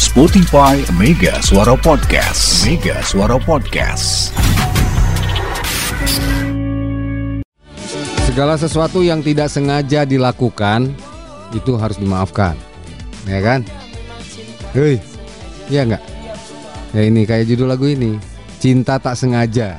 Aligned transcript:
Spotify 0.00 0.80
Mega 0.96 1.36
Suara 1.44 1.76
Podcast. 1.76 2.64
Mega 2.64 3.04
Suara 3.04 3.36
Podcast. 3.36 4.32
Segala 8.24 8.56
sesuatu 8.56 9.04
yang 9.04 9.20
tidak 9.20 9.52
sengaja 9.52 10.08
dilakukan 10.08 10.96
itu 11.52 11.76
harus 11.76 12.00
dimaafkan, 12.00 12.56
ya 13.28 13.44
kan? 13.44 13.60
Hei, 14.72 14.96
iya 15.68 15.84
nggak? 15.84 16.04
Ya 16.96 17.00
ini 17.04 17.28
kayak 17.28 17.52
judul 17.52 17.68
lagu 17.68 17.84
ini, 17.84 18.16
cinta 18.64 18.96
tak 18.96 19.12
sengaja. 19.12 19.76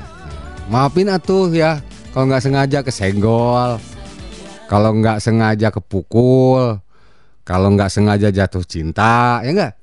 Maafin 0.70 1.10
atuh 1.10 1.50
ya, 1.50 1.82
kalau 2.14 2.30
nggak 2.30 2.46
sengaja 2.46 2.80
kesenggol, 2.86 3.82
kalau 4.70 4.94
nggak 4.94 5.18
sengaja 5.18 5.74
kepukul, 5.74 6.78
kalau 7.42 7.74
nggak 7.74 7.90
sengaja 7.90 8.30
jatuh 8.30 8.62
cinta, 8.62 9.42
ya 9.42 9.50
nggak? 9.50 9.83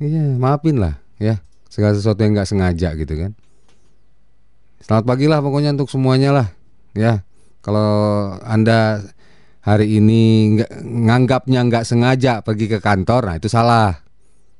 Iya, 0.00 0.40
maafin 0.40 0.80
lah, 0.80 0.96
ya. 1.20 1.44
Segala 1.68 1.92
sesuatu 1.92 2.24
yang 2.24 2.32
nggak 2.32 2.48
sengaja 2.48 2.96
gitu 2.96 3.14
kan. 3.20 3.36
Selamat 4.80 5.04
pagi 5.04 5.28
lah 5.28 5.44
pokoknya 5.44 5.76
untuk 5.76 5.92
semuanya 5.92 6.32
lah, 6.32 6.48
ya. 6.96 7.20
Kalau 7.60 8.32
anda 8.40 9.04
hari 9.60 10.00
ini 10.00 10.56
nggak 10.56 10.72
nganggapnya 11.04 11.60
nggak 11.68 11.84
sengaja 11.84 12.40
pergi 12.40 12.72
ke 12.72 12.80
kantor, 12.80 13.28
nah 13.28 13.36
itu 13.36 13.52
salah, 13.52 14.00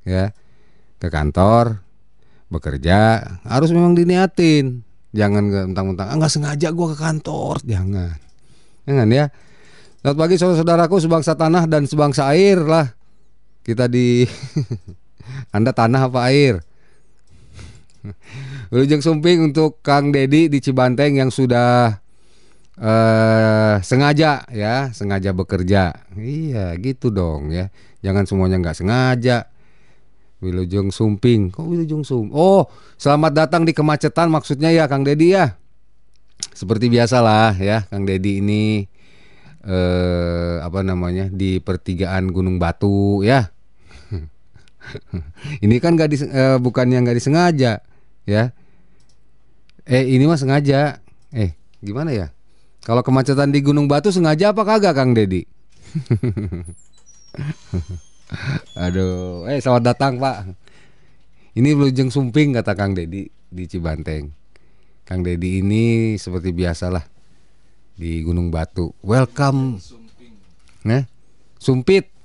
ya. 0.05 0.29
Ke 1.01 1.09
kantor 1.09 1.81
bekerja 2.53 3.25
harus 3.49 3.73
memang 3.73 3.97
diniatin, 3.97 4.85
jangan 5.17 5.73
mentang-mentang 5.73 6.13
ah, 6.13 6.17
nggak 6.21 6.35
sengaja 6.37 6.69
gua 6.77 6.93
ke 6.93 7.01
kantor, 7.01 7.65
jangan, 7.65 8.13
jangan 8.85 9.09
ya. 9.09 9.33
Selamat 10.05 10.17
pagi 10.21 10.37
saudara-saudaraku 10.37 10.97
sebangsa 11.01 11.33
tanah 11.33 11.65
dan 11.65 11.89
sebangsa 11.89 12.29
air 12.29 12.61
lah. 12.61 12.93
Kita 13.65 13.89
di 13.89 14.25
Anda 15.49 15.73
tanah 15.73 16.13
apa 16.13 16.29
air? 16.29 16.61
Wilujeng 18.73 19.01
Sumping 19.01 19.53
untuk 19.53 19.81
Kang 19.81 20.13
Dedi 20.13 20.53
di 20.53 20.61
Cibanteng 20.61 21.17
yang 21.17 21.33
sudah 21.33 22.01
eh 22.81 23.77
sengaja 23.85 24.45
ya, 24.53 24.93
sengaja 24.93 25.33
bekerja. 25.33 25.97
Iya, 26.17 26.77
gitu 26.81 27.09
dong 27.09 27.53
ya. 27.53 27.73
Jangan 28.01 28.25
semuanya 28.25 28.57
nggak 28.61 28.77
sengaja. 28.77 29.49
Wilujeng 30.41 30.89
Sumping. 30.89 31.53
Kok 31.53 31.69
Wilujeng 31.69 32.01
Sum? 32.01 32.33
Oh, 32.33 32.65
selamat 32.97 33.45
datang 33.45 33.63
di 33.69 33.77
kemacetan 33.77 34.33
maksudnya 34.33 34.73
ya 34.73 34.89
Kang 34.89 35.05
Dedi 35.05 35.37
ya. 35.37 35.61
Seperti 36.57 36.89
biasalah 36.89 37.61
ya, 37.61 37.85
Kang 37.93 38.09
Dedi 38.09 38.41
ini 38.41 38.89
eh 39.61 40.57
apa 40.65 40.81
namanya 40.81 41.29
di 41.29 41.61
pertigaan 41.61 42.33
Gunung 42.33 42.57
Batu 42.57 43.21
ya. 43.21 43.53
ini 45.65 45.77
kan 45.79 45.95
nggak 45.97 46.09
dis, 46.11 46.23
eh, 46.25 46.57
bukan 46.61 46.89
yang 46.91 47.05
nggak 47.05 47.19
disengaja 47.19 47.81
ya. 48.25 48.53
Eh 49.85 50.05
ini 50.17 50.25
mah 50.29 50.39
sengaja. 50.39 51.01
Eh 51.35 51.57
gimana 51.81 52.13
ya? 52.13 52.33
Kalau 52.81 53.05
kemacetan 53.05 53.53
di 53.53 53.61
Gunung 53.61 53.87
Batu 53.87 54.09
sengaja 54.09 54.57
apa 54.57 54.65
kagak 54.65 54.97
Kang 54.97 55.13
Dedi? 55.13 55.45
Aduh, 58.79 59.45
eh 59.51 59.59
selamat 59.59 59.83
datang 59.85 60.17
Pak. 60.17 60.55
Ini 61.59 61.75
Blujeng 61.75 62.15
Sumping 62.15 62.55
kata 62.55 62.79
Kang 62.79 62.95
Dedi 62.95 63.27
di 63.29 63.65
Cibanteng. 63.67 64.31
Kang 65.03 65.27
Dedi 65.27 65.59
ini 65.59 66.15
seperti 66.15 66.55
biasalah 66.55 67.03
di 67.99 68.23
Gunung 68.23 68.55
Batu. 68.55 68.95
Welcome. 69.03 69.83
Nah, 70.87 71.05
Sumpit. 71.59 72.20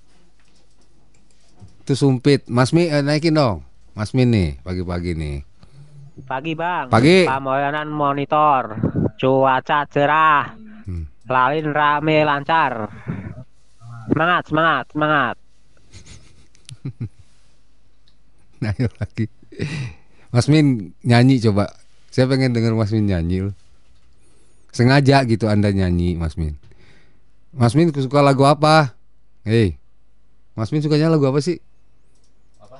Itu 1.86 1.94
Sumpit. 1.94 2.50
Mas 2.50 2.74
Mi 2.74 2.90
eh, 2.90 3.06
naikin 3.06 3.38
dong. 3.38 3.62
Mas 3.94 4.10
Min 4.18 4.34
nih 4.34 4.58
pagi-pagi 4.66 5.14
nih. 5.14 5.46
Pagi 6.26 6.58
bang. 6.58 6.90
Pagi. 6.90 7.30
Pamoyanan 7.30 7.94
monitor. 7.94 8.74
Cuaca 9.22 9.86
cerah. 9.86 10.50
Hmm. 10.90 11.06
Lalin 11.30 11.70
rame 11.70 12.26
lancar. 12.26 12.90
Semangat, 14.10 14.44
semangat, 14.50 14.86
semangat. 14.90 15.36
Nah, 18.56 18.72
ayo 18.72 18.88
lagi. 18.98 19.30
Mas 20.34 20.50
Min 20.50 20.98
nyanyi 21.06 21.38
coba. 21.38 21.70
Saya 22.10 22.26
pengen 22.26 22.56
denger 22.56 22.74
Mas 22.74 22.90
Min 22.90 23.06
nyanyi 23.06 23.46
loh. 23.46 23.56
Sengaja 24.74 25.22
gitu 25.28 25.46
Anda 25.52 25.70
nyanyi 25.70 26.18
Mas 26.18 26.34
Min. 26.34 26.58
Mas 27.54 27.78
Min 27.78 27.94
suka 27.94 28.26
lagu 28.26 28.42
apa? 28.48 28.98
Hei. 29.46 29.78
Mas 30.58 30.74
Min 30.74 30.82
sukanya 30.82 31.14
lagu 31.14 31.30
apa 31.30 31.44
sih? 31.46 31.62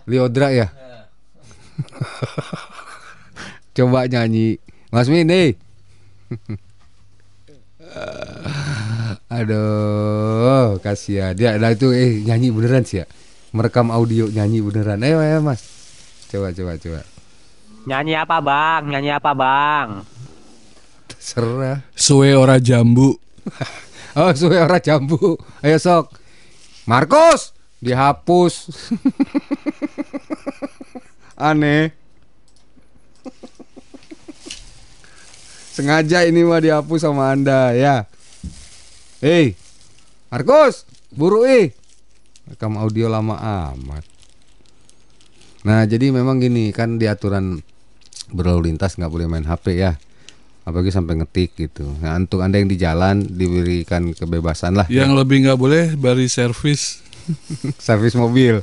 Liodra 0.06 0.54
ya? 0.54 0.70
coba 3.76 4.08
nyanyi. 4.08 4.60
Mas 4.94 5.10
Min, 5.10 5.30
hei. 5.30 5.58
Aduh, 9.36 10.80
kasihan. 10.80 11.36
Dia 11.36 11.58
nah 11.58 11.74
itu 11.74 11.92
eh 11.92 12.24
nyanyi 12.24 12.54
beneran 12.54 12.86
sih 12.86 13.04
ya. 13.04 13.06
Merekam 13.52 13.92
audio 13.92 14.30
nyanyi 14.30 14.62
beneran. 14.62 15.02
Ayo 15.02 15.20
ayo 15.20 15.42
Mas. 15.42 15.66
Coba 16.30 16.54
coba 16.54 16.78
coba. 16.78 17.02
Nyanyi 17.86 18.14
apa 18.16 18.42
bang? 18.42 18.84
Nyanyi 18.94 19.12
apa 19.12 19.32
bang? 19.34 20.06
Serah. 21.18 21.82
Suwe 21.98 22.38
ora 22.38 22.62
jambu. 22.62 23.18
Oh, 24.16 24.32
suwe 24.32 24.56
ora 24.56 24.80
jambu. 24.80 25.36
Ayo 25.60 25.76
sok. 25.76 26.08
Markus, 26.88 27.52
dihapus. 27.86 28.74
Aneh. 31.38 31.94
Sengaja 35.76 36.26
ini 36.26 36.42
mah 36.42 36.64
dihapus 36.64 37.06
sama 37.06 37.30
Anda 37.30 37.76
ya. 37.78 38.10
Hei. 39.22 39.54
Markus, 40.34 40.90
buru 41.14 41.46
ih. 41.46 41.76
Rekam 42.50 42.80
audio 42.82 43.06
lama 43.06 43.38
amat. 43.38 44.04
Nah, 45.66 45.86
jadi 45.86 46.14
memang 46.14 46.42
gini 46.42 46.70
kan 46.74 46.98
di 46.98 47.06
aturan 47.10 47.62
berlalu 48.30 48.74
lintas 48.74 48.98
nggak 48.98 49.12
boleh 49.12 49.28
main 49.30 49.46
HP 49.46 49.78
ya. 49.78 49.98
Apalagi 50.66 50.90
sampai 50.90 51.22
ngetik 51.22 51.54
gitu. 51.60 51.86
Nah, 52.02 52.18
untuk 52.18 52.42
Anda 52.42 52.58
yang 52.58 52.70
di 52.72 52.78
jalan 52.80 53.22
diberikan 53.22 54.16
kebebasan 54.18 54.74
lah. 54.74 54.90
Yang 54.90 55.12
lebih 55.22 55.46
nggak 55.46 55.60
boleh 55.62 55.94
bari 55.94 56.26
servis, 56.26 57.05
servis 57.78 58.14
mobil. 58.14 58.62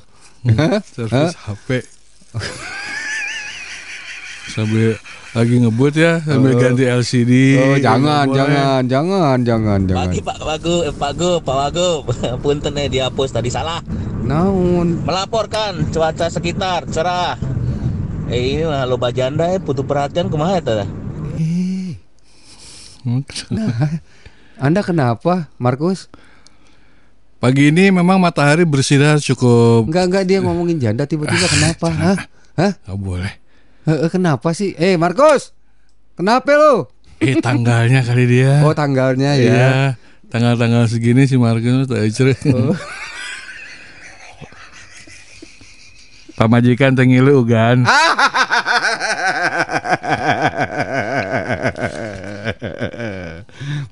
servis 0.87 1.35
HP. 1.39 1.69
Sambil 4.45 4.99
lagi 5.33 5.55
ngebut 5.57 5.95
ya, 5.95 6.21
sambil 6.21 6.53
Oh. 6.53 6.61
ganti 6.61 6.85
LCD. 6.85 7.33
Oh, 7.57 7.65
Nggak 7.73 7.81
jangan, 7.81 8.27
jangan, 8.29 8.81
jangan, 8.85 9.37
jangan, 9.41 9.81
jangan. 9.83 10.01
Pagi 10.05 10.21
Pak 10.21 10.39
Wagub, 10.39 10.81
eh, 10.83 10.93
Pak 10.93 11.13
Gub, 11.15 11.41
Pak 11.41 11.57
Wagub. 11.57 12.03
Punten 12.43 12.75
eh 12.77 12.87
dihapus 12.87 13.33
tadi 13.33 13.49
salah. 13.49 13.81
Naon? 14.21 15.01
Melaporkan 15.03 15.89
cuaca 15.89 16.29
sekitar 16.29 16.85
cerah. 16.87 17.39
Eh 18.29 18.55
ini 18.55 18.65
mah 18.65 18.85
loba 18.85 19.09
janda 19.09 19.47
eh 19.47 19.59
butuh 19.59 19.83
perhatian 19.83 20.29
kumaha 20.29 20.59
eta 20.59 20.85
tah? 20.85 20.89
Eh, 21.37 21.97
Hmm. 23.03 23.27
Anda 24.57 24.79
kenapa, 24.79 25.51
Markus? 25.57 26.07
Pagi 27.43 27.75
ini 27.75 27.91
memang 27.91 28.23
matahari 28.23 28.63
bersinar 28.63 29.19
cukup. 29.19 29.91
Enggak, 29.91 30.05
enggak 30.07 30.25
dia 30.31 30.39
ngomongin 30.39 30.79
janda 30.79 31.11
tiba-tiba 31.11 31.51
kenapa? 31.59 31.91
Hah? 31.91 32.15
Hah? 32.55 32.73
Nggak 32.87 32.99
boleh. 33.03 33.35
Eh, 33.83 34.07
kenapa 34.15 34.55
sih? 34.55 34.79
Eh, 34.79 34.95
Markus. 34.95 35.51
Kenapa 36.15 36.55
lu? 36.55 36.87
Eh 37.19 37.43
tanggalnya 37.43 38.07
kali 38.07 38.31
dia. 38.31 38.63
Oh, 38.63 38.71
tanggalnya 38.71 39.35
ya. 39.35 39.43
Iya, 39.43 39.99
tanggal-tanggal 40.31 40.87
segini 40.87 41.27
si 41.27 41.35
Markus 41.35 41.91
tuh 41.91 41.99
aja. 41.99 42.31
Oh. 42.55 42.79
Pamajikan 46.39 46.95
tengilu 46.95 47.43
kan. 47.43 47.83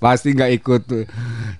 Pasti 0.00 0.32
nggak 0.32 0.50
ikut 0.64 0.80
tuh. 0.88 1.04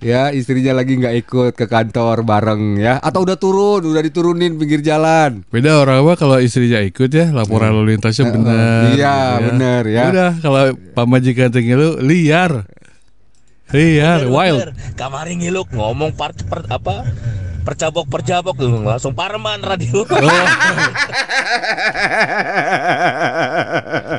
Ya, 0.01 0.33
istrinya 0.33 0.81
lagi 0.81 0.97
nggak 0.97 1.13
ikut 1.21 1.53
ke 1.53 1.69
kantor 1.69 2.25
bareng 2.25 2.81
ya. 2.81 2.97
Atau 2.97 3.21
udah 3.21 3.37
turun, 3.37 3.85
udah 3.85 4.01
diturunin 4.01 4.57
pinggir 4.57 4.81
jalan. 4.81 5.45
Beda 5.53 5.77
orang 5.77 6.01
apa 6.01 6.17
kalau 6.17 6.41
istrinya 6.41 6.81
ikut 6.81 7.13
ya 7.13 7.29
laporan 7.29 7.69
lalu 7.69 7.93
lintasnya 7.95 8.33
benar. 8.33 8.97
iya, 8.97 9.37
benar, 9.37 9.83
ya. 9.85 10.09
Udah 10.09 10.31
kalau 10.41 10.73
pamajikan 10.97 11.53
tengilu 11.53 12.01
liar. 12.01 12.65
Liar, 13.71 14.27
wild. 14.27 14.67
Bener, 14.67 14.75
Kamari 14.97 15.37
ngiluk 15.37 15.69
ngomong 15.71 16.11
part, 16.17 16.35
per- 16.49 16.67
apa? 16.67 17.05
Percabok 17.61 18.09
percabok 18.09 18.57
tuh 18.57 18.81
langsung 18.81 19.13
parman 19.13 19.61
radio. 19.61 20.01
Oh. 20.01 20.09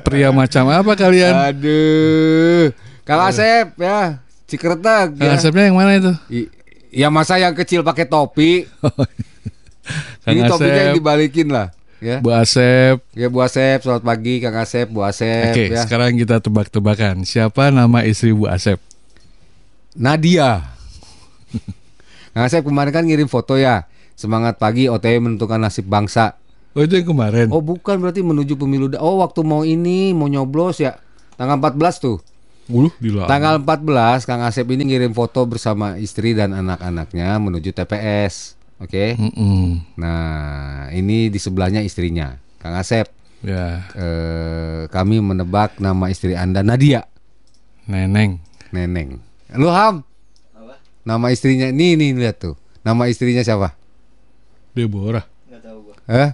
Pria 0.06 0.30
macam 0.30 0.70
apa 0.70 0.94
kalian? 0.94 1.34
Aduh. 1.50 2.70
Kang 3.02 3.20
Asep 3.26 3.74
ya, 3.76 4.22
Cikretek 4.46 5.18
Kang 5.18 5.28
ya. 5.28 5.34
Asepnya 5.34 5.66
yang 5.66 5.76
mana 5.78 5.98
itu? 5.98 6.12
I- 6.30 6.50
Ya 6.92 7.08
masa 7.08 7.40
yang 7.40 7.56
kecil 7.56 7.80
pakai 7.80 8.04
topi. 8.04 8.68
Kang 10.22 10.36
Ini 10.36 10.44
topiknya 10.44 10.92
yang 10.92 10.96
dibalikin 11.00 11.48
lah. 11.48 11.72
Ya, 12.02 12.20
Bu 12.20 12.34
Asep. 12.34 13.00
ya 13.16 13.32
Bu 13.32 13.40
Asep, 13.40 13.80
selamat 13.80 14.04
pagi 14.04 14.44
Kang 14.44 14.60
Asep, 14.60 14.92
Bu 14.92 15.00
Asep. 15.00 15.56
Oke, 15.56 15.72
ya. 15.72 15.80
sekarang 15.86 16.20
kita 16.20 16.44
tebak-tebakan. 16.44 17.24
Siapa 17.24 17.72
nama 17.72 18.04
istri 18.04 18.36
Bu 18.36 18.44
Asep? 18.44 18.76
Nadia. 19.96 20.68
Kang 22.36 22.44
Asep 22.44 22.60
kemarin 22.60 22.92
kan 22.92 23.08
ngirim 23.08 23.26
foto 23.26 23.56
ya. 23.56 23.88
Semangat 24.20 24.60
pagi 24.60 24.92
OTW 24.92 25.16
menentukan 25.24 25.56
nasib 25.56 25.88
bangsa. 25.88 26.36
Oh 26.76 26.84
itu 26.84 27.00
yang 27.00 27.08
kemarin. 27.08 27.48
Oh 27.48 27.64
bukan 27.64 28.04
berarti 28.04 28.20
menuju 28.20 28.60
pemilu. 28.60 28.92
Oh 29.00 29.24
waktu 29.24 29.40
mau 29.40 29.64
ini 29.64 30.12
mau 30.12 30.28
nyoblos 30.28 30.76
ya. 30.76 31.00
Tanggal 31.40 31.56
14 31.56 32.04
tuh. 32.04 32.20
Uluh, 32.70 32.92
gila. 33.02 33.26
Tanggal 33.26 33.58
14 33.58 34.28
Kang 34.28 34.42
Asep 34.46 34.66
ini 34.70 34.86
ngirim 34.86 35.10
foto 35.10 35.42
bersama 35.48 35.98
istri 35.98 36.36
dan 36.36 36.54
anak-anaknya 36.54 37.38
menuju 37.42 37.74
TPS. 37.74 38.54
Oke. 38.78 39.18
Mm-mm. 39.18 39.82
Nah, 39.98 40.90
ini 40.94 41.30
di 41.30 41.38
sebelahnya 41.38 41.82
istrinya. 41.82 42.38
Kang 42.62 42.78
Asep, 42.78 43.10
Ya, 43.42 43.90
eh, 43.98 44.86
kami 44.86 45.18
menebak 45.18 45.82
nama 45.82 46.06
istri 46.06 46.38
Anda 46.38 46.62
Nadia, 46.62 47.10
Neneng. 47.90 48.38
Neneng. 48.70 49.18
Lu 49.58 49.66
Ham? 49.66 50.06
Nama 51.02 51.26
istrinya 51.34 51.66
nih 51.66 51.98
nih 51.98 52.14
lihat 52.14 52.38
tuh. 52.38 52.54
Nama 52.86 53.10
istrinya 53.10 53.42
siapa? 53.42 53.74
Deborah. 54.70 55.26
Eh? 56.06 56.30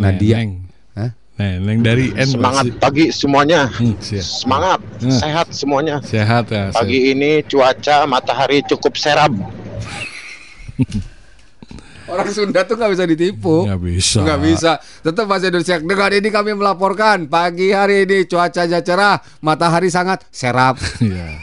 Nadia. 0.00 0.40
Neneng. 0.40 0.50
Hah? 0.96 1.10
Neneng 1.40 1.80
dari 1.80 2.12
N. 2.12 2.28
Semangat 2.36 2.68
pagi 2.76 3.08
semuanya. 3.08 3.72
Hmm, 3.72 3.96
siap. 3.96 4.20
Semangat, 4.20 4.78
Hmm. 5.00 5.08
sehat 5.16 5.46
semuanya. 5.56 5.96
Sehat 6.04 6.52
ya. 6.52 6.68
Pagi 6.68 7.16
ini 7.16 7.40
cuaca 7.48 8.04
matahari 8.04 8.60
cukup 8.68 8.92
seram. 9.00 9.40
Orang 12.10 12.28
Sunda 12.28 12.60
tuh 12.66 12.76
nggak 12.76 12.92
bisa 12.92 13.04
ditipu. 13.08 13.64
Nggak 13.64 13.80
bisa. 13.80 14.18
Nggak 14.20 14.40
bisa. 14.42 14.72
Tetap 15.00 15.24
bahasa 15.24 15.48
Indonesia. 15.48 15.78
Dengan 15.80 16.10
ini 16.12 16.28
kami 16.28 16.50
melaporkan 16.52 17.24
pagi 17.24 17.70
hari 17.72 18.04
ini 18.04 18.26
cuacanya 18.26 18.84
cerah, 18.84 19.16
matahari 19.40 19.88
sangat 19.88 20.28
serap. 20.28 20.76
Iya. 21.00 21.40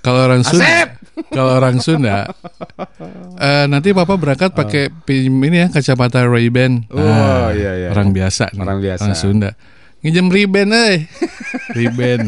Kalau 0.00 0.30
orang 0.30 0.40
Sunda, 0.46 0.64
Asep! 0.64 0.88
Kalau 1.28 1.52
orang 1.54 1.78
Sunda, 1.78 2.30
eh, 3.36 3.64
nanti 3.66 3.90
papa 3.90 4.14
berangkat 4.14 4.50
pakai 4.50 4.88
pin 5.02 5.28
ini 5.28 5.58
ya 5.58 5.68
kacamata 5.68 6.22
Ray-Ban. 6.22 6.88
Oh, 6.88 7.48
iya, 7.50 7.76
iya. 7.76 7.88
Orang 7.90 8.10
biasa, 8.10 8.50
nih, 8.50 8.60
Orang 8.60 8.78
biasa. 8.78 9.02
orang 9.02 9.16
Sunda. 9.16 9.50
Nginjem 10.00 10.26
Ray-Ban, 10.26 10.68
eh, 10.70 10.96
Ray-Ban. 11.76 12.20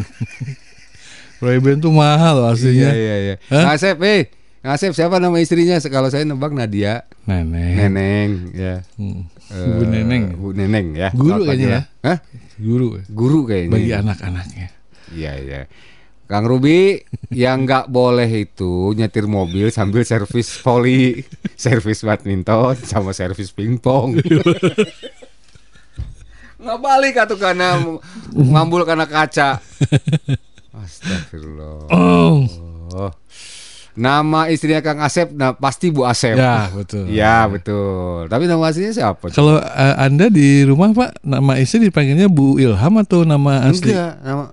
Ray-Ban 1.39 1.77
tuh 1.77 1.91
mahal 1.91 2.39
loh 2.39 2.47
Iya 2.47 2.55
aslinya. 2.55 2.89
iya 2.93 3.15
iya. 3.19 3.35
Hah? 3.49 3.63
Kang 3.63 3.75
Asep, 3.75 3.97
eh, 4.01 4.21
Asep 4.63 4.91
siapa 4.91 5.19
nama 5.19 5.35
istrinya? 5.37 5.75
Kalau 5.77 6.07
saya 6.07 6.23
nebak 6.23 6.55
Nadia, 6.55 7.03
Neneng. 7.25 7.73
Neneng, 7.75 8.29
ya. 8.53 8.79
Hmm. 8.95 9.27
Eh, 9.49 9.67
Bu 9.69 9.83
Neneng. 9.85 10.23
Bu 10.39 10.47
Neneng 10.51 10.87
ya. 10.93 11.09
Guru 11.11 11.43
kayaknya 11.43 11.67
ya. 11.67 11.73
lah. 11.73 11.83
Hah? 12.05 12.17
Guru 12.55 12.87
Guru 13.05 13.39
kayaknya. 13.43 13.71
bagi 13.71 13.91
anak-anaknya. 13.91 14.67
Iya 15.11 15.31
iya. 15.37 15.59
Kang 16.23 16.47
Ruby 16.47 17.03
yang 17.29 17.67
nggak 17.67 17.91
boleh 17.91 18.25
itu 18.25 18.95
nyetir 18.95 19.27
mobil 19.27 19.69
sambil 19.69 20.07
servis 20.07 20.49
voli, 20.63 21.21
servis 21.53 22.01
badminton 22.01 22.79
sama 22.79 23.11
servis 23.11 23.51
pingpong. 23.51 24.17
nggak 26.63 26.79
balik 26.79 27.15
atau 27.19 27.35
karena 27.35 27.75
ngambul 28.31 28.87
karena 28.87 29.03
kaca. 29.03 29.59
Astagfirullah. 30.73 31.91
Oh, 31.91 32.47
Oh. 32.93 33.09
Nama 33.93 34.49
istrinya 34.49 34.81
Kang 34.81 35.01
Asep, 35.05 35.33
nah 35.37 35.53
pasti 35.53 35.93
Bu 35.93 36.01
Asep. 36.05 36.33
ya 36.33 36.65
betul. 36.73 37.05
Ya 37.13 37.45
betul. 37.45 38.25
Tapi 38.25 38.49
nama 38.49 38.69
aslinya 38.69 38.89
siapa? 38.89 39.29
Kalau 39.29 39.61
eh, 39.61 39.95
anda 40.01 40.33
di 40.33 40.65
rumah 40.65 40.89
pak, 40.93 41.21
nama 41.21 41.61
istri 41.61 41.89
dipanggilnya 41.89 42.25
Bu 42.25 42.57
Ilham 42.57 42.93
atau 42.97 43.21
nama 43.21 43.69
asli? 43.69 43.93
Enggak, 43.93 44.13
nama 44.25 44.43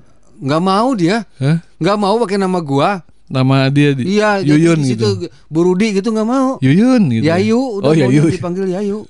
nggak 0.41 0.63
mau 0.63 0.89
dia, 0.93 1.23
Hah? 1.37 1.61
nggak 1.77 1.97
mau 1.97 2.17
pakai 2.19 2.37
nama 2.37 2.59
gua. 2.59 3.05
Nama 3.27 3.69
dia 3.69 3.95
di 3.95 4.11
Iya, 4.11 4.43
Yuyun 4.43 4.81
di 4.81 4.99
gitu. 4.99 5.07
situ 5.07 5.31
Bu 5.47 5.63
Rudi 5.63 5.95
gitu 5.95 6.11
nggak 6.11 6.27
mau. 6.27 6.59
Yuyun 6.59 7.07
gitu. 7.11 7.23
Yayu, 7.23 7.79
udah 7.79 7.87
oh, 7.87 7.95
mau 7.95 8.11
Yayu. 8.11 8.27
dipanggil 8.27 8.67
Yayu. 8.67 9.07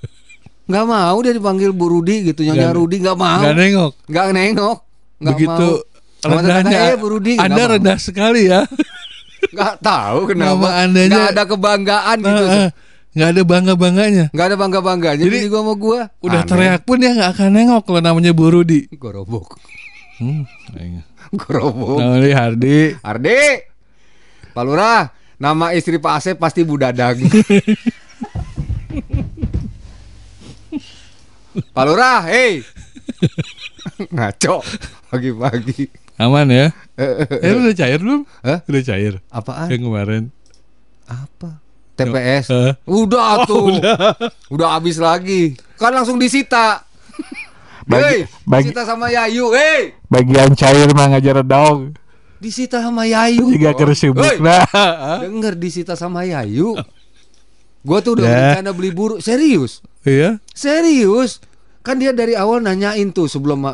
Nggak 0.67 0.85
mau 0.85 1.17
dia 1.19 1.33
dipanggil 1.33 1.69
Bu 1.71 1.89
Rudi 1.89 2.29
gitu, 2.29 2.45
nyonya 2.45 2.69
Nggak- 2.69 2.77
Rudi 2.77 2.95
nggak 3.01 3.17
mau. 3.17 3.39
Nggak 3.41 3.55
nengok. 3.57 3.91
Nggak 4.05 4.27
nengok. 4.31 4.77
Nggak 5.17 5.33
Begitu 5.33 5.67
mau. 5.73 5.89
Rendahnya. 6.21 6.77
eh, 6.85 6.93
Bu 6.95 7.07
Rudi 7.09 7.31
nggak 7.33 7.47
anda 7.47 7.63
mau. 7.65 7.71
rendah 7.73 7.97
sekali 7.97 8.41
ya. 8.45 8.61
Nggak 9.49 9.73
tahu 9.81 10.19
kenapa. 10.29 10.53
Nama 10.53 10.69
andanya- 10.79 11.17
Nggak 11.17 11.31
ada 11.33 11.43
kebanggaan 11.47 12.17
gitu. 12.21 12.45
Eh, 12.45 12.69
Nggak 13.11 13.27
ada 13.27 13.41
bangga 13.43 13.73
bangganya. 13.75 14.25
Nggak 14.31 14.45
ada 14.45 14.55
bangga 14.55 14.79
bangganya. 14.79 15.19
Jadi, 15.19 15.35
Jadi 15.35 15.49
gua 15.49 15.59
sama 15.59 15.73
gua. 15.75 15.99
Udah 16.21 16.39
Aneh. 16.39 16.47
teriak 16.47 16.81
pun 16.85 16.95
dia 16.95 17.11
nggak 17.11 17.29
akan 17.35 17.49
nengok 17.51 17.81
kalau 17.83 17.99
namanya 17.99 18.31
Bu 18.31 18.45
Rudi. 18.47 18.87
Gorobok. 18.93 19.57
Hmm, 20.15 20.45
Gorobok. 21.31 21.99
namanya 21.99 22.35
Hardi. 22.35 22.91
Ardi. 22.99 23.39
Pak 24.51 24.63
Lurah, 24.67 25.07
nama 25.39 25.71
istri 25.71 25.95
Pak 25.95 26.13
Asep 26.19 26.35
pasti 26.35 26.67
Bu 26.67 26.75
Dadang. 26.75 27.15
Pak 31.75 31.83
Lurah, 31.87 32.27
hei. 32.27 32.59
Ngaco 34.11 34.59
pagi-pagi. 35.07 35.87
Aman 36.19 36.51
ya. 36.51 36.75
Eh 36.99 37.49
lu 37.55 37.63
udah 37.65 37.75
cair 37.75 37.99
belum? 38.03 38.27
Hah? 38.43 38.59
Udah 38.67 38.83
cair. 38.83 39.23
Apaan? 39.31 39.71
Yang 39.71 39.81
kemarin. 39.87 40.23
Apa? 41.07 41.63
TPS. 41.95 42.51
Hah? 42.51 42.75
Udah 42.83 43.47
tuh. 43.47 43.79
udah. 44.51 44.69
habis 44.75 44.99
lagi. 44.99 45.55
Kan 45.79 45.95
langsung 45.95 46.19
disita. 46.19 46.90
Hei, 47.93 48.19
bagi- 48.43 48.69
disita 48.69 48.83
sama 48.83 49.07
Yayu. 49.07 49.51
Hei, 49.51 49.95
Bagian 50.07 50.53
cair 50.53 50.87
mah 50.91 51.07
ngajar 51.09 51.41
dong. 51.41 51.95
disita 52.37 52.79
sama 52.79 53.05
Yayu. 53.05 53.49
Jika 53.49 53.73
keur 53.73 53.91
sibuk 53.91 54.21
Hei, 54.21 54.39
nah. 54.39 54.65
Denger 55.21 55.53
disita 55.53 55.93
sama 55.93 56.23
Yayu. 56.23 56.73
Gua 57.81 57.97
tuh 57.99 58.17
udah 58.17 58.23
Ya. 58.23 58.33
berencana 58.57 58.71
beli 58.71 58.89
buru. 58.89 59.17
Serius. 59.17 59.81
Iya. 60.01 60.37
Serius. 60.51 61.41
Kan 61.81 61.97
dia 61.97 62.13
dari 62.13 62.33
awal 62.33 62.61
nanyain 62.61 63.09
tuh 63.09 63.25
sebelum 63.25 63.65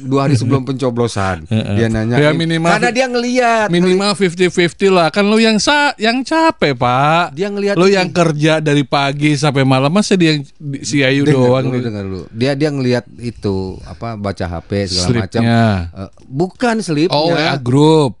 dua 0.00 0.20
hari 0.22 0.34
sebelum 0.34 0.62
pencoblosan. 0.68 1.50
dia 1.50 1.86
nanyain. 1.86 2.20
Ya, 2.20 2.30
minimal- 2.30 2.78
Karena 2.78 2.90
dia 2.90 3.06
ngeliat. 3.06 3.66
Minimal 3.68 4.14
50-50 4.14 4.54
lah. 4.88 5.10
Kan 5.10 5.26
lu 5.26 5.36
yang 5.36 5.58
sa 5.58 5.90
yang 5.96 6.22
capek, 6.22 6.72
Pak. 6.72 7.34
Dia 7.34 7.50
ngeliat 7.50 7.74
Lu 7.74 7.86
yang 7.86 8.08
kerja 8.08 8.58
dari 8.60 8.82
pagi 8.82 9.34
sampai 9.34 9.62
malam 9.62 9.90
masa 9.90 10.14
dia 10.14 10.32
yang 10.32 10.46
si 10.80 11.02
Ayu 11.02 11.26
Dengar 11.26 11.34
doang 11.36 11.64
dulu, 11.66 11.74
nih. 11.74 11.82
dengar 11.82 12.02
dulu. 12.04 12.22
Dia 12.30 12.52
dia 12.54 12.70
ngelihat 12.70 13.04
itu 13.18 13.56
apa 13.82 14.14
baca 14.14 14.44
HP 14.46 14.70
segala 14.86 15.06
macam. 15.20 15.42
Eh, 15.42 15.80
bukan 16.24 16.76
slipnya. 16.78 17.12
Oh, 17.12 17.30
ya 17.30 17.54
grup. 17.56 18.14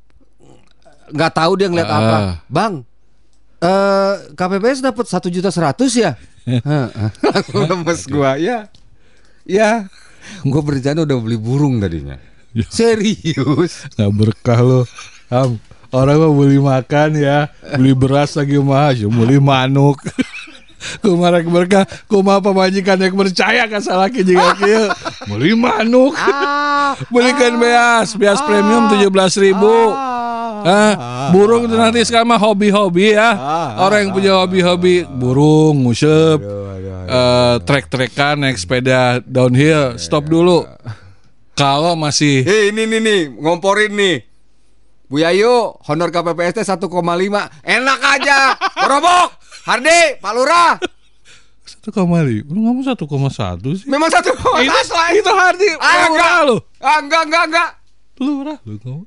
nggak 1.06 1.32
tahu 1.32 1.52
dia 1.54 1.70
ngeliat 1.70 1.86
Ah. 1.86 1.94
apa. 1.96 2.16
Bang, 2.46 2.82
eh 3.56 4.14
KPPS 4.34 4.82
dapat 4.82 5.06
satu 5.06 5.30
juta 5.30 5.48
seratus 5.48 5.94
ya? 5.94 6.18
Langsung 7.22 7.62
lemes 7.64 8.02
gua 8.06 8.34
ya. 8.34 8.66
Ya. 9.46 9.86
Gua 10.42 10.60
berencana 10.60 11.06
udah 11.06 11.18
beli 11.22 11.38
burung 11.38 11.78
tadinya. 11.78 12.18
Ya. 12.50 12.66
Serius. 12.66 13.86
Nggak 13.94 14.12
berkah 14.12 14.60
lo. 14.60 14.82
Orang 15.94 16.18
mah 16.18 16.32
beli 16.34 16.58
makan 16.58 17.14
ya, 17.14 17.46
beli 17.78 17.94
beras 17.94 18.34
lagi 18.34 18.58
mah, 18.58 18.90
ya 18.90 19.06
beli 19.06 19.38
manuk. 19.38 20.02
Kumarek 21.02 21.48
berkah, 21.48 21.84
kumaha 22.06 22.38
pamajikan 22.38 23.00
yang 23.00 23.16
percaya 23.16 23.66
ka 23.66 23.80
salah 23.80 24.12
jika 24.12 24.54
kieu. 24.60 24.86
Beli 25.26 25.52
manuk. 25.56 26.14
Belikan 27.10 27.58
beas, 27.58 28.14
beas 28.14 28.40
premium 28.44 28.88
17.000 28.92 29.44
ribu. 29.44 29.76
Ah, 30.66 31.30
burung 31.30 31.70
itu 31.70 31.76
nanti 31.78 32.02
sekarang 32.02 32.34
mah 32.34 32.40
hobi-hobi 32.40 33.14
ya. 33.14 33.30
Orang 33.78 34.08
yang 34.08 34.12
punya 34.12 34.32
hobi-hobi 34.42 35.06
burung, 35.06 35.78
musep, 35.78 36.42
eh, 37.06 37.56
trek-trekan, 37.62 38.42
naik 38.42 38.58
sepeda 38.58 39.22
downhill, 39.22 39.94
stop 40.00 40.26
dulu. 40.26 40.66
Kalau 41.56 41.96
masih 41.96 42.44
Eh 42.44 42.68
ini 42.68 42.84
nih 42.84 43.00
nih 43.00 43.20
ngomporin 43.32 43.92
nih. 43.96 44.16
Bu 45.06 45.22
Yayu, 45.22 45.72
honor 45.86 46.10
KPPS 46.10 46.60
teh 46.60 46.66
1,5. 46.66 47.46
Enak 47.62 48.00
aja. 48.02 48.58
Gerobok. 48.84 49.30
Hardi, 49.66 50.00
Pak 50.22 50.32
Lurah. 50.32 50.78
satu 51.66 51.90
koma 51.90 52.22
lima, 52.22 52.46
lu 52.46 52.62
ngomong 52.62 52.86
satu 52.86 53.10
koma 53.10 53.26
satu 53.26 53.74
sih? 53.74 53.90
Memang 53.90 54.06
satu 54.06 54.30
itu 54.62 54.70
itu 55.18 55.32
Hardi, 55.34 55.66
Ah, 55.82 56.06
enggak. 56.06 56.34
lu, 56.46 56.56
Ah, 56.78 56.98
enggak, 57.02 57.22
enggak, 57.26 57.44
enggak. 57.50 57.70
lurah 58.16 58.58
lu 58.62 58.78
ngomong. 58.78 59.06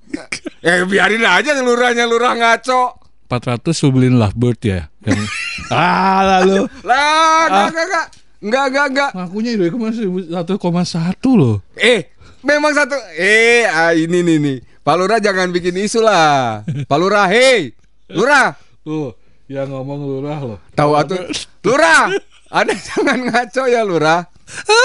Ya 0.59 0.83
biarin 0.83 1.23
aja 1.23 1.55
lurahnya 1.57 2.03
lurah 2.03 2.35
ngaco. 2.35 2.99
400 3.31 3.71
lu 3.79 3.89
beliin 3.89 4.19
lovebird 4.19 4.59
ya, 4.59 4.91
yang 5.07 5.21
ah 5.71 6.43
lalu 6.43 6.67
Lah, 6.83 7.47
enggak, 7.47 7.67
enggak, 7.71 7.85
enggak. 7.87 8.05
Enggak, 8.39 8.63
enggak, 8.67 8.85
enggak. 8.91 9.09
ngakunya 9.15 9.51
koma 9.71 9.87
satu 10.27 10.53
koma 10.55 10.83
satu 10.83 11.29
loh. 11.35 11.55
Eh, 11.75 12.11
memang 12.43 12.75
satu. 12.75 12.99
Eh, 13.15 13.63
ah, 13.63 13.95
ini 13.95 14.19
nih 14.19 14.37
nih. 14.39 14.57
Pak 14.79 14.95
Lurah 14.95 15.19
jangan 15.19 15.51
bikin 15.51 15.75
isu 15.75 16.03
lah. 16.03 16.63
Pak 16.67 16.97
Lurah, 16.99 17.27
hei. 17.27 17.71
Lurah. 18.11 18.55
Tuh, 18.79 19.11
yang 19.49 19.67
ngomong 19.67 19.99
lurah 19.99 20.39
loh. 20.45 20.59
Tahu 20.71 20.91
atuh. 20.93 21.25
Lurah. 21.65 22.13
Anda 22.49 22.73
jangan 22.87 23.19
ngaco 23.25 23.63
ya 23.65 23.81
lurah. 23.81 24.21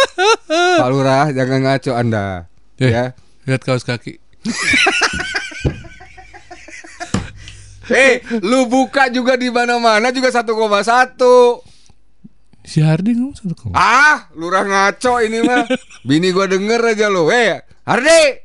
Pak 0.81 0.89
lurah 0.89 1.29
jangan 1.31 1.61
ngaco 1.63 1.93
Anda. 1.93 2.49
Eh, 2.81 2.89
Ya. 2.89 3.13
Lihat 3.45 3.61
kaos 3.63 3.85
kaki. 3.85 4.17
Eh, 7.85 8.25
lu 8.41 8.65
buka 8.65 9.13
juga 9.13 9.37
di 9.37 9.53
mana-mana 9.53 10.09
juga 10.09 10.33
1,1. 10.33 10.49
Si 12.65 12.81
Hardi 12.81 13.13
ngomong 13.13 13.37
satu 13.37 13.53
koma. 13.53 13.77
Ah, 13.77 14.25
lurah 14.33 14.65
ngaco 14.65 15.21
ini 15.21 15.45
mah. 15.45 15.69
Bini 16.01 16.33
gua 16.33 16.49
denger 16.49 16.97
aja 16.97 17.13
lo. 17.13 17.29
Eh, 17.29 17.61
Hardi. 17.85 18.41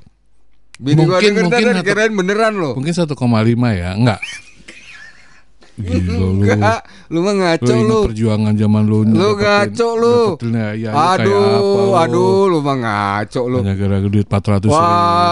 Bini 0.76 1.08
gua 1.08 1.24
Mungkin- 1.24 1.40
denger 1.40 1.44
mungkin 1.48 1.66
dan 1.72 1.88
kirain 1.88 2.12
beneran 2.12 2.60
lo. 2.60 2.76
Mungkin 2.76 2.92
1,5 2.92 3.16
ya. 3.72 3.96
Enggak. 3.96 4.20
Gila 5.80 6.14
lu. 6.14 6.28
Enggak, 6.38 6.80
lu 7.08 7.20
mah 7.20 7.36
ngaco 7.36 7.72
Lu 7.72 7.82
lu. 7.82 8.00
perjuangan 8.06 8.54
zaman 8.54 8.84
lu 8.84 8.98
Lu 9.06 9.30
ngaco 9.34 9.90
lu. 9.96 10.20
ya, 10.44 10.68
ya, 10.74 10.90
kayak 10.90 10.92
apa 10.92 11.14
Aduh, 11.16 11.40
lu. 11.40 11.96
aduh, 11.96 12.44
lu 12.48 12.58
mah 12.60 12.78
ngaco 12.78 13.42
lu. 13.46 13.58
Hanya 13.60 13.74
gara-gara 13.74 14.10
duit 14.10 14.28
400 14.28 14.68
Wah, 14.68 14.84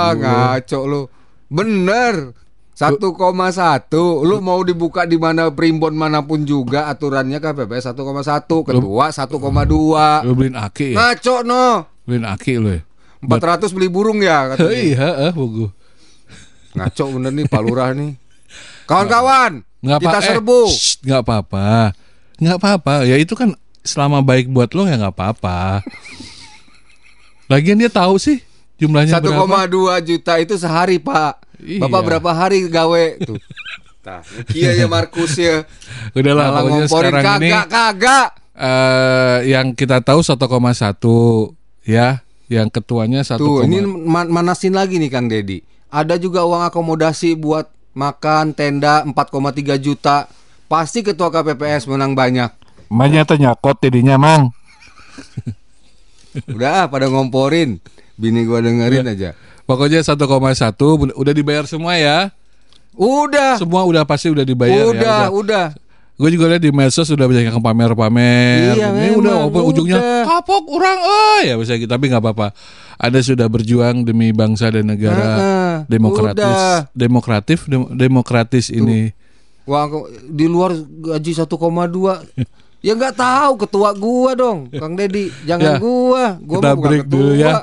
ribu. 0.10 0.24
ngaco 0.24 0.80
lu. 0.84 1.02
Bener. 1.48 2.16
1,1 2.78 3.10
lu 4.22 4.38
mau 4.38 4.62
dibuka 4.62 5.02
di 5.04 5.18
mana 5.18 5.50
primbon 5.50 5.92
mana 5.92 6.22
pun 6.22 6.42
juga 6.42 6.86
aturannya 6.88 7.38
KPPS 7.38 7.90
1,1 7.90 8.06
ketua 8.62 9.06
1,2 9.10 9.34
Lu 10.22 10.32
beliin 10.32 10.54
aki 10.54 10.94
ya? 10.94 10.98
ngaco 11.10 11.36
no 11.42 11.90
Beliin 12.06 12.22
aki 12.24 12.54
lu 12.56 12.70
ya? 12.72 12.82
400 13.20 13.74
beli 13.74 13.90
burung 13.90 14.22
ya 14.22 14.54
katanya 14.54 14.78
Iya, 14.78 15.08
ah, 15.24 15.34
buku. 15.34 15.74
ngaco 16.72 17.04
bener 17.12 17.34
nih 17.34 17.46
Pak 17.48 17.62
Lurah 17.62 17.90
nih 17.92 18.14
kawan-kawan 18.86 19.66
Nggak 19.88 20.00
kita 20.02 20.12
apa- 20.12 20.20
eh, 20.20 20.30
serbu 20.30 20.60
shh, 20.68 21.00
nggak 21.02 21.22
apa-apa. 21.24 21.66
Nggak 22.38 22.58
apa-apa. 22.58 22.94
Ya 23.04 23.16
itu 23.16 23.34
kan 23.34 23.56
selama 23.82 24.20
baik 24.20 24.48
buat 24.48 24.68
lo 24.70 24.84
ya 24.84 24.96
nggak 24.96 25.16
apa-apa. 25.16 25.82
Lagian 27.48 27.80
dia 27.80 27.88
tahu 27.88 28.20
sih 28.20 28.44
jumlahnya 28.76 29.18
berapa. 29.18 29.66
1,2 29.66 30.04
juta 30.04 30.34
itu 30.38 30.54
sehari 30.54 31.00
Pak 31.00 31.48
Iya. 31.58 31.82
Bapak 31.82 32.02
berapa 32.04 32.30
hari 32.30 32.70
gawe 32.70 33.06
tuh 33.18 33.42
Kia 34.48 34.72
ya 34.72 34.86
Markus 34.86 35.34
ya 35.36 35.66
Udahlah, 36.14 36.48
Malah 36.48 36.62
pokoknya 36.62 36.86
sekarang 36.86 37.24
ini 37.42 37.50
kagak 37.50 37.66
kagak 37.68 38.28
eh, 38.54 39.38
yang 39.50 39.68
kita 39.74 39.98
tahu 40.00 40.22
1,1 40.22 40.38
ya, 41.84 42.22
yang 42.46 42.68
ketuanya 42.68 43.22
1, 43.22 43.36
Tuh, 43.36 43.64
ini 43.64 43.82
ma- 43.82 44.28
manasin 44.28 44.72
lagi 44.72 44.96
nih 44.96 45.08
Kang 45.08 45.26
Dedi. 45.26 45.60
Ada 45.88 46.16
juga 46.16 46.44
uang 46.44 46.64
akomodasi 46.64 47.34
buat 47.34 47.68
makan 47.98 48.54
tenda 48.54 49.02
4,3 49.02 49.82
juta. 49.82 50.30
Pasti 50.70 51.02
ketua 51.02 51.34
KPPS 51.34 51.90
menang 51.90 52.14
banyak. 52.14 52.54
Banyak 52.94 53.24
tuh 53.26 53.42
nyakot 53.42 53.82
jadinya 53.82 54.22
mang. 54.22 54.54
Udah 56.54 56.86
ah, 56.86 56.92
pada 56.92 57.10
ngomporin. 57.10 57.82
Bini 58.14 58.46
gua 58.46 58.62
dengerin 58.62 59.10
aja. 59.10 59.34
pokoknya 59.68 60.00
1,1 60.00 60.16
udah 61.18 61.34
dibayar 61.34 61.66
semua 61.66 61.98
ya. 61.98 62.30
Udah. 62.98 63.62
Semua 63.62 63.86
udah 63.86 64.08
pasti 64.08 64.32
udah 64.32 64.46
dibayar 64.46 64.90
udah, 64.90 65.30
ya. 65.30 65.34
udah. 65.34 65.66
Gue 66.18 66.34
juga 66.34 66.50
lihat 66.50 66.66
di 66.66 66.74
medsos 66.74 67.06
sudah 67.06 67.30
banyak 67.30 67.54
yang 67.54 67.62
pamer-pamer. 67.62 68.74
Iya, 68.74 68.90
Ini 68.90 69.14
memang, 69.14 69.22
udah 69.22 69.36
apa 69.54 69.60
ujungnya 69.62 70.00
udah. 70.02 70.24
kapok 70.26 70.66
orang 70.74 70.98
oh 70.98 71.40
ya 71.46 71.54
bisa 71.62 71.78
gitu 71.78 71.86
tapi 71.86 72.10
nggak 72.10 72.24
apa-apa. 72.26 72.58
Ada 72.98 73.22
sudah 73.22 73.46
berjuang 73.46 74.02
demi 74.02 74.34
bangsa 74.34 74.74
dan 74.74 74.90
negara 74.90 75.22
Heeh, 75.38 75.67
demokratis, 75.88 76.44
udah. 76.46 76.78
demokratif, 76.92 77.60
dem- 77.66 77.92
demokratis 77.92 78.66
ini. 78.70 79.12
Wah, 79.64 79.88
di 80.24 80.46
luar 80.46 80.72
gaji 80.78 81.32
1,2. 81.34 82.24
ya 82.80 82.94
nggak 82.94 83.16
tahu 83.16 83.52
ketua 83.60 83.90
gua 83.92 84.32
dong, 84.32 84.70
Kang 84.70 84.94
Dedi. 84.94 85.28
Jangan 85.44 85.66
Ya, 85.66 85.74
gua. 85.78 86.24
Gua 86.40 86.58
Kita 86.58 86.70
bukan 86.72 86.88
break 86.88 87.06
dulu 87.06 87.32
ketua. 87.34 87.42
ya. 87.42 87.54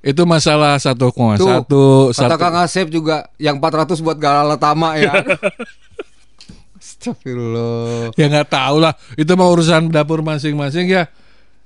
Itu 0.00 0.22
masalah 0.24 0.76
1,1 0.76 1.40
Tuh, 1.40 1.48
satu. 1.48 1.84
Kata 2.12 2.36
Kang 2.36 2.56
Asep 2.58 2.86
juga 2.88 3.24
yang 3.36 3.56
400 3.56 3.98
buat 3.98 4.14
Galala 4.14 4.54
Tama 4.54 4.98
ya. 4.98 5.12
Astagfirullah. 6.76 8.12
Ya 8.14 8.26
nggak 8.26 8.48
tahu 8.50 8.76
lah. 8.78 8.92
Itu 9.14 9.32
mau 9.34 9.48
urusan 9.48 9.88
dapur 9.88 10.20
masing-masing 10.20 10.88
ya. 10.88 11.08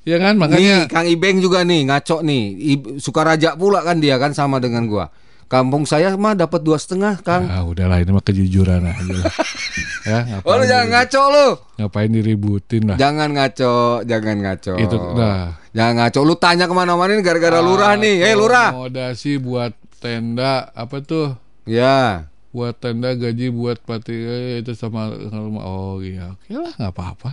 Ya 0.07 0.17
kan 0.17 0.39
makanya 0.39 0.87
Nih, 0.87 0.89
Kang 0.89 1.05
Ibeng 1.05 1.39
juga 1.39 1.63
nih 1.63 1.85
ngaco 1.85 2.23
nih. 2.23 2.45
I- 2.57 2.97
Sukaraja 2.97 3.59
pula 3.59 3.83
kan 3.83 3.99
dia 3.99 4.17
kan 4.17 4.33
sama 4.33 4.57
dengan 4.57 4.87
gua. 4.87 5.11
Kampung 5.49 5.89
saya 5.89 6.13
mah 6.13 6.37
dapat 6.37 6.61
dua 6.61 6.77
setengah, 6.77 7.17
Kang. 7.19 7.49
Ah, 7.49 7.65
udahlah 7.65 7.99
ini 7.99 8.13
mah 8.13 8.21
kejujuran 8.21 8.85
aja. 8.85 9.01
lah. 9.01 9.25
ya, 10.05 10.19
ngapain, 10.29 10.45
Oh, 10.45 10.55
lu 10.55 10.65
jangan 10.69 10.89
ngaco 10.93 11.23
lu. 11.27 11.49
ngapain 11.75 12.11
diributin 12.13 12.83
lah. 12.85 12.97
Jangan 13.01 13.29
ngaco, 13.33 13.75
jangan 14.05 14.37
ngaco. 14.39 14.75
Itu, 14.77 14.97
nah. 15.17 15.57
Jangan 15.73 15.95
ngaco. 15.99 16.21
Lu 16.21 16.35
tanya 16.37 16.69
ke 16.69 16.75
mana-mana 16.77 17.17
nih 17.17 17.25
gara-gara 17.25 17.59
lurah 17.59 17.97
nih. 17.97 18.21
Eh, 18.23 18.37
lurah. 18.37 18.77
Akomodasi 18.77 19.41
buat 19.41 19.73
tenda 19.99 20.69
apa 20.71 21.01
tuh? 21.01 21.33
Ya. 21.65 22.29
Buat 22.49 22.79
tenda 22.79 23.13
gaji 23.13 23.49
buat 23.49 23.81
pati 23.81 24.13
eh, 24.13 24.61
itu 24.61 24.73
sama 24.73 25.09
rumah. 25.29 25.65
Oh 25.65 26.01
iya, 26.01 26.33
oke 26.33 26.53
lah 26.53 26.73
nggak 26.77 26.93
apa-apa. 26.93 27.31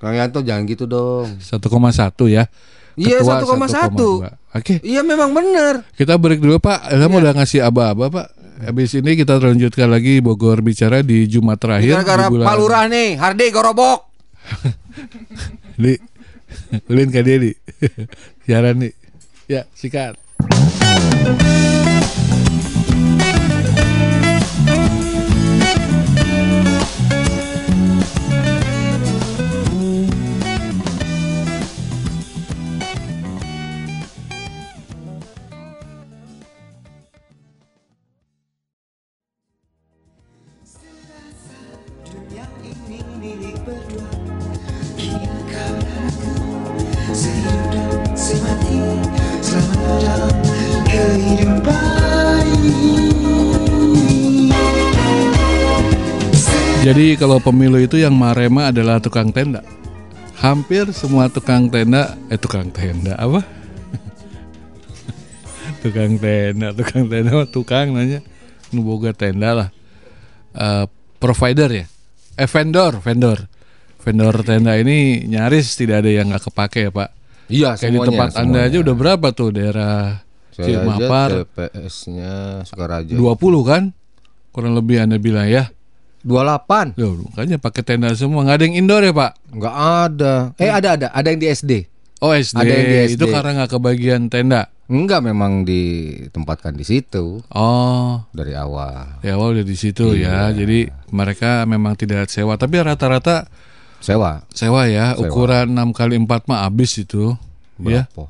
Kang 0.00 0.16
Yanto 0.16 0.40
jangan 0.40 0.64
gitu 0.64 0.88
dong. 0.88 1.28
1,1 1.38 1.60
ya. 2.26 2.48
Iya, 2.96 3.20
Ketua 3.20 3.44
1,1. 3.44 4.24
1,2. 4.24 4.32
Oke, 4.50 4.82
Iya 4.82 5.00
memang 5.00 5.30
bener. 5.30 5.86
kita 5.94 6.16
break 6.16 6.40
dulu 6.40 6.58
Pak. 6.58 6.90
Kamu 6.90 7.14
Iya. 7.14 7.22
udah 7.22 7.32
ngasih 7.36 7.60
aba-aba 7.62 8.06
Pak. 8.10 8.28
Habis 8.60 8.92
ini 8.92 9.14
kita 9.14 9.36
lanjutkan 9.36 9.88
lagi 9.88 10.20
Bogor 10.20 10.60
bicara 10.60 11.00
di 11.00 11.24
Jumat 11.24 11.56
terakhir 11.56 11.96
Gara-gara 11.96 12.28
di 12.28 12.32
bulan. 12.34 12.44
Pak 12.44 12.56
Lurah 12.56 12.84
nih, 12.88 13.08
Hardi 13.16 13.46
gorobok. 13.48 14.00
Di 15.76 15.96
Ulin 16.88 17.08
ke 17.08 17.20
dia 17.20 17.36
di. 17.38 17.52
Siaran 18.44 18.80
nih. 18.80 18.92
Ya, 19.48 19.64
sikat. 19.72 20.16
Jadi 56.90 57.14
kalau 57.14 57.38
pemilu 57.38 57.78
itu 57.78 58.02
yang 58.02 58.18
marema 58.18 58.74
adalah 58.74 58.98
tukang 58.98 59.30
tenda. 59.30 59.62
Hampir 60.42 60.90
semua 60.90 61.30
tukang 61.30 61.70
tenda, 61.70 62.18
eh 62.26 62.34
tukang 62.34 62.66
tenda 62.74 63.14
apa? 63.14 63.46
tukang 65.86 66.18
tenda, 66.18 66.74
tukang 66.74 67.06
tenda, 67.06 67.46
tukang 67.54 67.86
nanya, 67.94 68.18
nuboga 68.74 69.14
tenda 69.14 69.54
lah. 69.54 69.68
Eh, 70.50 70.90
provider 71.22 71.70
ya, 71.70 71.86
eh 72.34 72.50
vendor, 72.50 72.98
vendor, 72.98 73.38
vendor 74.02 74.34
tenda 74.42 74.74
ini 74.74 75.30
nyaris 75.30 75.78
tidak 75.78 76.02
ada 76.02 76.10
yang 76.10 76.26
nggak 76.34 76.42
kepake 76.50 76.80
ya 76.80 76.90
pak. 76.90 77.08
Iya, 77.46 77.70
Kayak 77.78 77.92
di 77.94 78.00
tempat 78.02 78.28
anda 78.34 78.66
aja 78.66 78.82
udah 78.82 78.94
berapa 78.98 79.30
tuh 79.30 79.54
daerah 79.54 80.26
Saya 80.50 80.82
Cimapar? 80.82 81.46
TPS-nya 81.46 82.66
Sukaraja. 82.66 83.14
20 83.14 83.22
kan? 83.62 83.94
Kurang 84.50 84.74
lebih 84.74 85.06
anda 85.06 85.22
bilang 85.22 85.46
ya. 85.46 85.70
28. 86.22 86.94
Loh, 87.00 87.24
makanya 87.26 87.56
pakai 87.56 87.82
tenda 87.82 88.12
semua. 88.12 88.44
Nggak 88.44 88.56
ada 88.56 88.64
yang 88.64 88.76
indoor 88.78 89.02
ya 89.02 89.12
pak? 89.12 89.32
Enggak 89.50 89.74
ada. 89.76 90.34
Eh 90.56 90.68
ada 90.68 90.88
ada, 90.94 91.06
ada 91.10 91.26
yang 91.26 91.40
di 91.40 91.48
SD. 91.48 91.72
Oh 92.20 92.30
SD. 92.30 92.56
Ada 92.56 92.70
yang 92.70 92.86
di 92.86 92.96
SD. 93.08 93.14
Itu 93.16 93.24
karena 93.26 93.50
nggak 93.56 93.70
kebagian 93.72 94.22
tenda. 94.28 94.68
Enggak 94.84 95.22
memang 95.22 95.62
ditempatkan 95.62 96.74
di 96.74 96.82
situ 96.82 97.38
Oh, 97.46 98.26
dari 98.34 98.52
awal. 98.52 99.22
ya 99.22 99.38
awal 99.38 99.54
udah 99.54 99.62
di 99.62 99.78
situ 99.78 100.12
Iya. 100.12 100.50
ya. 100.50 100.60
Jadi 100.60 100.90
mereka 101.08 101.62
memang 101.62 101.94
tidak 101.94 102.26
sewa. 102.26 102.58
Tapi 102.58 102.74
rata-rata 102.76 103.46
Sewa. 104.02 104.42
sewa 104.50 104.90
ya. 104.90 105.14
Sewa. 105.14 105.30
Ukuran 105.30 105.70
6 105.72 105.94
kali 105.94 106.18
4 106.18 106.26
mah 106.44 106.66
habis 106.66 106.98
itu. 106.98 107.38
Ya, 107.78 108.04
Berapa? 108.10 108.26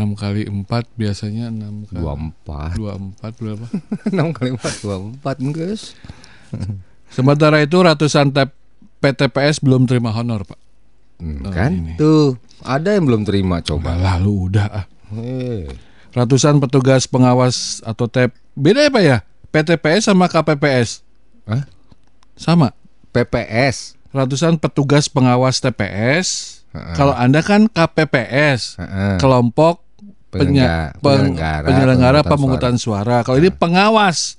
6 0.00 0.16
kali 0.16 0.42
4 0.48 0.66
biasanya 0.96 1.52
6 1.52 1.92
kali 1.92 2.00
24. 2.00 2.80
24 2.80 3.36
berapa? 3.36 3.66
6 4.08 4.32
kali 4.32 4.50
4 4.56 5.20
24, 5.20 5.52
guys. 5.52 5.82
Sementara 7.10 7.58
itu 7.58 7.76
ratusan 7.76 8.30
PTPS 8.98 9.58
belum 9.58 9.84
terima 9.84 10.10
honor, 10.10 10.42
Pak. 10.42 10.58
Hmm, 11.18 11.42
Oh, 11.42 11.52
kan? 11.52 11.70
ini. 11.74 11.94
Tuh, 11.94 12.34
ada 12.62 12.94
yang 12.94 13.04
belum 13.04 13.22
terima 13.22 13.60
coba. 13.60 13.92
Lalu 13.92 14.32
udah 14.48 14.66
ah. 14.68 14.84
Eh, 15.12 15.66
Ratusan 16.10 16.58
petugas 16.58 17.04
pengawas 17.04 17.78
atau 17.82 18.06
TEP 18.06 18.34
beda 18.52 18.82
ya 18.82 18.90
Pak 18.90 19.02
ya? 19.04 19.18
PTPS 19.48 20.06
sama 20.06 20.26
KPPS 20.26 21.02
Hah? 21.44 21.66
sama. 22.34 22.74
PPS. 23.10 23.94
Ratusan 24.08 24.54
petugas 24.56 25.06
pengawas 25.06 25.58
TPS 25.58 26.58
Kalau 26.94 27.10
Anda 27.10 27.42
kan 27.42 27.66
KPPS, 27.66 28.78
Heeh. 28.78 29.18
kelompok 29.18 29.82
penya- 30.30 30.94
Penyelenggara- 30.98 31.66
penyelenggara 31.66 32.18
pemungutan 32.22 32.30
pemungutan 32.30 32.74
suara. 32.76 33.16
Kalau 33.22 33.34
ini 33.36 33.50
pengawas 33.50 34.38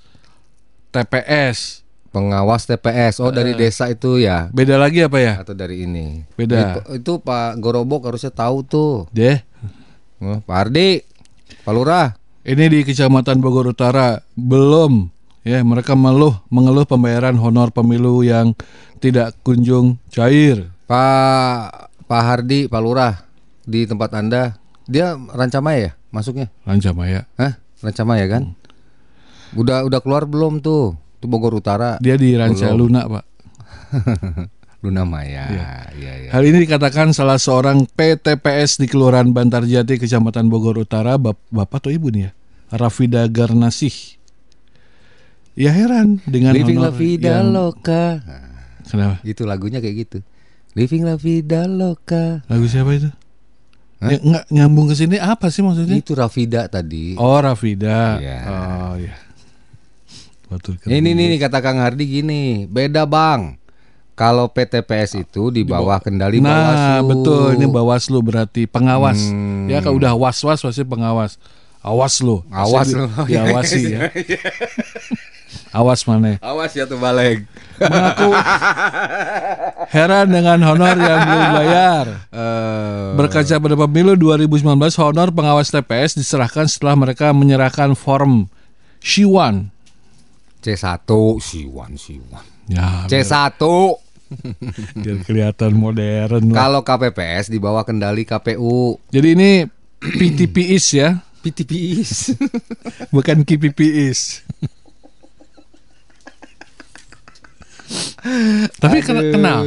TPS. 0.89 1.80
Pengawas 2.11 2.67
TPS. 2.67 3.23
Oh, 3.23 3.31
dari 3.31 3.55
desa 3.55 3.87
itu 3.87 4.19
ya. 4.19 4.51
Beda 4.51 4.75
lagi 4.75 4.99
apa 4.99 5.17
ya? 5.23 5.39
Atau 5.39 5.55
dari 5.55 5.87
ini. 5.87 6.27
Beda. 6.35 6.59
Itu, 6.59 6.79
itu 6.99 7.13
Pak 7.23 7.55
Gorobok 7.63 8.11
harusnya 8.11 8.35
tahu 8.35 8.67
tuh. 8.67 9.07
Deh. 9.15 9.39
Oh, 10.19 10.43
Pak 10.43 10.67
Ardi, 10.67 10.99
Pak 11.63 11.71
Lurah. 11.71 12.19
Ini 12.41 12.67
di 12.67 12.79
Kecamatan 12.81 13.37
Bogor 13.37 13.69
Utara 13.69 14.17
belum 14.33 15.13
ya 15.41 15.61
mereka 15.65 15.97
mengeluh 15.97 16.37
mengeluh 16.49 16.85
pembayaran 16.85 17.37
honor 17.37 17.69
pemilu 17.69 18.25
yang 18.25 18.53
tidak 19.01 19.37
kunjung 19.45 19.97
cair. 20.09 20.69
Pak 20.89 21.93
Pak 22.05 22.21
Hardi, 22.21 22.65
Pak 22.65 22.81
Lurah 22.81 23.13
di 23.63 23.85
tempat 23.85 24.11
Anda, 24.17 24.57
dia 24.89 25.15
Rancamaya 25.15 25.79
ya 25.79 25.91
masuknya? 26.09 26.49
Rancamaya. 26.65 27.29
Hah? 27.37 27.57
Rancamaya 27.81 28.25
kan? 28.27 28.57
Udah 29.53 29.85
udah 29.85 29.99
keluar 30.01 30.25
belum 30.25 30.61
tuh? 30.61 30.97
Itu 31.21 31.29
Bogor 31.29 31.53
Utara. 31.53 32.01
Dia 32.01 32.17
di 32.17 32.33
Ranca 32.33 32.73
Belum. 32.73 32.89
Luna, 32.89 33.01
Pak. 33.05 33.25
Luna 34.81 35.05
Maya. 35.05 35.45
Iya, 35.93 36.13
iya. 36.17 36.29
Hal 36.33 36.41
ini 36.41 36.65
dikatakan 36.65 37.13
salah 37.13 37.37
seorang 37.37 37.85
PTPS 37.85 38.81
di 38.81 38.89
Kelurahan 38.89 39.29
Bantarjati, 39.29 40.01
Kecamatan 40.01 40.49
Bogor 40.49 40.81
Utara, 40.81 41.21
bap- 41.21 41.45
Bapak 41.47 41.85
atau 41.85 41.93
Ibu 41.93 42.09
nih 42.09 42.21
ya, 42.25 42.31
Rafida 42.73 43.29
Garnasih. 43.29 44.17
Ya 45.53 45.69
heran 45.69 46.17
dengan 46.25 46.57
Living 46.57 46.81
La 46.81 46.89
Vida 46.89 47.37
yang- 47.37 47.53
Loca. 47.53 48.25
Kenapa? 48.81 49.21
Itu 49.21 49.45
lagunya 49.45 49.77
kayak 49.77 49.95
gitu. 50.01 50.17
Living 50.73 51.05
La 51.05 51.13
Vida 51.13 51.69
Loca. 51.69 52.41
Lagu 52.49 52.65
siapa 52.65 52.97
itu? 52.97 53.13
Hah? 54.01 54.09
Ya, 54.09 54.17
nggak 54.17 54.45
nyambung 54.49 54.89
ke 54.89 54.97
sini 54.97 55.21
apa 55.21 55.53
sih 55.53 55.61
maksudnya? 55.61 55.93
Itu 55.93 56.17
Rafida 56.17 56.65
tadi. 56.65 57.13
Oh 57.15 57.37
Rafida. 57.37 58.17
Iya. 58.17 58.37
Oh 58.49 58.93
iya. 58.97 59.13
Betul. 60.51 60.75
Ini 60.83 61.09
nih, 61.09 61.39
kata 61.39 61.63
Kang 61.63 61.79
Hardi 61.79 62.03
gini, 62.03 62.41
beda 62.67 63.07
bang. 63.07 63.55
Kalau 64.11 64.45
PTPS 64.45 65.17
itu 65.17 65.49
di 65.49 65.63
bawah 65.63 65.97
kendali 65.97 66.37
Nah 66.37 66.99
Bawaslu. 66.99 67.07
betul 67.09 67.47
ini 67.55 67.65
Bawaslu 67.65 68.19
berarti 68.21 68.67
pengawas. 68.67 69.17
Hmm. 69.17 69.65
Ya 69.65 69.79
kalau 69.79 69.97
udah 69.97 70.13
was-was 70.13 70.61
pasti 70.61 70.83
pengawas. 70.83 71.39
Awas 71.81 72.21
lu. 72.21 72.45
Awas 72.51 72.91
di- 72.91 73.01
Diawasi 73.31 73.79
ya. 73.89 74.13
Awas 75.71 76.03
mana? 76.05 76.37
Awas 76.37 76.75
ya 76.75 76.85
tuh 76.85 76.99
balik. 76.99 77.47
Mengaku 77.79 78.29
heran 79.95 80.27
dengan 80.29 80.59
honor 80.61 80.93
yang 80.93 81.19
belum 81.23 81.49
bayar. 81.55 82.05
Eh, 82.29 83.07
Berkaca 83.17 83.55
pada 83.57 83.75
pemilu 83.79 84.13
2019, 84.13 84.67
honor 84.99 85.31
pengawas 85.31 85.71
TPS 85.71 86.13
diserahkan 86.13 86.67
setelah 86.67 86.93
mereka 86.93 87.31
menyerahkan 87.31 87.95
form 87.95 88.51
Shiwan. 89.01 89.70
C1 90.61 91.09
Siwan 91.41 91.97
Siwan. 91.97 92.45
Ya, 92.69 93.09
C1 93.09 93.59
biar 95.03 95.17
kelihatan 95.27 95.75
modern. 95.75 96.55
lah. 96.55 96.55
kalau 96.55 96.81
KPPS 96.87 97.51
di 97.51 97.59
bawah 97.59 97.83
kendali 97.83 98.23
KPU. 98.23 98.95
Jadi 99.11 99.27
ini 99.35 99.51
PTPIS 100.19 100.85
ya, 100.95 101.19
PTPIS. 101.43 102.37
bukan 103.15 103.43
KPPIS. 103.43 104.47
Tapi 108.79 108.97
kena, 109.03 109.19
Aduh. 109.19 109.31
kenal. 109.35 109.61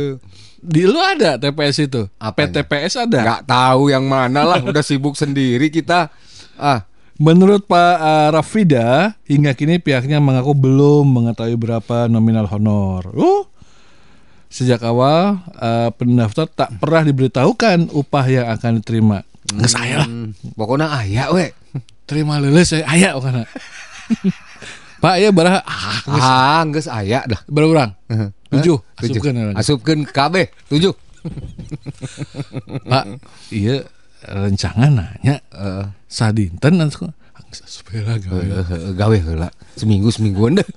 Di 0.65 0.89
lu 0.89 0.97
ada 0.97 1.37
TPS 1.37 1.77
itu? 1.85 2.09
Apanya? 2.17 2.65
PTPS 2.65 3.05
ada? 3.05 3.21
Nggak 3.21 3.43
tahu 3.45 3.93
yang 3.93 4.09
mana 4.09 4.49
lah, 4.49 4.61
udah 4.65 4.81
sibuk 4.81 5.13
sendiri 5.13 5.69
kita. 5.69 6.09
Ah, 6.57 6.89
Menurut 7.15 7.63
Pak 7.71 7.95
uh, 8.03 8.29
Rafida, 8.35 9.15
hingga 9.23 9.55
kini 9.55 9.79
pihaknya 9.79 10.19
mengaku 10.19 10.51
belum 10.51 11.07
mengetahui 11.07 11.55
berapa 11.55 12.11
nominal 12.11 12.51
honor. 12.51 13.07
Oh, 13.15 13.47
sejak 14.51 14.83
awal 14.83 15.39
uh, 15.55 15.95
pendaftar 15.95 16.51
tak 16.51 16.75
pernah 16.83 17.07
diberitahukan 17.07 17.95
upah 17.95 18.25
yang 18.27 18.47
akan 18.51 18.83
diterima. 18.83 19.23
Nggak 19.47 19.71
saya 19.71 20.03
lah, 20.03 20.09
hmm, 20.11 20.59
pokoknya 20.59 20.91
ayah 21.07 21.31
we. 21.31 21.55
terima 22.05 22.43
lele 22.43 22.67
saya 22.67 22.83
ayak 22.91 23.15
karena. 23.23 23.47
Pak 25.05 25.15
ya 25.21 25.29
berapa? 25.31 25.61
Ah, 25.63 25.99
geus. 26.03 26.25
Ah, 26.25 26.63
geus 26.67 26.89
aya 26.89 27.21
dah. 27.29 27.41
berapa 27.47 27.71
orang? 27.71 27.91
Tujuh. 28.51 28.79
Tujuh. 28.99 29.21
Asupkeun 29.21 29.37
orang. 29.37 29.55
Asupkeun 29.55 30.01
KB 30.09 30.35
tujuh. 30.67 30.95
Pak, 32.91 33.05
iya 33.55 33.87
rencangan 34.27 34.91
nanya 34.93 35.37
Eh, 35.55 35.85
sadinten 36.11 36.83
nanti 36.83 37.07
supaya 37.55 38.19
gawe 38.19 38.43
eh, 38.43 38.93
gawe 38.99 39.17
heula. 39.23 39.47
Seminggu 39.79 40.11
semingguan 40.11 40.59
deh. 40.59 40.69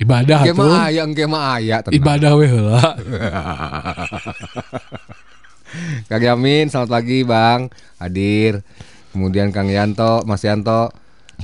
ibadah 0.00 0.48
tuh. 0.48 0.56
mah 0.56 0.88
aya, 0.88 1.04
engke 1.04 1.28
mah 1.28 1.60
aya. 1.60 1.84
Ibadah 1.92 2.32
we 2.40 2.48
heula. 2.48 2.80
Kang 6.10 6.24
Yamin, 6.24 6.72
selamat 6.72 6.88
pagi 6.90 7.22
Bang. 7.22 7.68
Hadir. 8.00 8.64
Kemudian 9.12 9.52
Kang 9.52 9.68
Yanto, 9.68 10.24
Mas 10.24 10.42
Yanto. 10.42 10.90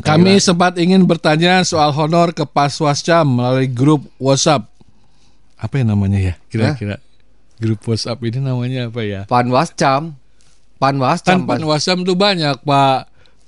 Kami 0.00 0.40
sempat 0.40 0.76
ingin 0.76 1.04
bertanya 1.08 1.64
soal 1.64 1.92
honor 1.92 2.32
ke 2.32 2.44
Paswascam 2.44 3.24
melalui 3.24 3.68
grup 3.68 4.04
WhatsApp. 4.20 4.68
Apa 5.56 5.80
yang 5.80 5.92
namanya 5.96 6.20
ya? 6.20 6.34
Kira-kira 6.52 7.00
grup 7.56 7.80
WhatsApp 7.88 8.20
ini 8.24 8.44
namanya 8.44 8.92
apa 8.92 9.00
ya? 9.04 9.20
Panwascam. 9.24 10.16
Kan 10.76 11.00
Panwascam. 11.00 11.38
Pan, 11.42 11.56
Panwascam 11.56 11.98
tuh 12.02 12.12
banyak, 12.14 12.56
Pak. 12.60 12.98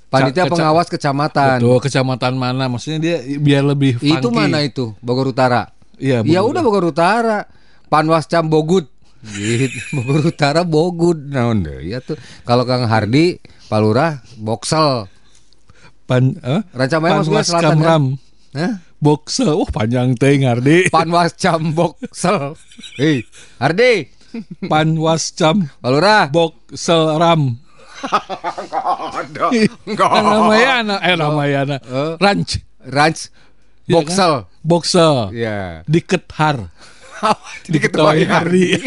Panitia 0.09 0.33
Ca- 0.33 0.45
keca- 0.45 0.53
pengawas 0.57 0.87
kecamatan. 0.89 1.57
Betul, 1.61 1.77
kecamatan 1.79 2.33
mana? 2.33 2.65
Maksudnya 2.65 2.97
dia 2.97 3.17
biar 3.37 3.61
lebih 3.61 4.01
funky. 4.01 4.17
Itu 4.17 4.33
mana 4.33 4.65
itu? 4.65 4.97
Bogor 4.99 5.29
Utara. 5.29 5.69
Iya, 5.95 6.25
Ya 6.25 6.41
Bogor. 6.41 6.49
udah 6.49 6.61
Bogor 6.65 6.85
Utara. 6.89 7.39
Panwascam 7.87 8.49
Bogut. 8.49 8.89
Gitu. 9.21 9.77
Bogor 9.95 10.25
Utara 10.25 10.65
Bogut. 10.65 11.21
Naon 11.21 11.61
deui 11.61 11.93
ya 11.93 12.01
tuh. 12.01 12.17
Kalau 12.41 12.65
Kang 12.65 12.89
Hardi, 12.89 13.37
Pak 13.69 13.79
Lurah, 13.79 14.17
Boksel. 14.35 15.05
Pan 16.09 16.33
eh? 16.35 16.61
Rancamaya 16.73 17.21
maksudnya 17.21 17.45
selatan 17.45 17.61
kan? 17.61 17.77
Kamram. 17.77 18.03
Hah? 18.57 18.73
Boxel. 18.97 19.53
Oh, 19.53 19.69
panjang 19.69 20.17
teh 20.17 20.41
Ardi. 20.41 20.89
Panwascam 20.89 21.69
Boksel. 21.71 22.57
Hei, 22.99 23.21
Hardi, 23.61 24.09
Panwascam 24.71 25.69
Pak 25.81 25.89
Lurah. 25.89 26.25
Boxel 26.29 27.17
Ram. 27.17 27.57
Kan 29.99 30.23
namanya 30.23 30.69
anak 30.81 30.99
eh. 31.03 31.79
Eh. 31.89 32.11
Ranch. 32.21 32.51
Ranch 32.87 33.21
Iya 33.89 33.93
Boksel. 33.97 34.33
Boxel. 34.61 35.15
Ya. 35.33 35.81
Dikethar. 35.89 36.69
Diketuai 37.73 38.23
Hardi. 38.29 38.77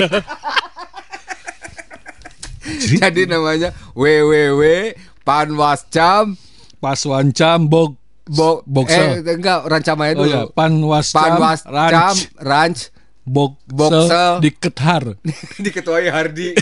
Jadi 3.03 3.27
namanya 3.27 3.75
www 3.99 4.95
Panwascam 5.27 6.39
Paswancam 6.79 7.67
Bog 7.67 7.99
Bo 8.31 8.63
Boksel. 8.63 9.27
Eh 9.27 9.35
enggak 9.35 9.67
Rancamaya 9.67 10.15
oh 10.15 10.23
dulu. 10.23 10.31
ya, 10.31 10.43
Panwascam 10.55 11.19
Panwascam 11.19 11.75
Ranch 11.75 12.21
Ranch 12.39 12.81
Boxel, 13.23 13.71
Boxel. 13.71 14.35
Dikethar. 14.45 15.05
diketuai 15.65 16.11
Hardi. 16.11 16.51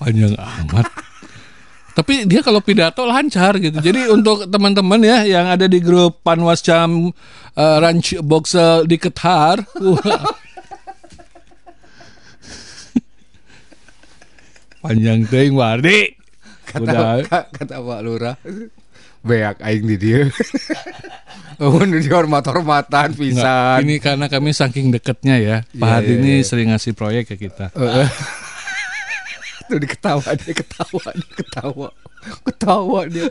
Panjang 0.00 0.36
amat. 0.36 0.86
Tapi 1.96 2.28
dia 2.28 2.44
kalau 2.44 2.60
pidato 2.60 3.08
lancar 3.08 3.56
gitu. 3.56 3.80
Jadi 3.80 4.12
untuk 4.12 4.44
teman-teman 4.52 5.00
ya 5.00 5.24
yang 5.24 5.48
ada 5.48 5.64
di 5.64 5.80
grup 5.80 6.20
Panwascam 6.20 7.08
eh, 7.56 7.76
Ranch 7.80 8.20
Boxel 8.20 8.84
Dikethar, 8.84 9.64
wah. 9.80 10.24
panjang 14.84 15.24
teuing 15.26 15.56
Wardi. 15.56 16.12
Udah 16.76 17.24
Kata, 17.24 17.48
kata 17.56 17.76
Pak 17.80 18.00
Lurah. 18.04 18.36
Beak 19.26 19.58
aing 19.60 19.84
di 19.84 19.96
dia. 19.98 20.20
Oh, 21.56 21.80
di 21.80 22.04
hormat-hormatan 22.04 23.16
Nggak, 23.16 23.32
pisan. 23.32 23.78
ini 23.80 23.96
karena 23.96 24.28
kami 24.28 24.52
saking 24.52 24.92
deketnya 24.92 25.40
ya. 25.40 25.56
Pak 25.64 25.72
Iya, 25.80 25.88
Hardi 25.88 26.12
iya, 26.12 26.20
ini 26.20 26.32
iya. 26.36 26.44
sering 26.44 26.68
ngasih 26.68 26.92
proyek 26.92 27.32
ke 27.32 27.48
kita. 27.48 27.72
Heeh. 27.72 28.08
Tuh 29.72 29.80
diketawa 29.80 30.36
dia 30.36 30.52
ketawa 30.52 31.10
dia 31.16 31.32
ketawa 31.32 31.88
ketawa 32.44 33.00
dia. 33.08 33.24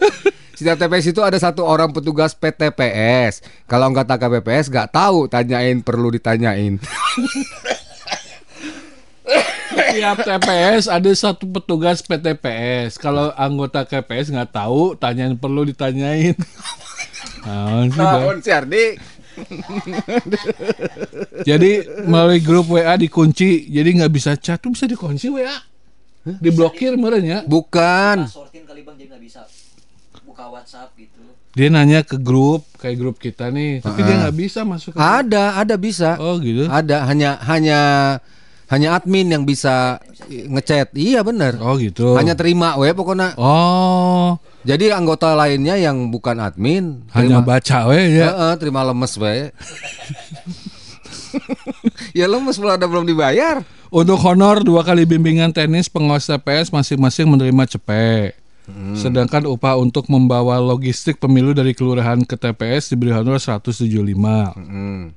Setiap 0.58 0.74
TPS 0.74 1.14
itu 1.14 1.22
ada 1.22 1.38
satu 1.38 1.70
orang 1.70 1.94
petugas 1.94 2.34
PTPS. 2.34 3.46
Kalau 3.70 3.94
anggota 3.94 4.18
KPPS 4.18 4.74
nggak 4.74 4.90
tahu, 4.90 5.30
tanyain 5.30 5.86
perlu 5.86 6.10
ditanyain. 6.10 6.82
Tiap 9.76 10.18
TPS 10.24 10.88
ada 10.88 11.12
satu 11.12 11.44
petugas 11.48 12.00
PTPS. 12.02 12.96
Kalau 12.96 13.32
anggota 13.36 13.84
KPS 13.84 14.32
nggak 14.32 14.52
tahu, 14.56 14.96
tanyain 14.96 15.36
perlu 15.36 15.68
ditanyain. 15.68 16.36
Nah. 17.46 17.86
Naon 17.86 18.42
si 18.42 18.50
Ardi? 18.50 18.98
jadi 21.50 21.72
melalui 22.10 22.42
grup 22.42 22.74
WA 22.74 22.98
dikunci, 22.98 23.70
jadi 23.70 24.02
nggak 24.02 24.14
bisa 24.14 24.34
chat 24.34 24.58
tuh 24.58 24.74
bisa 24.74 24.90
dikunci 24.90 25.30
WA. 25.30 25.54
Diblokir 26.26 26.98
merenya. 26.98 27.46
Bukan. 27.46 28.26
Sortin 28.26 28.66
kali 28.66 28.82
bang 28.82 28.98
jadi 28.98 29.14
nggak 29.14 29.24
bisa 29.24 29.46
buka 30.26 30.50
WhatsApp 30.50 30.90
gitu. 30.98 31.22
Dia 31.54 31.70
nanya 31.70 32.02
ke 32.02 32.18
grup 32.18 32.66
kayak 32.82 32.98
grup 32.98 33.16
kita 33.22 33.54
nih, 33.54 33.80
tapi 33.86 34.02
dia 34.02 34.26
nggak 34.26 34.36
bisa 34.36 34.66
masuk. 34.66 34.98
Ke 34.98 35.00
Ada, 35.00 35.62
ada 35.62 35.76
bisa. 35.78 36.18
Oh 36.18 36.42
gitu. 36.42 36.66
Ada 36.66 37.06
hanya 37.06 37.38
hanya 37.46 37.80
hanya 38.66 38.98
admin 38.98 39.30
yang 39.30 39.44
bisa 39.46 40.02
ngechat. 40.30 40.94
Iya 40.98 41.22
bener. 41.22 41.58
Oh 41.62 41.78
gitu. 41.78 42.18
Hanya 42.18 42.34
terima 42.34 42.74
we 42.82 42.90
pokoknya. 42.92 43.38
Oh, 43.38 44.42
Jadi 44.66 44.90
anggota 44.90 45.38
lainnya 45.38 45.78
yang 45.78 46.10
bukan 46.10 46.42
admin 46.42 47.06
hanya 47.14 47.46
terima, 47.46 47.46
baca 47.46 47.78
we 47.94 48.02
ya. 48.18 48.28
Heeh, 48.34 48.54
terima 48.58 48.82
lemes 48.82 49.14
we. 49.22 49.54
ya 52.18 52.26
lemes 52.26 52.58
belum 52.58 52.74
ada 52.74 52.86
belum 52.90 53.06
dibayar. 53.06 53.62
Untuk 53.94 54.18
honor 54.26 54.66
dua 54.66 54.82
kali 54.82 55.06
bimbingan 55.06 55.54
tenis 55.54 55.86
pengawas 55.86 56.26
TPS 56.26 56.74
masing-masing 56.74 57.30
menerima 57.30 57.78
cepek. 57.78 58.46
Sedangkan 58.98 59.46
upah 59.46 59.78
untuk 59.78 60.10
membawa 60.10 60.58
logistik 60.58 61.22
pemilu 61.22 61.54
dari 61.54 61.78
kelurahan 61.78 62.18
ke 62.26 62.34
TPS 62.34 62.90
diberi 62.90 63.14
honor 63.14 63.38
175. 63.38 63.86
Hmm. 64.58 65.14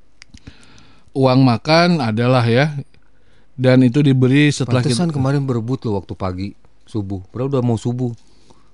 Uang 1.16 1.40
makan 1.48 2.04
adalah 2.04 2.44
ya. 2.44 2.76
Dan 3.58 3.82
itu 3.82 4.06
diberi 4.06 4.54
setelah 4.54 4.86
kita 4.86 4.94
Pantesan 4.94 5.10
kemarin 5.10 5.42
berebut 5.42 5.82
loh 5.82 5.98
waktu 5.98 6.14
pagi 6.14 6.54
subuh. 6.86 7.26
Padahal 7.34 7.58
udah 7.58 7.62
mau 7.66 7.74
subuh. 7.74 8.14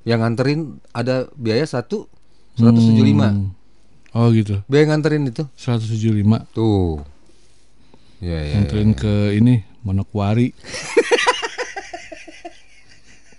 Yang 0.04 0.20
nganterin 0.20 0.60
ada 0.92 1.24
biaya 1.32 1.64
satu 1.64 2.04
175. 2.60 3.24
Hmm. 3.24 3.56
Oh 4.12 4.28
gitu. 4.28 4.60
Biaya 4.68 4.92
nganterin 4.92 5.24
itu 5.24 5.48
175. 5.56 6.44
tuh. 6.52 7.00
Ya 8.20 8.44
ya. 8.44 8.60
Nganterin 8.60 8.92
ke 8.92 9.32
ini 9.40 9.64
Manokwari. 9.80 10.52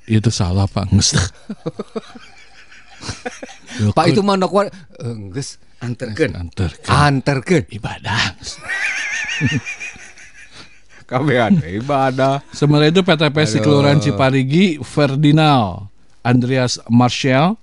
itu 0.10 0.30
salah 0.34 0.66
Pak 0.66 0.90
Nges. 0.90 1.14
Pak 3.98 4.06
itu 4.10 4.26
mana 4.26 4.50
kuat? 4.50 4.74
Enggeus 4.98 5.62
anterkeun. 5.78 6.34
antar 6.34 6.74
Anterkeun. 6.90 7.70
ibadah. 7.70 8.34
Kabehan 11.06 11.62
ibadah. 11.62 12.42
Sementara 12.50 12.90
itu 12.90 13.06
PTPS 13.06 13.58
di 13.58 13.60
Kelurahan 13.62 14.02
Ciparigi, 14.02 14.82
Ferdinand 14.82 15.90
Andreas 16.26 16.82
Marshall 16.90 17.62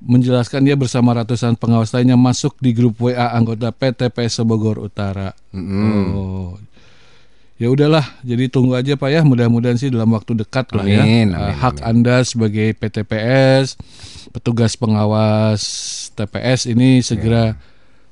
menjelaskan 0.00 0.64
dia 0.64 0.76
bersama 0.76 1.16
ratusan 1.16 1.56
pengawas 1.56 1.92
lainnya 1.92 2.16
masuk 2.20 2.56
di 2.60 2.76
grup 2.76 3.00
WA 3.00 3.32
anggota 3.32 3.72
PTPS 3.72 4.44
Bogor 4.44 4.80
Utara. 4.80 5.32
Oh. 5.52 6.56
Ya 7.56 7.72
udahlah, 7.72 8.04
jadi 8.20 8.52
tunggu 8.52 8.76
aja 8.76 9.00
Pak 9.00 9.08
ya. 9.08 9.24
Mudah-mudahan 9.24 9.80
sih 9.80 9.88
dalam 9.88 10.12
waktu 10.12 10.36
dekat 10.36 10.76
lah 10.76 10.84
ya. 10.84 11.00
Amin, 11.00 11.32
Eh, 11.32 11.40
amin, 11.40 11.56
hak 11.56 11.76
Anda 11.80 12.20
sebagai 12.20 12.76
PTPS, 12.76 13.80
petugas 14.36 14.76
pengawas 14.76 15.60
TPS 16.12 16.68
ini 16.68 17.00
segera 17.00 17.56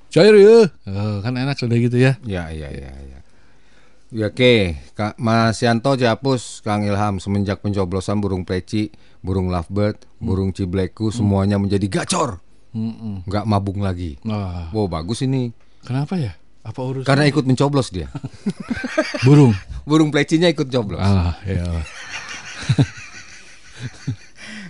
cair 0.09 0.33
ya. 0.41 0.73
Oh, 0.89 1.21
kan 1.21 1.37
enak 1.37 1.61
sudah 1.61 1.77
gitu 1.77 2.01
ya. 2.01 2.17
Ya 2.25 2.49
ya 2.49 2.73
ya 2.73 2.89
ya. 2.89 3.19
Ya 4.15 4.31
oke, 4.31 4.79
Kak 4.95 5.19
Mas 5.19 5.59
Yanto 5.59 5.99
Japus, 5.99 6.63
Kang 6.63 6.87
Ilham 6.87 7.19
semenjak 7.19 7.59
pencoblosan 7.59 8.23
burung 8.23 8.47
pleci, 8.47 8.95
burung 9.19 9.51
lovebird, 9.51 10.07
burung 10.23 10.55
cibleku 10.55 11.11
semuanya 11.11 11.59
menjadi 11.59 11.91
gacor. 11.91 12.39
Mm-mm. 12.75 13.27
nggak 13.27 13.47
mabung 13.47 13.83
lagi. 13.83 14.19
Wah, 14.27 14.71
Wow, 14.71 14.87
bagus 14.87 15.23
ini. 15.23 15.51
kenapa 15.83 16.15
ya? 16.19 16.35
Apa 16.63 16.79
urusan 16.83 17.07
Karena 17.07 17.27
ikut 17.27 17.43
mencoblos 17.43 17.91
dia. 17.91 18.07
burung? 19.27 19.51
burung 19.91 20.15
plecinya 20.15 20.47
ikut 20.47 20.71
coblos. 20.71 21.03
Ah, 21.03 21.35
ya. 21.43 21.67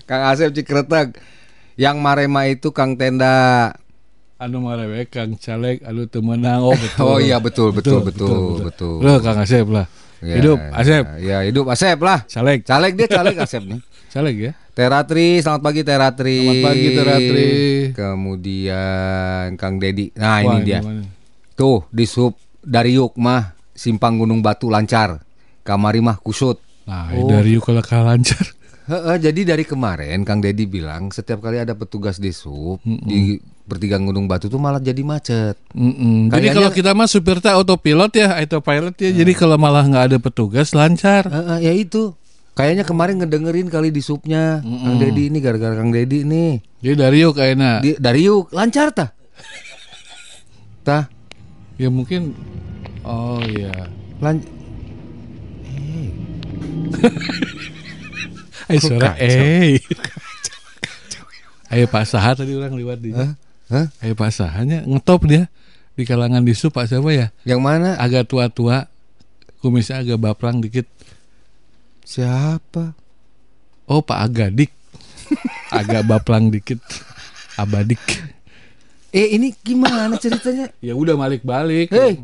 Kang 0.09 0.25
Asep 0.25 0.53
Cikretek. 0.53 1.17
Yang 1.77 1.97
Marema 2.01 2.49
itu 2.49 2.73
Kang 2.73 2.97
Tenda. 2.97 3.73
Anu 4.39 4.59
marewe 4.67 5.07
Kang 5.07 5.39
Caleg 5.39 5.81
anu 5.87 6.11
teu 6.11 6.21
meunang 6.21 6.67
oh 6.67 6.75
betul. 6.75 7.05
Oh 7.09 7.19
iya 7.23 7.39
betul 7.39 7.71
betul 7.71 8.03
betul 8.03 8.67
betul. 8.67 8.99
Loh 9.01 9.19
Kang 9.23 9.39
Asep 9.39 9.67
lah. 9.71 9.87
Ya, 10.25 10.41
Hidup 10.41 10.59
Asep. 10.73 11.05
Ya, 11.21 11.39
hidup 11.45 11.67
Asep 11.69 11.99
lah. 12.01 12.25
Caleg. 12.25 12.65
Caleg 12.65 12.93
dia 12.97 13.09
caleg 13.11 13.37
Asep 13.37 13.63
nih. 13.63 13.81
Caleg 14.15 14.37
ya. 14.41 14.53
Teratri, 14.75 15.39
selamat 15.43 15.63
pagi 15.63 15.83
Teratri. 15.87 16.39
Selamat 16.43 16.67
pagi, 16.67 16.89
Teratri. 16.95 17.51
Kemudian 17.95 19.55
Kang 19.55 19.79
Dedi. 19.79 20.11
Nah, 20.19 20.43
Wah, 20.43 20.59
ini 20.59 20.67
dia. 20.67 20.83
gimana? 20.83 21.03
Tuh, 21.55 21.87
di 21.95 22.07
sub 22.07 22.35
dari 22.59 22.99
Yuk 22.99 23.15
mah 23.19 23.55
simpang 23.71 24.19
Gunung 24.19 24.43
Batu 24.43 24.71
lancar. 24.71 25.19
Kamari 25.67 25.99
mah 26.03 26.19
kusut. 26.19 26.59
Nah, 26.87 27.11
dari 27.11 27.57
yuk 27.57 27.65
kalau 27.65 27.81
lancar. 27.81 28.45
Heeh, 28.85 29.17
jadi 29.17 29.57
dari 29.57 29.65
kemarin 29.65 30.29
Kang 30.29 30.45
Dedi 30.45 30.69
bilang 30.69 31.09
setiap 31.09 31.41
kali 31.41 31.57
ada 31.57 31.73
petugas 31.73 32.21
di 32.21 32.29
sub 32.37 32.85
di 32.85 33.41
pertigaan 33.65 34.05
Gunung 34.05 34.25
Batu 34.25 34.47
tuh 34.47 34.57
malah 34.57 34.77
jadi 34.77 35.01
macet. 35.01 35.57
Mm-mm. 35.71 36.29
Jadi 36.29 36.31
Kayaknya- 36.31 36.55
kalau 36.55 36.71
kita 36.71 36.91
mah 36.93 37.07
supir 37.07 37.39
teh 37.39 37.49
autopilot 37.49 38.13
ya, 38.13 38.37
autopilot 38.37 38.95
ya. 38.95 39.11
Jadi 39.15 39.33
kalau 39.33 39.57
malah 39.57 39.83
nggak 39.83 40.05
ada 40.07 40.19
petugas 40.19 40.71
lancar. 40.71 41.25
Heeh, 41.25 41.59
ya 41.63 41.73
itu. 41.73 42.13
Kayaknya 42.53 42.85
kemarin 42.85 43.19
ngedengerin 43.19 43.67
kali 43.67 43.91
di 43.91 43.99
subnya 43.99 44.63
Kang 44.63 44.95
Dedi 44.97 45.27
ini 45.27 45.39
gara-gara 45.39 45.75
Kang 45.75 45.91
Dedi 45.91 46.23
nih. 46.23 46.63
Jadi 46.79 46.95
dari 46.95 47.19
yuk 47.19 47.35
kayaknya. 47.35 47.71
Di, 47.81 47.99
dari 47.99 48.21
Yuk 48.23 48.51
lancar 48.51 48.95
tah. 48.95 49.11
Tah, 50.81 51.11
Ya 51.75 51.91
mungkin 51.91 52.31
Oh 53.03 53.43
iya. 53.43 53.91
lan 54.19 54.39
Eh 58.65 58.79
suara 58.85 59.13
kacau? 59.13 59.27
eh. 59.27 59.77
Ayo 61.73 61.85
Pak 61.85 62.05
Saha 62.07 62.33
tadi 62.35 62.55
orang 62.55 62.73
lewat 62.73 63.03
di. 63.03 63.11
Hah? 63.11 63.35
Hah? 63.73 63.89
Ayo 64.05 64.13
Pak 64.13 64.31
Sahanya 64.33 64.85
ngetop 64.85 65.25
dia 65.25 65.49
di 65.95 66.03
kalangan 66.05 66.43
di 66.43 66.53
sub 66.53 66.75
Pak 66.75 66.91
siapa 66.91 67.11
ya? 67.15 67.27
yang 67.47 67.63
mana? 67.63 67.97
Agak 67.97 68.29
tua-tua, 68.29 68.91
kumisnya 69.63 70.03
agak 70.03 70.21
baprang 70.21 70.59
dikit. 70.61 70.85
Siapa? 72.05 72.93
Oh 73.89 74.05
Pak 74.05 74.19
Agadik, 74.29 74.73
agak 75.81 76.05
baplang 76.05 76.53
dikit, 76.53 76.81
abadik. 77.57 78.01
Eh 79.15 79.39
ini 79.39 79.55
gimana 79.63 80.19
ceritanya? 80.19 80.73
Ya 80.83 80.99
udah 80.99 81.15
balik-balik. 81.15 81.93
Hei. 81.95 82.21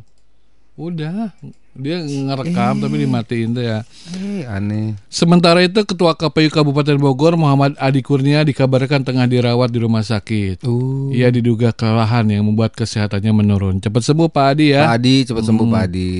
Udah, 0.74 1.30
dia 1.70 2.02
ngerekam 2.02 2.82
tapi 2.82 3.06
dimatiin 3.06 3.54
tuh 3.54 3.62
ya. 3.62 3.86
Eh 4.18 4.42
aneh. 4.42 4.98
Sementara 5.06 5.62
itu 5.62 5.86
Ketua 5.86 6.18
KPU 6.18 6.50
Kabupaten 6.50 6.98
Bogor 6.98 7.38
Muhammad 7.38 7.78
Adi 7.78 8.02
Kurnia 8.02 8.42
dikabarkan 8.42 9.06
tengah 9.06 9.30
dirawat 9.30 9.70
di 9.70 9.78
rumah 9.78 10.02
sakit. 10.02 10.66
Uh. 10.66 11.14
Ia 11.14 11.30
diduga 11.30 11.70
kelelahan 11.70 12.26
yang 12.26 12.42
membuat 12.50 12.74
kesehatannya 12.74 13.30
menurun. 13.30 13.78
Cepat 13.78 14.02
sembuh 14.02 14.26
Pak 14.26 14.46
Adi 14.56 14.74
ya. 14.74 14.90
Pak 14.90 14.94
Adi 14.98 15.14
cepat 15.30 15.44
sembuh 15.46 15.66
Pak 15.70 15.82
Adi. 15.86 16.10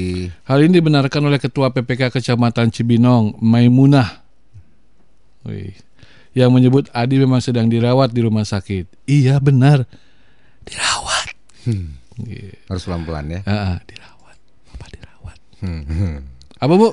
Hal 0.47 0.59
ini 0.63 0.73
dibenarkan 0.79 1.23
oleh 1.27 1.39
Ketua 1.43 1.75
PPK 1.75 2.15
Kecamatan 2.15 2.71
Cibinong, 2.71 3.35
Maimunah. 3.43 4.23
Wih. 5.51 5.75
Yang 6.31 6.51
menyebut 6.55 6.85
Adi 6.95 7.19
memang 7.19 7.43
sedang 7.43 7.67
dirawat 7.67 8.15
di 8.15 8.23
rumah 8.23 8.47
sakit. 8.47 8.87
Iya 9.11 9.43
benar, 9.43 9.83
dirawat. 10.63 11.27
Iya. 12.21 12.53
Harus 12.69 12.85
pelan-pelan 12.87 13.27
ya. 13.33 13.41
Ah, 13.49 13.83
dirawat. 13.83 14.10
Apa 15.61 15.69
dirawat? 15.69 15.85
Hmm. 15.87 16.21
Apa 16.57 16.75
bu? 16.77 16.89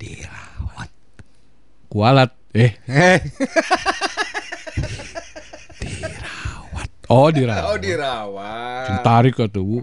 Dirawat. 0.00 0.90
Kualat. 1.92 2.30
Eh, 2.50 2.72
Eh. 2.88 3.20
oh 7.12 7.28
dirawat. 7.30 7.64
Oh 7.70 7.78
dirawat. 7.78 9.04
Tarik 9.04 9.36
tuh 9.52 9.64
bu. 9.64 9.78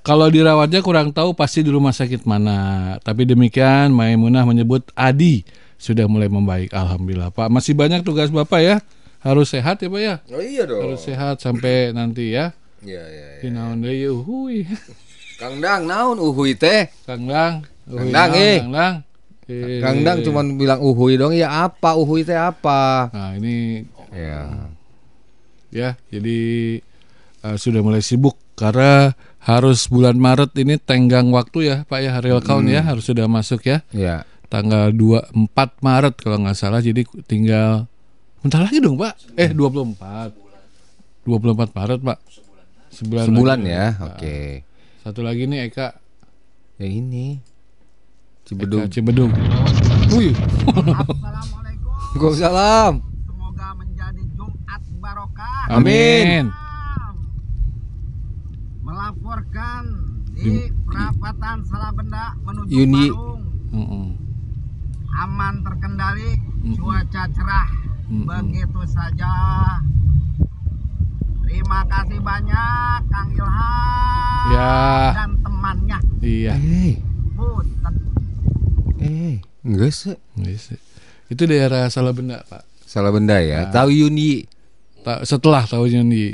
Kalau 0.00 0.32
dirawatnya 0.32 0.80
kurang 0.80 1.12
tahu 1.12 1.36
pasti 1.36 1.60
di 1.60 1.68
rumah 1.68 1.92
sakit 1.92 2.24
mana. 2.24 2.96
Tapi 3.04 3.28
demikian 3.28 3.92
Maimunah 3.92 4.48
menyebut 4.48 4.88
Adi 4.96 5.44
sudah 5.76 6.08
mulai 6.08 6.32
membaik. 6.32 6.72
Alhamdulillah 6.72 7.28
Pak. 7.28 7.52
Masih 7.52 7.76
banyak 7.76 8.00
tugas 8.00 8.32
Bapak 8.32 8.60
ya. 8.64 8.76
Harus 9.20 9.52
sehat 9.52 9.84
ya 9.84 9.88
Pak 9.92 10.00
ya. 10.00 10.14
Oh 10.32 10.40
iya 10.40 10.64
dong. 10.64 10.80
Harus 10.80 11.04
sehat 11.04 11.44
sampai 11.44 11.92
nanti 11.92 12.32
ya. 12.32 12.56
Iya 12.80 13.04
iya. 13.04 13.26
iya. 13.36 13.40
Di 13.44 13.48
naon 13.52 13.84
deui 15.38 15.54
uhuy. 15.54 15.54
Kang 15.54 15.54
Dang 15.62 15.82
naon 15.86 16.16
uhuy 16.18 16.52
teh? 16.54 16.90
Kang 17.06 17.22
Dang. 17.26 17.62
Uhuy 17.86 18.10
Dang, 18.10 18.30
naon, 18.30 18.42
eh. 18.42 18.58
Kang 18.58 18.72
Dang. 18.72 18.94
Eh, 19.48 19.80
Kang 19.80 19.98
Dang 20.02 20.18
cuma 20.22 20.40
bilang 20.44 20.80
uhuy 20.82 21.14
dong. 21.16 21.32
Ya 21.32 21.64
apa 21.64 21.94
uhuy 21.94 22.26
teh 22.26 22.36
apa? 22.36 23.08
Nah 23.14 23.32
ini 23.34 23.86
Ya. 24.08 24.72
ya 25.68 25.90
jadi 26.08 26.40
eh, 27.44 27.56
sudah 27.60 27.84
mulai 27.84 28.00
sibuk 28.00 28.40
karena 28.56 29.12
harus 29.38 29.84
bulan 29.86 30.16
Maret 30.16 30.56
ini 30.56 30.80
tenggang 30.80 31.28
waktu 31.28 31.58
ya 31.62 31.76
Pak 31.84 32.00
ya 32.00 32.16
real 32.18 32.40
count 32.40 32.64
ya 32.66 32.80
harus 32.80 33.04
sudah 33.04 33.28
masuk 33.28 33.68
ya 33.68 33.84
Ya. 33.92 34.24
tanggal 34.48 34.88
24 34.90 35.44
Maret 35.78 36.16
kalau 36.16 36.40
nggak 36.40 36.56
salah 36.56 36.80
jadi 36.80 37.04
tinggal 37.28 37.84
bentar 38.40 38.64
lagi 38.64 38.80
dong 38.80 38.96
Pak 38.96 39.36
eh 39.36 39.52
24 39.52 40.32
24 41.28 41.76
Maret 41.76 42.00
Pak 42.00 42.18
Sebulan, 42.88 43.24
Sebulan 43.28 43.58
lagi. 43.60 43.68
ya. 43.70 43.86
Nah, 43.92 44.06
Oke. 44.08 44.36
Satu 45.08 45.24
lagi 45.24 45.48
nih 45.48 45.72
Eka. 45.72 45.96
Yang 46.76 46.92
ini. 47.00 47.26
Eka 47.40 48.44
Cibedung. 48.44 48.92
Cibedung. 48.92 49.32
Wih. 50.12 50.36
Waalaikumsalam. 52.12 53.00
Semoga 53.24 53.68
menjadi 53.80 54.20
Jumat 54.36 54.84
barokah. 55.00 55.72
Amin. 55.72 56.52
Melaporkan 58.84 60.12
di 60.36 60.68
perapatan 60.84 61.64
Salabenda 61.64 62.36
menuju 62.44 62.68
Yuni. 62.68 63.08
Parung. 63.08 63.42
Mm-mm. 63.72 64.06
Aman 65.24 65.64
terkendali, 65.64 66.36
cuaca 66.76 67.22
cerah. 67.32 67.68
Mm-mm. 68.12 68.28
Begitu 68.28 68.80
saja. 68.92 69.32
Terima 71.48 71.80
kasih 71.82 72.20
banyak 72.20 73.00
Kang 73.08 73.28
Ilham 73.32 74.46
Ya. 74.50 74.76
dan 75.14 75.30
temannya. 75.40 75.98
Iya. 76.20 76.54
Eh, 76.54 76.94
Punten. 77.32 77.94
eh, 79.00 79.34
enggak 79.62 79.90
sih. 79.90 80.16
Yes. 80.36 80.76
Itu 81.26 81.44
daerah 81.44 81.88
Salabenda, 81.88 82.44
Pak. 82.44 82.64
Salah 82.82 83.08
benda 83.08 83.36
ya. 83.38 83.68
Tahu 83.68 83.88
Yuni. 83.90 84.44
Ta- 85.00 85.20
Setelah 85.22 85.64
tahun 85.64 86.04
ini 86.06 86.32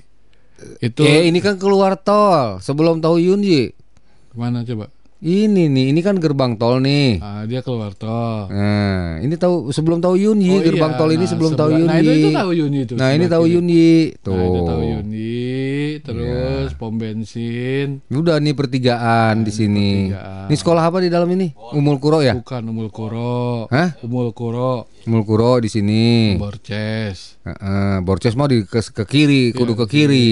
itu 0.81 1.03
Eh, 1.03 1.27
ini 1.27 1.39
kan 1.39 1.59
keluar 1.59 1.95
tol 1.95 2.59
sebelum 2.59 2.99
tahu 2.99 3.19
Yuni. 3.19 3.71
mana 4.33 4.63
coba? 4.63 4.91
Ini 5.25 5.73
nih, 5.73 5.89
ini 5.89 6.01
kan 6.05 6.21
gerbang 6.21 6.53
tol 6.55 6.85
nih. 6.85 7.17
Ah, 7.19 7.49
dia 7.49 7.65
keluar 7.65 7.97
tol. 7.97 8.45
Nah, 8.47 9.17
ini 9.19 9.33
tahu 9.35 9.73
sebelum 9.73 9.97
tahu 9.97 10.21
Yuni, 10.21 10.53
Oh, 10.53 10.61
gerbang 10.61 10.93
iya. 10.93 11.01
tol 11.01 11.09
ini 11.09 11.17
Nah, 11.19 11.31
sebelum 11.33 11.53
tahu 11.55 11.69
sebelah- 11.73 11.81
Yuni. 11.81 11.89
Nah, 11.89 12.01
itu, 12.05 12.13
itu 12.13 12.29
tahu 12.31 12.51
Yuni 12.53 12.79
itu. 12.79 12.93
Nah, 12.93 13.09
ini 13.09 13.25
tahu 13.25 13.45
kiri. 13.45 13.55
Yuni. 13.57 13.89
Tuh. 14.21 14.37
Nah, 14.37 14.45
itu 14.45 14.61
tahu 14.63 14.83
Yuni, 14.85 15.49
terus 15.99 16.71
pom 16.77 16.93
bensin, 16.95 18.05
Udah 18.07 18.37
nih 18.37 18.53
pertigaan 18.53 19.41
di 19.41 19.49
sini. 19.51 19.91
pertigaan. 20.13 20.45
Ini 20.45 20.57
sekolah 20.61 20.83
apa 20.85 21.01
di 21.01 21.09
dalam 21.09 21.29
ini? 21.31 21.57
Umul 21.73 21.97
Kuro 21.97 22.21
ya? 22.21 22.37
bukan 22.37 22.61
Umul 22.69 22.93
Kuro. 22.93 23.65
Hah? 23.67 23.97
Umul 24.05 24.29
Kuro, 24.31 24.93
Umul 25.05 25.25
Kuro 25.25 25.57
di 25.57 25.69
sini. 25.69 26.37
Borces. 26.37 27.41
Heeh, 27.41 27.97
Borces 28.01 28.37
mau 28.37 28.45
di 28.45 28.61
ke, 28.63 28.77
ke 28.85 29.05
kiri, 29.05 29.53
kudu 29.53 29.73
Iya, 29.73 29.81
ke 29.81 29.87
kiri. 29.89 30.29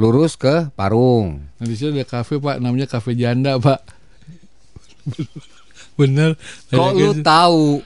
Lurus 0.00 0.40
ke 0.40 0.72
Parung. 0.72 1.44
Nah, 1.60 1.66
di 1.68 1.76
situ 1.76 1.92
ada 1.92 2.08
kafe, 2.08 2.40
Pak, 2.40 2.64
namanya 2.64 2.88
Kafe 2.88 3.12
Janda, 3.12 3.60
Pak. 3.60 3.80
Bener. 6.00 6.40
Kok 6.72 6.90
lu 6.96 7.12
yang- 7.12 7.24
tahu? 7.24 7.84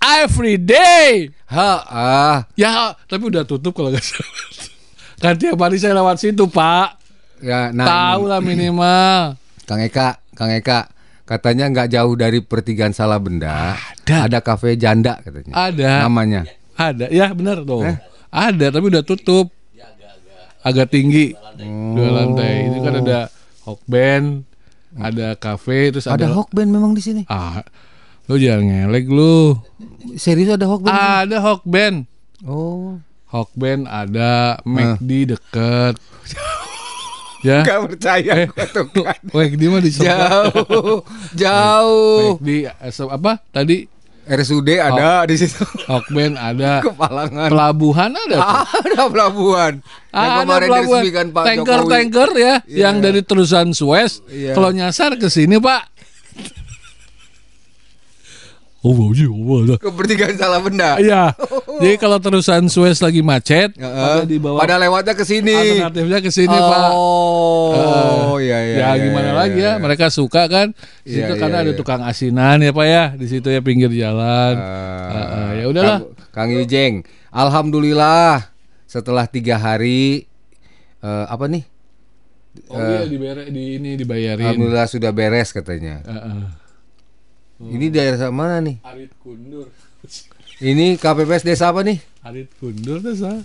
Every 0.00 0.56
day. 0.56 1.28
Ha, 1.52 1.70
ah. 1.84 2.36
Ya, 2.56 2.96
tapi 3.04 3.28
udah 3.28 3.44
tutup 3.44 3.76
kalau 3.76 3.92
nggak 3.92 4.00
salah. 4.00 4.32
Kan 5.20 5.36
tiap 5.36 5.60
hari 5.60 5.76
saya 5.76 5.92
lewat 5.92 6.16
situ, 6.16 6.48
Pak. 6.48 6.96
Ya, 7.44 7.68
nah, 7.68 7.84
Tahu 7.84 8.24
lah 8.24 8.40
minimal. 8.40 9.36
Kang 9.68 9.80
Eka, 9.84 10.24
Kang 10.32 10.48
Eka, 10.48 10.88
katanya 11.28 11.68
nggak 11.68 11.92
jauh 11.92 12.16
dari 12.16 12.40
pertigaan 12.40 12.96
salah 12.96 13.20
benda. 13.20 13.76
Ada. 13.76 14.28
Ada 14.28 14.38
kafe 14.40 14.80
janda 14.80 15.20
katanya. 15.20 15.52
Ada. 15.52 16.08
Namanya. 16.08 16.48
Ada, 16.80 17.12
ya 17.12 17.28
benar 17.36 17.60
tuh. 17.68 17.84
Eh? 17.84 18.00
Ada, 18.32 18.72
tapi 18.72 18.88
udah 18.88 19.04
tutup. 19.04 19.52
Agak 20.60 20.92
tinggi. 20.92 21.32
Dua 21.94 22.04
Oh. 22.04 22.12
lantai. 22.12 22.68
Itu 22.68 22.78
kan 22.80 22.94
ada 23.00 23.18
hokben, 23.64 24.44
ada 24.94 25.32
kafe, 25.34 25.88
terus 25.90 26.04
Ada 26.04 26.26
ada, 26.26 26.36
hokben 26.36 26.68
memang 26.68 26.92
di 26.92 27.00
sini. 27.00 27.22
Ah, 27.26 27.64
lu 28.26 28.36
jangan 28.36 28.64
ngelek 28.64 29.06
lu. 29.06 29.56
Serius 30.14 30.52
ada 30.52 30.68
hokben? 30.68 30.88
di 30.88 30.96
sini? 30.96 31.16
Ada 31.22 31.36
hokben. 31.40 31.94
Oh. 32.42 33.00
Hokben 33.30 33.86
ada, 33.86 34.58
McD 34.64 35.30
deket. 35.30 35.94
ya. 37.46 37.62
Gak 37.62 37.80
percaya 37.86 38.32
Eh. 38.42 38.48
tuh 38.68 38.84
kan. 38.90 39.16
McD 39.30 39.62
mah 39.70 39.80
di 39.80 39.90
sebelah. 39.94 40.50
Jauh, 40.50 40.98
jauh. 41.32 42.36
McD 42.36 42.48
eh, 42.68 42.92
apa 43.06 43.32
tadi? 43.48 43.86
RSUD 44.30 44.68
ada 44.72 45.26
di 45.26 45.34
situ. 45.34 45.66
Hokben 45.90 46.34
ada. 46.34 46.78
Kepalangan. 46.80 47.50
Pelabuhan 47.50 48.10
ada. 48.12 48.36
tuh. 48.36 48.42
ada 48.86 49.00
pelabuhan. 49.06 49.72
Yang 50.08 50.30
Ah, 50.30 50.38
kemarin 50.40 50.68
pelabuhan. 50.68 51.02
Pak 51.28 51.44
tanker 51.44 51.78
Jokowi. 51.80 51.92
tanker 51.92 52.30
ya 52.32 52.54
Iya. 52.62 52.78
yang 52.80 52.96
dari 52.98 53.20
terusan 53.20 53.66
Suez 53.70 54.22
Iya. 54.24 54.54
kalau 54.54 54.70
nyasar 54.70 55.14
ke 55.16 55.26
sini 55.26 55.58
pak 55.58 55.86
oh 58.80 58.92
baunya 58.96 59.28
oh, 59.28 59.60
ada. 59.64 59.76
Ke 59.76 59.92
pertigaan 59.92 60.36
salah 60.36 60.60
benda. 60.60 60.96
Iya, 60.96 61.36
jadi 61.84 61.94
kalau 62.00 62.16
terusan 62.16 62.64
Suez 62.66 63.00
lagi 63.00 63.20
macet, 63.20 63.76
Heeh. 63.76 64.16
pada 64.20 64.24
di 64.24 64.36
bawah 64.40 64.58
Pada 64.60 64.80
lewatnya 64.80 65.12
ke 65.12 65.24
sini. 65.24 65.52
alternatifnya 65.52 66.18
ke 66.24 66.30
sini 66.32 66.56
pak. 66.56 66.90
Oh, 66.96 68.36
iya 68.40 68.58
iya. 68.64 68.76
ya 68.76 68.88
iya, 68.96 69.02
gimana 69.04 69.30
iya, 69.30 69.36
lagi 69.36 69.60
iya. 69.60 69.72
ya, 69.76 69.82
mereka 69.82 70.08
suka 70.08 70.48
kan. 70.48 70.72
Di 71.04 71.12
Iya, 71.12 71.28
situ 71.28 71.32
iya, 71.36 71.40
karena 71.40 71.56
ada 71.60 71.72
iya. 71.72 71.78
tukang 71.78 72.02
asinan 72.02 72.56
ya 72.64 72.72
pak 72.72 72.86
ya, 72.88 73.04
di 73.14 73.26
situ 73.28 73.48
ya 73.52 73.60
pinggir 73.60 73.92
jalan. 73.92 74.54
Ah, 74.56 75.10
Heeh, 75.12 75.48
ya 75.60 75.64
udahlah. 75.68 75.98
Kang, 76.32 76.48
Kang 76.48 76.50
Yujeng, 76.56 76.94
alhamdulillah 77.30 78.48
setelah 78.88 79.28
tiga 79.28 79.60
hari 79.60 80.24
eh, 81.00 81.26
apa 81.28 81.46
nih? 81.46 81.64
Oh 82.66 82.82
iya 82.82 83.06
dibayar 83.06 83.46
di 83.46 83.78
ini 83.78 83.94
dibayarin. 83.94 84.42
Alhamdulillah 84.42 84.86
sudah 84.90 85.14
beres 85.14 85.54
katanya. 85.54 86.02
Heeh. 87.60 87.76
Ini 87.76 87.86
daerah 87.92 88.32
mana 88.32 88.56
nih? 88.64 88.80
Arit 88.80 89.12
Kundur. 89.20 89.68
Ini 90.60 90.96
KPPS 90.96 91.44
desa 91.44 91.68
apa 91.68 91.84
nih? 91.84 92.00
Arit 92.24 92.48
Kundur 92.56 93.04
desa. 93.04 93.36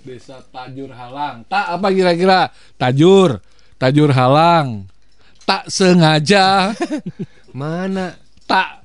Desa 0.00 0.40
Tajur 0.48 0.92
Halang. 0.92 1.44
Tak 1.44 1.76
apa 1.76 1.88
kira-kira? 1.92 2.48
Tajur. 2.80 3.40
Tajur 3.76 4.16
Halang. 4.16 4.88
Tak 5.44 5.68
sengaja. 5.68 6.72
Mana? 7.52 8.16
tak. 8.44 8.84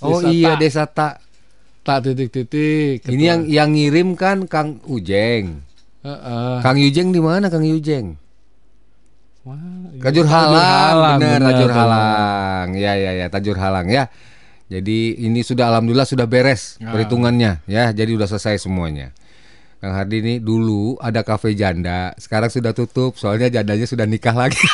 Oh 0.00 0.20
Desa 0.20 0.28
iya 0.32 0.52
Tak. 0.56 0.60
desa 0.60 0.84
tak. 0.88 1.14
Tak 1.80 1.98
titik-titik. 2.04 3.04
Ini 3.04 3.24
yang 3.24 3.40
yang 3.48 3.68
ngirim 3.72 4.16
kan 4.16 4.44
Kang 4.44 4.80
Ujeng. 4.84 5.60
Heeh. 6.00 6.56
Kang 6.64 6.76
Yujeng 6.80 7.12
di 7.12 7.20
mana 7.20 7.52
Kang 7.52 7.64
Yujeng? 7.64 8.16
Wah, 9.50 9.58
iya. 9.90 10.02
Tajur 10.06 10.26
Halang, 10.30 11.18
bener, 11.18 11.40
Tajur 11.42 11.70
bener. 11.74 11.78
Halang. 11.82 12.68
Ya 12.78 12.92
ya 12.94 13.10
ya, 13.18 13.26
Tajur 13.26 13.58
Halang 13.58 13.90
ya. 13.90 14.06
Jadi 14.70 15.18
ini 15.18 15.42
sudah 15.42 15.74
alhamdulillah 15.74 16.06
sudah 16.06 16.30
beres 16.30 16.78
Ya. 16.78 16.94
perhitungannya 16.94 17.66
ya. 17.66 17.90
Jadi 17.90 18.14
udah 18.14 18.30
selesai 18.30 18.62
semuanya. 18.62 19.10
Kang 19.82 19.96
Hardi 19.96 20.20
ini 20.22 20.34
dulu 20.38 21.00
ada 21.00 21.24
kafe 21.24 21.56
janda, 21.56 22.12
sekarang 22.20 22.52
sudah 22.52 22.70
tutup 22.76 23.16
soalnya 23.18 23.50
jandanya 23.50 23.88
sudah 23.88 24.04
nikah 24.06 24.36
lagi. 24.36 24.60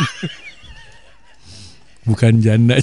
Bukan 2.10 2.38
janda. 2.44 2.76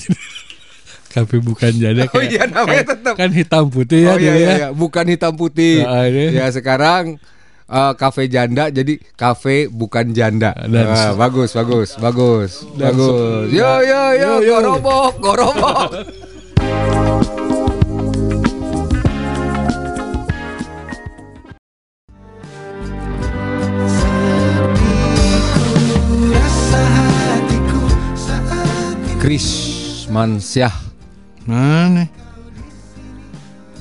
Kafe 1.13 1.37
bukan 1.45 1.77
janda 1.77 2.09
Oh 2.09 2.25
iya, 2.25 2.49
namanya 2.49 2.89
tetap. 2.89 3.13
Kan 3.13 3.29
hitam 3.29 3.69
putih 3.69 4.01
ya 4.09 4.11
oh 4.11 4.17
iya, 4.17 4.33
iya, 4.33 4.33
ya. 4.33 4.53
iya. 4.57 4.69
bukan 4.73 5.05
hitam 5.05 5.37
putih. 5.37 5.85
Ah, 5.85 6.09
ini. 6.09 6.33
ya 6.33 6.49
sekarang 6.49 7.21
eh, 7.65 7.93
kafe 7.93 8.27
janda 8.27 8.67
jadi 8.67 8.99
kafe 9.13 9.67
bukan 9.67 10.11
janda. 10.11 10.51
Dan- 10.57 10.87
Wah, 10.87 11.13
bagus, 11.17 11.51
bagus, 11.51 11.89
bagus, 11.97 12.51
Dan 12.73 12.93
bagus. 12.93 13.47
Yo 13.49 13.71
yo 13.81 14.01
yo, 14.13 14.31
Yo, 14.39 14.41
yo. 14.41 14.55
gorobok, 14.59 15.13
gorobok. 15.19 15.89
Chris 29.19 29.47
Mansyah. 30.11 30.73
Mana? 31.47 32.07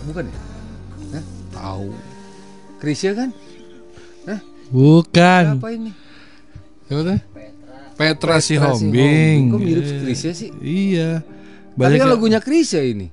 Bukan 0.06 0.26
ya? 1.10 1.20
Tahu. 1.54 1.90
Krisya 2.78 3.14
kan? 3.14 3.30
Bukan. 4.72 5.44
Apa 5.60 5.68
ini? 5.70 5.90
Siapa 6.88 7.02
tuh? 7.04 7.18
Petra 7.92 8.40
si 8.40 8.56
Sihombing. 8.56 9.52
Kok 9.52 9.60
mirip 9.60 9.84
Iya. 9.84 10.00
Krisya 10.00 10.32
sih? 10.32 10.50
Iya. 10.58 11.10
Tapi 11.20 11.76
Banyak 11.76 11.92
kan 11.94 12.00
yang- 12.02 12.12
lagunya 12.12 12.40
Krisya 12.40 12.80
ini. 12.82 13.06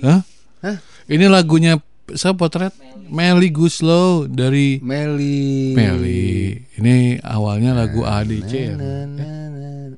Hah? 0.00 0.24
Hah? 0.60 0.76
Ini 1.04 1.28
lagunya 1.28 1.76
saya 2.14 2.32
potret 2.32 2.72
Meli 3.06 3.48
Guslow 3.48 4.24
dari 4.24 4.80
Meli. 4.80 5.76
Meli. 5.76 6.56
Ini 6.74 7.20
awalnya 7.20 7.76
lagu 7.76 8.04
ADC 8.04 8.52
ya. 8.52 8.74
Na. 8.76 9.08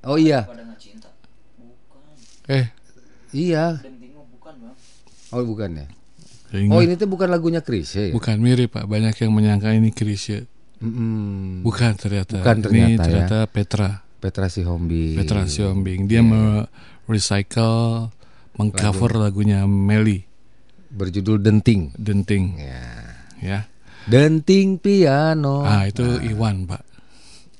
Oh 0.02 0.18
iya. 0.18 0.46
Eh, 2.46 2.66
iya. 3.30 3.78
Oh 5.30 5.46
bukan 5.46 5.70
ya? 5.78 5.86
Ingat. 6.58 6.74
Oh 6.74 6.80
ini 6.82 6.94
tuh 6.98 7.06
bukan 7.06 7.28
lagunya 7.30 7.62
Krisya 7.62 8.10
ya? 8.10 8.12
bukan 8.14 8.36
mirip 8.42 8.74
Pak. 8.74 8.84
Banyak 8.90 9.14
yang 9.22 9.30
menyangka 9.30 9.70
ini 9.70 9.94
Krisya. 9.94 10.42
Mm-mm. 10.80 11.60
Bukan 11.60 11.92
ternyata. 12.00 12.40
Bukan 12.40 12.58
ternyata 12.64 12.88
Ini 12.88 12.96
ya. 12.96 13.04
ternyata 13.04 13.38
Petra. 13.46 14.00
Petra 14.20 14.46
Sihombing. 14.48 15.16
Petra 15.20 15.44
Sihombing. 15.44 16.08
Dia 16.08 16.24
me-recycle, 16.24 18.08
mengcover 18.56 19.16
lagunya 19.16 19.64
Meli 19.68 20.24
Berjudul 20.90 21.38
Denting. 21.38 21.94
Denting. 21.94 22.44
Ya. 22.58 22.88
Ya. 23.40 23.58
Denting 24.08 24.80
piano. 24.80 25.62
Ah 25.62 25.86
itu 25.86 26.02
Iwan 26.24 26.66
Pak. 26.66 26.82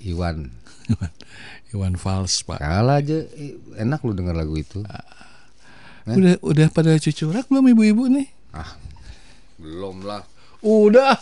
Iwan. 0.01 0.51
Iwan 1.77 1.95
Fals 1.95 2.43
pak. 2.43 2.59
Kalah 2.59 2.99
aja 2.99 3.23
eh, 3.39 3.55
enak 3.79 4.03
lu 4.03 4.17
denger 4.17 4.35
lagu 4.35 4.59
itu. 4.59 4.83
Udah 6.09 6.35
udah 6.43 6.67
pada 6.73 6.97
cucurak 6.99 7.47
belum 7.47 7.71
ibu-ibu 7.71 8.11
nih? 8.11 8.27
Belum 9.61 10.03
lah. 10.03 10.25
Udah. 10.65 11.21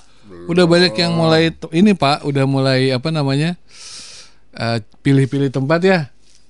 Udah 0.49 0.65
banyak 0.69 0.93
yang 0.95 1.17
mulai 1.17 1.51
ini 1.73 1.97
Pak, 1.97 2.25
udah 2.25 2.45
mulai 2.45 2.93
apa 2.93 3.09
namanya? 3.09 3.57
eh, 4.59 4.79
pilih-pilih 5.03 5.51
tempat 5.53 5.81
ya. 5.83 6.01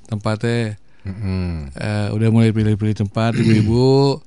Tempatnya 0.09 0.81
Mm-mm. 1.05 1.72
eh, 1.77 2.09
udah 2.12 2.29
mulai 2.33 2.51
pilih-pilih 2.51 3.07
tempat 3.07 3.37
ibu-ibu. 3.37 4.18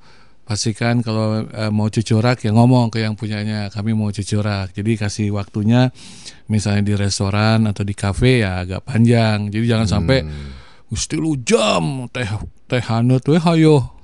Pastikan 0.45 0.99
kalau 0.99 1.47
eh, 1.47 1.71
mau 1.71 1.87
cucurak 1.87 2.43
ya 2.43 2.51
ngomong 2.51 2.91
ke 2.91 3.03
yang 3.03 3.15
punyanya, 3.15 3.67
kami 3.71 3.91
mau 3.95 4.11
cucurak. 4.11 4.71
Jadi 4.75 4.99
kasih 4.99 5.27
waktunya 5.35 5.89
misalnya 6.51 6.83
di 6.83 6.93
restoran 6.95 7.67
atau 7.67 7.83
di 7.83 7.95
kafe 7.95 8.43
ya 8.43 8.63
agak 8.63 8.83
panjang. 8.87 9.51
Jadi 9.51 9.65
jangan 9.67 9.87
sampai 9.87 10.23
mesti 10.91 11.15
lu 11.15 11.39
jam 11.39 12.07
teh 12.11 12.27
teh 12.67 12.83
hanut 12.87 13.23
weh 13.27 13.39
hayo. 13.39 14.00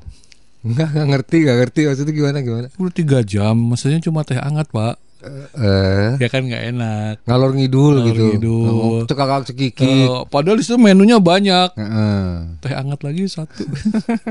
Enggak, 0.68 0.88
enggak 0.90 1.08
ngerti, 1.10 1.38
enggak 1.40 1.58
ngerti 1.58 1.80
maksudnya 1.86 2.14
gimana 2.14 2.38
gimana. 2.40 2.68
Udah 2.74 2.94
tiga 2.94 3.20
jam, 3.22 3.56
maksudnya 3.56 4.00
cuma 4.00 4.22
teh 4.22 4.36
hangat 4.36 4.68
pak. 4.68 4.96
Eh, 5.20 6.10
Ya 6.20 6.28
kan 6.28 6.46
nggak 6.46 6.64
enak. 6.70 7.14
ngalor 7.26 7.52
ngidul 7.52 7.96
Ngalor 7.96 8.08
gitu. 8.08 8.26
ngidul. 8.30 8.68
Oh, 8.70 9.00
Cekakak 9.04 9.44
cekiki. 9.46 10.06
Eh, 10.06 10.22
padahal 10.26 10.56
di 10.56 10.64
situ 10.64 10.78
menunya 10.78 11.18
banyak. 11.18 11.74
Heeh. 11.74 12.24
Teh 12.60 12.72
hangat 12.72 13.02
lagi 13.02 13.26
satu. 13.26 13.66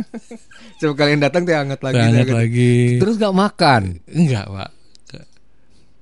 Coba 0.79 0.93
kalian 0.95 1.19
datang 1.19 1.43
teh 1.43 1.53
hangat 1.53 1.81
lagi. 1.81 1.97
Teh 1.97 2.05
hangat 2.07 2.29
lagi. 2.31 2.75
Terus 2.97 3.15
nggak 3.17 3.35
makan. 3.35 3.83
Enggak 4.07 4.47
pak. 4.47 4.71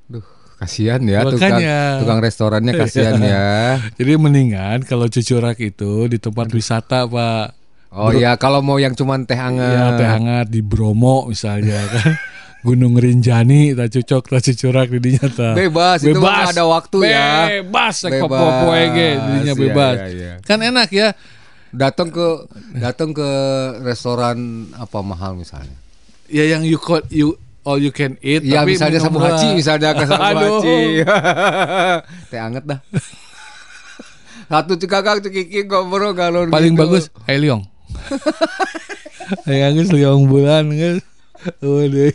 Duh, 0.05 0.25
kasihan 0.59 1.01
ya 1.01 1.25
tukang, 1.25 1.40
Makanya. 1.57 1.79
tukang 2.05 2.20
restorannya 2.20 2.73
kasihan 2.77 3.16
ya. 3.25 3.81
Jadi 3.94 4.11
mendingan 4.14 4.85
kalau 4.85 5.09
cucurak 5.09 5.57
itu 5.59 6.07
di 6.07 6.18
tempat 6.18 6.51
wisata 6.51 7.09
pak. 7.09 7.57
Oh 7.94 8.11
ya, 8.11 8.35
kalau 8.35 8.59
mau 8.59 8.83
yang 8.83 8.90
cuman 8.92 9.22
teh 9.22 9.38
hangat. 9.38 9.70
Ya 9.70 9.87
teh 9.94 10.09
hangat 10.09 10.46
di 10.50 10.61
Bromo 10.61 11.30
misalnya 11.30 11.78
kan. 11.94 12.18
Gunung 12.64 12.96
Rinjani 12.96 13.76
tak 13.76 13.92
cocok 13.92 14.22
tak 14.35 14.40
cucurak 14.50 14.88
di 14.88 14.98
dinya 14.98 15.28
ta. 15.28 15.52
Bebas, 15.52 16.00
itu 16.00 16.16
mah 16.16 16.48
nggak 16.48 16.57
ada 16.57 16.64
waktu 16.64 16.98
ya. 17.07 17.28
Bebas 17.61 17.96
ek 18.09 18.12
Bebas, 18.18 18.40
popo 18.40 18.68
ge 18.72 19.09
di 19.14 19.28
dinya 19.37 19.52
iya, 19.52 19.54
bebas. 19.54 19.96
iya, 20.00 20.09
iya. 20.11 20.33
Kan 20.40 20.59
enak 20.64 20.88
ya. 20.88 21.12
Datang 21.76 22.09
ke 22.09 22.26
datang 22.80 23.12
ke 23.12 23.28
restoran 23.85 24.70
apa 24.80 24.98
mahal 25.04 25.37
misalnya. 25.37 25.76
Ya 26.33 26.48
yang 26.48 26.64
you 26.64 26.80
call 26.80 27.04
you 27.12 27.37
all 27.68 27.76
you 27.76 27.92
can 27.92 28.16
eat 28.24 28.40
Ya 28.40 28.64
tapi 28.64 28.80
misalnya 28.80 28.96
Sabu 28.96 29.20
lah. 29.20 29.37
Haji, 29.37 29.48
misalnya 29.61 29.92
ke 29.92 30.04
Sabu 30.09 30.24
Aduh. 30.24 30.40
Haji. 30.64 30.78
teh 32.33 32.40
hangat 32.40 32.64
dah. 32.64 32.80
Satu 34.48 34.72
cekakak 34.80 35.20
cekiki 35.20 35.68
ngobrol 35.68 36.16
galon 36.16 36.48
Paling 36.48 36.72
gitu. 36.76 36.80
bagus 36.80 37.04
Hai. 37.28 37.37
Hai 39.48 39.59
bagus 39.64 39.88
Liong 39.90 40.28
bulan 40.28 40.68
guys. 40.72 41.04
Waduh. 41.61 42.12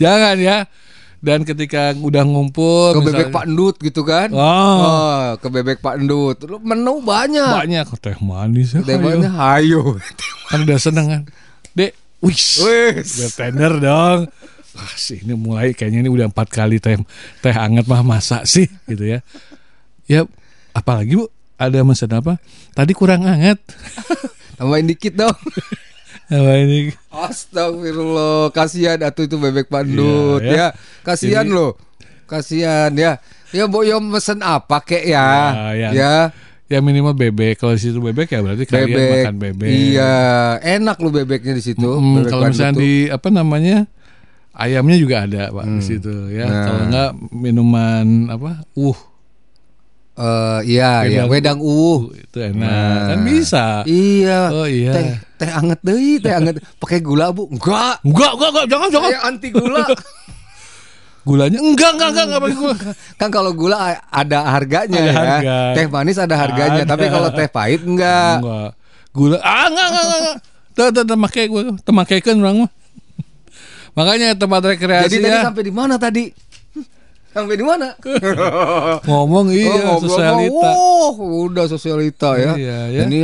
Jangan 0.00 0.36
ya. 0.40 0.68
Dan 1.16 1.42
ketika 1.42 1.96
udah 1.96 2.22
ngumpul 2.22 2.92
ke 2.94 3.00
bebek 3.10 3.28
Pak 3.32 3.44
Endut 3.48 3.76
gitu 3.80 4.04
kan. 4.04 4.30
Oh. 4.30 4.78
Oh, 4.84 5.24
ke 5.40 5.48
bebek 5.48 5.80
Pak 5.80 5.98
Endut. 5.98 6.38
Lu 6.44 6.60
Menu 6.60 7.00
banyak. 7.02 7.50
banyak 7.50 7.86
teh 7.98 8.16
manis 8.20 8.76
ya. 8.76 8.84
Teh 8.84 8.94
ayo. 8.94 9.02
banyak 9.02 9.34
hayo. 9.34 9.82
Kan 10.52 10.62
udah 10.62 10.78
seneng 10.78 11.06
kan. 11.10 11.22
Dek, 11.74 11.98
wis. 12.22 12.62
Wis. 12.62 13.18
Bartender 13.18 13.82
dong. 13.82 14.30
Wah, 14.76 14.94
sih 14.94 15.24
ini 15.24 15.34
mulai 15.34 15.72
kayaknya 15.72 16.04
ini 16.04 16.10
udah 16.12 16.28
empat 16.28 16.52
kali 16.52 16.78
teh 16.78 17.00
teh 17.40 17.50
hangat 17.50 17.88
mah 17.88 18.04
masa 18.04 18.46
sih 18.46 18.68
gitu 18.86 19.08
ya. 19.08 19.24
Ya 20.06 20.22
apalagi 20.76 21.16
Bu 21.16 21.26
ada 21.56 21.78
mesen 21.82 22.10
apa? 22.10 22.36
Tadi 22.72 22.92
kurang 22.92 23.24
hangat. 23.24 23.60
Tambahin 24.56 24.86
dikit 24.86 25.12
dong. 25.14 25.36
Apa 26.26 26.58
ini? 26.58 26.90
Astagfirullah, 27.06 28.50
kasihan 28.50 28.98
atuh 28.98 29.24
itu 29.24 29.38
bebek 29.38 29.70
pandut 29.70 30.42
Iya, 30.42 30.50
ya. 30.50 30.56
ya. 30.56 30.68
Kasihan 31.00 31.46
Jadi- 31.46 31.54
loh. 31.54 31.78
Kasihan 32.26 32.90
ya. 32.92 33.22
Ya 33.54 33.70
Boyo 33.70 34.02
mesen 34.02 34.42
apa 34.42 34.82
kek 34.82 35.06
ya? 35.06 35.22
Ya, 35.70 35.70
ya. 35.70 35.88
Ya, 35.94 36.12
Ya 36.66 36.78
minimal 36.82 37.14
bebek. 37.14 37.62
Kalau 37.62 37.72
di 37.72 37.80
situ 37.80 38.02
bebek 38.02 38.26
ya 38.26 38.42
berarti 38.42 38.66
kalian 38.66 38.90
bebek. 38.90 39.10
makan 39.22 39.36
bebek. 39.38 39.68
Iya, 39.70 40.14
enak 40.58 40.98
lo 40.98 41.14
bebeknya 41.14 41.54
di 41.54 41.62
situ. 41.62 41.86
Mm, 41.86 42.02
Bebek 42.18 42.26
kalau 42.28 42.44
misalnya 42.50 42.74
tuh. 42.74 42.82
di 42.82 42.92
apa 43.06 43.28
namanya 43.30 43.76
ayamnya 44.50 44.96
juga 44.98 45.16
ada 45.22 45.54
pak 45.54 45.62
di 45.64 45.82
situ 45.86 46.10
ya. 46.28 46.42
Nah. 46.42 46.64
Kalau 46.66 46.82
enggak 46.82 47.10
minuman 47.30 48.06
apa? 48.26 48.50
Uh, 48.74 48.98
Eh, 50.16 50.60
iya, 50.64 51.04
iya, 51.04 51.22
wedang 51.28 51.60
uh. 51.60 52.08
itu 52.16 52.40
enak. 52.40 52.56
Nah. 52.56 53.12
Kan 53.12 53.20
bisa. 53.20 53.84
Iya. 53.84 54.48
Oh 54.48 54.64
iya. 54.64 54.92
Teh 54.96 55.06
teh 55.36 55.50
anget 55.52 55.76
deui, 55.84 56.16
teh 56.24 56.32
anget. 56.32 56.56
Pakai 56.80 57.04
gula, 57.04 57.36
Bu? 57.36 57.52
Enggak. 57.52 58.00
Enggak, 58.00 58.32
enggak, 58.32 58.48
enggak, 58.48 58.66
jangan, 58.72 58.88
jangan. 58.88 59.10
Saya 59.12 59.20
anti 59.28 59.48
gula. 59.52 59.84
Gulanya 61.26 61.58
enggak, 61.58 61.90
enggak, 61.98 62.10
enggak, 62.14 62.26
enggak 62.32 62.40
pakai 62.40 62.56
gula. 62.56 62.76
kan 63.20 63.28
kalau 63.28 63.50
gula 63.52 63.76
ada 64.08 64.38
harganya 64.56 65.00
Ada 65.04 65.04
ya. 65.04 65.12
harga. 65.12 65.56
Teh 65.76 65.84
manis 65.92 66.16
ada 66.16 66.34
harganya, 66.38 66.82
Ada. 66.86 66.90
tapi 66.96 67.04
kalau 67.12 67.28
teh 67.36 67.48
pahit 67.52 67.82
enggak. 67.84 68.40
Enggak. 68.40 68.70
Gula 69.12 69.36
ah 69.44 69.66
enggak, 69.68 69.86
enggak, 69.92 70.04
enggak. 70.06 70.36
Tuh, 70.76 70.88
tuh, 70.92 71.16
make 71.20 71.42
gua, 71.48 71.60
tuh 71.76 71.92
makekeun 71.92 72.40
urang 72.40 72.56
mah. 72.64 72.70
Makanya 73.98 74.32
tempat 74.32 74.60
rekreasi 74.64 75.12
Jadi 75.12 75.28
tadi 75.28 75.36
ya. 75.36 75.44
sampai 75.44 75.62
di 75.64 75.72
mana 75.72 76.00
tadi? 76.00 76.28
Sampai 77.36 77.60
di 77.60 77.64
mana? 77.68 77.92
Ngomong 79.08 79.52
iya 79.52 79.92
Oh, 79.92 80.00
sosialita. 80.00 80.70
Oh, 80.72 81.12
udah 81.44 81.68
sosialita 81.68 82.32
ya. 82.34 82.56
Iya, 82.56 82.78
ya. 82.88 83.00
Ini 83.04 83.18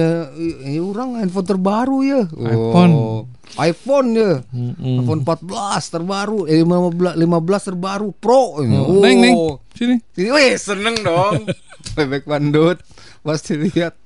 ini 0.68 0.79
orang 0.79 1.16
handphone 1.16 1.48
terbaru 1.48 2.05
ya. 2.05 2.20
iPhone. 2.29 2.92
Oh, 2.92 3.20
iPhone 3.57 4.09
ya. 4.12 4.44
Mm-mm. 4.53 5.01
iPhone 5.01 5.25
14 5.25 5.48
terbaru, 5.88 6.44
eh 6.44 6.61
15 6.61 7.16
15 7.16 7.68
terbaru 7.72 8.12
Pro. 8.12 8.61
ini. 8.61 8.77
Oh, 8.77 9.01
Neng, 9.01 9.16
neng, 9.18 9.37
sini. 9.72 9.96
Ini 10.12 10.29
wih, 10.29 10.53
seneng 10.55 11.01
dong. 11.01 11.48
Bebek 11.96 12.29
pandut. 12.29 12.85
Pasti 13.25 13.57
lihat. 13.57 13.96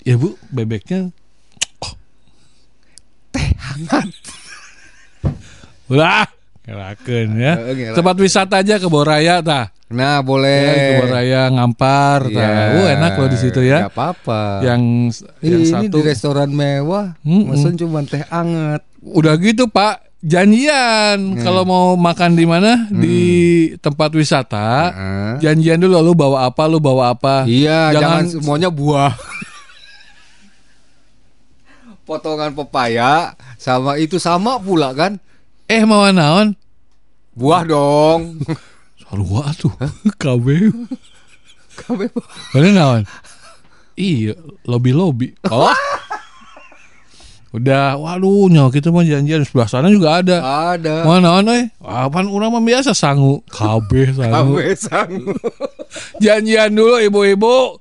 Ya 0.00 0.16
bu, 0.16 0.34
bebeknya 0.48 1.12
Teh 3.30 3.48
hangat. 3.54 4.08
udah 5.86 6.24
ngelakeun 6.62 7.28
ya. 7.34 7.52
Tempat 7.92 8.16
wisata 8.16 8.62
aja 8.62 8.78
ke 8.78 8.86
Boraya 8.86 9.42
tah. 9.42 9.74
Nah, 9.92 10.18
Ya, 10.18 10.20
ke 10.20 10.24
boleh. 10.24 10.64
Boraya 11.02 11.42
ngampar 11.50 12.30
tah. 12.30 12.40
Iya. 12.40 12.78
Oh, 12.78 12.86
enak 12.88 13.12
loh 13.14 13.28
di 13.28 13.38
situ 13.38 13.60
ya. 13.60 13.84
Gak 13.84 13.92
apa-apa. 13.92 14.42
Yang 14.62 14.82
yang 15.42 15.60
ini 15.60 15.68
satu 15.68 15.90
di 15.90 16.00
restoran 16.00 16.48
mewah, 16.48 17.18
mesen 17.22 17.74
cuma 17.74 18.00
teh 18.02 18.22
anget. 18.26 18.80
udah 19.02 19.34
gitu 19.34 19.66
Pak 19.66 20.14
janjian 20.22 21.34
kalau 21.42 21.66
mau 21.66 21.98
makan 21.98 22.38
di 22.38 22.46
mana 22.46 22.86
di 22.86 23.18
tempat 23.76 24.14
wisata 24.14 24.94
Heeh. 24.94 25.32
janjian 25.42 25.82
dulu 25.82 25.98
lu 25.98 26.14
bawa 26.14 26.46
apa 26.46 26.70
lu 26.70 26.78
bawa 26.78 27.10
apa 27.10 27.42
Iya, 27.42 27.90
jangan, 27.90 28.22
Jangan- 28.22 28.30
semuanya 28.30 28.70
buah. 28.70 29.10
Potongan 32.02 32.50
pepaya 32.52 33.34
sama 33.56 33.94
itu 33.94 34.18
sama 34.18 34.58
pula 34.58 34.90
kan? 34.92 35.18
Eh 35.72 35.84
mau 35.88 36.04
naon? 36.12 36.52
Buah 37.32 37.64
dong. 37.64 38.44
sarua 39.00 39.48
tuh. 39.56 39.72
KB 40.20 40.68
Kabeh. 41.72 42.12
mana 42.52 42.68
naon? 42.76 43.02
Iya 43.96 44.36
lobby 44.68 44.92
lobby 44.92 45.32
oh? 45.48 45.72
Udah 47.56 48.00
waduh 48.00 48.48
nyawa 48.52 48.68
kita 48.68 48.92
mah 48.92 49.04
janjian. 49.04 49.44
Sebelah 49.44 49.68
sana 49.68 49.88
juga 49.88 50.20
ada. 50.20 50.40
Ada. 50.76 51.08
mau 51.08 51.20
naon 51.20 51.48
eh? 51.52 51.72
Apaan 51.80 52.28
orang 52.28 52.52
mah 52.52 52.64
biasa 52.64 52.92
sangu. 52.92 53.40
KB 53.48 54.12
sangu. 54.12 54.32
Kabeh 54.32 54.72
sang. 54.76 55.12
janjian 56.20 56.72
dulu 56.76 57.00
ibu-ibu. 57.00 57.80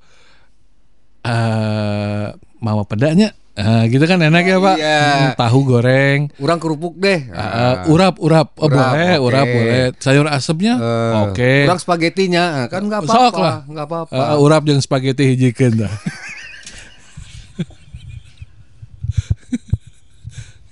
Eh 1.27 2.27
mau 2.63 2.83
pedanya 2.87 3.35
Ah, 3.51 3.83
gitu 3.83 3.99
kan 4.03 4.15
enak 4.17 4.47
ya 4.47 4.57
pak? 4.57 4.75
Iya. 4.79 4.99
Hmm, 5.03 5.31
tahu 5.35 5.59
goreng. 5.67 6.31
Urang 6.39 6.55
kerupuk 6.55 6.95
deh. 6.95 7.27
Eh, 7.27 7.75
urap 7.91 8.15
urap. 8.17 8.55
Oh, 8.55 8.65
Urap, 8.65 8.95
boleh 8.95 9.11
oke. 9.11 9.25
urap 9.27 9.45
boleh. 9.45 9.83
Sayur 9.99 10.23
asapnya? 10.25 10.79
Eh, 10.79 11.13
oke. 11.27 11.51
Urang 11.67 11.79
spagetinya. 11.79 12.71
Kan 12.71 12.87
nggak 12.87 13.03
Sok 13.03 13.11
apa-apa, 13.11 13.39
lah. 13.43 13.55
nggak 13.67 13.85
apa-apa. 13.85 14.13
Eh, 14.15 14.37
urap 14.39 14.63
yang 14.65 14.79
spaghetti 14.79 15.23
hijikeun 15.27 15.83
dah. 15.83 15.91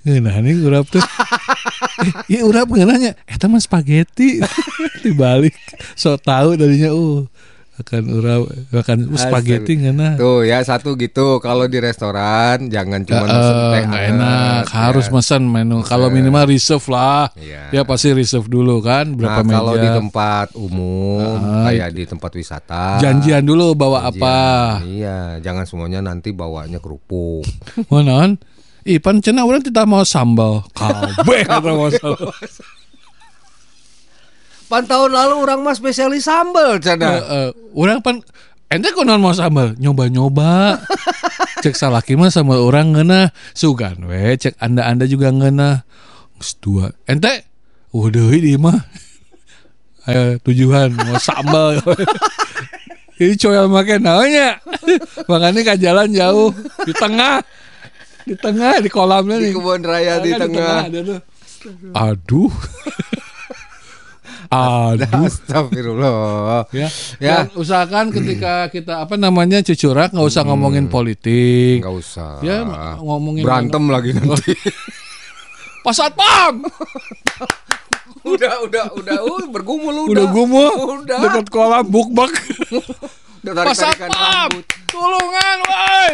Nah 0.00 0.40
ini 0.40 0.56
urap 0.64 0.88
tuh. 0.88 1.04
Iya 2.24 2.48
urap 2.48 2.72
nanya 2.72 3.12
eh 3.28 3.36
teman 3.36 3.60
spaghetti 3.60 4.40
dibalik. 5.04 5.52
So 5.92 6.16
tahu 6.16 6.56
darinya 6.56 6.88
uh 6.88 7.28
makan 7.80 8.02
urap 8.12 8.40
makan 8.70 8.98
spaghetti 9.14 9.72
ngena 9.78 10.14
Tuh 10.14 10.44
ya 10.44 10.60
satu 10.60 10.94
gitu. 10.94 11.40
Kalau 11.40 11.64
di 11.64 11.80
restoran 11.80 12.68
jangan 12.68 13.00
cuma 13.02 13.24
Eh, 13.24 13.32
pesen 13.32 13.56
teh 13.72 13.84
enak. 14.12 14.62
harus 14.68 15.06
ya. 15.06 15.12
pesan 15.12 15.42
menu. 15.44 15.80
Kalau 15.82 16.06
minimal 16.08 16.44
reserve 16.44 16.84
lah. 16.86 17.32
Iya. 17.34 17.72
ya 17.72 17.82
pasti 17.82 18.12
reserve 18.12 18.46
dulu 18.46 18.78
kan 18.78 19.16
berapa 19.16 19.40
Nah, 19.40 19.52
kalau 19.54 19.74
di 19.74 19.88
tempat 19.88 20.46
umum 20.54 21.40
Ah, 21.40 21.66
kayak 21.66 21.88
di 21.90 22.04
tempat 22.04 22.30
wisata. 22.30 23.00
Janjian 23.00 23.40
dulu 23.42 23.72
bawa 23.72 24.04
janjian. 24.04 24.20
apa 24.20 24.38
Iya, 24.84 25.18
jangan 25.40 25.64
semuanya 25.64 26.04
nanti 26.04 26.30
bawanya 26.30 26.76
kerupuk. 26.76 27.48
mana 27.90 28.36
Ipan 28.80 29.20
cina 29.20 29.44
orang 29.44 29.60
tidak 29.60 29.84
mau 29.84 30.00
sambal. 30.02 30.64
Kabeh 30.76 31.40
kata 31.44 31.70
mau 31.70 31.88
sambal 31.88 32.28
Pan 34.70 34.86
tahun 34.86 35.10
lalu 35.10 35.34
orang 35.40 35.60
mah 35.60 35.74
spesialis 35.74 36.24
sambal 36.24 36.78
Eh, 36.78 36.80
cina. 36.80 37.10
eh, 37.18 37.50
orang 37.74 37.98
pan 37.98 38.22
ente 38.70 38.94
konon 38.94 39.18
mau 39.18 39.34
sambal 39.34 39.74
nyoba 39.74 40.06
nyoba 40.06 40.78
cek 41.62 41.74
salaki 41.74 42.14
mah 42.14 42.30
sama 42.30 42.54
orang 42.54 42.94
ngena 42.94 43.20
sugan 43.50 44.06
we 44.06 44.38
cek 44.38 44.54
anda 44.56 44.86
anda 44.86 45.04
juga 45.04 45.28
ngena 45.28 45.82
dua 46.56 46.94
ente 47.04 47.42
udah 47.90 48.30
ini 48.38 48.54
mah. 48.54 48.78
Ayo 50.00 50.38
tujuan 50.40 50.94
mau 50.94 51.18
sambal 51.18 51.82
ini 53.18 53.34
coyal 53.36 53.66
makan 53.66 54.00
namanya 54.00 54.56
makanya 55.26 55.60
ke 55.60 55.74
jalan 55.76 56.08
jauh. 56.08 56.54
Di 56.80 56.94
tengah. 56.94 57.42
Di 58.22 58.32
tengah 58.32 58.78
di 58.78 58.88
kolamnya 58.88 59.36
Di 59.36 59.50
nih. 59.50 59.52
kebun 59.52 59.82
raya 59.82 60.22
di 60.22 60.30
Kan 60.30 60.46
tengah. 60.46 60.80
tuh. 60.88 61.20
aduh 61.92 62.48
aduh 64.50 65.06
Astagfirullah. 65.30 66.66
ya. 66.74 66.90
Ya. 67.22 67.46
Dan 67.46 67.54
usahakan 67.54 68.10
ketika 68.10 68.66
kita 68.66 69.06
apa 69.06 69.14
namanya 69.14 69.62
cucurak 69.62 70.10
nggak 70.10 70.26
usah 70.26 70.42
ngomongin 70.42 70.90
politik. 70.90 71.80
Enggak 71.80 71.96
usah. 72.02 72.42
Ya 72.42 72.66
ngomongin 72.98 73.46
Berantem 73.46 73.86
lagi 73.86 74.10
nanti. 74.10 74.52
Pak 75.86 75.94
Satpam 75.96 76.60
udah, 78.20 78.52
udah, 78.68 78.84
udah, 79.00 79.16
uh, 79.24 79.48
bergumul 79.48 80.12
udah 80.12 80.12
udah. 80.12 80.26
gumul 80.28 80.68
Udah. 81.00 81.18
dekat 81.24 81.46
kolam 81.48 81.88
bukbak. 81.88 82.28
Pak 83.46 83.72
Satpam 83.72 84.12
rambut. 84.12 84.64
tolongan 84.90 85.58
woi. 85.64 86.12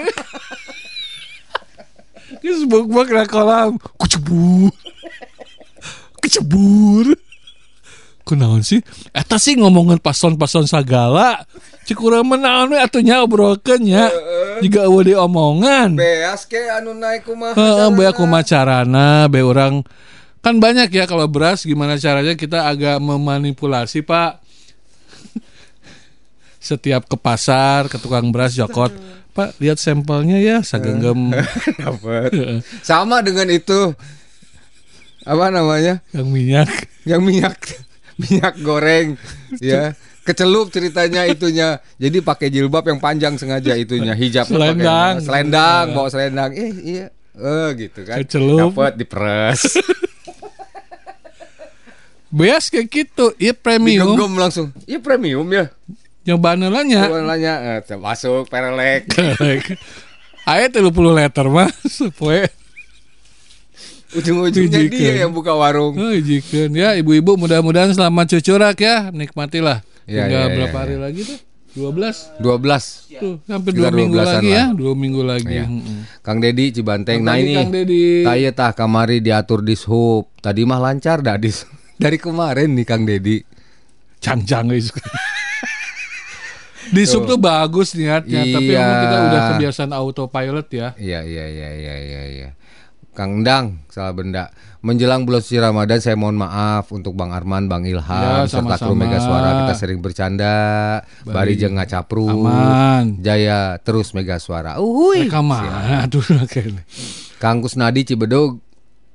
Terus 2.39 2.63
bukbak 2.69 3.11
di 3.11 3.27
kolam 3.27 3.81
kecebur. 3.99 4.71
Kecebur. 6.23 7.26
Kunaon 8.27 8.67
sih? 8.67 8.83
Eta 9.15 9.39
sih 9.39 9.55
ngomongin 9.55 10.03
pason-pason 10.03 10.67
sagala. 10.67 11.47
Cik 11.87 12.03
urang 12.03 12.27
menaon 12.27 12.75
we 12.75 12.79
atunya 12.83 13.23
obrolkeun 13.23 13.87
nya. 13.87 14.11
Jika 14.59 14.91
eueuh 14.91 15.15
diomongan. 15.15 15.95
Beas 15.95 16.43
ke 16.43 16.59
anu 16.75 16.91
naik 16.99 17.23
kumaha. 17.23 17.55
Heeh, 17.55 17.87
carana. 17.87 17.95
be 17.95 18.05
aku 18.11 18.25
macarana, 18.27 19.09
be 19.31 19.41
orang 19.47 19.87
kan 20.43 20.59
banyak 20.59 20.91
ya 20.91 21.07
kalau 21.07 21.31
beras 21.31 21.63
gimana 21.63 22.03
caranya 22.03 22.35
kita 22.35 22.67
agak 22.67 22.99
memanipulasi 22.99 24.03
pak. 24.03 24.43
Setiap 26.67 27.07
ke 27.07 27.15
pasar, 27.15 27.87
ke 27.87 28.03
tukang 28.03 28.35
beras 28.35 28.59
jokot, 28.59 28.91
pak 29.39 29.55
lihat 29.63 29.79
sampelnya 29.79 30.43
ya, 30.43 30.67
sagenggam 30.67 31.31
Dapat. 31.79 32.35
Sama 32.83 33.23
dengan 33.23 33.47
itu 33.55 33.95
apa 35.23 35.55
namanya? 35.55 36.03
yang 36.11 36.27
minyak. 36.27 36.67
Yang 37.07 37.23
minyak 37.23 37.86
minyak 38.21 38.55
goreng 38.65 39.21
ya. 39.61 39.93
Kecelup 40.27 40.75
ceritanya 40.75 41.23
itunya. 41.23 41.79
Jadi 42.03 42.19
pakai 42.19 42.51
jilbab 42.51 42.83
yang 42.91 42.99
panjang 42.99 43.39
sengaja 43.39 43.79
itunya, 43.79 44.11
hijab 44.11 44.51
Selendang. 44.51 45.23
selendang, 45.23 45.95
bawa 45.95 46.09
selendang. 46.11 46.51
Eh 46.51 46.73
iya. 46.83 47.07
Eh 47.39 47.69
gitu 47.79 48.03
kan. 48.03 48.19
Kecelup. 48.19 48.75
Dapat 48.75 48.99
diperes. 48.99 49.63
Beas 52.37 52.69
kayak 52.75 52.91
gitu, 52.91 53.33
iya 53.39 53.55
premium. 53.55 54.13
Digenggam 54.13 54.35
langsung. 54.35 54.75
Iya 54.83 54.99
premium 54.99 55.47
ya. 55.47 55.71
Nyoba 56.27 56.59
nanya. 56.59 57.07
Coba 57.07 57.23
nanya 57.23 57.55
eh, 57.79 57.97
masuk 57.97 58.51
perelek. 58.51 59.07
Ayat 60.43 60.75
30 60.75 60.91
liter 60.91 61.47
mah, 61.47 61.71
sepoe. 61.87 62.51
Ujung-ujungnya 64.17 64.81
dia 64.89 65.13
yang 65.21 65.31
buka 65.31 65.53
warung. 65.53 65.93
Oh, 65.93 66.15
jikan. 66.15 66.73
Ya, 66.73 66.95
ibu-ibu 66.95 67.37
mudah-mudahan 67.37 67.93
selamat 67.93 68.33
cucurak 68.33 68.77
ya, 68.77 69.11
nikmatilah. 69.11 69.85
Ya, 70.05 70.25
Tinggal 70.25 70.41
ya, 70.41 70.49
ya, 70.49 70.55
berapa 70.55 70.73
ya. 70.73 70.83
hari 70.83 70.97
lagi 70.97 71.21
tuh? 71.23 71.39
12 71.77 72.41
12 72.41 73.21
Tuh, 73.21 73.37
hampir 73.45 73.77
Sekitar 73.77 73.93
dua 73.93 74.01
minggu 74.01 74.17
12-an 74.17 74.25
lagi 74.33 74.49
lah. 74.49 74.57
ya, 74.57 74.65
dua 74.73 74.93
minggu 74.97 75.23
lagi. 75.23 75.53
Iya. 75.53 75.65
Mm-mm. 75.69 75.99
Kang 76.25 76.39
Dedi 76.41 76.65
Cibanteng. 76.73 77.21
Kang 77.21 77.29
Nah 77.29 77.37
ini 77.37 77.53
Kang 77.53 77.69
Dedi. 77.69 78.25
Taya 78.25 78.51
tah 78.51 78.73
kamari 78.73 79.21
diatur 79.21 79.61
di 79.61 79.77
hub. 79.85 80.25
Tadi 80.41 80.65
mah 80.65 80.81
lancar 80.81 81.21
dah 81.21 81.37
dis. 81.37 81.69
Dari 82.01 82.17
kemarin 82.17 82.73
nih 82.73 82.87
Kang 82.89 83.05
Dedi. 83.05 83.45
Cang-cang 84.19 84.73
guys. 84.73 84.89
Di 86.87 87.03
sub 87.03 87.27
tuh 87.27 87.37
bagus 87.37 87.93
niatnya, 87.93 88.47
tapi 88.47 88.71
Iya. 88.71 88.79
memang 88.81 88.97
kita 89.03 89.17
udah 89.21 89.41
kebiasaan 89.51 89.91
autopilot 89.93 90.69
ya. 90.71 90.89
Iya 90.97 91.21
iya 91.21 91.45
iya 91.45 91.69
iya 91.75 91.95
iya 91.99 92.23
iya. 92.31 92.49
Kang 93.17 93.41
Endang 93.41 93.81
salah 93.89 94.13
benda. 94.13 94.53
Menjelang 94.85 95.25
bulan 95.25 95.41
suci 95.41 95.57
Ramadan 95.57 95.99
saya 96.05 96.21
mohon 96.21 96.37
maaf 96.37 96.93
untuk 96.93 97.17
Bang 97.17 97.33
Arman, 97.33 97.67
Bang 97.67 97.89
Ilham 97.89 98.05
Ya, 98.05 98.45
serta 98.45 98.77
kru. 98.77 98.93
Mega 98.93 99.19
Suara 99.19 99.65
kita 99.65 99.75
sering 99.75 100.05
bercanda. 100.05 101.01
Bari 101.25 101.57
jeung 101.57 101.81
ngacapru. 101.81 102.29
Aman. 102.29 103.19
Jaya 103.25 103.81
terus 103.81 104.13
Mega 104.13 104.37
Suara. 104.37 104.77
Mana 104.77 106.05
tuh 106.13 106.21
kayaknya. 106.45 106.85
Kang 107.41 107.65
Kusnadi 107.65 108.05
Cibedog 108.05 108.61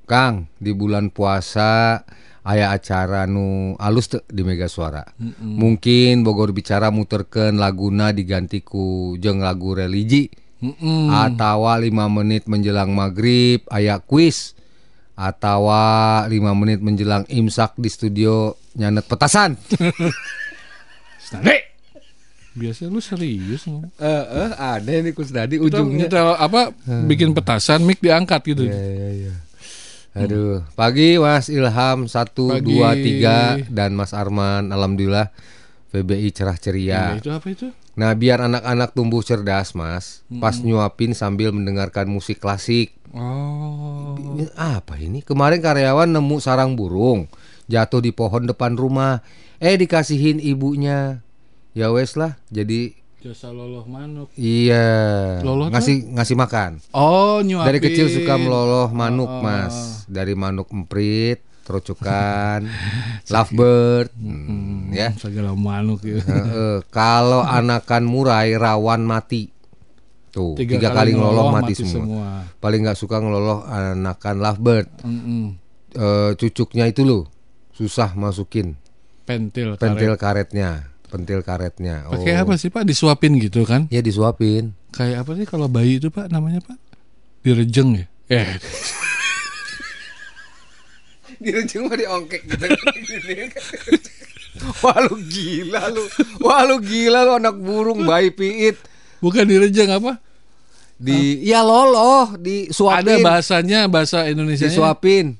Kang 0.09 0.49
di 0.57 0.73
bulan 0.73 1.13
puasa 1.13 2.01
aya 2.41 2.73
acara 2.73 3.29
nu 3.29 3.77
alus 3.77 4.09
teu 4.09 4.25
di 4.27 4.41
Mega 4.41 4.65
Suara. 4.65 5.05
Mungkin 5.39 6.25
Bogor 6.25 6.51
bicara 6.57 6.89
muterkeun 6.89 7.61
laguna 7.61 8.09
diganti 8.11 8.65
ku 8.65 9.13
jeung 9.21 9.45
lagu 9.45 9.77
religi 9.77 10.40
Mm-mm. 10.61 11.09
atawa 11.09 11.81
5 11.81 11.89
menit 11.89 12.45
menjelang 12.45 12.93
maghrib 12.93 13.65
aya 13.67 13.97
kuis 13.97 14.53
atawa 15.17 16.23
5 16.25 16.37
menit 16.53 16.79
menjelang 16.79 17.25
imsak 17.27 17.73
di 17.77 17.89
studio 17.89 18.53
nyanet 18.77 19.05
petasan. 19.05 19.57
Snade. 21.25 21.69
Biasa 22.51 22.91
lu 22.91 22.99
serius. 22.99 23.63
Eh 23.65 24.23
eh 24.27 24.51
ada 24.53 24.91
nih 24.91 25.15
Kusnadi 25.15 25.55
Kita 25.55 25.81
ujungnya. 25.81 26.11
nyetel 26.11 26.35
apa 26.35 26.75
bikin 27.07 27.31
petasan 27.31 27.87
mic 27.87 28.03
diangkat 28.03 28.41
gitu. 28.43 28.67
Iya, 28.67 28.75
iya, 28.75 29.09
iya. 29.15 29.33
Aduh, 30.11 30.59
pagi 30.75 31.15
Mas 31.15 31.47
Ilham 31.47 32.11
satu 32.11 32.51
dua 32.59 32.91
tiga 32.99 33.55
dan 33.71 33.95
Mas 33.95 34.11
Arman, 34.11 34.67
alhamdulillah 34.67 35.31
PBI 35.91 36.31
cerah 36.31 36.55
ceria. 36.55 37.13
Iya, 37.13 37.19
itu 37.19 37.29
apa 37.29 37.47
itu? 37.47 37.67
Nah, 37.93 38.15
biar 38.15 38.39
anak-anak 38.41 38.95
tumbuh 38.95 39.19
cerdas, 39.19 39.75
Mas, 39.75 40.23
pas 40.39 40.55
nyuapin 40.57 41.11
sambil 41.11 41.51
mendengarkan 41.51 42.07
musik 42.07 42.39
klasik. 42.39 42.95
Oh. 43.11 44.15
Ini 44.15 44.47
apa 44.55 44.95
ini? 44.95 45.19
Kemarin 45.19 45.59
karyawan 45.59 46.07
nemu 46.07 46.37
sarang 46.39 46.73
burung 46.73 47.27
jatuh 47.67 47.99
di 47.99 48.11
pohon 48.11 48.47
depan 48.47 48.73
rumah. 48.73 49.19
Eh 49.59 49.75
dikasihin 49.75 50.39
ibunya. 50.39 51.19
Ya 51.71 51.91
wes 51.91 52.15
lah, 52.15 52.39
jadi 52.47 52.95
Jasa 53.21 53.53
loloh 53.53 53.85
manuk. 53.85 54.33
iya 54.33 55.37
Loloh 55.45 55.69
ngasih 55.69 56.17
ngasih 56.17 56.33
makan. 56.33 56.81
Oh, 56.89 57.37
nyuapin. 57.39 57.67
Dari 57.69 57.79
kecil 57.79 58.09
suka 58.09 58.33
meloloh 58.33 58.89
manuk, 58.89 59.29
Oh. 59.29 59.43
Mas. 59.45 60.07
Dari 60.09 60.33
manuk 60.33 60.73
emprit, 60.73 61.37
terucukan, 61.61 62.59
lovebird, 63.29 64.09
hmm, 64.17 64.91
ya. 64.91 65.09
Segala 65.17 65.53
manuk 65.53 66.01
gitu. 66.01 66.21
Heeh, 66.21 66.83
kalau 66.89 67.45
anakan 67.45 68.03
murai 68.09 68.57
rawan 68.57 69.05
mati. 69.05 69.53
Tuh, 70.31 70.55
tiga, 70.55 70.95
kali 70.95 71.11
ngeloloh 71.11 71.51
mati, 71.51 71.75
semua. 71.75 72.47
Paling 72.63 72.87
nggak 72.87 72.95
suka 72.95 73.19
ngeloloh 73.19 73.67
anakan 73.67 74.35
lovebird. 74.39 74.87
Mm-mm. 75.03 75.59
Eh, 75.91 76.31
cucuknya 76.39 76.87
itu 76.87 77.03
loh, 77.03 77.27
susah 77.75 78.15
masukin 78.15 78.79
Pentil. 79.27 79.75
pentil 79.75 80.15
karet. 80.15 80.47
karetnya, 80.47 80.69
pentil 81.11 81.43
karetnya. 81.43 82.07
Pakai 82.07 82.39
apa 82.39 82.55
sih 82.55 82.71
Pak? 82.71 82.87
Disuapin 82.87 83.35
gitu 83.43 83.67
kan? 83.67 83.91
Ya 83.91 83.99
disuapin. 83.99 84.71
Kayak 84.95 85.27
apa 85.27 85.31
sih 85.35 85.43
kalau 85.43 85.67
bayi 85.67 85.99
itu 85.99 86.07
Pak 86.07 86.31
namanya 86.31 86.63
Pak? 86.63 86.79
Direjeng 87.43 87.99
ya? 87.99 88.05
Eh, 88.31 88.55
Dirujung 91.41 91.89
mah 91.89 91.97
diongkek 91.97 92.41
gitu. 92.45 92.65
Wah 94.85 94.97
lu 95.09 95.17
gila 95.25 95.89
lu. 95.89 96.03
Wah 96.43 96.61
lu 96.69 96.77
gila 96.85 97.25
lu 97.25 97.31
anak 97.41 97.55
burung 97.57 98.05
bayi 98.05 98.29
piit. 98.29 98.77
bukan 99.21 99.45
direjeng 99.45 99.89
apa? 99.89 100.17
Di 101.01 101.41
ya 101.41 101.65
loloh, 101.65 102.37
Ada 102.37 102.41
disuapin. 102.69 103.25
bahasanya 103.25 103.89
bahasa 103.89 104.29
Indonesia. 104.29 104.69
Disuapin. 104.69 105.33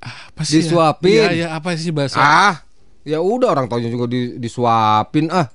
Apa 0.00 0.42
sih? 0.48 0.60
ya? 0.60 0.64
disuapin. 0.64 1.12
Iya, 1.12 1.28
ya, 1.32 1.46
apa 1.52 1.76
sih 1.76 1.92
bahasa? 1.92 2.16
Ah, 2.20 2.64
ya 3.04 3.20
udah 3.20 3.52
orang 3.52 3.68
taunya 3.68 3.92
juga 3.92 4.08
di, 4.08 4.40
disuapin 4.40 5.28
ah. 5.28 5.52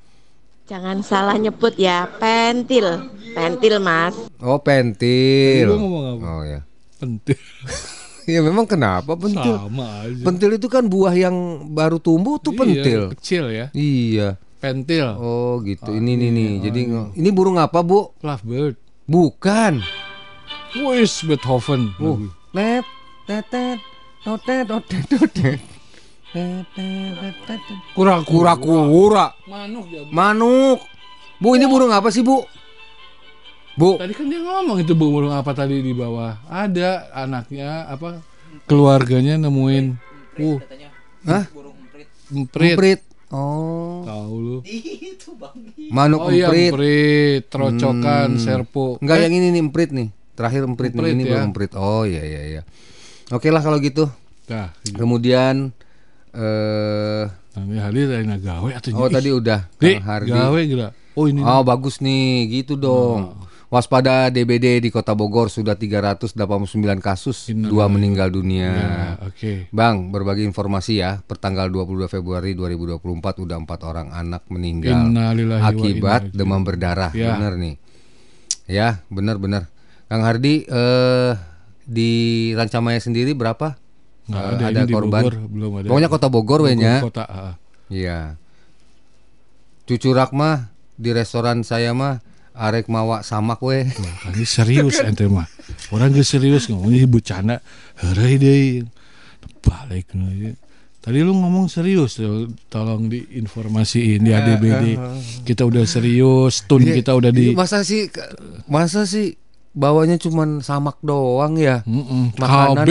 Jangan 0.70 1.02
salah 1.02 1.36
nyebut 1.36 1.74
ya, 1.82 2.06
pentil. 2.22 3.10
Pentil, 3.34 3.82
Mas. 3.82 4.16
Oh 4.38 4.62
pentil. 4.62 5.68
Gua 5.68 5.78
ngomong 5.82 6.06
apa? 6.18 6.26
Oh 6.26 6.44
ya. 6.46 6.60
Pentil. 7.02 7.38
Ya 8.24 8.39
memang 8.39 8.65
kenapa 8.65 9.13
pentil? 9.13 9.57
Sama 9.57 10.03
aja. 10.03 10.22
Pentil 10.22 10.51
itu 10.53 10.67
kan 10.67 10.86
buah 10.86 11.11
yang 11.11 11.34
baru 11.69 11.97
tumbuh 11.97 12.38
tuh 12.38 12.51
Iya, 12.51 12.59
pentil. 12.59 13.01
kecil 13.13 13.43
ya. 13.47 13.65
Iya. 13.72 14.38
Pentil. 14.57 15.07
Oh 15.17 15.57
gitu. 15.61 15.89
ini 15.89 16.13
nih 16.13 16.30
nih. 16.30 16.51
Jadi 16.61 16.82
nge- 16.88 17.09
ini 17.15 17.30
burung 17.30 17.57
apa 17.57 17.82
bu? 17.82 18.13
Lovebird. 18.19 18.78
Bukan. 19.05 19.82
Wis 20.78 21.22
Beethoven. 21.22 21.91
Uh, 21.97 22.30
net, 22.51 22.86
tetet, 23.26 23.82
notet, 24.22 24.63
notet, 24.65 25.03
notet. 25.11 25.59
Kura 27.91 28.24
Kura 28.24 28.53
kura. 28.55 29.26
Manuk 29.45 29.86
ya. 29.89 30.01
Manuk. 30.07 30.80
Bu 31.41 31.57
ini 31.57 31.65
burung 31.65 31.91
apa 31.91 32.07
sih 32.07 32.22
bu? 32.22 32.45
Bu. 33.74 33.95
Tadi 33.95 34.11
kan 34.11 34.28
dia 34.28 34.39
ngomong 34.39 34.78
itu 34.80 34.93
burung 34.93 35.32
apa 35.32 35.51
tadi 35.51 35.80
di 35.80 35.91
bawah. 35.91 36.43
Ada 36.45 37.07
anaknya 37.13 37.88
apa 37.88 38.19
keluarganya 38.65 39.39
nemuin. 39.39 39.86
Uh, 40.38 40.59
Hah? 41.24 41.45
emprit. 41.47 42.07
Emprit. 42.74 42.99
Oh. 43.32 44.03
Tahu 44.03 44.34
lu. 44.38 44.57
Manuk 45.95 46.19
Oh 46.22 46.32
iya 46.32 46.47
emprit. 46.47 46.72
emprit, 46.72 47.41
terocokan, 47.47 48.30
Hmm. 48.36 48.39
serpo. 48.39 48.99
Enggak 48.99 49.17
Eh, 49.17 49.24
yang 49.24 49.34
ini 49.34 49.47
nih 49.49 49.61
emprit 49.61 49.89
nih. 49.89 50.07
Terakhir 50.34 50.61
emprit, 50.63 50.91
Emprit 50.91 51.11
nih. 51.11 51.15
Ini 51.15 51.24
ya. 51.24 51.30
belum 51.30 51.43
emprit. 51.49 51.72
Oh 51.76 52.03
iya 52.03 52.24
iya 52.24 52.41
iya. 52.49 52.61
Oke 53.30 53.47
lah 53.47 53.59
kalau 53.59 53.80
gitu. 53.80 54.07
Nah, 54.47 54.76
Kemudian 54.84 55.72
eh 56.32 57.24
Nanti 57.51 57.76
hari 57.78 58.07
dari 58.07 58.24
gawe 58.24 58.69
atau 58.74 58.89
oh 58.95 59.11
tadi 59.11 59.28
udah 59.28 59.67
Di, 59.76 59.95
Kang 59.95 60.07
Hardi. 60.07 60.32
gawe 60.32 60.59
gila. 60.63 60.88
Oh 61.13 61.28
ini. 61.28 61.39
Oh 61.39 61.61
bagus 61.61 61.99
nih, 61.99 62.47
gitu 62.49 62.76
dong. 62.76 63.36
Waspada 63.72 64.28
DBD 64.28 64.84
di 64.84 64.91
Kota 64.91 65.15
Bogor 65.15 65.47
sudah 65.47 65.80
389 65.80 66.36
kasus, 66.99 67.47
dua 67.55 67.88
meninggal 67.88 68.28
dunia. 68.28 68.67
Ya, 68.67 68.91
oke. 69.24 69.72
Bang, 69.72 70.11
berbagi 70.11 70.43
informasi 70.43 70.99
ya, 70.99 71.24
pertanggal 71.24 71.72
22 71.72 72.11
Februari 72.11 72.51
2024 72.51 72.99
udah 73.39 73.57
empat 73.63 73.80
orang 73.88 74.11
anak 74.11 74.43
meninggal 74.51 75.07
akibat 75.63 76.22
inna 76.28 76.36
demam 76.36 76.67
berdarah. 76.67 77.15
Ya. 77.15 77.39
Bener 77.39 77.55
nih. 77.55 77.76
Ya, 78.67 79.07
bener-bener. 79.07 79.72
Kang 80.11 80.28
Hardi 80.28 80.67
eh 80.67 81.32
di 81.88 82.11
Rancamaya 82.51 82.99
sendiri 82.99 83.32
berapa? 83.32 83.80
Nggak 84.28 84.43
Eh, 84.43 84.51
ada, 84.51 84.65
ada 84.67 84.82
korban? 84.91 85.24
Bogor 85.24 85.36
belum 85.47 85.72
ada. 85.80 85.88
Pokoknya 85.88 86.09
Kota 86.11 86.28
Bogor, 86.28 86.59
wenya. 86.67 86.99
Kota. 86.99 87.24
ah. 87.24 87.55
Iya. 87.88 88.36
Cucurak 89.88 90.36
mah 90.36 90.76
di 90.99 91.15
restoran 91.15 91.63
saya 91.63 91.95
mah 91.95 92.19
arek 92.62 92.86
mawa 92.86 93.26
samak 93.26 93.57
we. 93.66 93.89
Ini 94.30 94.45
serius 94.45 95.01
ente 95.01 95.26
mah. 95.26 95.49
Orang 95.89 96.14
gak 96.14 96.30
serius 96.30 96.70
ngomongnya 96.70 97.09
bercanda. 97.09 97.57
Herai 97.97 98.38
deh. 98.38 98.86
Balik. 99.66 100.14
Tadi 101.01 101.18
lu 101.26 101.34
ngomong 101.34 101.66
serius 101.66 102.22
tuh, 102.22 102.53
tolong 102.70 103.09
diinformasiin 103.09 104.22
di 104.22 104.30
ADBD. 104.30 104.86
Kita 105.41 105.66
udah 105.66 105.82
serius, 105.89 106.70
tun 106.70 106.86
Iya, 106.86 107.01
kita 107.01 107.18
udah 107.18 107.34
di 107.34 107.57
Masa 107.57 107.82
sih 107.82 108.05
masa 108.70 109.09
sih 109.09 109.34
bawanya 109.74 110.22
cuman 110.22 110.62
samak 110.62 111.01
doang 111.01 111.57
ya? 111.57 111.82
Mm-mm, 111.89 112.38
Makanan 112.38 112.86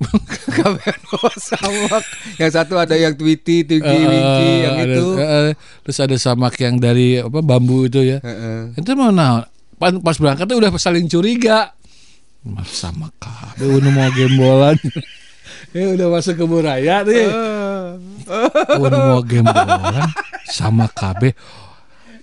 Kabe. 0.00 0.24
kek. 0.24 0.42
Kabeh 0.50 0.94
bawa 1.06 1.32
samak. 1.36 2.04
Yang 2.36 2.52
satu 2.52 2.74
ada 2.74 2.96
yang 2.96 3.12
tuki, 3.14 3.68
Eh, 3.68 4.08
winky, 4.08 4.50
yang 4.64 4.76
ada- 4.78 4.88
itu. 4.90 5.06
eh, 5.14 5.52
terus 5.84 5.98
ada 5.98 6.16
samak 6.16 6.56
yang 6.56 6.76
dari 6.76 7.20
apa 7.20 7.40
bambu 7.40 7.84
itu 7.84 8.00
ya. 8.00 8.18
Heeh. 8.18 8.74
Itu 8.74 8.96
mau 8.96 9.12
nah, 9.12 9.44
pas, 9.76 9.92
pas 9.94 10.16
berangkatnya 10.16 10.56
udah 10.56 10.70
saling 10.74 11.04
curiga. 11.04 11.76
Mas 12.40 12.72
sama 12.72 13.12
kabe 13.16 13.68
udah 13.68 13.90
mau 13.90 14.08
gembolan. 14.10 14.76
eh 15.76 15.86
udah 15.92 16.08
masuk 16.08 16.34
ke 16.34 16.44
Buraya 16.44 17.04
nih. 17.04 17.28
udah 18.72 19.00
mau 19.06 19.20
gembolan 19.20 20.08
sama 20.46 20.88
kabe. 20.88 21.36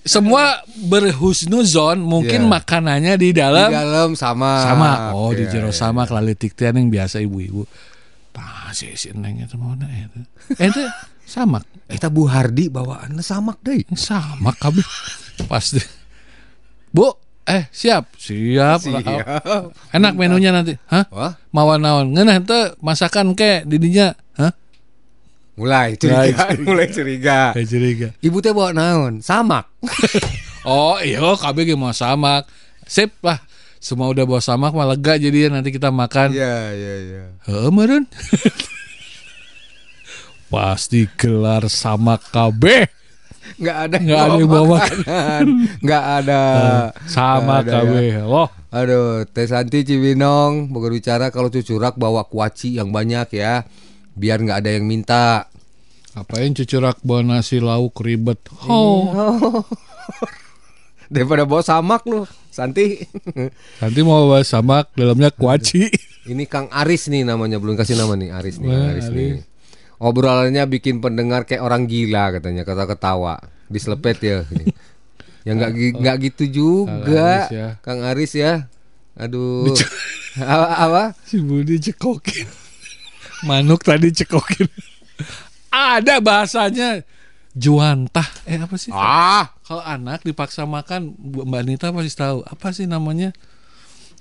Semua 0.07 0.63
berhusnuzon 0.87 2.01
mungkin 2.01 2.47
Iya. 2.47 2.51
makanannya 2.51 3.13
di 3.15 3.29
Di 3.31 3.37
dalam 3.37 3.69
dalam 3.69 4.09
sama. 4.15 4.63
sama. 4.63 4.91
Oh, 5.13 5.31
di 5.31 5.43
Iya, 5.45 5.59
jero 5.59 5.71
iya. 5.71 5.77
sama 5.77 6.07
kelalitik 6.07 6.55
teh 6.55 6.71
yang 6.71 6.87
biasa 6.87 7.19
ibu-ibu. 7.19 7.67
Nah, 8.37 8.69
si 8.69 8.93
si 8.93 9.09
neng 9.17 9.41
itu 9.41 9.57
mana 9.57 9.89
itu? 9.89 10.21
Eh, 10.61 10.69
itu 10.69 10.83
samak. 11.25 11.65
Kita 11.89 12.13
Bu 12.13 12.29
Hardi 12.29 12.69
bawaannya 12.69 13.23
samak 13.25 13.57
deh. 13.65 13.81
Sama 13.97 14.53
kabe. 14.53 14.85
Pasti. 15.49 15.81
Bu, 16.93 17.09
eh 17.49 17.65
siap. 17.73 18.13
Siap. 18.13 18.79
Siap. 18.83 19.25
Enak 19.89 20.13
menunya 20.13 20.53
nanti. 20.53 20.77
Hah? 20.85 21.09
Wah, 21.09 21.33
Mawan 21.49 21.81
naon? 21.81 22.13
Ngeunah 22.13 22.37
masakan 22.77 23.33
ke 23.33 23.65
didinya. 23.65 24.13
Mulai 25.57 25.97
curiga, 25.97 26.53
mulai 26.61 26.87
curiga. 26.93 27.39
Kayak 27.57 27.67
curiga. 27.73 28.07
Ibu 28.21 28.37
teh 28.45 28.53
bawa 28.53 28.77
naon? 28.77 29.25
Samak. 29.25 29.65
Oh, 30.67 30.99
iya 30.99 31.23
kabe 31.39 31.63
ge 31.63 31.79
mau 31.79 31.95
samak. 31.95 32.43
Sip 32.83 33.15
lah. 33.23 33.39
Semua 33.79 34.11
udah 34.11 34.27
bawa 34.27 34.43
samak 34.43 34.75
mah 34.75 34.83
lega 34.83 35.15
jadi 35.15 35.47
nanti 35.47 35.71
kita 35.71 35.95
makan. 35.95 36.35
Iya, 36.35 36.75
iya, 36.75 36.93
iya. 37.07 37.23
Heeh, 37.47 37.71
meureun. 37.71 38.03
Pasti 40.51 41.07
gelar 41.15 41.71
samak 41.71 42.19
kabeh. 42.35 42.83
Nggak 43.55 43.77
ada 43.79 43.95
Nggak 43.95 44.19
ada 44.19 44.35
yang 44.35 44.51
bawa 44.51 44.65
makanan. 44.75 45.45
Nggak 45.79 46.05
ada. 46.19 46.41
Sama 47.07 47.63
Nggak 47.63 47.63
ada 47.63 47.71
kabeh. 47.71 48.03
ya. 48.11 48.21
Oh, 48.27 48.49
Aduh, 48.67 49.23
Teh 49.23 49.47
Santi 49.47 49.87
Cibinong 49.87 50.67
bicara 50.67 51.31
kalau 51.31 51.47
cucurak 51.47 51.95
bawa 51.95 52.27
kuaci 52.27 52.75
yang 52.75 52.91
banyak 52.91 53.39
ya, 53.39 53.63
biar 54.17 54.41
nggak 54.41 54.59
ada 54.65 54.71
yang 54.73 54.85
minta. 54.89 55.45
ngapain 56.17 56.49
cucurak 56.49 56.97
bawa 57.05 57.21
nasi 57.37 57.61
lauk 57.61 57.93
ribet. 58.01 58.41
Oh, 58.65 59.61
Daripada 61.13 61.45
bawa 61.45 61.61
samak 61.61 62.03
lu, 62.09 62.25
Santi. 62.49 63.05
nanti 63.79 63.99
mau 64.01 64.25
bawa 64.25 64.41
samak 64.41 64.89
dalamnya 64.97 65.29
kuaci. 65.29 65.87
Ini 66.33 66.43
Kang 66.49 66.67
Aris 66.73 67.07
nih 67.07 67.23
namanya, 67.23 67.61
belum 67.61 67.77
kasih 67.77 67.95
nama 67.95 68.17
nih 68.17 68.33
Aris 68.33 68.59
nih, 68.59 68.67
Kang 68.67 68.81
Wah, 68.81 68.91
Aris 68.91 69.07
Aris. 69.07 69.15
nih. 69.15 69.31
Obrolannya 70.01 70.63
bikin 70.67 70.99
pendengar 70.99 71.45
kayak 71.47 71.63
orang 71.63 71.85
gila 71.87 72.33
katanya, 72.35 72.67
kata 72.67 72.83
ketawa, 72.89 73.39
diselepet 73.71 74.17
ya. 74.19 74.37
ya 75.47 75.51
nggak 75.55 75.71
nggak 76.01 76.15
gitu 76.27 76.43
juga, 76.49 77.45
Aris 77.47 77.49
ya. 77.53 77.67
Kang 77.85 78.01
Aris 78.03 78.33
ya. 78.35 78.67
Aduh, 79.15 79.71
apa? 80.37 80.65
apa? 80.89 81.03
Si 81.23 81.39
Budi 81.39 81.79
cekokin. 81.79 82.66
Manuk 83.43 83.83
tadi 83.83 84.09
cekokin. 84.09 84.65
Ada 85.69 86.17
bahasanya 86.17 87.03
juantah. 87.53 88.25
Eh 88.45 88.57
apa 88.57 88.75
sih? 88.77 88.89
Ah, 88.89 89.53
Kalau 89.61 89.83
anak 89.83 90.23
dipaksa 90.23 90.63
makan, 90.63 91.13
Mbak 91.19 91.61
Nita 91.65 91.87
pasti 91.91 92.13
tahu. 92.13 92.41
Apa 92.41 92.71
sih 92.71 92.85
namanya? 92.85 93.33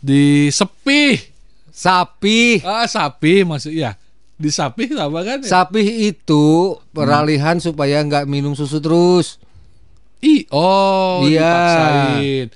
Di 0.00 0.48
sepi. 0.50 1.16
sapi. 1.70 2.64
Ah, 2.64 2.88
sapi 2.88 3.44
maksud 3.44 3.72
ya. 3.72 4.00
Di 4.36 4.48
sapi 4.48 4.88
sama 4.92 5.20
kan? 5.24 5.40
ya? 5.44 5.48
Sapi 5.48 6.08
itu 6.08 6.76
peralihan 6.92 7.56
supaya 7.56 8.00
nggak 8.00 8.24
minum 8.24 8.52
susu 8.52 8.80
terus. 8.80 9.36
I, 10.24 10.48
oh, 10.48 11.24
Iya. 11.28 11.44
dipaksain. 11.44 12.46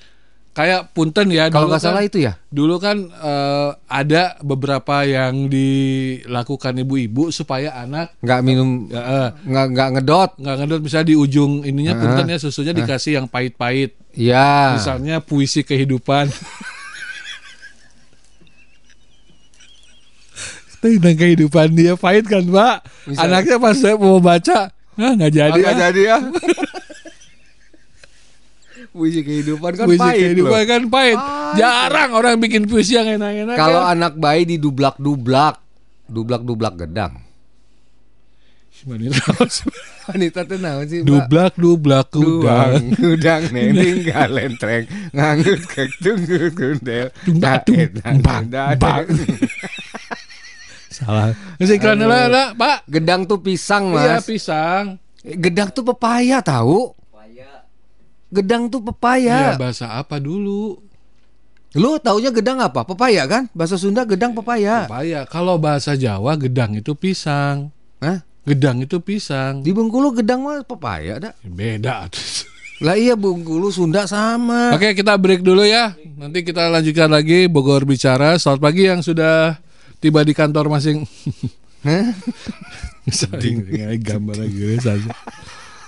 Kayak 0.51 0.91
punten 0.91 1.31
ya 1.31 1.47
Kalau 1.47 1.71
nggak 1.71 1.79
salah 1.79 2.03
kan- 2.03 2.11
itu 2.11 2.19
ya. 2.21 2.35
Dulu 2.47 2.77
kan 2.77 2.99
eh, 3.07 3.71
ada 3.87 4.35
beberapa 4.41 5.03
yang 5.03 5.47
dilakukan 5.47 6.75
ibu-ibu 6.77 7.31
supaya 7.31 7.71
anak 7.77 8.19
Nggak 8.19 8.41
minum, 8.43 8.69
ya, 8.87 8.99
eh, 8.99 9.29
nggak 9.47 9.67
nggak 9.71 9.89
ngedot. 9.95 10.31
nggak 10.37 10.57
ngedot 10.59 10.81
bisa 10.83 10.99
di 11.01 11.15
ujung 11.15 11.63
ininya 11.63 11.95
Ah. 11.95 12.01
punten 12.01 12.27
ya 12.29 12.37
susunya 12.37 12.73
dikasih 12.73 13.17
yang 13.17 13.27
pahit-pahit. 13.27 13.95
Iya. 14.13 14.75
Misalnya 14.75 15.23
puisi 15.23 15.63
kehidupan. 15.63 16.27
Tentang 20.81 21.13
kehidupan 21.15 21.69
dia 21.71 21.93
pahit 21.93 22.25
kan, 22.25 22.41
Pak. 22.41 22.77
Misalnya. 23.05 23.29
Anaknya 23.39 23.57
pas 23.61 23.77
saya 23.77 23.95
mau 23.95 24.17
baca, 24.17 24.73
nah 24.97 25.13
nggak 25.13 25.29
jadi. 25.31 25.61
Nggak 25.61 25.71
ah. 25.71 25.81
jadi 25.85 26.01
ya. 26.03 26.19
Puisi 28.91 29.22
kehidupan 29.22 29.72
kan 29.78 29.86
puisi 29.86 30.03
pahit 30.03 30.18
kehidupan 30.34 30.51
loh. 30.51 30.66
kan 30.66 30.82
pahit. 30.91 31.14
Pahit. 31.14 31.57
Jarang 31.57 32.11
orang 32.11 32.34
bikin 32.43 32.66
puisi 32.66 32.99
yang 32.99 33.07
enak-enak. 33.07 33.55
Kalau 33.55 33.86
kan. 33.86 33.95
anak 33.95 34.12
bayi 34.18 34.43
di 34.43 34.57
dublak 34.59 34.99
dublak, 34.99 35.62
dublak 36.11 36.43
dublak 36.43 36.74
gedang. 36.74 37.22
Wanita 40.09 40.41
tuh 40.49 40.57
naon 40.57 40.88
sih? 40.88 41.05
Dublak 41.05 41.53
dublak 41.61 42.09
Duang, 42.16 42.97
udang. 42.97 43.12
udang 43.12 43.43
neng 43.55 43.76
tinggal 43.76 44.28
lentreng 44.32 44.84
ngangut 45.12 45.61
kek 45.68 45.91
tunggu 46.01 46.49
kundel 46.57 47.12
tung, 47.28 47.93
bang, 48.24 48.45
bang. 48.80 49.05
Salah. 50.91 51.36
Masih 51.61 51.76
iklan 51.76 52.03
lah, 52.03 52.57
Pak. 52.57 52.88
Gedang 52.88 53.28
tuh 53.28 53.38
pisang 53.41 53.93
Iya 53.95 54.18
mas. 54.18 54.26
pisang. 54.26 54.97
Gedang 55.22 55.68
tuh 55.70 55.84
pepaya 55.84 56.41
tahu? 56.41 56.97
Gedang 58.31 58.70
tuh 58.70 58.78
Iya, 58.78 58.89
pepaya. 58.95 59.39
bahasa 59.59 59.87
apa 59.99 60.22
dulu? 60.22 60.78
Lu 61.74 61.99
taunya 62.03 62.35
gedang 62.35 62.59
apa? 62.59 62.83
Pepaya 62.83 63.26
kan? 63.31 63.47
Bahasa 63.55 63.78
Sunda 63.78 64.03
gedang 64.03 64.35
pepaya. 64.35 64.91
Pepaya. 64.91 65.22
Kalau 65.26 65.55
bahasa 65.59 65.95
Jawa 65.95 66.35
gedang 66.35 66.74
itu 66.74 66.95
pisang. 66.99 67.70
Hah? 68.03 68.22
Gedang 68.43 68.83
itu 68.83 68.99
pisang. 68.99 69.62
Di 69.62 69.70
Bengkulu 69.70 70.11
gedang 70.11 70.43
mah 70.43 70.66
pepaya 70.66 71.22
dah. 71.22 71.35
Beda. 71.47 72.11
Lah 72.83 72.97
iya 72.99 73.14
Bengkulu 73.14 73.70
Sunda 73.70 74.11
sama. 74.11 74.74
Oke, 74.74 74.99
kita 74.99 75.14
break 75.14 75.47
dulu 75.47 75.62
ya. 75.62 75.95
Nanti 76.18 76.43
kita 76.43 76.66
lanjutkan 76.70 77.07
lagi 77.07 77.47
Bogor 77.47 77.87
bicara. 77.87 78.35
Selamat 78.35 78.61
pagi 78.66 78.91
yang 78.91 79.03
sudah 79.05 79.62
tiba 80.03 80.26
di 80.26 80.35
kantor 80.35 80.74
masing. 80.74 81.07
Hah? 81.87 82.11
Sedih 83.07 83.62
gambar 84.03 84.43
lagi 84.43 84.81
saja. 84.83 85.11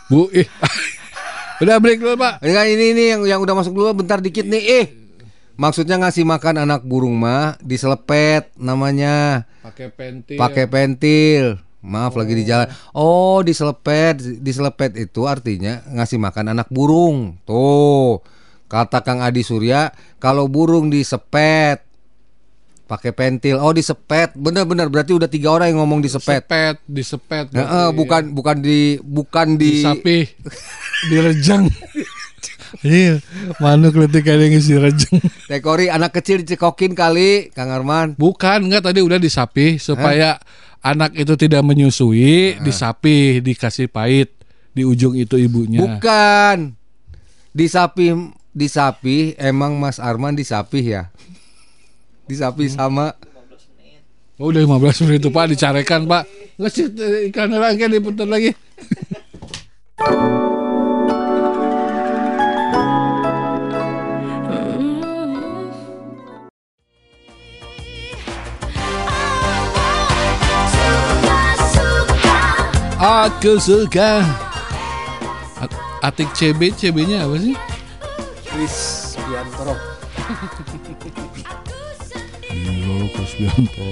Bu, 0.06 0.30
eh. 0.30 0.46
Udah 1.60 1.76
break 1.82 2.00
dulu, 2.00 2.16
Pak. 2.16 2.40
Ini 2.40 2.52
kan 2.54 2.66
ini 2.70 2.84
ini 2.96 3.04
yang 3.12 3.22
yang 3.26 3.40
udah 3.44 3.52
masuk 3.52 3.76
dulu 3.76 3.92
bentar 4.00 4.22
dikit 4.24 4.48
nih. 4.48 4.64
Eh. 4.80 4.86
Maksudnya 5.60 6.00
ngasih 6.00 6.24
makan 6.24 6.64
anak 6.64 6.80
burung 6.86 7.12
mah 7.20 7.60
diselepet 7.60 8.48
namanya. 8.56 9.44
Pakai 9.60 9.92
pentil. 9.92 10.38
Pakai 10.40 10.64
pentil. 10.64 11.60
Maaf 11.82 12.16
lagi 12.16 12.32
di 12.32 12.48
jalan. 12.48 12.70
Oh, 12.96 13.44
diselepet. 13.44 14.40
Diselepet 14.40 14.96
itu 14.96 15.28
artinya 15.28 15.84
ngasih 15.92 16.16
makan 16.16 16.56
anak 16.56 16.72
burung. 16.72 17.36
Tuh. 17.44 18.22
Kata 18.72 19.04
Kang 19.04 19.20
Adi 19.20 19.44
Surya, 19.44 19.92
kalau 20.16 20.48
burung 20.48 20.88
disepet 20.88 21.84
pakai 22.92 23.16
pentil. 23.16 23.56
Oh, 23.56 23.72
disepet. 23.72 24.36
Bener-bener 24.36 24.92
berarti 24.92 25.16
udah 25.16 25.32
tiga 25.32 25.56
orang 25.56 25.72
yang 25.72 25.80
ngomong 25.80 26.04
disepet. 26.04 26.44
Sepet, 26.44 26.76
disepet. 26.84 27.48
Nah, 27.56 27.88
eh, 27.88 27.90
bukan 27.96 28.36
bukan 28.36 28.60
di 28.60 29.00
bukan 29.00 29.56
di 29.56 29.80
disapi, 29.80 30.28
direjang. 31.10 31.72
Iya, 32.84 33.20
manuk 33.60 33.96
letik 34.00 34.28
ada 34.28 34.44
yang 34.44 34.56
isi 34.56 34.76
rejang. 34.76 35.20
Tekori 35.48 35.92
anak 35.92 36.16
kecil 36.16 36.40
dicekokin 36.40 36.96
kali, 36.96 37.52
Kang 37.52 37.68
Arman. 37.68 38.16
Bukan, 38.16 38.68
enggak 38.68 38.88
tadi 38.88 39.04
udah 39.04 39.20
disapi 39.20 39.76
supaya 39.76 40.40
anak 40.80 41.12
itu 41.12 41.36
tidak 41.36 41.62
menyusui, 41.68 42.60
disapi, 42.64 43.44
dikasih 43.44 43.92
pahit 43.92 44.32
di 44.72 44.88
ujung 44.88 45.12
itu 45.12 45.36
ibunya. 45.36 45.84
Bukan. 45.84 46.72
Disapi 47.52 48.16
disapi 48.56 49.36
emang 49.36 49.76
Mas 49.76 50.00
Arman 50.00 50.32
disapi 50.32 50.96
ya. 50.96 51.12
Disapi 52.26 52.70
sama 52.70 53.14
Oh, 54.40 54.50
udah 54.50 54.64
15 54.64 55.06
menit 55.06 55.22
itu 55.22 55.30
Pak 55.30 55.54
dicarekan 55.54 56.02
Pak. 56.08 56.26
Nggak 56.58 56.72
sih 56.74 56.90
ikan 57.30 57.54
rangka 57.54 57.86
diputar 57.86 58.26
lagi. 58.26 58.50
Aku 73.02 73.58
suka 73.62 74.26
Atik 76.02 76.34
CB 76.34 76.74
CB-nya 76.74 77.30
apa 77.30 77.38
sih? 77.38 77.54
Chris 78.42 78.76
Biantoro 79.22 79.78
Kusbianto. 83.10 83.88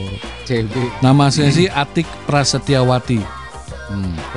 CB. 0.46 1.02
Nama 1.02 1.30
saya 1.32 1.50
sih 1.50 1.66
Atik 1.66 2.06
Prasetyawati. 2.28 3.40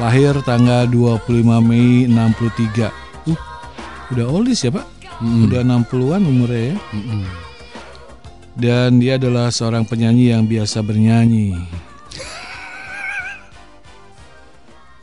Lahir 0.01 0.33
tanggal 0.41 0.89
25 0.89 1.61
Mei 1.61 2.09
63. 2.09 2.89
Uh, 3.29 3.37
udah 4.09 4.25
oldies 4.25 4.65
ya, 4.65 4.73
Pak? 4.73 4.85
Udah 5.21 5.61
60-an 5.61 6.25
umurnya 6.25 6.73
ya. 6.73 6.75
Dan 8.53 8.97
dia 8.97 9.21
adalah 9.21 9.53
seorang 9.53 9.85
penyanyi 9.85 10.33
yang 10.33 10.49
biasa 10.49 10.81
bernyanyi. 10.81 11.53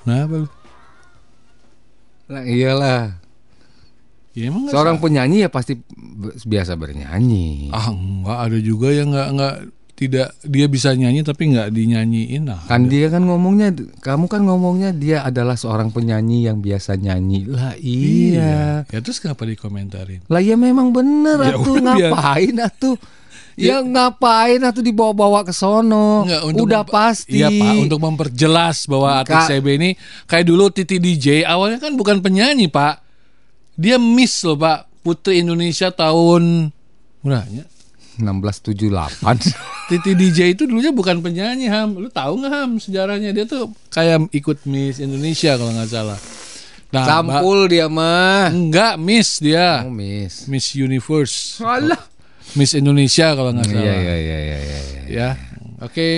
Kenapa 0.02 0.34
lu? 0.42 0.48
Lah 2.30 2.44
iyalah. 2.46 3.19
Ya, 4.31 4.47
emang 4.47 4.62
nggak 4.62 4.72
Seorang 4.72 4.97
salah. 4.97 5.05
penyanyi 5.05 5.37
ya 5.41 5.49
pasti 5.49 5.74
biasa 6.41 6.74
bernyanyi. 6.74 7.70
Ah, 7.70 7.91
enggak 7.91 8.39
ada 8.41 8.59
juga 8.59 8.89
yang 8.89 9.11
enggak 9.11 9.28
enggak 9.28 9.55
tidak 9.93 10.33
dia 10.41 10.64
bisa 10.64 10.91
nyanyi 10.93 11.20
tapi 11.20 11.51
enggak 11.51 11.68
dinyanyiin 11.68 12.47
nah. 12.47 12.62
Kan 12.64 12.87
dia 12.87 13.09
kan 13.09 13.20
ngomongnya 13.20 13.68
kamu 13.99 14.24
kan 14.26 14.41
ngomongnya 14.41 14.91
dia 14.91 15.20
adalah 15.20 15.55
seorang 15.55 15.91
penyanyi 15.91 16.47
yang 16.47 16.59
biasa 16.59 16.95
nyanyi. 16.95 17.45
Lah 17.45 17.74
iya. 17.76 18.87
Ya 18.87 18.99
terus 18.99 19.18
kenapa 19.18 19.45
dikomentarin? 19.45 20.24
Lah 20.24 20.39
ya 20.39 20.55
memang 20.55 20.89
bener 20.91 21.37
Ya 21.39 21.53
atuh 21.53 21.74
biar- 21.76 21.85
ngapain 22.09 22.57
atuh? 22.57 22.97
Ya, 23.61 23.76
ngapain 23.78 24.62
atuh 24.62 24.81
dibawa-bawa 24.81 25.43
ke 25.43 25.53
sono? 25.53 26.24
Enggak, 26.24 26.43
untuk 26.47 26.64
Udah 26.64 26.81
pasti. 26.83 27.37
Iya 27.37 27.53
Pak, 27.53 27.72
untuk 27.83 28.01
memperjelas 28.01 28.89
bahwa 28.89 29.20
Kak- 29.20 29.53
CB 29.53 29.66
ini 29.74 29.91
kayak 30.24 30.47
dulu 30.47 30.72
Titi 30.72 30.97
DJ 30.97 31.45
awalnya 31.45 31.76
kan 31.76 31.93
bukan 31.93 32.24
penyanyi 32.24 32.72
Pak, 32.72 33.09
dia 33.81 33.97
Miss 33.97 34.45
loh 34.45 34.61
Pak, 34.61 35.01
Putri 35.01 35.41
Indonesia 35.41 35.89
tahun 35.89 36.68
berapa? 37.24 37.64
1678. 38.20 39.89
Titi 39.89 40.12
DJ 40.12 40.53
itu 40.53 40.68
dulunya 40.68 40.93
bukan 40.93 41.24
penyanyi 41.24 41.72
Ham, 41.72 41.97
lu 41.97 42.12
tahu 42.12 42.45
nggak 42.45 42.53
Ham 42.53 42.70
sejarahnya 42.76 43.33
dia 43.33 43.49
tuh 43.49 43.72
kayak 43.89 44.28
ikut 44.37 44.68
Miss 44.68 45.01
Indonesia 45.01 45.57
kalau 45.57 45.72
nggak 45.72 45.89
salah. 45.89 46.20
Nah, 46.91 47.07
Sampul 47.07 47.70
dia 47.70 47.87
mah. 47.89 48.51
Enggak 48.53 49.01
Miss 49.01 49.41
dia, 49.41 49.87
Oh, 49.87 49.95
Miss. 49.95 50.45
Miss 50.51 50.74
Universe, 50.76 51.62
Alah. 51.64 52.03
Miss 52.59 52.76
Indonesia 52.76 53.33
kalau 53.33 53.57
nggak 53.57 53.64
salah. 53.64 53.81
Iya 53.81 53.95
iya 53.97 54.16
iya 54.20 54.39
iya 54.45 54.59
iya. 54.61 54.81
iya. 54.85 55.01
Ya, 55.09 55.31
oke. 55.81 56.11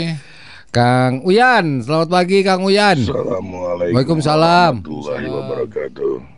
Kang 0.73 1.21
Uyan, 1.29 1.85
selamat 1.85 2.09
pagi 2.09 2.41
Kang 2.41 2.65
Uyan. 2.65 3.05
Assalamualaikum 3.05 3.93
Waalaikumsalam. 3.93 4.73
warahmatullahi 4.81 5.29
wabarakatuh. 5.29 6.32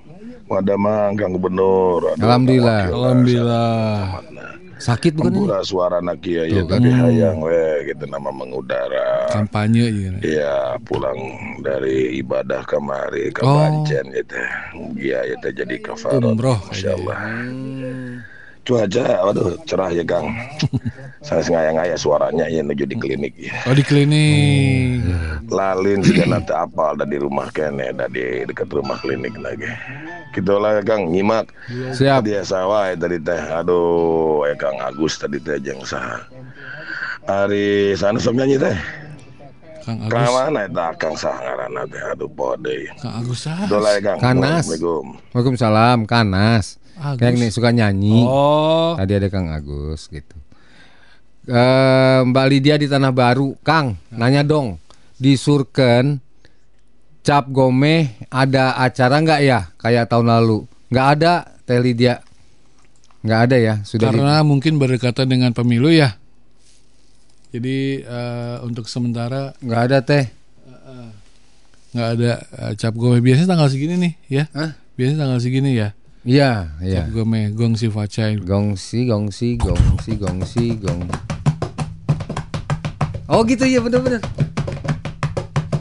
Madamang 0.55 1.19
Kang 1.19 1.35
Gubernur. 1.35 2.15
Aduh, 2.15 2.23
Alhamdulillah. 2.23 2.83
Wakil, 2.87 2.95
Alhamdulillah. 2.95 3.83
Sakit 4.75 5.17
bukan 5.17 5.33
ini? 5.33 5.47
Suara 5.65 6.03
anak 6.03 6.21
kiai 6.21 6.51
Tuh, 6.51 6.67
kan. 6.67 6.77
tadi 6.77 6.91
hayang 6.93 7.41
we 7.41 7.89
gitu 7.89 8.05
nama 8.05 8.29
mengudara. 8.29 9.31
Kampanye 9.33 9.87
gitu. 9.89 10.19
Iya 10.35 10.77
pulang 10.83 11.17
dari 11.63 12.21
ibadah 12.21 12.61
kemari 12.69 13.33
ke 13.33 13.41
Oh. 13.47 13.81
Gitu. 13.87 14.37
Iya 14.99 15.25
itu 15.31 15.49
jadi 15.57 15.77
kafarat. 15.81 16.21
Umroh 16.21 16.59
Masya 16.69 16.91
Allah. 17.01 17.17
Cuaca, 18.65 19.29
waduh 19.29 19.61
cerah 19.69 19.93
ya 19.93 20.01
Kang. 20.09 20.33
Saya 21.27 21.41
ngayang-ngayang 21.45 22.01
suaranya 22.01 22.45
ya 22.49 22.65
menuju 22.65 22.85
di 22.89 22.97
klinik 22.97 23.33
ya. 23.37 23.53
Oh 23.69 23.77
di 23.77 23.85
klinik. 23.85 25.05
Lalin 25.53 26.01
juga 26.01 26.25
nanti 26.25 26.53
apal 26.53 26.97
dari 26.97 27.21
rumah 27.21 27.53
kene 27.53 27.93
dari 27.93 28.45
dekat 28.49 28.73
rumah 28.73 28.97
klinik 29.01 29.37
lagi. 29.37 29.69
Gitu 30.33 30.57
lah 30.57 30.81
Kang 30.81 31.13
nyimak. 31.13 31.53
Siap. 31.69 32.25
Dia 32.25 32.41
sawah 32.41 32.93
ya 32.93 32.97
tadi 32.97 33.21
teh. 33.21 33.37
Aduh, 33.37 34.49
ya 34.49 34.57
Kang 34.57 34.81
Agus 34.81 35.21
tadi 35.21 35.37
teh 35.41 35.61
jeung 35.61 35.85
saha. 35.85 36.25
Ari 37.29 37.93
sana 38.01 38.17
sok 38.17 38.37
nyanyi 38.41 38.57
teh. 38.61 38.77
Kang 39.85 40.09
Ka 40.09 40.25
Agus. 40.25 40.33
mana 40.33 40.61
eta 40.65 40.87
Kang 40.97 41.17
saha 41.21 41.37
ngaranna 41.41 41.85
teh? 41.85 42.01
Aduh 42.17 42.33
pode. 42.33 42.89
Kang 42.97 43.21
Agus 43.21 43.45
ah. 43.45 43.69
Dolah 43.69 43.97
ya 43.97 44.01
Kang. 44.01 44.21
Kanas. 44.25 44.65
Waalaikumsalam, 44.73 46.09
Kanas. 46.09 46.84
Agus. 46.99 47.19
Kayak 47.19 47.35
nih 47.37 47.51
suka 47.51 47.71
nyanyi. 47.71 48.23
Oh. 48.23 48.95
Tadi 48.95 49.13
ada 49.15 49.29
Kang 49.29 49.51
Agus 49.51 50.07
gitu. 50.07 50.37
Eh, 51.45 52.19
Mbak 52.25 52.47
Lydia 52.49 52.81
di 52.81 52.89
Tanah 52.89 53.13
Baru, 53.13 53.53
Kang, 53.61 54.01
nanya 54.09 54.41
dong, 54.41 54.81
di 55.21 55.37
Surken 55.37 56.17
Cap 57.21 57.53
Gome 57.53 58.17
ada 58.29 58.77
acara 58.77 59.21
nggak 59.21 59.41
ya 59.45 59.69
kayak 59.77 60.09
tahun 60.09 60.33
lalu? 60.33 60.65
Nggak 60.89 61.07
ada, 61.21 61.33
Teh 61.65 61.81
Lydia. 61.81 62.25
Nggak 63.21 63.41
ada 63.45 63.57
ya, 63.57 63.75
sudah 63.85 64.09
di- 64.09 64.21
Karena 64.21 64.41
mungkin 64.41 64.77
berdekatan 64.77 65.29
dengan 65.29 65.53
pemilu 65.53 65.93
ya. 65.93 66.17
Jadi 67.53 68.01
eh, 68.01 68.57
untuk 68.65 68.89
sementara 68.89 69.53
nggak 69.61 69.83
ada 69.85 69.99
Teh. 70.01 70.25
nggak 71.95 72.09
ada 72.19 72.33
eh, 72.43 72.73
cap 72.75 72.91
gome. 72.97 73.23
Biasanya 73.23 73.55
tanggal 73.55 73.69
segini 73.71 73.95
nih 74.01 74.13
ya. 74.27 74.45
Hah? 74.51 74.75
Biasanya 74.97 75.19
tanggal 75.29 75.39
segini 75.39 75.71
ya. 75.79 75.93
Iya, 76.25 76.73
iya. 76.81 77.05
Cap 77.05 77.13
gome, 77.13 77.53
gong 77.53 77.77
si 77.77 77.93
facai. 77.93 78.41
Gongsi, 78.41 79.05
gongsi, 79.05 79.61
gongsi, 79.61 80.17
gongsi, 80.17 80.65
gong. 80.81 81.05
Oh 83.29 83.45
gitu 83.45 83.69
ya 83.69 83.85
bener-bener. 83.85 84.25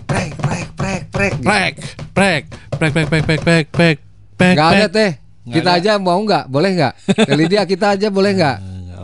Prek, 0.03 0.35
prek, 0.35 0.67
prek, 0.75 1.03
prek. 1.07 1.33
Prek, 1.39 1.73
prek, 2.11 2.43
prek, 2.75 2.91
prek, 2.91 3.07
prek, 3.07 3.23
prek, 3.23 3.41
prek, 3.43 3.67
prek, 3.71 3.97
prek. 4.35 4.55
Nggak 4.59 4.69
ada 4.75 4.87
teh. 4.91 5.11
Kita 5.47 5.69
aja 5.79 5.95
mau 5.95 6.19
nggak? 6.19 6.51
Boleh 6.51 6.71
nggak? 6.75 6.93
Teh 7.27 7.35
Lydia 7.39 7.63
kita 7.63 7.95
aja 7.95 8.07
boleh 8.11 8.35
nggak? 8.35 8.57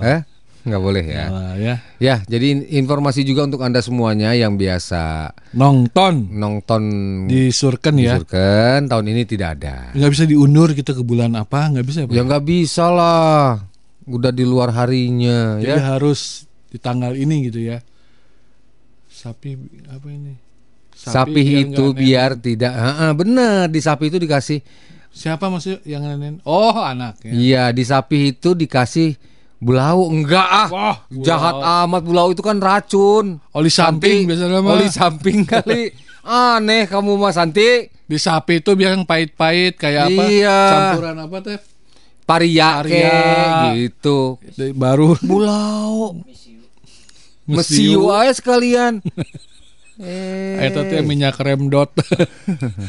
Eh? 0.03 0.19
Nggak 0.69 0.79
boleh 0.79 1.01
ya. 1.03 1.25
Nah, 1.27 1.53
ya. 1.55 1.75
Ya, 1.97 2.15
jadi 2.23 2.45
in- 2.53 2.67
informasi 2.79 3.21
juga 3.21 3.43
untuk 3.43 3.59
anda 3.59 3.79
semuanya 3.79 4.31
yang 4.31 4.55
biasa 4.55 5.33
Nonton 5.51 6.29
nonton 6.31 6.81
di 7.25 7.49
Surken 7.49 7.97
ya. 7.97 8.15
Surken 8.15 8.85
tahun 8.85 9.05
ini 9.09 9.25
tidak 9.25 9.57
ada. 9.57 9.91
Nggak 9.91 10.11
bisa 10.13 10.23
diundur 10.23 10.69
kita 10.71 10.93
ke 10.93 11.01
bulan 11.01 11.33
apa? 11.33 11.69
Nggak 11.69 11.85
bisa 11.85 11.97
ya, 12.01 12.05
Pak? 12.05 12.13
Ya 12.13 12.21
nggak 12.23 12.43
bisa 12.43 12.85
lah, 12.87 13.65
udah 14.05 14.31
di 14.31 14.45
luar 14.45 14.69
harinya 14.71 15.57
Jadi 15.57 15.73
ya. 15.73 15.97
harus 15.97 16.45
di 16.69 16.77
tanggal 16.77 17.13
ini 17.13 17.49
gitu 17.49 17.59
ya. 17.59 17.81
Sapi 19.09 19.57
apa 19.85 20.07
ini? 20.07 20.33
Sapi, 20.93 21.31
biar 21.33 21.63
itu 21.65 21.71
nggak 21.73 21.95
nenek. 21.95 21.99
biar 21.99 22.31
tidak, 22.35 22.73
Heeh, 22.75 23.11
benar 23.15 23.67
di 23.67 23.79
sapi 23.79 24.07
itu 24.07 24.19
dikasih, 24.19 24.59
Siapa 25.09 25.49
maksudnya 25.49 25.79
yang 25.83 26.05
nenek? 26.05 26.43
Oh 26.43 26.75
anak 26.75 27.17
ya. 27.23 27.31
iya 27.31 27.63
di 27.71 27.81
sapi 27.81 28.31
itu 28.31 28.53
dikasih 28.53 29.17
bulau 29.59 30.07
enggak 30.07 30.47
ah, 30.47 30.67
Wah, 30.71 30.97
jahat 31.11 31.55
amat 31.85 32.01
bulau 32.07 32.31
itu 32.31 32.39
kan 32.39 32.57
racun. 32.57 33.43
Oli 33.51 33.67
samping 33.67 34.25
biasanya 34.25 34.63
mah. 34.63 34.79
Oli 34.79 34.87
samping 34.87 35.43
kali. 35.43 35.91
Aneh 36.23 36.87
kamu 36.87 37.19
mas 37.19 37.35
Santi. 37.35 37.91
Di 38.09 38.17
sapi 38.17 38.57
itu 38.63 38.73
biar 38.73 38.97
yang 38.97 39.05
pahit-pahit 39.05 39.77
kayak 39.77 40.09
apa? 40.09 40.23
Iya. 40.25 40.59
Campuran 40.73 41.17
apa 41.21 41.37
teh? 41.45 41.59
Paria, 42.25 42.81
Paria. 42.81 43.73
gitu. 43.77 44.37
Baru 44.73 45.13
Bulau. 45.21 46.17
Mesiu. 46.25 46.61
Mesiu 47.45 48.01
aja 48.13 48.33
sekalian. 48.33 49.01
eh, 50.01 50.69
Eta 50.69 50.85
teh 50.85 51.01
minyak 51.01 51.37
rem 51.41 51.69
dot. 51.69 51.93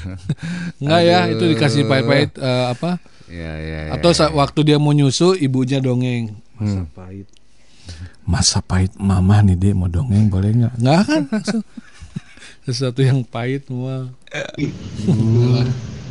Enggak 0.81 1.03
ya, 1.05 1.18
itu 1.33 1.45
dikasih 1.57 1.89
pahit-pahit 1.89 2.37
eh, 2.37 2.64
apa? 2.73 3.01
ya, 3.29 3.53
ya, 3.57 3.79
ya. 3.89 3.93
Atau 3.97 4.12
sa- 4.12 4.33
waktu 4.33 4.61
dia 4.68 4.77
mau 4.77 4.93
nyusu 4.93 5.33
ibunya 5.37 5.81
dongeng. 5.81 6.37
Masa 6.61 6.77
Hmm. 6.77 6.89
pahit. 6.93 7.27
Masa 8.23 8.59
pahit 8.61 8.93
mama 8.95 9.41
nih 9.41 9.57
dia 9.57 9.73
mau 9.73 9.89
dongeng 9.89 10.29
boleh 10.29 10.53
nggak? 10.55 10.75
Nggak 10.77 11.01
kan? 11.03 11.23
langsung. 11.27 11.65
Sesuatu 12.65 13.01
yang 13.01 13.25
pahit 13.25 13.65
semua. 13.65 14.13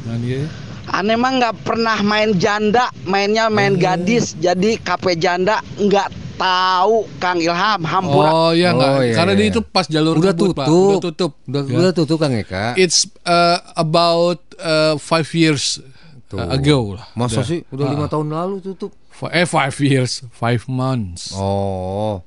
Nah, 0.02 0.18
dia 0.18 0.50
Aneh 0.90 1.14
mah 1.14 1.30
nggak 1.32 1.56
pernah 1.62 2.02
main 2.02 2.34
janda, 2.36 2.90
mainnya 3.06 3.46
main 3.48 3.78
gadis. 3.78 4.34
Jadi 4.36 4.76
KP 4.76 5.14
janda 5.16 5.62
nggak 5.78 6.10
tahu 6.34 7.06
Kang 7.16 7.38
Ilham 7.38 7.86
Hampura. 7.86 8.30
Oh 8.32 8.52
iya 8.52 8.74
nggak? 8.74 8.90
Oh, 8.90 9.02
iya, 9.04 9.14
Karena 9.14 9.32
iya. 9.32 9.40
dia 9.40 9.48
itu 9.50 9.62
pas 9.62 9.86
jalur 9.86 10.18
udah 10.18 10.34
Pak. 10.34 10.42
tutup. 10.42 10.58
Udah 10.66 10.98
tutup. 11.00 11.32
Udah, 11.46 11.62
Ya. 11.64 11.78
udah 11.78 11.92
tutup 11.94 12.18
Kang 12.18 12.34
Eka. 12.34 12.74
It's 12.74 13.06
uh, 13.22 13.62
about 13.76 14.42
uh, 14.58 14.98
five 14.98 15.30
years 15.30 15.78
Tuh. 16.26 16.42
uh, 16.42 16.50
ago 16.52 16.98
lah. 16.98 17.06
Masa 17.14 17.40
Udah. 17.40 17.46
sih 17.46 17.60
udah 17.70 17.86
Ah. 17.86 17.92
lima 17.94 18.06
tahun 18.10 18.28
lalu 18.28 18.56
tutup? 18.64 18.90
Fi- 19.20 19.34
Eh 19.36 19.44
five 19.44 19.76
years, 19.84 20.24
five 20.32 20.64
months. 20.66 21.36
Oh. 21.36 22.24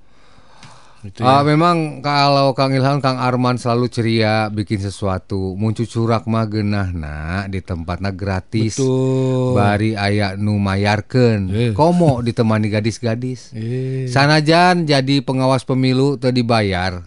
Gitu 1.03 1.18
Ah, 1.18 1.43
ya. 1.43 1.49
memang 1.49 1.99
kalau 1.99 2.55
Kang 2.55 2.70
Ilham, 2.70 3.03
Kang 3.03 3.18
Arman 3.18 3.59
selalu 3.59 3.90
ceria 3.90 4.47
bikin 4.47 4.78
sesuatu. 4.78 5.59
Muncul 5.59 5.82
curak 5.82 6.30
mah 6.30 6.47
geunah 6.47 6.95
na 6.95 7.16
di 7.51 7.59
tempatnya 7.59 8.14
gratis. 8.14 8.78
Betul. 8.78 9.59
Bari 9.59 9.99
aya 9.99 10.38
nu 10.38 10.62
mayarkeun. 10.62 11.40
Eh. 11.51 11.70
Komo 11.74 12.22
ditemani 12.22 12.70
gadis-gadis. 12.70 13.51
Eh, 13.51 14.07
Sanajan 14.07 14.86
jadi 14.86 15.24
pengawas 15.24 15.66
pemilu 15.66 16.14
teu 16.14 16.30
dibayar. 16.30 17.03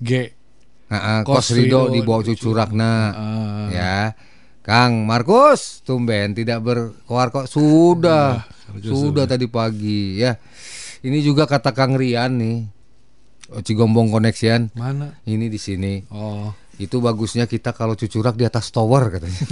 G. 0.00 0.32
Heeh, 0.88 1.18
Kos 1.22 1.44
kos 1.44 1.52
Rido 1.52 1.92
dibawa 1.92 2.24
cucurakna. 2.24 2.92
Ah. 3.12 3.66
Ya. 3.68 3.98
Kang 4.60 5.08
Markus, 5.08 5.80
tumben 5.82 6.36
tidak 6.36 6.60
berkoar 6.60 7.32
kok 7.32 7.48
sudah. 7.48 8.44
sudah 8.80 9.24
tadi 9.24 9.48
pagi 9.48 10.20
ya. 10.20 10.36
Ini 11.00 11.18
juga 11.24 11.48
kata 11.48 11.72
Kang 11.72 11.96
Rian 11.96 12.36
nih. 12.36 12.58
Oh, 13.50 13.64
Cigombong 13.64 14.12
Connection. 14.12 14.68
Mana? 14.76 15.16
Ini 15.24 15.48
di 15.48 15.56
sini. 15.56 16.04
Oh. 16.12 16.52
Itu 16.76 17.00
bagusnya 17.00 17.48
kita 17.48 17.72
kalau 17.72 17.96
cucurak 17.96 18.36
di 18.36 18.44
atas 18.44 18.68
tower 18.70 19.08
katanya. 19.10 19.40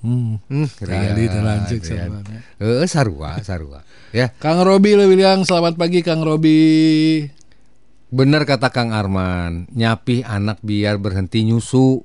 Hmm. 0.00 0.40
Hmm, 0.48 0.64
Kali 0.80 1.28
terlanjut 1.28 1.84
Rian. 1.84 2.08
sama. 2.08 2.20
Eh, 2.56 2.88
sarua, 2.88 3.36
sarua. 3.44 3.84
Ya, 4.16 4.32
Kang 4.32 4.64
Robi 4.64 4.96
lebih 4.96 5.20
bilang 5.20 5.44
selamat 5.44 5.76
pagi 5.76 6.00
Kang 6.00 6.24
Robi. 6.24 7.20
benar 8.08 8.42
kata 8.42 8.72
Kang 8.72 8.90
Arman, 8.90 9.68
nyapih 9.70 10.24
anak 10.24 10.56
biar 10.64 10.96
berhenti 10.96 11.44
nyusu. 11.44 12.00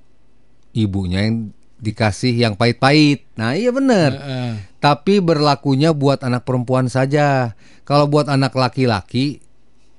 Ibunya 0.76 1.24
yang 1.24 1.56
dikasih 1.80 2.36
yang 2.36 2.60
pahit-pahit. 2.60 3.24
Nah, 3.40 3.56
iya 3.56 3.72
benar. 3.72 4.12
Heeh. 4.12 4.52
Tapi 4.84 5.24
berlakunya 5.24 5.96
buat 5.96 6.20
anak 6.22 6.44
perempuan 6.44 6.92
saja. 6.92 7.56
Kalau 7.88 8.12
buat 8.12 8.28
anak 8.28 8.52
laki-laki 8.52 9.40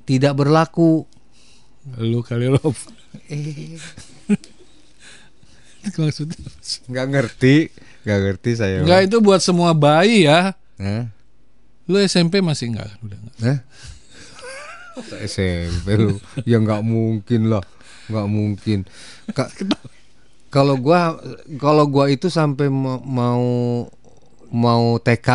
tidak 0.04 0.36
berlaku. 0.36 1.08
Lu 1.96 2.20
kali 2.20 2.52
Rob. 2.52 2.76
Eh, 3.32 3.78
Maksudnya 5.96 6.36
nggak 6.90 7.06
ngerti, 7.14 7.56
nggak 8.02 8.20
ngerti 8.26 8.50
saya. 8.58 8.82
Enggak 8.82 9.06
itu 9.06 9.16
buat 9.22 9.38
semua 9.38 9.70
bayi 9.70 10.26
ya. 10.26 10.52
Hah? 10.82 11.04
Lu 11.86 11.96
SMP 12.02 12.42
masih 12.42 12.74
enggak? 12.74 12.90
Udah 13.00 13.16
enggak. 13.16 13.38
Hah? 13.46 13.58
SMP 15.22 15.86
lu 15.92 16.16
ya 16.48 16.56
nggak 16.56 16.80
mungkin 16.80 17.52
lah 17.52 17.60
nggak 18.08 18.28
mungkin 18.32 18.78
Ka- 19.36 19.52
kalau 20.48 20.74
gua 20.76 21.18
kalau 21.56 21.84
gua 21.84 22.06
itu 22.06 22.26
sampai 22.26 22.66
ma- 22.66 22.98
mau 22.98 23.44
mau 24.46 24.96
TK 24.96 25.28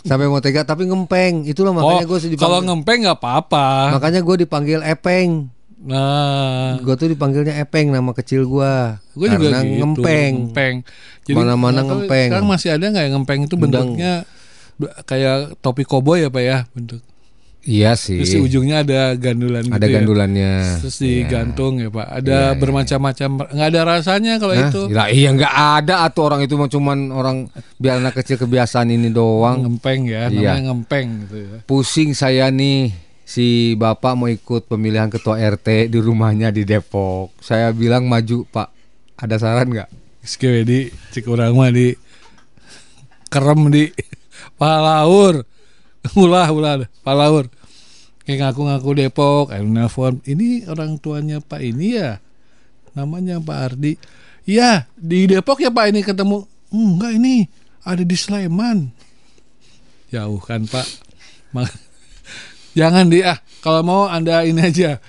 sampai 0.00 0.26
mau 0.26 0.38
TK 0.38 0.64
tapi 0.64 0.84
ngempeng. 0.84 1.44
Itulah 1.44 1.70
makanya 1.70 2.04
Oh, 2.04 2.08
gua 2.08 2.18
sih 2.18 2.32
kalau 2.32 2.58
dipanggil 2.58 2.66
ngempeng 2.66 2.98
nggak 3.04 3.18
apa-apa. 3.18 3.66
makanya 3.92 4.20
gua 4.20 4.36
dipanggil 4.36 4.80
Epeng. 4.80 5.52
Nah, 5.80 6.76
gua 6.80 6.92
tuh 6.94 7.08
dipanggilnya 7.08 7.56
Epeng 7.56 7.88
nama 7.88 8.12
kecil 8.12 8.44
gua. 8.44 9.00
Gue 9.12 9.28
juga 9.28 9.48
karena 9.48 9.60
gitu, 9.62 9.76
ngempeng. 9.80 10.32
ngempeng. 10.48 10.74
Mana-mana 11.30 11.56
nggak 11.72 11.84
tahu, 11.86 11.98
ngempeng. 12.00 12.28
Sekarang 12.28 12.48
masih 12.48 12.68
ada 12.70 12.84
nggak 12.86 13.04
yang 13.04 13.14
ngempeng? 13.16 13.40
Itu 13.44 13.54
bentuknya 13.56 14.12
be- 14.76 14.92
kayak 15.04 15.36
topi 15.58 15.84
koboi 15.84 16.24
ya 16.24 16.28
pak 16.28 16.42
ya 16.42 16.58
bentuk. 16.72 17.00
Iya 17.60 17.92
sih 17.92 18.24
Terus 18.24 18.32
di 18.32 18.40
ujungnya 18.40 18.80
ada 18.80 19.12
gandulan 19.14 19.68
ada 19.68 19.76
gitu 19.76 19.84
ya. 19.84 19.94
gandulannya 20.00 20.52
Terus 20.80 20.96
Iya. 20.96 21.08
digantung 21.28 21.72
ya 21.76 21.88
pak. 21.88 22.06
Ada 22.08 22.38
iya, 22.38 22.56
bermacam-macam. 22.56 23.28
Nggak 23.52 23.68
ada 23.68 23.80
rasanya 23.84 24.32
kalau 24.40 24.54
Hah? 24.56 24.62
itu. 24.66 24.82
Lah, 24.88 25.08
iya 25.08 25.28
nggak 25.30 25.54
ada 25.78 25.94
atau 26.04 26.20
orang 26.24 26.40
itu 26.40 26.54
cuman 26.56 26.98
orang 27.10 27.36
biar 27.76 28.00
anak 28.00 28.16
kecil 28.16 28.36
kebiasaan 28.38 28.88
ini 28.88 29.12
doang. 29.12 29.60
Ngempeng 29.60 30.08
ya, 30.08 30.26
Iya. 30.26 30.56
namanya 30.56 30.72
ngempeng 30.72 31.06
gitu 31.24 31.36
ya. 31.36 31.56
Pusing 31.64 32.10
saya 32.12 32.48
nih 32.48 32.96
si 33.22 33.76
bapak 33.76 34.16
mau 34.16 34.26
ikut 34.26 34.66
pemilihan 34.66 35.06
ketua 35.06 35.36
RT 35.38 35.86
di 35.86 35.98
rumahnya 36.00 36.48
di 36.48 36.64
Depok. 36.64 37.36
Saya 37.38 37.70
bilang 37.70 38.08
maju 38.08 38.48
pak. 38.48 38.72
Ada 39.14 39.36
saran 39.36 39.68
nggak? 39.68 39.88
Sekian 40.20 40.64
di 40.64 40.88
cek 41.12 41.28
orang 41.28 41.52
mah 41.52 41.68
di 41.68 41.92
kerem 43.28 43.68
di 43.68 43.84
palaur. 44.56 45.44
Ulah 46.20 46.48
ulah 46.48 46.88
palaur. 47.04 47.48
Kayak 48.24 48.52
ngaku-ngaku 48.52 48.90
Depok, 48.94 49.46
ayo 49.50 49.64
nelfon. 49.66 50.20
Ini 50.22 50.68
orang 50.70 51.00
tuanya 51.00 51.42
Pak 51.42 51.60
ini 51.60 51.98
ya. 51.98 52.20
Namanya 52.94 53.40
Pak 53.40 53.58
Ardi. 53.58 53.96
Iya, 54.46 54.86
di 54.94 55.26
Depok 55.26 55.60
ya 55.60 55.72
Pak 55.72 55.90
ini 55.90 56.00
ketemu. 56.04 56.44
Enggak 56.70 57.12
ini 57.16 57.48
ada 57.82 58.04
di 58.06 58.16
Sleman. 58.16 58.92
Jauh 60.14 60.40
kan 60.40 60.62
Pak. 60.68 60.86
Jangan 62.78 63.10
di 63.10 63.26
ah, 63.26 63.40
kalau 63.64 63.82
mau 63.82 64.02
Anda 64.06 64.46
ini 64.46 64.62
aja 64.62 65.02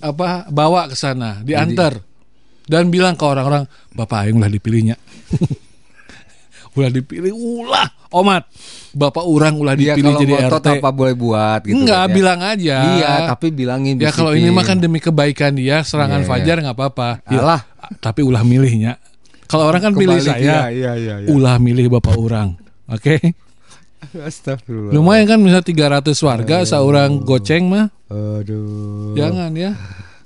apa 0.00 0.50
bawa 0.50 0.90
ke 0.90 0.96
sana, 0.96 1.44
diantar 1.46 2.00
dan 2.66 2.90
bilang 2.90 3.14
ke 3.14 3.22
orang-orang, 3.26 3.66
Bapak 3.94 4.26
Aing 4.26 4.38
ulah 4.38 4.50
dipilihnya. 4.50 4.96
ulah 6.80 6.90
dipilih, 6.90 7.32
ulah 7.36 7.86
omat. 8.16 8.48
Bapak 8.90 9.22
orang 9.22 9.54
ulah 9.60 9.78
Dia 9.78 9.94
dipilih 9.94 10.16
kalau 10.16 10.22
jadi 10.24 10.32
ngotot 10.34 10.62
RT. 10.64 10.68
apa 10.80 10.88
boleh 10.90 11.14
buat 11.14 11.60
gitu. 11.62 11.76
Enggak, 11.76 12.02
kan, 12.02 12.08
ya. 12.08 12.14
bilang 12.16 12.40
aja. 12.42 12.76
Iya, 12.82 13.12
tapi 13.30 13.46
bilangin 13.54 13.94
Ya 14.02 14.10
kalau 14.10 14.32
ini 14.34 14.50
mah 14.50 14.64
kan 14.66 14.80
demi 14.82 14.98
kebaikan 14.98 15.54
dia, 15.54 15.84
serangan 15.86 16.24
Iya, 16.24 16.26
iya. 16.26 16.30
fajar 16.34 16.56
nggak 16.64 16.76
apa-apa. 16.76 17.08
Ya, 17.30 17.40
Alah. 17.44 17.60
tapi 18.02 18.24
ulah 18.24 18.42
milihnya. 18.42 18.98
Kalau 19.46 19.66
orang 19.66 19.82
kan 19.82 19.92
pilih 19.94 20.18
Kebalik, 20.18 20.30
saya, 20.30 20.70
iya, 20.70 20.92
iya, 20.94 21.14
iya. 21.22 21.28
ulah 21.30 21.58
milih 21.58 21.90
bapak 21.98 22.14
orang. 22.18 22.54
Oke. 22.90 23.18
Astagfirullah. 24.26 24.94
Lumayan 24.94 25.26
kan 25.28 25.38
misal 25.38 25.62
300 25.62 26.10
warga 26.24 26.56
seorang 26.64 27.20
goceng 27.22 27.68
mah. 27.68 27.86
Aduh. 28.10 29.14
Jangan 29.14 29.52
ya. 29.54 29.74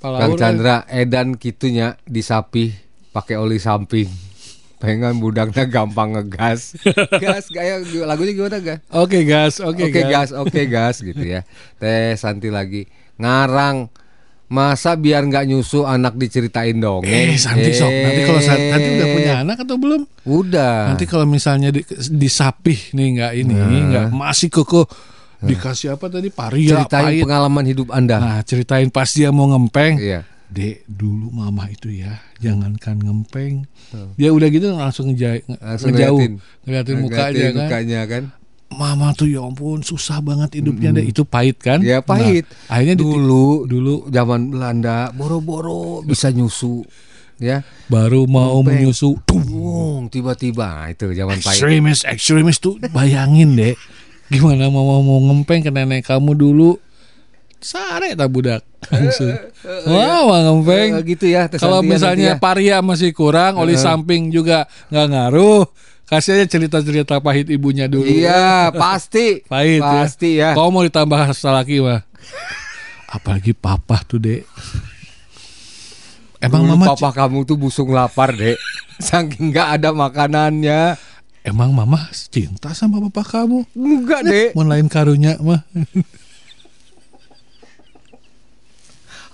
Kang 0.01 0.21
Palaur, 0.21 0.37
Chandra 0.37 0.85
edan 0.85 1.33
kitunya 1.33 1.97
disapi 2.05 2.69
pakai 3.09 3.41
oli 3.41 3.57
samping. 3.57 4.24
Pengen 4.77 5.17
budaknya 5.23 5.65
gampang 5.65 6.13
ngegas. 6.15 6.75
gas 7.23 7.47
kayak 7.49 7.87
lagunya 8.03 8.33
gimana 8.35 8.59
gas? 8.59 8.79
Oke 8.91 9.23
gas, 9.23 9.63
oke 9.63 9.87
Oke 9.87 10.01
gas. 10.03 10.11
gas, 10.11 10.29
oke 10.35 10.61
gas 10.67 10.95
gitu 11.01 11.23
ya. 11.23 11.41
Teh 11.79 12.13
Santi 12.19 12.51
lagi 12.51 12.85
ngarang 13.15 13.87
Masa 14.45 14.93
biar 14.93 15.25
nggak 15.25 15.49
nyusu 15.49 15.89
anak 15.89 16.21
diceritain 16.21 16.77
dongeng? 16.77 17.33
Eh, 17.33 17.33
nanti 17.33 17.73
sok. 17.73 17.89
Nanti 17.89 18.21
kalau 18.29 18.41
nanti 18.45 18.87
udah 18.93 19.07
punya 19.09 19.33
anak 19.41 19.57
atau 19.65 19.75
belum? 19.81 20.01
Udah. 20.21 20.93
Nanti 20.93 21.09
kalau 21.09 21.25
misalnya 21.25 21.73
di, 21.73 21.81
disapih 22.13 22.93
nih 22.93 23.07
nggak 23.17 23.33
ini, 23.41 23.53
nggak 23.89 24.05
masih 24.13 24.53
koko 24.53 24.85
dikasih 25.45 25.97
apa 25.97 26.09
tadi 26.09 26.29
paria, 26.29 26.77
ceritain 26.77 27.09
pahit. 27.09 27.21
pengalaman 27.25 27.65
hidup 27.65 27.89
Anda. 27.89 28.17
Nah, 28.21 28.39
ceritain 28.45 28.89
pas 28.93 29.09
dia 29.09 29.33
mau 29.33 29.49
ngempeng. 29.49 29.97
Iya. 29.97 30.21
Dek, 30.47 30.85
dulu 30.85 31.29
mama 31.29 31.65
itu 31.65 31.89
ya, 31.89 32.15
jangankan 32.37 32.95
ngempeng. 32.97 33.65
Dia 34.13 34.29
udah 34.29 34.47
gitu 34.47 34.71
langsung 34.71 35.09
ngeja- 35.09 35.41
nge- 35.41 35.57
Langsung 35.57 35.89
ngejauh, 35.89 36.15
ngeliatin. 36.15 36.33
ngeliatin 36.63 36.95
mukanya 36.97 37.25
Ngeliatin 37.25 37.51
kan. 37.51 37.59
mukanya 37.61 38.01
kan. 38.05 38.23
Mama 38.67 39.07
tuh 39.11 39.25
ya 39.25 39.39
ampun 39.39 39.81
susah 39.81 40.19
banget 40.19 40.57
hidupnya 40.57 40.89
deh. 40.91 41.05
Itu 41.05 41.23
pahit 41.23 41.57
kan? 41.57 41.79
Ya 41.79 41.99
pahit. 41.99 42.45
Nah, 42.45 42.71
akhirnya 42.71 42.95
dulu 42.95 43.63
dulu 43.63 43.93
zaman 44.07 44.49
Belanda 44.49 45.09
boro-boro 45.11 46.01
bisa 46.01 46.27
nyusu 46.29 46.81
ya. 47.37 47.61
baru 47.85 48.25
mau 48.25 48.59
menyusu. 48.61 49.15
Tung, 49.23 50.07
tiba-tiba 50.07 50.65
Nah, 50.81 50.89
itu 50.89 51.09
zaman 51.09 51.37
pahit. 51.37 51.57
Ekstremis, 51.57 51.99
ekstremis 52.03 52.57
tuh 52.57 52.75
bayangin 52.89 53.53
deh. 53.53 53.75
Gimana 54.27 54.67
mama 54.67 54.99
mau 54.99 55.21
ngempeng 55.23 55.61
ke 55.61 55.69
nenek 55.69 56.03
kamu 56.03 56.33
dulu? 56.33 56.77
Sare 57.59 58.13
tak 58.13 58.29
budak 58.29 58.61
langsung. 58.93 59.33
Wah, 59.89 60.21
mau 60.25 60.37
ngempeng. 60.61 61.01
Eh, 61.01 61.03
gitu 61.17 61.25
ya. 61.33 61.49
Kalau 61.49 61.81
ya, 61.81 61.87
misalnya 61.87 62.31
ya. 62.35 62.41
paria 62.41 62.77
masih 62.85 63.09
kurang, 63.15 63.57
oli 63.57 63.73
samping 63.75 64.29
juga 64.29 64.69
nggak 64.93 65.07
ngaruh. 65.09 65.65
Kasih 66.05 66.37
aja 66.37 66.45
cerita-cerita 66.45 67.17
pahit 67.17 67.49
ibunya 67.49 67.89
dulu. 67.89 68.05
Iya, 68.05 68.69
pasti. 68.77 69.41
Pahit 69.51 69.81
Pasti 69.81 70.37
ya. 70.37 70.53
Kau 70.53 70.69
mau 70.69 70.85
ditambah 70.85 71.33
laki 71.33 71.81
mah. 71.81 72.05
Apalagi 73.09 73.57
papa 73.57 74.05
tuh, 74.05 74.21
Dek. 74.21 74.45
Emang 76.37 76.61
Dulu 76.61 76.77
mama 76.77 76.93
papa 76.93 77.09
kamu 77.25 77.49
tuh 77.49 77.57
busung 77.57 77.89
lapar, 77.89 78.37
Dek. 78.37 78.53
Saking 79.01 79.49
nggak 79.49 79.81
ada 79.81 79.89
makanannya. 79.97 80.93
emang 81.41 81.73
mama 81.73 82.09
cinta 82.29 82.73
sama 82.77 83.01
papa 83.09 83.25
kamu? 83.25 83.65
Enggak, 83.73 84.21
Dek. 84.29 84.49
Mau 84.53 84.61
lain 84.61 84.85
karunya 84.85 85.41
mah. 85.41 85.65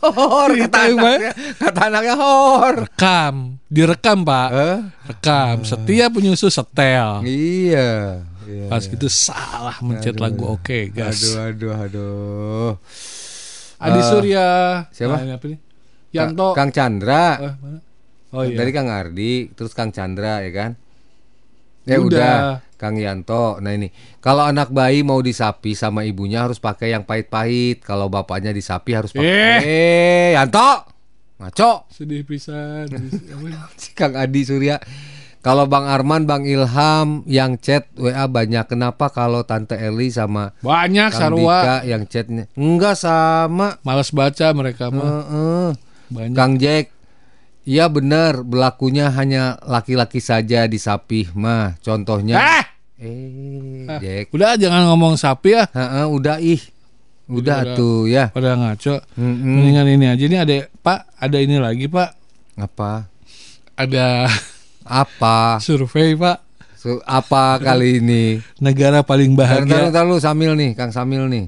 Hor, 0.04 0.50
kata 0.50 0.58
Cerita, 0.58 0.80
Mbak. 0.88 0.98
anaknya. 1.14 1.32
Kata 1.56 1.82
anaknya 1.86 2.16
hor. 2.16 2.76
Rekam, 2.84 3.36
direkam, 3.68 4.18
Pak. 4.22 4.50
Eh? 4.52 4.78
Rekam. 5.08 5.56
Setiap 5.62 6.10
penyusu 6.12 6.48
setel. 6.48 7.22
Iya. 7.22 8.26
iya. 8.44 8.66
Pas 8.66 8.82
gitu 8.82 9.06
salah 9.06 9.78
mencet 9.80 10.14
Aduh. 10.14 10.24
lagu 10.24 10.44
oke, 10.50 10.90
gas. 10.90 11.22
Aduh, 11.32 11.46
aduh, 11.46 11.74
aduh. 11.78 12.72
Adi 13.78 13.98
Eh, 13.98 14.06
Surya. 14.06 14.48
siapa? 14.90 15.18
Nah, 15.18 15.38
apa 15.38 15.46
nih? 15.48 15.60
Yanto. 16.12 16.52
Kang 16.52 16.70
Chandra. 16.70 17.26
Eh, 17.40 17.54
mana? 17.58 17.80
Oh 18.32 18.42
iya. 18.42 18.58
Tadi 18.58 18.72
Kang 18.72 18.88
Ardi, 18.88 19.52
terus 19.52 19.72
Kang 19.72 19.92
Chandra 19.92 20.40
ya 20.40 20.50
kan? 20.50 20.72
Ya 21.86 21.98
Udah. 21.98 22.08
udah. 22.08 22.40
Kang 22.82 22.98
Yanto. 22.98 23.62
Nah 23.62 23.78
ini, 23.78 23.94
kalau 24.18 24.42
anak 24.42 24.74
bayi 24.74 25.06
mau 25.06 25.22
disapi 25.22 25.78
sama 25.78 26.02
ibunya 26.02 26.42
harus 26.42 26.58
pakai 26.58 26.98
yang 26.98 27.06
pahit-pahit. 27.06 27.86
Kalau 27.86 28.10
bapaknya 28.10 28.50
disapi 28.50 28.98
harus 28.98 29.14
pakai. 29.14 29.62
Eh, 29.62 30.30
Yanto. 30.34 30.90
Ngaco. 31.38 31.90
Sedih 31.94 32.26
pisan. 32.26 32.90
Kang 33.98 34.18
Adi 34.18 34.42
Surya. 34.46 34.82
Kalau 35.42 35.66
Bang 35.66 35.90
Arman, 35.90 36.30
Bang 36.30 36.46
Ilham 36.46 37.26
yang 37.26 37.58
chat 37.58 37.90
WA 37.98 38.30
banyak. 38.30 38.62
Kenapa 38.70 39.10
kalau 39.10 39.42
Tante 39.42 39.74
Eli 39.74 40.14
sama 40.14 40.54
Banyak 40.62 41.10
Kang. 41.10 41.34
Dika 41.34 41.82
yang 41.82 42.06
chatnya? 42.06 42.46
Enggak 42.54 42.94
sama. 42.94 43.82
Males 43.82 44.14
baca 44.14 44.48
mereka 44.54 44.94
mah. 44.94 45.02
Heeh. 45.02 45.68
Banyak. 46.14 46.38
Kang 46.38 46.62
Jack, 46.62 46.94
iya 47.64 47.86
benar 47.86 48.42
berlakunya 48.42 49.10
hanya 49.10 49.58
laki-laki 49.62 50.18
saja 50.18 50.66
di 50.66 50.76
sapih 50.76 51.30
mah. 51.34 51.78
Contohnya, 51.80 52.38
Eh! 52.38 52.66
eh, 53.00 53.88
Ah, 53.88 53.98
Jack, 53.98 54.30
Udah 54.30 54.56
jangan 54.56 54.86
ngomong 54.88 55.16
sapi 55.16 55.54
ya. 55.54 55.66
Heeh, 55.68 56.06
udah 56.06 56.38
ih, 56.38 56.62
udah 57.28 57.60
udah- 57.64 57.76
tuh 57.76 58.06
ya. 58.06 58.30
Pada 58.30 58.54
ngaco. 58.54 59.02
Mm-mm. 59.16 59.58
Mendingan 59.58 59.88
ini 59.90 60.06
aja 60.08 60.24
ini 60.24 60.38
ada 60.38 60.54
Pak, 60.78 61.00
ada 61.16 61.38
ini 61.38 61.58
lagi 61.58 61.86
Pak. 61.86 62.10
Apa? 62.58 63.10
Ada 63.74 64.30
Apa? 64.82 65.58
survei 65.58 66.14
Pak. 66.14 66.38
Su- 66.74 67.02
apa 67.04 67.58
kali 67.58 67.98
ini? 67.98 68.42
Negara 68.58 69.02
paling 69.02 69.34
Ntar, 69.34 69.62
ntar, 69.62 69.70
bahagia. 69.70 69.94
ntar 69.94 70.04
lu 70.04 70.18
Samil 70.18 70.54
nih, 70.56 70.74
Kang 70.74 70.90
Samil 70.90 71.26
nih. 71.26 71.46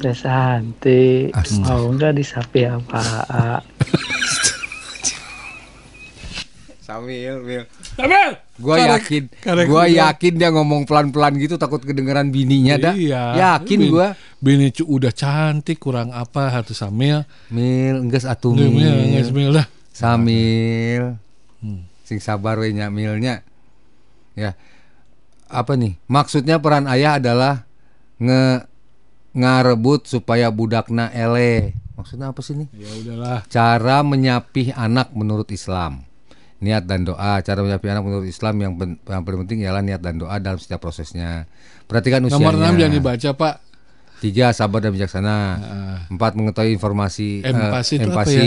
Teh 0.00 0.16
Santi, 0.16 1.28
mau 1.60 1.84
nggak 1.86 2.16
disapi 2.16 2.64
apa? 2.64 3.00
Samil, 6.90 7.34
Mil. 7.46 7.62
Sambil. 7.94 8.28
Gua 8.58 8.74
Karek- 8.74 8.90
yakin, 8.98 9.22
karek 9.38 9.64
gua 9.70 9.82
udah. 9.86 9.94
yakin 10.10 10.32
dia 10.34 10.50
ngomong 10.50 10.82
pelan-pelan 10.82 11.38
gitu 11.38 11.54
takut 11.54 11.78
kedengeran 11.80 12.34
bininya 12.34 12.74
dah. 12.76 12.94
Iya. 12.98 13.22
Yakin 13.38 13.78
Bin- 13.78 13.92
gua. 13.94 14.08
Bini 14.42 14.74
cu 14.74 14.82
udah 14.90 15.14
cantik, 15.14 15.78
kurang 15.78 16.10
apa 16.10 16.50
harus 16.50 16.74
samil. 16.74 17.22
Mil, 17.48 18.02
enggeus 18.02 18.26
atuh 18.26 18.52
Mil, 18.52 18.74
Mil. 18.74 18.90
nggak 19.14 19.24
samil 19.30 19.50
dah. 19.54 19.66
Samil. 19.94 21.04
Hmm. 21.62 21.86
Sing 22.02 22.18
sabar 22.18 22.58
we 22.58 22.74
nya 22.74 22.90
milnya. 22.90 23.46
Ya. 24.34 24.58
Apa 25.46 25.78
nih? 25.78 25.94
Maksudnya 26.10 26.58
peran 26.58 26.90
ayah 26.90 27.22
adalah 27.22 27.68
nge 28.18 28.66
ngarebut 29.30 30.10
supaya 30.10 30.50
budakna 30.50 31.06
ele. 31.14 31.78
Maksudnya 31.94 32.32
apa 32.32 32.40
sih 32.40 32.56
nih? 32.56 32.68
Ya 32.74 32.90
udahlah. 33.04 33.40
Cara 33.46 34.00
menyapih 34.00 34.72
anak 34.72 35.12
menurut 35.12 35.46
Islam. 35.52 36.02
Niat 36.60 36.84
dan 36.84 37.02
doa. 37.02 37.40
Cara 37.40 37.58
menyapih 37.58 37.88
anak 37.88 38.02
menurut 38.02 38.24
Islam 38.24 38.54
yang, 38.56 38.72
pen- 38.74 39.00
yang 39.00 39.22
paling 39.22 39.40
penting 39.42 39.58
ialah 39.60 39.80
niat 39.80 39.98
dan 39.98 40.16
doa 40.16 40.36
dalam 40.36 40.56
setiap 40.56 40.78
prosesnya. 40.78 41.48
Perhatikan 41.84 42.20
usianya. 42.22 42.36
Nomor 42.38 42.54
6 42.54 42.78
jangan 42.78 42.94
dibaca 42.94 43.30
Pak. 43.34 43.54
Tiga, 44.20 44.52
sabar 44.52 44.78
dan 44.78 44.92
bijaksana. 44.92 45.24
Nah, 45.24 45.98
Empat, 46.06 46.36
mengetahui 46.36 46.70
informasi. 46.70 47.40
eh, 47.40 47.48
Empasi 47.48 47.96
apa 47.96 48.04
empasi. 48.06 48.36
ya? 48.36 48.44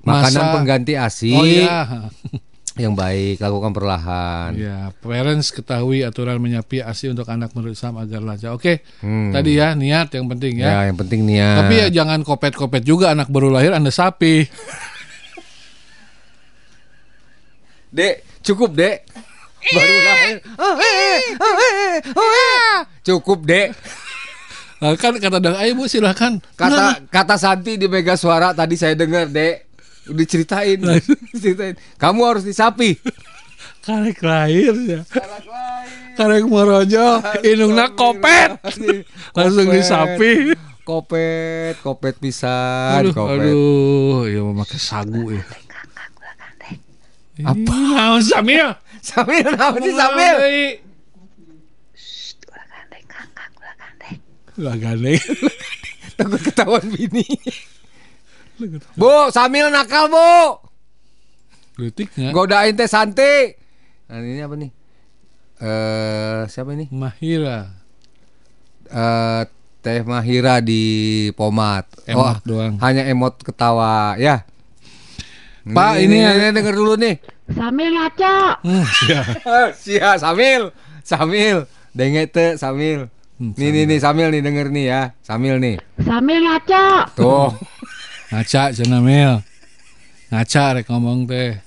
Makanan 0.00 0.38
Masa- 0.40 0.54
pengganti 0.54 0.92
ASI 0.94 1.30
Oh 1.32 1.42
iya. 1.42 2.06
yang 2.78 2.92
baik, 2.92 3.40
lakukan 3.40 3.72
perlahan. 3.72 4.54
Ya, 4.54 4.94
parents 4.96 5.50
ketahui 5.50 6.04
aturan 6.04 6.38
menyapi 6.38 6.78
ASI 6.78 7.08
untuk 7.08 7.26
anak 7.26 7.50
menurut 7.50 7.72
Islam 7.72 7.98
agar 7.98 8.20
lancar. 8.20 8.52
Oke, 8.52 8.86
Hmm. 9.00 9.32
tadi 9.32 9.56
ya 9.56 9.72
niat 9.72 10.12
yang 10.12 10.28
penting 10.28 10.60
Ya, 10.60 10.84
ya. 10.84 10.92
yang 10.92 10.96
penting 10.96 11.24
niat. 11.24 11.58
Tapi 11.58 11.74
ya 11.74 11.86
jangan 11.90 12.20
kopet-kopet 12.20 12.84
juga 12.84 13.10
anak 13.10 13.26
baru 13.26 13.50
lahir 13.50 13.72
Anda 13.72 13.90
sapi. 13.90 14.44
Dek, 17.96 18.44
cukup, 18.44 18.76
Dek. 18.76 19.08
Baru 19.72 19.94
lahir. 20.04 20.36
Oh, 20.60 20.76
eh, 20.76 21.20
oh, 21.40 21.56
eh, 21.56 21.96
oh, 22.12 22.28
eh. 22.28 22.76
Cukup, 23.00 23.40
Dek. 23.42 23.72
Nah, 24.76 24.92
kan 25.00 25.16
kata 25.16 25.40
Dang 25.40 25.56
Ayo 25.56 25.72
Bu 25.72 25.88
silakan. 25.88 26.36
Nah, 26.36 26.52
Kata 26.60 26.84
kata 27.08 27.36
Santi 27.40 27.80
di 27.80 27.88
Mega 27.88 28.12
Suara 28.20 28.52
tadi 28.52 28.76
saya 28.76 28.92
dengar, 28.92 29.32
Dek. 29.32 29.64
Udah 30.12 30.26
ceritain. 30.28 30.76
ceritain. 31.40 31.74
Kamu 31.96 32.20
harus 32.28 32.44
disapi. 32.44 33.00
karek 33.86 34.18
lahir 34.20 34.74
ya. 34.82 35.00
Karek 36.18 36.44
morojo, 36.44 37.22
indungna 37.40 37.94
kopet. 37.96 38.60
Langsung 39.36 39.72
disapi. 39.72 40.52
Kopet, 40.86 41.82
kopet 41.82 42.14
pisan, 42.22 43.02
Aduh, 43.02 43.10
kopet. 43.10 43.50
aduh, 43.50 44.22
ya 44.30 44.38
memakai 44.46 44.78
sagu 44.78 45.34
ya. 45.34 45.42
Apa? 47.44 47.76
Nah, 47.76 48.16
Samil. 48.24 48.68
Sambil 49.04 49.44
apa 49.52 49.76
sih 49.82 49.92
Sambil? 49.92 50.36
Lah 54.56 54.74
gandeng. 54.80 55.20
Takut 56.16 56.40
ketahuan 56.40 56.84
bini. 56.88 57.28
Bu, 58.96 59.28
Samil 59.28 59.68
nakal, 59.68 60.08
Bu. 60.08 60.64
Letiknya. 61.76 62.32
Godain 62.32 62.72
teh 62.72 62.88
Santi. 62.88 63.52
Nah, 64.08 64.16
ini 64.24 64.40
apa 64.40 64.54
nih? 64.56 64.70
Eh, 65.60 66.40
siapa 66.48 66.72
ini? 66.72 66.88
Mahira. 66.88 67.68
Eh, 68.88 69.42
Teh 69.84 70.02
Mahira 70.02 70.58
di 70.64 70.82
Pomat. 71.36 71.84
Emot 72.08 72.42
doang. 72.42 72.74
Hanya 72.80 73.06
emot 73.06 73.38
ketawa, 73.44 74.16
ya. 74.16 74.42
Pak, 75.66 75.98
ini- 75.98 76.22
ini 76.22 76.48
denger 76.54 76.74
dulu 76.74 76.94
nih. 76.94 77.18
Sambil 77.46 77.90
ngaco. 77.90 78.36
Hmm, 78.62 78.84
siap. 78.86 79.26
Sia, 79.82 80.10
Samil. 80.14 80.70
Samil. 81.02 81.66
Denge 81.90 82.26
teh 82.26 82.54
Samil. 82.54 83.10
Hmm, 83.36 83.52
nih, 83.52 83.68
nih, 83.70 83.84
nih, 83.86 83.98
Samil 83.98 84.28
nih 84.30 84.42
denger 84.42 84.66
nih 84.70 84.84
ya. 84.86 85.02
Samil 85.20 85.58
nih. 85.58 85.76
Sambil 85.98 86.38
ngaco. 86.40 86.86
Tuh. 87.14 87.50
Ngaca 88.30 88.62
cenah 88.72 89.02
Mil. 89.02 89.32
Ngaca 90.30 90.64
rek 90.74 90.86
ngomong 90.86 91.26
teh. 91.26 91.58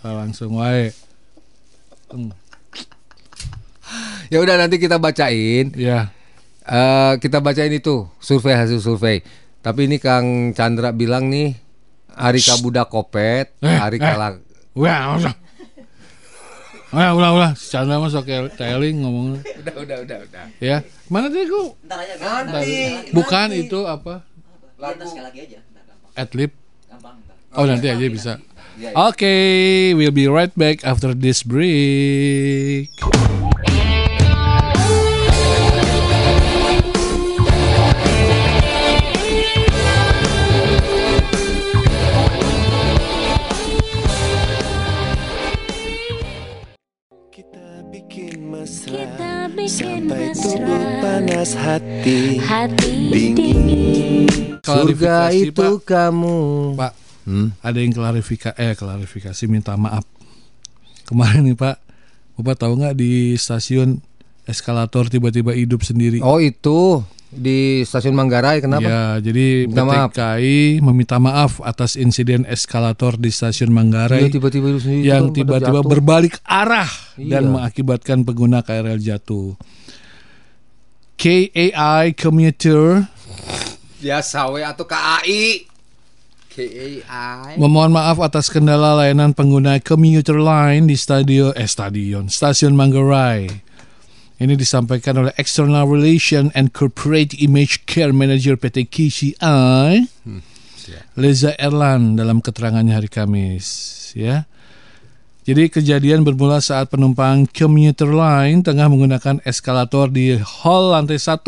Langsung 0.00 0.56
wae. 0.56 0.92
Hmm, 2.08 2.32
Ya 4.30 4.38
udah 4.38 4.54
nanti 4.56 4.78
kita 4.78 4.96
bacain. 4.96 5.74
Ya. 5.74 6.14
Eh 6.62 7.12
kita 7.18 7.42
bacain 7.42 7.72
itu 7.72 8.06
survei 8.16 8.54
hasil 8.54 8.78
survei. 8.78 9.20
Tapi 9.60 9.90
ini 9.90 9.98
Kang 9.98 10.54
Chandra 10.54 10.94
bilang 10.94 11.26
nih 11.26 11.52
hari 12.20 12.40
kabudak 12.44 12.86
kopet, 12.92 13.56
Eh, 13.64 13.76
hari 13.80 13.96
eh. 13.96 14.04
kalak. 14.04 14.44
Wah, 14.76 15.16
masa. 15.16 15.32
Ulah, 16.90 17.14
ulah, 17.14 17.30
ulah. 17.32 17.50
Si 17.54 17.70
Chandra 17.70 18.02
mah 18.02 18.10
sok 18.10 18.26
teling 18.58 19.00
ngomong. 19.00 19.38
Udah, 19.62 19.74
udah, 19.78 19.96
udah, 20.02 20.18
udah. 20.26 20.44
Ya, 20.58 20.82
mana 21.06 21.30
tadi 21.30 21.46
ku? 21.46 21.78
Ntar 21.86 22.02
aja 22.02 22.14
Nanti. 22.18 23.14
Bukan 23.14 23.48
itu 23.54 23.86
apa? 23.86 24.26
Kita 24.74 25.04
sekali 25.06 25.24
lagi 25.24 25.38
aja. 25.46 25.58
Adlib. 26.18 26.50
Oh, 27.54 27.66
nanti 27.66 27.86
aja 27.90 28.06
bisa. 28.10 28.32
Iya, 28.78 28.90
iya. 28.90 29.06
Oke, 29.10 29.34
we'll 29.98 30.14
be 30.14 30.30
right 30.30 30.54
back 30.54 30.82
after 30.86 31.14
this 31.14 31.42
break. 31.42 32.90
Sampai 49.70 50.34
tubuh 50.34 50.82
panas 50.98 51.54
hati 51.54 52.42
Hati 52.42 52.90
dingin 53.06 54.26
Surga 54.60 55.30
itu 55.30 55.54
Pak. 55.54 55.86
kamu. 55.86 56.38
Pak, 56.74 56.92
Hmm? 57.20 57.54
ada 57.60 57.78
yang 57.78 57.92
klarifikasi 57.92 58.56
eh 58.56 58.74
klarifikasi 58.74 59.42
minta 59.46 59.78
maaf. 59.78 60.02
Kemarin 61.06 61.46
nih, 61.46 61.54
Pak. 61.54 61.78
Bapak 62.34 62.56
tahu 62.58 62.82
nggak 62.82 62.96
di 62.96 63.34
stasiun 63.34 64.02
eskalator 64.42 65.06
tiba-tiba 65.06 65.52
hidup 65.52 65.82
sendiri? 65.82 66.18
Oh 66.18 66.38
itu 66.38 67.06
di 67.30 67.86
stasiun 67.86 68.10
Manggarai 68.12 68.58
kenapa? 68.58 68.82
Ya, 68.82 69.02
jadi 69.22 69.70
Minta 69.70 69.82
PT 69.82 69.88
maaf. 69.88 70.10
KAI 70.10 70.58
meminta 70.82 71.16
maaf 71.22 71.62
atas 71.62 71.94
insiden 71.94 72.42
eskalator 72.42 73.14
di 73.14 73.30
stasiun 73.30 73.70
Manggarai 73.70 74.26
Iya, 74.26 74.34
tiba-tiba 74.34 74.74
sendiri 74.76 75.06
yang 75.06 75.30
itu 75.30 75.46
pada 75.46 75.70
tiba-tiba 75.70 75.80
berbalik 75.86 76.42
arah 76.42 76.90
dan 77.14 77.46
Iya. 77.46 77.52
mengakibatkan 77.54 78.26
pengguna 78.26 78.66
KRL 78.66 78.98
jatuh. 78.98 79.54
KAI 81.14 82.16
commuter 82.16 83.06
Biasa 84.00 84.48
we 84.48 84.64
atau 84.64 84.88
KAI. 84.88 85.68
KAI. 86.50 87.54
memohon 87.54 87.94
maaf 87.94 88.18
atas 88.18 88.50
kendala 88.50 88.98
layanan 88.98 89.30
pengguna 89.30 89.78
commuter 89.78 90.34
line 90.34 90.90
di 90.90 90.98
stadion 90.98 91.54
eh 91.54 91.68
stadion 91.68 92.26
stasiun 92.26 92.74
Manggarai. 92.74 93.69
Ini 94.40 94.56
disampaikan 94.56 95.20
oleh 95.20 95.36
External 95.36 95.84
Relation 95.84 96.48
and 96.56 96.72
Corporate 96.72 97.36
Image 97.36 97.84
Care 97.84 98.16
Manager 98.16 98.56
PT 98.56 98.88
KCI, 98.88 100.08
Leza 101.20 101.52
Erlan 101.60 102.16
dalam 102.16 102.40
keterangannya 102.40 102.96
hari 102.96 103.12
Kamis, 103.12 103.68
ya. 104.16 104.48
Jadi 105.44 105.68
kejadian 105.68 106.24
bermula 106.24 106.56
saat 106.64 106.88
penumpang 106.88 107.44
commuter 107.52 108.08
line 108.08 108.64
tengah 108.64 108.88
menggunakan 108.88 109.44
eskalator 109.44 110.08
di 110.08 110.40
hall 110.40 110.96
lantai 110.96 111.20
1 111.20 111.44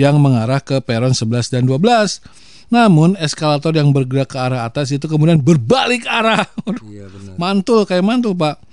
yang 0.00 0.16
mengarah 0.16 0.64
ke 0.64 0.80
peron 0.80 1.12
11 1.12 1.52
dan 1.52 1.68
12. 1.68 2.24
Namun 2.72 3.20
eskalator 3.20 3.76
yang 3.76 3.92
bergerak 3.92 4.32
ke 4.32 4.38
arah 4.40 4.64
atas 4.64 4.96
itu 4.96 5.04
kemudian 5.04 5.44
berbalik 5.44 6.08
arah. 6.08 6.48
Waduh, 6.64 7.36
mantul 7.36 7.84
kayak 7.84 8.00
mantul, 8.00 8.32
Pak. 8.32 8.64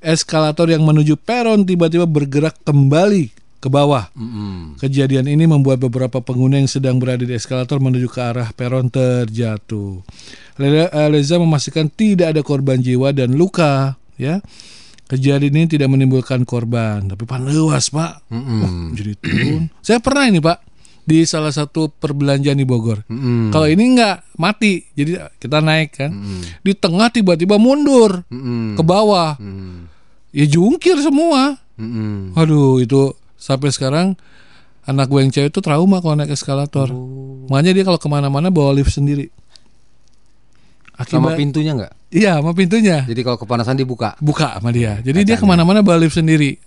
Eskalator 0.00 0.68
yang 0.72 0.80
menuju 0.84 1.20
peron 1.20 1.68
tiba-tiba 1.68 2.08
bergerak 2.08 2.56
kembali 2.64 3.32
ke 3.60 3.68
bawah. 3.68 4.08
Kejadian 4.80 5.28
ini 5.28 5.44
membuat 5.44 5.84
beberapa 5.84 6.24
pengguna 6.24 6.56
yang 6.56 6.68
sedang 6.72 6.96
berada 6.96 7.20
di 7.20 7.36
eskalator 7.36 7.76
menuju 7.76 8.08
ke 8.08 8.20
arah 8.20 8.48
peron 8.56 8.88
terjatuh. 8.88 10.00
Eh, 10.56 11.08
Leza 11.12 11.36
memastikan 11.36 11.92
tidak 11.92 12.32
ada 12.32 12.40
korban 12.40 12.80
jiwa 12.80 13.12
dan 13.12 13.36
luka, 13.36 14.00
ya. 14.16 14.40
Kejadian 15.10 15.58
ini 15.58 15.66
tidak 15.66 15.90
menimbulkan 15.90 16.46
korban, 16.46 17.04
tapi 17.10 17.26
pan 17.26 17.42
leuas, 17.42 17.90
Pak. 17.90 18.30
Wah, 18.30 18.94
jadi 18.94 19.12
turun. 19.18 19.66
Saya 19.82 19.98
pernah 19.98 20.30
ini, 20.30 20.38
Pak, 20.38 20.69
di 21.10 21.26
salah 21.26 21.50
satu 21.50 21.90
perbelanjaan 21.90 22.54
di 22.54 22.62
Bogor. 22.62 23.02
Mm. 23.10 23.50
Kalau 23.50 23.66
ini 23.66 23.98
enggak 23.98 24.22
mati, 24.38 24.86
jadi 24.94 25.26
kita 25.42 25.58
naik 25.58 25.98
kan. 25.98 26.14
Di 26.62 26.78
tengah 26.78 27.10
tiba-tiba 27.10 27.58
mundur 27.58 28.22
ke 28.78 28.82
bawah. 28.86 29.34
Ya 30.30 30.46
jungkir 30.46 30.94
semua. 31.02 31.58
Mm-mm. 31.74 32.38
Aduh, 32.38 32.78
itu 32.78 33.18
sampai 33.34 33.74
sekarang 33.74 34.14
anak 34.86 35.10
gue 35.10 35.18
yang 35.18 35.32
cewek 35.34 35.50
itu 35.50 35.58
trauma 35.58 35.98
kalau 35.98 36.14
naik 36.14 36.30
eskalator. 36.30 36.86
Makanya 37.50 37.72
dia 37.74 37.84
kalau 37.88 37.98
ke 37.98 38.06
mana-mana 38.06 38.54
bawa 38.54 38.70
lift 38.70 38.94
sendiri. 38.94 39.26
Sama 41.08 41.34
pintunya 41.34 41.72
nggak? 41.74 41.92
Iya, 42.12 42.38
sama 42.38 42.52
pintunya. 42.52 43.02
Jadi 43.08 43.24
kalau 43.24 43.40
kepanasan 43.40 43.80
dibuka. 43.80 44.14
Buka 44.20 44.60
sama 44.60 44.70
dia. 44.70 45.00
Jadi 45.00 45.24
dia 45.24 45.40
ke 45.40 45.46
mana-mana 45.48 45.80
bawa 45.80 45.98
lift 45.98 46.14
sendiri. 46.14 46.60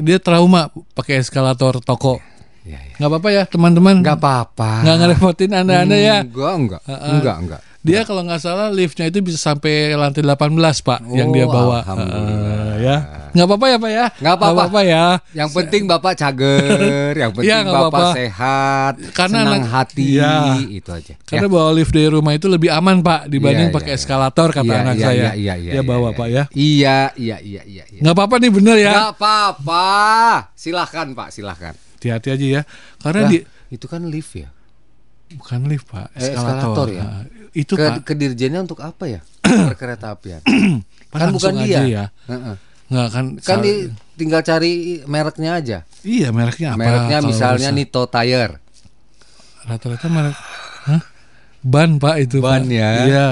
Dia 0.00 0.18
trauma 0.18 0.72
pakai 0.96 1.22
eskalator 1.22 1.78
toko. 1.84 2.18
Nggak 2.64 3.08
apa-apa 3.10 3.28
ya 3.28 3.42
teman-teman. 3.44 3.94
Nggak 4.00 4.16
apa-apa. 4.16 4.70
Nggak 4.80 4.96
ngerepotin 4.96 5.50
anda-anda 5.52 5.96
ya. 5.96 6.16
Enggak, 6.22 6.54
enggak. 6.54 6.80
Heeh. 6.84 7.12
Enggak, 7.12 7.36
enggak. 7.38 7.62
Dia 7.84 8.00
kalau 8.00 8.24
nggak 8.24 8.40
salah 8.40 8.72
liftnya 8.72 9.04
itu 9.04 9.20
bisa 9.20 9.36
sampai 9.36 9.92
lantai 9.92 10.24
18 10.24 10.56
pak 10.80 11.04
yang 11.12 11.28
dia 11.28 11.44
Oh, 11.44 11.52
bawa. 11.52 11.84
alhamdulillah. 11.84 12.56
Eh, 12.56 12.76
ya. 12.80 12.96
Nggak 13.30 13.44
apa-apa 13.44 13.66
ya 13.66 13.76
pak 13.76 13.90
ya. 13.92 14.04
Nggak 14.16 14.34
apa-apa. 14.34 14.80
ya. 14.80 15.04
Yang 15.36 15.50
penting 15.52 15.82
Bapak 15.84 16.12
cager, 16.16 17.12
yang 17.12 17.30
penting 17.36 17.44
Iya, 17.44 17.56
nggak 17.60 17.74
Bapak 17.76 17.92
apa-apa. 17.92 18.16
sehat, 18.16 18.92
Karena 19.12 19.38
senang 19.38 19.52
anak- 19.60 19.68
hati, 19.68 20.04
Iya. 20.16 20.32
itu 20.64 20.88
aja. 20.88 21.12
Karena 21.20 21.46
bawa 21.46 21.68
lift 21.70 21.92
dari 21.92 22.08
rumah 22.08 22.32
itu 22.32 22.48
lebih 22.48 22.72
aman 22.72 23.04
pak 23.04 23.28
dibanding 23.28 23.68
Iya, 23.68 23.76
pakai 23.76 23.92
iya, 23.92 24.00
eskalator 24.00 24.48
kata 24.48 24.64
Iya, 24.64 24.80
anak 24.80 24.94
iya, 24.94 25.04
saya. 25.04 25.20
iya, 25.20 25.32
iya, 25.34 25.54
iya, 25.58 25.70
dia 25.70 25.76
iya, 25.76 25.82
bawa 25.84 26.08
iya. 26.08 26.16
pak 26.16 26.26
ya. 26.26 26.42
Iya, 26.48 26.98
iya, 27.14 27.36
iya, 27.38 27.62
iya. 27.68 27.84
iya. 27.84 28.00
Nggak 28.00 28.14
apa-apa 28.16 28.34
nih 28.38 28.48
bener 28.50 28.76
ya. 28.78 28.92
Nggak 28.96 29.10
apa-apa. 29.14 29.86
Silahkan 30.56 31.06
Pak, 31.12 31.28
silahkan. 31.30 31.74
Hati-hati 32.04 32.28
aja 32.30 32.46
ya. 32.50 32.62
Karena 33.00 33.20
Lah, 33.24 33.30
di 33.32 33.38
itu 33.70 33.86
kan 33.86 34.04
lift 34.04 34.36
ya. 34.36 34.52
bukan 35.34 35.64
lift 35.66 35.88
pak, 35.88 36.12
Eh, 36.12 36.30
eskalator. 36.30 36.84
eskalator 36.84 36.88
ya. 36.90 37.02
Nah, 37.02 37.22
itu 37.50 37.72
Ke, 37.74 37.84
pak. 37.88 37.96
ke 38.04 38.12
dirjennya 38.12 38.60
untuk 38.60 38.78
apa 38.78 39.08
ya? 39.08 39.20
Perkereta 39.72 40.12
apian. 40.12 40.44
Pak, 41.08 41.16
kan 41.16 41.28
bukan 41.32 41.52
dia. 41.60 41.80
ya. 41.82 42.04
Heeh. 42.28 42.56
Nggak 42.84 43.08
kan. 43.08 43.24
Kan 43.40 43.56
di, 43.58 43.88
tinggal 44.14 44.44
cari 44.44 44.72
mereknya 45.02 45.56
aja. 45.56 45.78
Iya 46.00 46.28
mereknya 46.30 46.76
apa? 46.76 46.78
Mereknya 46.78 47.18
misalnya 47.24 47.70
bisa? 47.70 47.78
Nito 47.80 48.02
Tire. 48.04 48.60
Rata-rata 49.64 50.06
merek. 50.06 50.36
Hah? 50.84 51.02
Ban 51.64 51.96
pak 51.96 52.16
itu. 52.20 52.38
Ban 52.38 52.60
Pak. 52.60 52.70
ya. 52.70 52.90
Iya. 53.02 53.28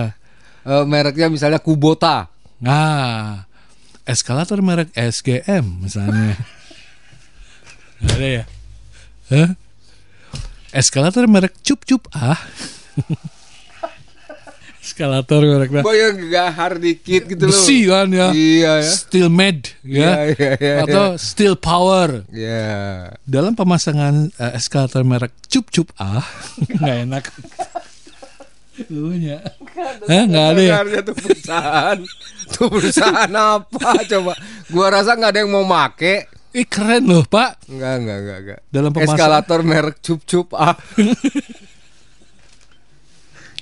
Eh, 0.64 0.84
mereknya 0.88 1.28
misalnya 1.28 1.60
Kubota. 1.60 2.32
Nah, 2.58 3.44
eskalator 4.02 4.58
merek 4.58 4.88
SGM 4.90 5.84
misalnya. 5.84 6.34
Ada 8.02 8.26
ya? 8.32 8.44
Hah? 9.32 9.50
Eskalator 10.72 11.24
merek 11.24 11.56
cup 11.64 11.80
cup 11.88 12.04
ah. 12.12 12.36
eskalator 14.82 15.40
merek 15.40 15.70
nah. 15.72 15.80
Boy 15.80 15.96
yang 15.96 16.18
gahar 16.28 16.76
dikit 16.76 17.24
gitu 17.24 17.48
loh. 17.48 17.54
besi 17.54 17.88
kan 17.88 18.12
ya. 18.12 18.28
Iya 18.36 18.72
ya. 18.84 18.92
Steel 18.92 19.28
made 19.32 19.72
ya. 19.80 19.96
Iya, 19.96 20.12
iya, 20.36 20.52
iya, 20.60 20.74
Atau 20.84 21.16
steel 21.16 21.56
power. 21.56 22.28
Ya. 22.28 23.08
Dalam 23.24 23.56
pemasangan 23.56 24.28
eh, 24.36 24.52
eskalator 24.60 25.00
merek 25.00 25.32
cup 25.48 25.72
cup 25.72 25.88
ah 25.96 26.20
nggak 26.80 26.96
enak. 27.08 27.24
Lunya. 28.88 29.40
Hah, 30.08 30.24
nggak 30.28 30.46
ada 30.56 30.60
ya? 30.60 30.76
Sebenarnya 30.80 31.00
tuh 31.04 31.16
perusahaan. 31.16 31.98
tuh 32.52 32.66
perusahaan 32.68 33.32
apa 33.32 33.90
coba? 34.08 34.32
Gua 34.72 34.86
rasa 34.88 35.16
nggak 35.16 35.30
ada 35.36 35.40
yang 35.44 35.52
mau 35.52 35.64
make. 35.64 36.31
Ih 36.53 36.68
keren 36.68 37.09
loh 37.09 37.24
pak. 37.24 37.64
Enggak, 37.64 37.94
enggak, 38.00 38.18
enggak, 38.20 38.38
enggak. 38.44 38.61
Dalam 38.68 38.90
pemasangan- 38.92 39.16
eskalator 39.16 39.61
merek 39.64 39.96
cup-cup 40.00 40.48
ah. 40.53 40.76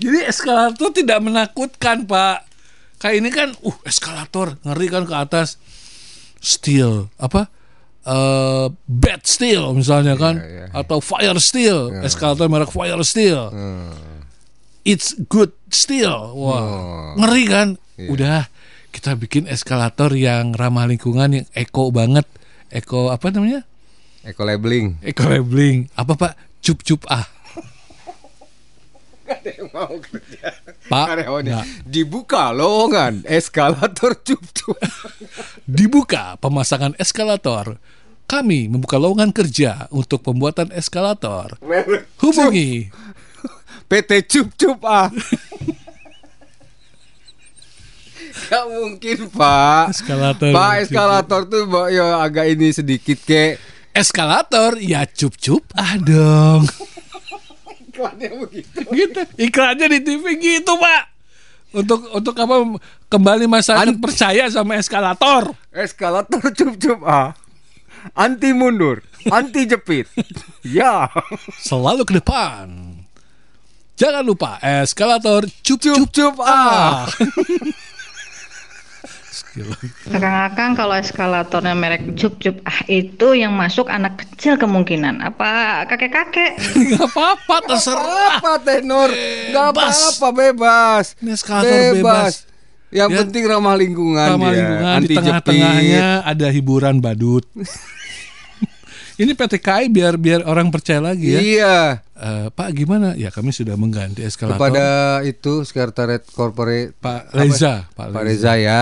Jadi 0.01 0.19
eskalator 0.25 0.89
tidak 0.91 1.19
menakutkan 1.21 2.09
pak. 2.09 2.49
Kayak 3.01 3.17
ini 3.17 3.31
kan, 3.31 3.49
uh 3.61 3.77
eskalator 3.85 4.57
ngeri 4.61 4.87
kan 4.89 5.05
ke 5.05 5.15
atas. 5.15 5.57
Steel 6.41 7.13
apa? 7.17 7.53
eh 8.01 8.67
bed 8.89 9.29
steel 9.29 9.77
misalnya 9.77 10.17
kan, 10.17 10.41
atau 10.73 11.05
fire 11.05 11.37
steel. 11.37 11.93
Eskalator 12.01 12.49
merek 12.49 12.73
fire 12.73 13.05
steel. 13.05 13.53
It's 14.83 15.13
good 15.29 15.53
steel. 15.69 16.33
Wah 16.33 17.13
ngeri 17.15 17.45
kan? 17.45 17.69
Udah 18.01 18.49
kita 18.89 19.15
bikin 19.15 19.45
eskalator 19.47 20.17
yang 20.17 20.57
ramah 20.57 20.89
lingkungan, 20.89 21.29
yang 21.31 21.47
eco 21.53 21.93
banget. 21.93 22.25
Eco 22.71 23.11
apa 23.11 23.35
namanya? 23.35 23.67
Eco 24.23 24.47
labeling. 24.47 25.03
Eco 25.03 25.27
labeling. 25.27 25.91
Apa 25.99 26.15
pak? 26.15 26.33
Cup 26.63 26.87
cup 26.87 27.03
ah. 27.11 27.27
Gak 29.27 29.47
ada 29.47 29.51
yang 29.63 29.71
mau 29.71 29.95
kerja. 29.99 30.55
Pak, 30.91 31.07
nggak. 31.23 31.65
Dibuka 31.87 32.51
lowongan 32.51 33.23
eskalator 33.27 34.19
cup-cup. 34.19 34.75
Dibuka 35.67 36.35
pemasangan 36.39 36.99
eskalator. 36.99 37.79
Kami 38.27 38.71
membuka 38.71 38.99
lowongan 38.99 39.31
kerja 39.31 39.87
untuk 39.91 40.23
pembuatan 40.23 40.71
eskalator. 40.75 41.59
Hubungi 42.23 42.91
PT 43.91 44.11
Cup 44.31 44.49
Cup 44.55 44.79
ah. 44.87 45.11
Gak 48.49 48.65
mungkin 48.71 49.19
pak. 49.29 49.93
Eskalator. 49.93 50.51
Pak 50.55 50.73
eskalator 50.87 51.41
tuh 51.51 51.63
Mbak, 51.69 51.87
ya 51.93 52.07
agak 52.25 52.47
ini 52.49 52.73
sedikit 52.73 53.19
kek. 53.27 53.61
Eskalator 53.91 54.79
ya 54.79 55.05
cup-cup 55.05 55.67
ah 55.75 55.99
dong. 55.99 56.65
Iklannya 57.91 58.29
begitu. 58.47 58.79
gitu. 58.95 59.21
Iklannya 59.37 59.87
di 59.93 60.01
TV 60.01 60.25
gitu, 60.41 60.73
Pak. 60.79 61.03
Untuk 61.71 62.03
untuk 62.11 62.35
apa 62.35 62.55
kembali 63.07 63.47
masyarakat 63.47 63.95
percaya 64.03 64.47
sama 64.51 64.79
eskalator. 64.79 65.55
Eskalator 65.71 66.43
Cup 66.59 66.75
Cup 66.81 67.01
ah. 67.07 67.35
Anti 68.17 68.57
mundur, 68.57 69.05
anti 69.29 69.69
jepit. 69.69 70.09
ya. 70.65 71.07
Selalu 71.61 72.09
ke 72.09 72.17
depan. 72.17 72.97
Jangan 74.01 74.25
lupa 74.25 74.57
eskalator 74.65 75.45
cup 75.61 75.77
cup, 75.77 76.09
cup 76.09 76.35
ah. 76.41 77.05
Akang-akang 80.07 80.75
kalau 80.75 80.95
eskalatornya 80.95 81.73
merek 81.73 82.15
cup-cup 82.15 82.59
ah 82.63 82.83
itu 82.85 83.33
yang 83.33 83.53
masuk 83.53 83.87
anak 83.87 84.19
kecil 84.19 84.55
kemungkinan 84.55 85.19
apa 85.21 85.85
kakek-kakek 85.87 86.59
Gak 86.91 87.07
apa-apa 87.07 87.57
terserah 87.65 88.39
Apa 88.39 88.59
tenor? 88.59 89.11
Gak 89.51 89.67
apa-apa 89.71 90.29
bebas. 90.31 91.15
Ini 91.17 91.31
eskalator 91.33 91.71
bebas. 91.95 92.47
Yang 92.91 93.09
Ya. 93.09 93.19
penting 93.23 93.43
ramah 93.45 93.75
lingkungan 93.75 94.29
Ramah 94.35 94.51
dia. 94.51 94.57
lingkungan 94.57 94.91
di 94.91 94.99
Anti 95.01 95.15
tengah-tengahnya 95.15 96.07
jepit. 96.19 96.29
ada 96.29 96.47
hiburan 96.49 96.95
badut. 96.99 97.45
Ini 99.17 99.37
PT 99.37 99.61
KAI 99.61 99.87
biar 99.87 100.17
biar 100.17 100.41
orang 100.43 100.73
percaya 100.73 100.99
lagi 100.99 101.29
ya. 101.29 101.39
Iya. 101.39 101.77
Eh, 102.11 102.47
Pak 102.49 102.73
gimana? 102.73 103.13
Ya 103.15 103.29
kami 103.29 103.53
sudah 103.53 103.77
mengganti 103.77 104.25
eskalator. 104.25 104.57
Kepada 104.57 104.87
itu 105.23 105.61
sekretariat 105.63 106.25
corporate 106.27 106.97
Pak? 106.97 107.29
Reza, 107.31 107.85
Pak 107.93 108.11
Pak 108.11 108.23
Reza. 108.25 108.57
Reza 108.57 108.59
ya. 108.59 108.81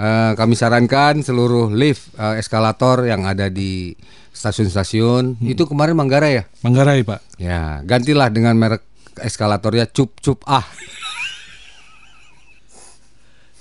Eh, 0.00 0.32
kami 0.32 0.56
sarankan 0.56 1.20
seluruh 1.20 1.68
lift 1.68 2.16
eh, 2.16 2.40
eskalator 2.40 3.04
yang 3.04 3.28
ada 3.28 3.52
di 3.52 3.92
stasiun-stasiun 4.32 5.36
Hmm. 5.36 5.44
itu 5.44 5.68
kemarin 5.68 5.92
Manggarai 5.92 6.40
ya. 6.40 6.44
Manggarai 6.64 7.04
Pak. 7.04 7.20
Ya, 7.36 7.84
gantilah 7.84 8.32
dengan 8.32 8.56
merek 8.56 8.80
eskalatornya 9.20 9.84
Cup 9.92 10.16
Cup 10.24 10.40
Ah. 10.48 10.64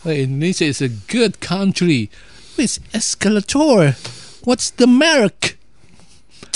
Oh, 0.08 0.16
Indonesia 0.16 0.64
is 0.64 0.80
a 0.80 0.88
good 0.88 1.44
country 1.44 2.08
with 2.56 2.80
escalator. 2.96 4.00
What's 4.48 4.72
the 4.72 4.88
mark? 4.88 5.60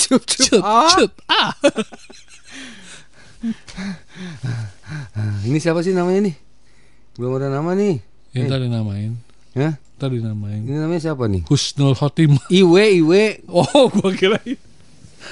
Cup 0.00 0.24
Cup 0.24 0.64
ah. 0.64 0.88
cup 0.96 1.12
ah. 1.28 1.52
Ini 5.44 5.60
siapa 5.60 5.84
sih 5.84 5.92
namanya 5.92 6.32
nih? 6.32 6.34
Belum 7.20 7.36
ada 7.36 7.52
nama 7.52 7.76
nih. 7.76 8.00
Yang 8.32 8.46
Eh, 8.48 8.50
tadi 8.50 8.66
namain. 8.72 9.12
Ya? 9.54 9.78
Tadi 9.94 10.18
namain. 10.18 10.66
Ini 10.66 10.76
namanya 10.76 11.00
siapa 11.00 11.30
nih? 11.30 11.46
Husnul 11.46 11.94
Khotim. 11.94 12.34
Iwe 12.50 12.98
Iwe. 12.98 13.46
Oh, 13.46 13.86
gua 13.88 14.10
kira 14.10 14.38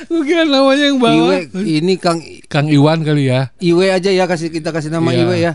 Gua 0.08 0.22
kira 0.22 0.46
namanya 0.46 0.84
yang 0.86 0.96
bawa. 0.96 1.42
Iwe 1.44 1.50
ini 1.60 1.98
Kang 1.98 2.22
Kang 2.46 2.70
Iwan 2.70 3.02
kali 3.02 3.28
ya. 3.28 3.50
Iwe 3.58 3.90
aja 3.90 4.08
ya 4.08 4.24
kasih 4.24 4.48
kita 4.48 4.70
kasih 4.70 4.88
nama 4.88 5.10
Iya. 5.10 5.20
Iwe 5.22 5.36
ya. 5.36 5.52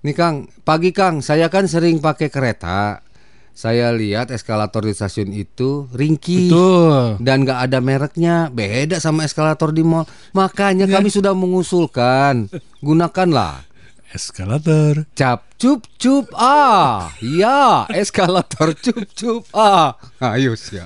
Nih 0.00 0.16
Kang, 0.16 0.48
pagi 0.64 0.90
Kang, 0.90 1.20
saya 1.20 1.52
kan 1.52 1.68
sering 1.68 2.00
pakai 2.00 2.32
kereta. 2.32 3.04
Saya 3.52 3.92
lihat 3.92 4.32
eskalator 4.32 4.80
di 4.80 4.96
stasiun 4.96 5.36
itu 5.36 5.84
ringkih 5.92 6.48
Betul. 6.48 7.20
dan 7.20 7.44
nggak 7.44 7.68
ada 7.68 7.78
mereknya, 7.78 8.48
beda 8.48 8.96
sama 8.96 9.28
eskalator 9.28 9.68
di 9.68 9.84
mall. 9.84 10.08
Makanya 10.32 10.88
Ya. 10.88 10.96
kami 10.96 11.12
sudah 11.12 11.36
mengusulkan, 11.36 12.48
gunakanlah 12.80 13.68
Eskalator. 14.10 15.06
cap 15.14 15.46
cup 15.54 15.86
cup 15.94 16.26
ah, 16.34 17.14
ya 17.22 17.86
eskalator 17.94 18.74
cup 18.74 19.06
cup 19.14 19.42
ah. 19.54 19.94
Ayo 20.18 20.58
sih. 20.58 20.82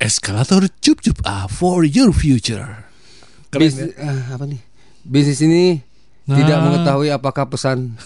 Eskalator 0.00 0.64
cup 0.80 0.98
cup 0.98 1.18
ah 1.22 1.44
for 1.44 1.84
your 1.84 2.08
future. 2.10 2.88
Keren 3.52 3.60
Bis- 3.60 3.76
ya? 3.76 3.92
eh, 3.92 4.20
apa 4.32 4.44
nih? 4.44 4.60
Bisnis 5.02 5.40
ini 5.40 5.84
Nah. 6.22 6.38
tidak 6.38 6.58
mengetahui 6.62 7.10
apakah 7.10 7.50
pesan. 7.50 7.98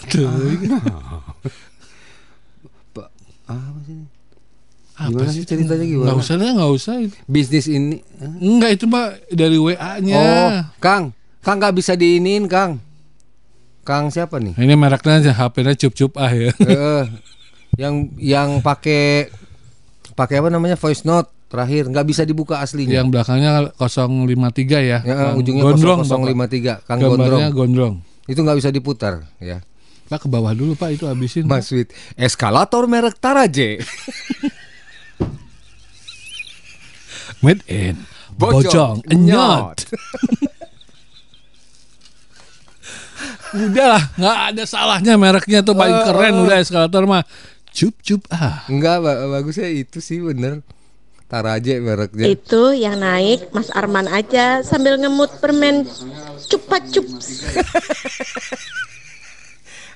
Pak, 2.90 3.08
apa 3.52 3.78
sih? 3.84 3.92
ini? 3.92 4.06
Apa 4.96 5.12
Gimana 5.12 5.28
sih 5.28 5.44
ceritanya 5.44 5.84
gimana? 5.84 6.06
Nggak 6.08 6.18
usah 6.18 6.34
deh, 6.34 6.50
nggak 6.56 6.72
usah. 6.72 6.92
Bisnis 7.28 7.68
ini 7.68 8.00
Enggak 8.40 8.80
itu 8.80 8.88
mah 8.88 9.12
dari 9.28 9.60
WA-nya. 9.60 10.16
Oh, 10.16 10.50
Kang, 10.80 11.12
Kang 11.44 11.60
nggak 11.60 11.76
bisa 11.76 11.92
diinin, 11.92 12.48
Kang. 12.48 12.80
Kang 13.86 14.10
siapa 14.10 14.42
nih? 14.42 14.58
Ini 14.58 14.74
mereknya 14.74 15.22
aja 15.22 15.32
HP-nya 15.32 15.78
cup 15.78 15.94
cup 15.94 16.12
ah 16.18 16.32
ya. 16.34 16.50
Eh, 16.58 17.04
yang 17.78 18.10
yang 18.18 18.48
pakai 18.58 19.30
pakai 20.18 20.42
apa 20.42 20.50
namanya 20.50 20.74
voice 20.74 21.06
note 21.06 21.30
terakhir 21.46 21.86
nggak 21.86 22.06
bisa 22.10 22.26
dibuka 22.26 22.58
aslinya. 22.58 22.98
Yang 22.98 23.14
belakangnya 23.14 23.70
053 23.78 24.82
ya. 24.82 24.98
Ya, 25.06 25.14
Kang 25.30 25.38
ujungnya 25.38 25.62
gondrong, 25.62 26.00
0053, 26.02 26.02
Bapak. 26.02 26.78
Kang 26.90 26.98
Gambarnya 26.98 27.54
Gondrong. 27.54 28.02
gondrong. 28.02 28.26
Itu 28.26 28.42
nggak 28.42 28.58
bisa 28.58 28.74
diputar, 28.74 29.22
ya. 29.38 29.62
Pak 30.06 30.26
ke 30.26 30.28
bawah 30.30 30.54
dulu 30.54 30.74
Pak 30.78 30.98
itu 30.98 31.06
habisin. 31.06 31.46
Mas 31.46 31.70
Wid, 31.70 31.90
eskalator 32.18 32.86
merek 32.90 33.18
Taraje. 33.22 33.78
Made 37.44 37.62
in 37.68 38.06
Bojong 38.38 39.02
Bojong 39.02 39.02
Enyot. 39.10 39.78
udah 43.52 43.86
lah, 43.86 44.02
nggak 44.16 44.38
ada 44.50 44.62
salahnya 44.66 45.14
mereknya 45.14 45.60
tuh 45.62 45.74
paling 45.74 45.94
Oh, 45.94 46.04
keren 46.08 46.34
oh. 46.34 46.42
udah 46.48 46.56
eskalator 46.58 47.04
mah. 47.06 47.22
Cup 47.70 47.94
cup 48.00 48.22
ah. 48.32 48.64
Enggak, 48.66 49.04
ba- 49.04 49.28
bagusnya 49.28 49.68
itu 49.68 50.00
sih 50.00 50.18
bener. 50.18 50.64
Taraje 51.26 51.78
mereknya. 51.78 52.30
Itu 52.30 52.70
yang 52.70 53.02
naik 53.02 53.50
Mas 53.50 53.68
Arman 53.74 54.06
aja 54.06 54.62
sambil 54.62 54.94
ngemut 54.96 55.42
permen 55.42 55.82
cupa 56.46 56.78
cups. 56.78 57.26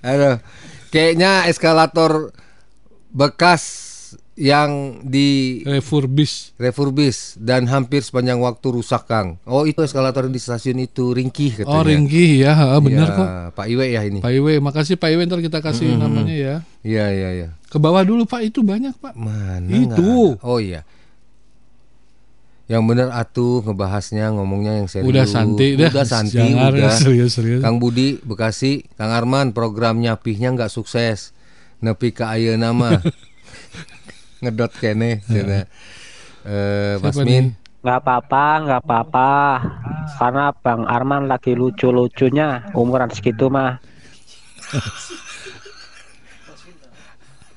Aduh, 0.03 0.43
kayaknya 0.91 1.47
eskalator 1.47 2.35
bekas 3.11 3.90
yang 4.41 5.05
di 5.05 5.61
refurbish 5.63 6.57
refurbish 6.57 7.37
dan 7.37 7.69
hampir 7.69 8.01
sepanjang 8.01 8.41
waktu 8.41 8.73
rusak 8.73 9.05
Kang. 9.05 9.37
Oh 9.45 9.69
itu 9.69 9.85
eskalator 9.85 10.25
di 10.27 10.41
stasiun 10.41 10.81
itu 10.81 11.13
ringkih 11.13 11.61
katanya. 11.61 11.77
Oh 11.77 11.85
ringgi 11.85 12.41
ya, 12.41 12.57
ha, 12.57 12.81
bener 12.81 13.05
Iya, 13.05 13.13
kok. 13.13 13.29
Pak 13.53 13.67
Iwe 13.69 13.87
ya 13.93 14.01
ini. 14.01 14.19
Pak 14.19 14.33
Iwe, 14.33 14.57
makasih 14.59 14.97
Pak 14.97 15.13
Iwe 15.13 15.29
ntar 15.29 15.39
kita 15.39 15.61
kasih 15.61 15.93
Mhm. 15.93 16.01
namanya 16.01 16.33
ya. 16.33 16.57
Iya 16.81 17.05
iya 17.13 17.29
iya. 17.37 17.49
Ke 17.69 17.77
bawah 17.77 18.01
dulu 18.01 18.25
Pak 18.25 18.41
itu 18.43 18.65
banyak 18.65 18.97
Pak. 18.97 19.13
Mana 19.13 19.69
Itu. 19.69 20.41
Oh 20.41 20.57
iya. 20.57 20.89
Yang 22.65 22.83
bener 22.87 23.09
atuh 23.11 23.61
ngebahasnya 23.61 24.31
ngomongnya 24.31 24.79
yang 24.79 24.87
serius. 24.87 25.05
Udah 25.05 25.27
santai 25.27 25.75
dah. 25.75 25.91
Udah 25.91 26.07
santai 26.07 26.49
udah. 26.55 26.97
serius-serius. 27.03 27.61
Kang 27.61 27.77
Budi 27.77 28.17
Bekasi, 28.17 28.89
Kang 28.95 29.11
Arman 29.11 29.53
program 29.53 30.01
nyapihnya 30.01 30.55
nggak 30.55 30.71
sukses. 30.71 31.35
Nepi 31.83 32.15
ke 32.15 32.25
ayeuna 32.25 32.73
mah. 32.73 33.05
Ngedot 34.41 34.73
kene 34.77 35.21
cenah. 35.29 35.65
Eh 36.45 36.97
Mas 37.01 37.17
Min. 37.21 37.57
Nggak 37.81 37.99
apa-apa, 38.05 38.45
nggak 38.69 38.81
apa-apa. 38.85 39.31
Karena 40.21 40.53
Bang 40.53 40.85
Arman 40.85 41.29
lagi 41.29 41.57
lucu-lucunya 41.57 42.69
umuran 42.77 43.09
segitu 43.09 43.49
mah. 43.49 43.81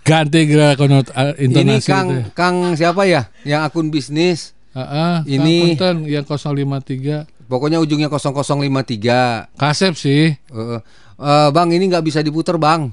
Ganti 0.04 0.52
gerak 0.52 0.76
konot 0.76 1.16
ah, 1.16 1.32
Ini 1.40 1.64
intonasi 1.64 1.88
Kang 1.88 2.08
itu 2.12 2.16
ya. 2.20 2.24
Kang 2.36 2.56
siapa 2.76 3.08
ya? 3.08 3.32
Yang 3.48 3.62
akun 3.72 3.88
bisnis. 3.88 4.52
Ah, 4.76 4.84
ah, 4.84 5.16
Ini- 5.24 5.80
Punten, 5.80 6.04
yang 6.12 6.28
053 6.28 7.24
Pokoknya 7.48 7.80
ujungnya 7.80 8.10
0053. 8.12 9.48
Kasep 9.56 9.94
sih. 9.96 10.34
Eh, 10.36 10.80
eh, 11.22 11.48
bang 11.54 11.70
ini 11.72 11.88
nggak 11.88 12.04
bisa 12.04 12.20
diputar 12.20 12.58
bang. 12.60 12.90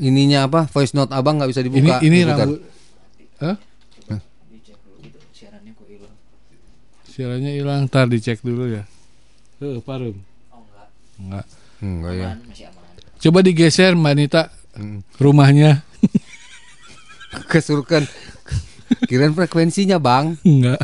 Ininya 0.00 0.48
apa? 0.48 0.66
Voice 0.68 0.92
note 0.92 1.12
abang 1.12 1.40
nggak 1.40 1.50
bisa 1.52 1.60
Ini 1.62 1.66
dibuka. 1.70 1.96
ini 2.04 2.18
diputar. 2.24 2.46
rambut. 2.48 2.60
Hah? 3.40 3.56
Siarannya 7.10 7.52
hilang, 7.58 7.90
ntar 7.90 8.06
dicek 8.06 8.40
dulu 8.40 8.70
ya. 8.70 8.86
Eh, 9.60 9.82
parum. 9.82 10.14
Enggak. 11.20 11.46
Enggak 11.82 12.12
ya. 12.16 12.28
Coba 13.20 13.44
digeser 13.44 13.92
Mbak 13.98 14.14
Nita 14.16 14.42
Hmm. 14.70 15.02
rumahnya. 15.18 15.82
Kesurukan. 17.50 18.06
Kirain 19.10 19.34
frekuensinya 19.34 19.98
bang. 19.98 20.38
Enggak. 20.46 20.78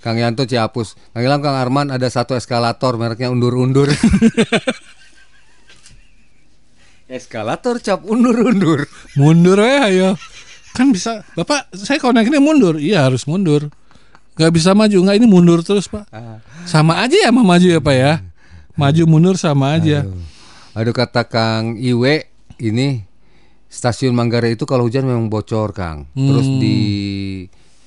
Kang 0.00 0.16
Yanto 0.16 0.48
Ciapus. 0.48 0.96
Kang 1.12 1.22
Ilham 1.22 1.44
Kang 1.44 1.54
Arman 1.60 1.92
ada 1.92 2.08
satu 2.08 2.32
eskalator 2.32 2.96
mereknya 2.96 3.28
undur-undur. 3.28 3.92
eskalator 7.06 7.78
cap 7.78 8.02
undur-undur. 8.02 8.88
Mundur 9.14 9.60
ya 9.60 9.92
ayo. 9.92 10.10
Kan 10.76 10.92
bisa. 10.92 11.24
Bapak, 11.32 11.72
saya 11.72 11.96
koneknya 11.96 12.36
mundur. 12.36 12.76
Iya, 12.76 13.08
harus 13.08 13.24
mundur. 13.24 13.72
Nggak 14.36 14.52
bisa 14.52 14.76
maju. 14.76 14.96
Nggak 15.00 15.16
ini 15.16 15.26
mundur 15.26 15.64
terus, 15.64 15.88
Pak. 15.88 16.04
Ah. 16.12 16.44
Sama 16.68 17.00
aja 17.00 17.16
ya 17.16 17.32
sama 17.32 17.40
maju 17.40 17.64
ya, 17.66 17.80
Pak 17.80 17.96
ya. 17.96 18.12
Maju 18.76 19.02
mundur 19.08 19.34
sama 19.40 19.80
aja. 19.80 20.04
Aduh. 20.04 20.20
Aduh 20.76 20.92
kata 20.92 21.24
Kang 21.24 21.80
Iwe 21.80 22.28
ini 22.60 23.00
stasiun 23.72 24.12
Manggarai 24.12 24.60
itu 24.60 24.68
kalau 24.68 24.84
hujan 24.84 25.08
memang 25.08 25.32
bocor 25.32 25.72
Kang. 25.72 26.04
Terus 26.12 26.44
Hmm. 26.44 26.60
di 26.60 26.76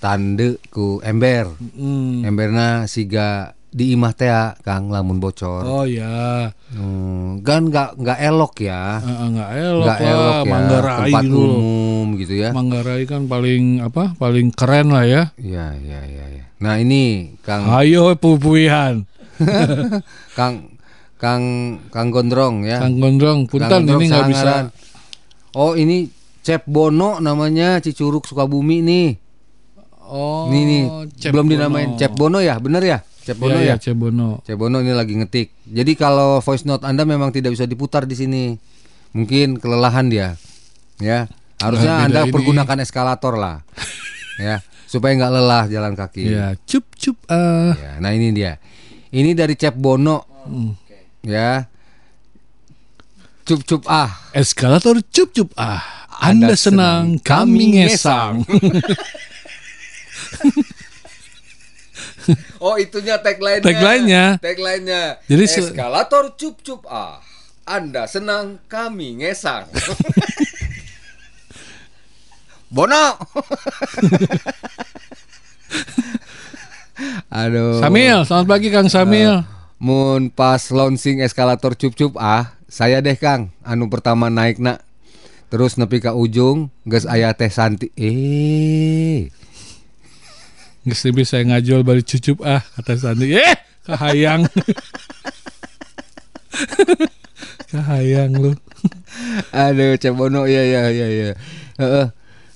tande 0.01 0.57
ku 0.73 0.97
ember. 1.05 1.53
Hmm. 1.77 2.25
Emberna 2.25 2.89
siga 2.89 3.53
di 3.69 3.93
imah 3.93 4.13
teh 4.17 4.29
Kang 4.65 4.89
lamun 4.89 5.21
bocor. 5.21 5.61
Oh 5.61 5.85
ya. 5.85 6.49
Hmm, 6.73 7.45
kan 7.45 7.69
nggak 7.69 8.01
nggak 8.01 8.19
elok 8.19 8.53
ya. 8.61 8.97
Nggak 9.01 9.49
elok 9.55 9.85
Nggak 9.85 9.99
lah, 9.99 10.09
elok 10.09 10.33
ya. 10.35 10.49
Manggarai 10.49 10.97
Tempat 11.05 11.23
gitu 11.23 11.37
loh. 11.37 11.57
umum 11.57 12.07
gitu 12.17 12.33
ya. 12.33 12.49
Manggarai 12.49 13.03
kan 13.05 13.21
paling 13.25 13.63
apa? 13.79 14.03
Paling 14.17 14.47
keren 14.51 14.87
lah 14.89 15.05
ya. 15.05 15.23
Iya 15.37 15.77
iya 15.77 15.99
iya. 16.03 16.25
iya. 16.33 16.43
Nah 16.59 16.75
ini 16.75 17.37
Kang 17.41 17.69
Ayo 17.69 18.17
pupuihan. 18.17 19.05
Kang 20.37 20.75
Kang 21.15 21.43
Kang 21.93 22.09
Gondrong 22.09 22.65
ya. 22.65 22.81
Kang 22.81 22.97
Gondrong, 22.97 23.45
punten 23.45 23.85
ini 23.85 24.05
nggak 24.09 24.27
bisa. 24.27 24.53
Oh 25.53 25.73
ini 25.73 26.09
Cep 26.41 26.65
Bono 26.65 27.21
namanya 27.21 27.77
Cicurug 27.79 28.25
Sukabumi 28.25 28.81
nih. 28.81 29.09
Oh, 30.09 30.49
Nih 30.49 30.63
nih 30.65 30.83
Cep 31.21 31.37
belum 31.37 31.45
Bono. 31.45 31.53
dinamain 31.53 31.89
Cep 31.93 32.17
Bono 32.17 32.41
ya, 32.41 32.57
bener 32.57 32.81
ya? 32.81 32.97
Cep 33.29 33.37
Bono 33.37 33.53
Iya, 33.53 33.61
ya. 33.61 33.63
iya, 33.63 33.75
Cep 33.77 33.93
Bono. 33.93 34.41
Cep 34.41 34.57
Bono 34.57 34.81
ini 34.81 34.89
lagi 34.89 35.13
ngetik. 35.13 35.53
Jadi 35.63 35.93
kalau 35.93 36.41
voice 36.41 36.65
note 36.65 36.81
Anda 36.81 37.05
memang 37.05 37.29
tidak 37.29 37.53
bisa 37.53 37.63
diputar 37.63 38.09
di 38.09 38.13
sini. 38.13 38.57
Mungkin 39.13 39.61
kelelahan 39.61 40.09
dia. 40.09 40.33
Ya. 40.97 41.29
Harusnya 41.61 41.95
Nah, 41.95 42.03
Anda 42.09 42.21
ini. 42.25 42.33
pergunakan 42.33 42.77
eskalator 42.81 43.37
lah. 43.37 43.61
ya, 44.41 44.65
supaya 44.83 45.13
nggak 45.13 45.29
lelah 45.29 45.63
jalan 45.67 45.93
kaki. 45.93 46.23
Iya, 46.25 46.55
cup 46.65 46.85
cup 46.95 47.17
ah. 47.29 47.75
Ya, 47.75 47.91
nah 48.01 48.09
ini 48.09 48.31
dia. 48.31 48.57
Ini 49.09 49.33
dari 49.33 49.53
Cep 49.53 49.77
Bono. 49.77 50.25
Hmm. 50.47 50.73
Ya. 51.21 51.67
Cup 53.43 53.61
cup 53.61 53.83
ah. 53.85 54.09
Eskalator 54.31 54.97
cup 55.05 55.29
cup 55.29 55.49
ah. 55.53 55.85
Anda, 56.19 56.57
senang, 56.57 57.21
kami 57.21 57.77
ngesang. 57.77 58.41
oh 62.65 62.75
itunya 62.77 63.17
tagline-nya. 63.19 63.65
Tagline-nya. 63.65 64.23
Tagline-nya. 64.41 65.03
Jadi 65.25 65.43
eskalator 65.45 66.35
cup 66.35 66.55
cup 66.63 66.81
ah. 66.89 67.21
Anda 67.69 68.09
senang, 68.09 68.57
kami 68.65 69.21
ngesang. 69.21 69.69
Bono. 72.73 73.13
Aduh. 77.29 77.77
Samil, 77.81 78.25
selamat 78.25 78.47
pagi 78.49 78.67
Kang 78.73 78.89
Samil. 78.89 79.45
Mun 79.79 80.33
pas 80.33 80.59
launching 80.73 81.21
eskalator 81.21 81.77
cup 81.77 81.93
cup 81.93 82.13
ah, 82.17 82.57
saya 82.65 83.01
deh 83.05 83.15
Kang, 83.17 83.53
anu 83.61 83.89
pertama 83.89 84.29
naik 84.29 84.57
nak. 84.57 84.81
Terus 85.49 85.81
nepi 85.81 85.97
ka 85.97 86.13
ujung, 86.13 86.69
geus 86.85 87.09
aya 87.09 87.33
teh 87.33 87.49
Santi. 87.49 87.89
Eh. 87.97 89.33
Geus 90.89 91.05
teu 91.05 91.13
bisa 91.13 91.37
ngajol 91.37 91.85
balik 91.85 92.09
cucup 92.09 92.41
ah 92.41 92.65
kata 92.77 92.97
Sandi. 92.97 93.37
Eh, 93.37 93.55
kahayang. 93.85 94.49
kahayang 97.71 98.31
lu. 98.33 98.51
Aduh, 99.53 99.93
Cep 100.01 100.17
Bono 100.17 100.49
ya 100.49 100.65
ya 100.65 100.89
ya 100.89 101.07
ya. 101.07 101.31
Heeh. 101.77 102.05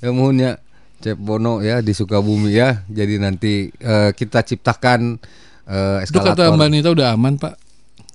Ya 0.01 0.09
mohon 0.09 0.41
ya 0.41 0.57
Cep 1.05 1.21
Bono 1.21 1.61
ya 1.61 1.85
di 1.85 1.93
Sukabumi 1.93 2.57
ya. 2.57 2.81
Jadi 2.89 3.21
nanti 3.21 3.69
eh, 3.69 4.09
kita 4.17 4.41
ciptakan 4.41 5.21
eh, 5.69 5.97
Itu 6.09 6.17
kata 6.17 6.33
eskalator. 6.33 6.57
Mbak 6.57 6.69
Nita 6.73 6.89
udah 6.89 7.07
aman, 7.13 7.37
Pak. 7.37 7.53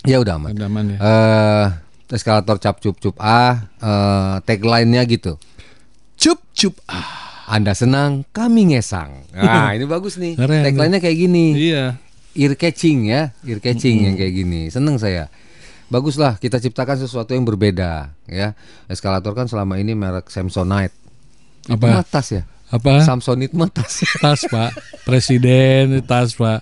Ya 0.02 0.18
udah 0.18 0.34
aman. 0.36 0.50
Udah 0.58 0.66
aman 0.66 0.84
ya. 0.94 0.98
Eh 0.98 1.66
eskalator 2.08 2.56
cap 2.56 2.80
cup 2.80 2.96
cup 2.96 3.16
ah 3.20 3.68
eh, 3.78 4.36
tagline-nya 4.48 5.04
gitu. 5.06 5.36
Cup 6.18 6.40
cup 6.56 6.74
ah. 6.88 7.27
Anda 7.48 7.72
senang, 7.72 8.28
kami 8.28 8.76
ngesang. 8.76 9.24
Nah, 9.32 9.72
ini 9.76 9.88
bagus 9.88 10.20
nih. 10.20 10.36
Tagline-nya 10.36 11.00
kayak 11.00 11.16
gini. 11.16 11.46
Iya. 11.56 11.96
Ear 12.36 12.52
catching 12.54 13.08
ya, 13.08 13.32
ear 13.48 13.58
catching 13.58 14.04
yang 14.04 14.14
kayak 14.14 14.36
gini. 14.36 14.68
Seneng 14.68 15.00
saya. 15.00 15.32
Baguslah 15.88 16.36
kita 16.36 16.60
ciptakan 16.60 17.00
sesuatu 17.00 17.32
yang 17.32 17.48
berbeda 17.48 18.12
ya. 18.28 18.52
Eskalator 18.92 19.32
kan 19.32 19.48
selama 19.48 19.80
ini 19.80 19.96
merek 19.96 20.28
Samsonite. 20.28 20.92
Itu 21.64 21.80
Apa? 21.80 21.88
mah 21.88 22.04
tas 22.04 22.28
ya? 22.28 22.44
Apa? 22.68 23.00
Samsonite 23.00 23.56
mah 23.56 23.72
tas. 23.72 24.04
Tas, 24.22 24.44
Pak. 24.44 24.76
Presiden 25.08 26.04
tas, 26.04 26.36
Pak. 26.36 26.60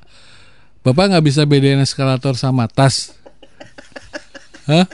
Bapak 0.87 1.11
nggak 1.11 1.27
bisa 1.27 1.43
bedain 1.43 1.83
eskalator 1.83 2.39
sama 2.39 2.71
tas. 2.71 3.11
Hah? 4.71 4.87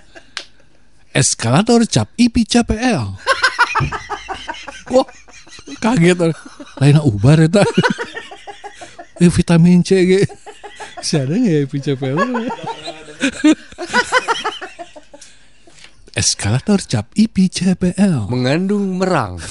Eskalator 1.13 1.85
cap 1.85 2.09
IP 2.17 2.49
CPL. 2.49 3.05
Wah, 4.89 5.07
kaget. 5.79 6.35
Lain 6.79 6.97
ubar 7.01 7.39
eta. 7.39 7.63
Eh 9.17 9.29
vitamin 9.29 9.81
C 9.81 9.91
ge. 10.03 10.21
Si 11.01 11.15
ada 11.15 11.35
nggak 11.35 11.67
ya 11.67 11.95
CPL? 11.95 12.19
Eskalator 16.13 16.77
cap 16.85 17.09
IP 17.15 17.49
CPL. 17.49 18.29
Mengandung 18.29 19.01
merang. 19.01 19.41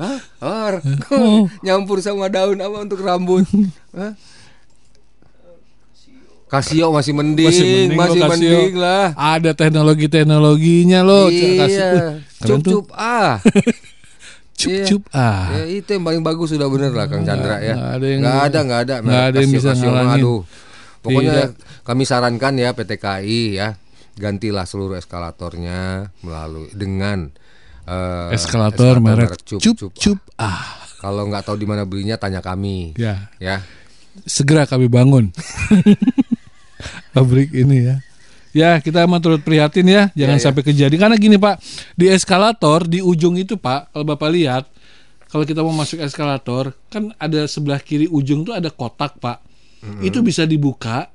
Hah? 0.00 0.16
Or, 0.40 0.80
Oh. 1.12 1.44
nyampur 1.60 2.00
sama 2.00 2.30
daun 2.30 2.56
apa 2.56 2.76
untuk 2.80 3.02
rambut? 3.02 3.44
Hah? 3.98 4.14
Kasio 6.50 6.90
masih 6.90 7.14
mending, 7.14 7.46
masih 7.46 7.94
Masih 7.94 8.20
mending, 8.26 8.74
lo, 8.74 8.74
Casio. 8.74 8.82
lah. 8.82 9.06
Ada 9.14 9.54
teknologi-teknologinya 9.54 11.06
loh. 11.06 11.30
iya, 11.30 12.18
Keren 12.42 12.58
tuh. 12.58 12.82
Ah. 14.62 14.68
Cup-cup 14.68 15.02
ah. 15.10 15.44
Ya, 15.50 15.62
itu 15.70 15.88
yang 15.90 16.04
paling 16.04 16.20
bagus 16.20 16.48
sudah 16.50 16.66
bener 16.66 16.90
lah 16.90 17.06
Kang 17.06 17.22
Chandra 17.22 17.56
ya. 17.58 17.74
nggak 17.74 17.92
ada 17.92 18.06
yang- 18.06 18.20
nggak 18.20 18.38
ada, 18.42 18.58
nggak 18.60 18.80
ada. 18.80 18.94
nggak 19.00 19.24
ada 19.26 19.38
yang 19.38 19.50
bisa 19.50 19.70
ngalangin. 19.72 20.20
aduh. 20.20 20.40
Pokoknya 21.00 21.32
Tidak. 21.32 21.50
kami 21.80 22.02
sarankan 22.04 22.54
ya 22.54 22.70
PT 22.72 22.90
KAI 22.96 23.42
ya, 23.56 23.68
gantilah 24.14 24.68
seluruh 24.68 24.96
eskalatornya 24.96 26.12
melalui 26.20 26.68
dengan 26.70 27.32
eh, 27.84 28.36
Eskalator 28.36 29.00
merek 29.00 29.40
cup 29.40 29.58
cup 29.58 29.76
cup. 29.80 29.92
cup 29.96 30.18
ah. 30.36 30.76
Kalau 31.00 31.24
nggak 31.24 31.48
tahu 31.48 31.56
di 31.56 31.64
mana 31.64 31.88
belinya 31.88 32.20
tanya 32.20 32.44
kami. 32.44 32.92
Ya. 33.00 33.32
Ya. 33.40 33.64
Segera 34.28 34.68
kami 34.68 34.92
bangun. 34.92 35.32
Pabrik 37.16 37.50
ini 37.50 37.88
ya. 37.88 37.96
Ya 38.50 38.76
kita 38.76 39.06
amat 39.06 39.20
turut 39.20 39.40
prihatin 39.40 39.86
ya, 39.86 40.02
jangan 40.12 40.36
Ya, 40.36 40.42
ya. 40.42 40.44
sampai 40.44 40.62
kejadian. 40.64 40.98
Karena 40.98 41.14
gini 41.14 41.36
Pak, 41.36 41.62
di 41.94 42.06
eskalator 42.06 42.82
di 42.82 42.98
ujung 42.98 43.34
itu 43.34 43.54
Pak, 43.54 43.90
kalau 43.90 44.02
Bapak 44.04 44.26
lihat, 44.28 44.64
kalau 45.26 45.46
kita 45.46 45.60
mau 45.60 45.70
masuk 45.70 45.98
eskalator, 45.98 46.74
kan 46.88 47.14
ada 47.14 47.46
sebelah 47.46 47.78
kiri 47.78 48.06
ujung 48.06 48.42
tuh 48.42 48.50
ada 48.50 48.66
kotak 48.68 49.16
Pak. 49.16 49.38
Itu 50.00 50.20
bisa 50.20 50.44
dibuka 50.44 51.06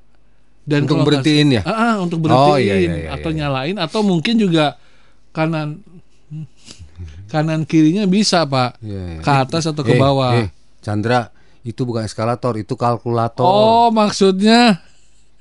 dan 0.64 0.82
Untuk 0.82 1.04
berhentiin 1.04 1.48
ya? 1.50 1.62
Ah, 1.62 1.70
ah, 1.70 1.94
untuk 2.00 2.18
berhentiin 2.18 2.50
Oh, 2.50 2.58
iya, 2.58 2.74
iya, 2.74 2.92
iya, 2.98 3.08
atau 3.12 3.30
iya. 3.30 3.44
nyalain 3.44 3.76
atau 3.76 4.00
mungkin 4.00 4.34
juga 4.34 4.80
kanan 5.30 5.84
kanan 7.28 7.62
kirinya 7.62 8.06
bisa 8.06 8.42
Pak. 8.42 8.80
Iya, 8.80 9.00
iya. 9.12 9.20
Ke 9.20 9.32
atas 9.44 9.66
atau 9.66 9.82
ke 9.82 9.94
Eh, 9.94 10.00
bawah. 10.00 10.32
eh, 10.40 10.48
Chandra, 10.80 11.30
itu 11.62 11.82
bukan 11.82 12.02
eskalator, 12.02 12.56
itu 12.56 12.74
kalkulator. 12.74 13.42
Oh, 13.42 13.88
maksudnya 13.90 14.80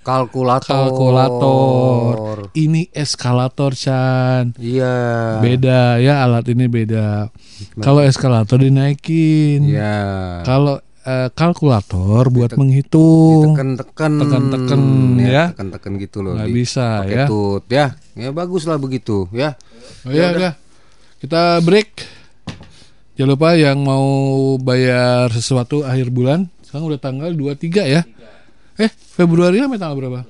kalkulator. 0.05 0.69
kalkulator. 0.69 2.53
Ini 2.53 2.93
eskalator, 2.93 3.73
Chan. 3.73 4.53
Iya. 4.61 4.95
Beda 5.41 5.97
ya 5.97 6.21
alat 6.21 6.45
ini 6.53 6.69
beda. 6.69 7.33
Kalau 7.81 8.05
eskalator 8.05 8.61
dinaikin. 8.61 9.65
Iya. 9.65 9.97
Kalau 10.45 10.77
eh, 11.01 11.29
kalkulator 11.33 12.29
buat 12.29 12.53
menghitung. 12.53 13.57
Tekan-tekan. 13.57 14.11
Tekan-tekan 14.21 14.81
ya. 15.19 15.43
Tekan-tekan 15.57 15.91
gitu 15.97 16.21
loh. 16.21 16.37
Nggak 16.37 16.49
di- 16.53 16.55
bisa 16.55 16.87
ya. 17.09 17.25
tut 17.25 17.65
ya. 17.73 17.97
Ya 18.13 18.29
bagus 18.29 18.69
lah 18.69 18.77
begitu 18.77 19.25
ya. 19.33 19.57
Oh 20.05 20.13
ya 20.13 20.31
udah. 20.37 20.53
Kita 21.17 21.57
break. 21.65 22.13
Jangan 23.15 23.31
lupa 23.31 23.55
yang 23.55 23.79
mau 23.79 24.05
bayar 24.59 25.31
sesuatu 25.31 25.87
akhir 25.87 26.11
bulan, 26.11 26.51
sekarang 26.67 26.91
udah 26.91 26.99
tanggal 26.99 27.31
23 27.31 27.87
ya. 27.87 28.03
Eh, 28.75 28.91
Februari 28.91 29.63
sampai 29.63 29.79
tanggal 29.79 29.97
berapa? 29.97 30.21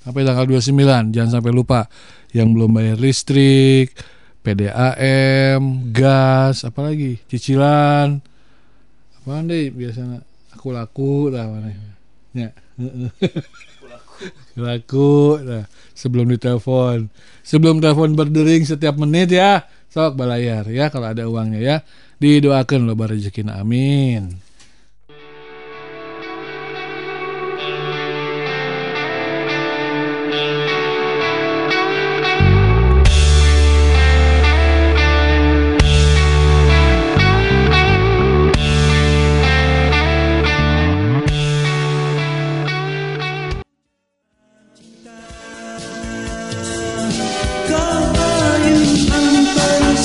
Sampai 0.00 0.24
tanggal 0.24 0.44
29. 0.48 1.12
Jangan 1.12 1.30
sampai 1.40 1.52
lupa 1.52 1.84
yang 2.32 2.56
belum 2.56 2.72
bayar 2.72 2.96
listrik, 2.96 3.92
PDAM, 4.40 5.92
gas, 5.92 6.64
apalagi 6.64 7.20
cicilan. 7.28 8.24
Apaan 9.20 9.52
deh 9.52 9.68
biasanya 9.68 10.24
aku 10.56 10.72
laku 10.76 11.28
lah 11.28 11.44
mana. 11.44 11.68
Ya. 12.32 12.50
laku 14.54 15.40
nah 15.42 15.64
sebelum 15.96 16.28
ditelepon 16.30 17.08
sebelum 17.40 17.80
telepon 17.80 18.14
berdering 18.14 18.62
setiap 18.68 18.94
menit 19.00 19.32
ya 19.32 19.64
sok 19.90 20.14
balayar 20.14 20.68
ya 20.68 20.92
kalau 20.92 21.10
ada 21.10 21.26
uangnya 21.26 21.58
ya 21.58 21.76
didoakan 22.20 22.86
lo 22.86 22.94
rezeki 22.94 23.48
amin 23.48 24.49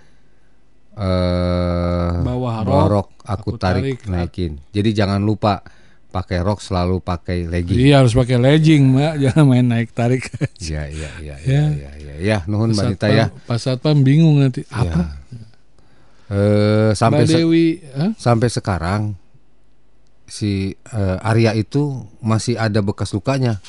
eh 0.93 2.13
Bawah 2.23 2.63
bawah 2.63 2.85
rok, 2.87 2.87
rok 2.87 3.09
aku, 3.25 3.49
tarik, 3.57 3.99
naikin. 4.05 4.63
Jadi 4.69 4.89
jangan 4.93 5.19
lupa 5.19 5.59
pakai 6.07 6.39
rok 6.39 6.61
selalu 6.61 7.01
pakai 7.01 7.43
legging. 7.43 7.75
Iya 7.81 7.99
harus 7.99 8.13
pakai 8.13 8.37
legging, 8.37 8.93
Mbak. 8.93 9.13
Jangan 9.25 9.43
main 9.43 9.65
naik 9.65 9.89
tarik. 9.91 10.29
Iya 10.61 10.85
iya 10.87 11.09
iya 11.19 11.35
Ya. 11.41 11.63
iya 11.67 11.67
iya 11.73 11.91
iya. 11.97 12.13
Ya, 12.15 12.37
nuhun 12.45 12.71
Mbak 12.71 12.79
Pas 12.79 12.91
Nita 12.93 13.07
ya. 13.09 13.25
Pas 13.43 13.59
Satpam 13.59 14.05
bingung 14.05 14.37
nanti 14.37 14.61
apa? 14.69 15.17
Eh 16.29 16.91
sampai 16.93 17.25
Mbak 17.25 17.27
se- 17.27 17.35
Dewi, 17.35 17.65
hah? 17.91 18.11
sampai 18.15 18.47
sekarang 18.47 19.01
si 20.23 20.71
eh, 20.71 21.17
Arya 21.19 21.51
itu 21.53 21.83
masih 22.19 22.55
ada 22.55 22.79
bekas 22.79 23.11
lukanya 23.11 23.59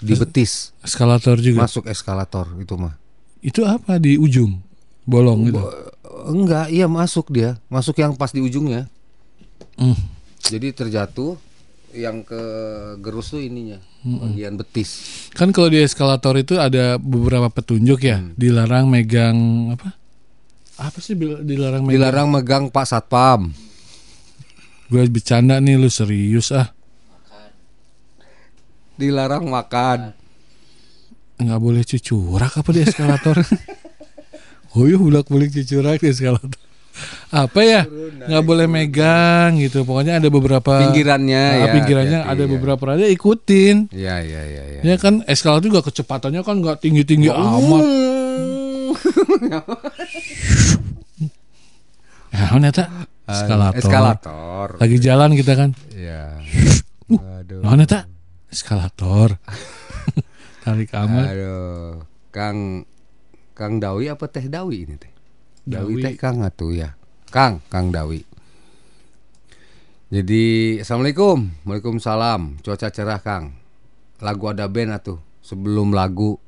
di 0.00 0.14
betis. 0.16 0.74
Eskalator 0.82 1.38
juga. 1.38 1.66
Masuk 1.66 1.86
eskalator 1.86 2.46
itu 2.58 2.74
mah. 2.74 2.94
Itu 3.44 3.62
apa 3.68 4.00
di 4.00 4.16
ujung? 4.16 4.58
Bolong 5.04 5.52
gitu. 5.52 5.60
Enggak, 6.24 6.72
iya 6.72 6.88
masuk 6.88 7.28
dia. 7.28 7.60
Masuk 7.68 8.00
yang 8.00 8.16
pas 8.16 8.32
di 8.32 8.40
ujungnya. 8.40 8.88
Hmm. 9.76 9.98
Jadi 10.44 10.72
terjatuh 10.72 11.36
yang 11.94 12.26
ke 12.26 12.42
gerus 12.98 13.30
tuh 13.30 13.38
ininya, 13.44 13.78
Hmm. 14.02 14.34
bagian 14.34 14.58
betis. 14.58 14.98
Kan 15.30 15.54
kalau 15.54 15.70
di 15.70 15.78
eskalator 15.78 16.34
itu 16.34 16.58
ada 16.58 16.98
beberapa 16.98 17.46
petunjuk 17.52 18.02
ya, 18.02 18.18
Hmm. 18.18 18.34
dilarang 18.34 18.90
megang 18.90 19.36
apa? 19.76 19.94
Apa 20.74 20.98
sih 20.98 21.14
dilarang 21.16 21.86
megang? 21.86 21.94
Dilarang 21.94 22.28
megang 22.34 22.64
Pak 22.72 22.86
Satpam. 22.88 23.54
Gue 24.90 25.06
bercanda 25.06 25.62
nih 25.62 25.78
lu 25.78 25.86
serius 25.88 26.50
ah. 26.50 26.74
Dilarang 28.94 29.50
makan. 29.50 30.14
Nggak 31.34 31.60
boleh 31.60 31.82
cucurak 31.82 32.52
apa 32.54 32.70
di 32.70 32.80
eskalator? 32.86 33.36
oh 34.78 34.84
iya 34.86 34.94
bulak 34.94 35.26
balik 35.26 35.50
cucurak 35.50 35.98
di 35.98 36.14
eskalator. 36.14 36.54
Apa 37.34 37.60
ya? 37.66 37.82
Nggak 38.30 38.44
boleh 38.46 38.66
megang 38.70 39.58
gitu. 39.58 39.82
Pokoknya 39.82 40.22
ada 40.22 40.30
beberapa 40.30 40.78
Pinggirannya 40.78 41.42
Ah, 41.42 41.58
ya, 41.58 41.74
Pinggirannya 41.74 42.20
ada 42.22 42.44
ya. 42.46 42.50
beberapa 42.54 42.82
rada 42.86 43.02
ikutin. 43.10 43.90
Iya 43.90 44.22
iya 44.22 44.40
iya 44.46 44.62
iya. 44.78 44.80
Ya 44.86 44.96
kan 45.02 45.26
eskalator 45.26 45.66
juga 45.66 45.82
kecepatannya 45.82 46.46
kan 46.46 46.62
nggak 46.62 46.78
tinggi-tinggi 46.86 47.34
amat. 47.34 47.84
Ya, 52.34 52.50
neta 52.58 52.90
eskalator. 53.30 53.78
eskalator. 53.78 54.68
Lagi 54.82 54.98
jalan 54.98 55.38
kita 55.38 55.54
kan. 55.54 55.70
Iya. 55.94 56.34
Uh, 57.06 57.38
nah, 57.62 57.78
neta 57.78 58.10
eskalator. 58.54 59.34
Tarik 60.64 60.94
amat. 60.94 61.26
Aduh, 61.34 62.06
Kang 62.30 62.86
Kang 63.52 63.82
Dawi 63.82 64.08
apa 64.08 64.30
Teh 64.30 64.46
Dawi 64.46 64.86
ini 64.86 64.94
teh? 64.94 65.10
Dawi, 65.66 65.98
Dawi. 65.98 66.02
teh 66.06 66.14
Kang 66.14 66.40
atuh 66.46 66.70
ya. 66.70 66.94
Kang, 67.34 67.58
Kang 67.66 67.90
Dawi. 67.90 68.22
Jadi 70.14 70.78
Assalamualaikum 70.78 71.66
Waalaikumsalam 71.66 72.62
Cuaca 72.62 72.86
cerah 72.92 73.18
Kang 73.18 73.56
Lagu 74.22 74.44
ada 74.46 74.70
band 74.70 74.94
atuh 74.94 75.18
Sebelum 75.42 75.90
lagu 75.90 76.38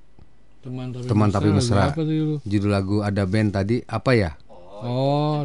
Teman 0.63 0.95
tapi 0.95 1.11
Teman 1.11 1.29
mesra, 1.33 1.41
tapi 1.43 1.51
mesra? 1.51 1.85
Judul 2.47 2.71
lagu 2.71 3.03
ada 3.03 3.27
band 3.27 3.59
tadi 3.59 3.83
Apa 3.91 4.15
ya? 4.15 4.39
Oh, 4.85 5.43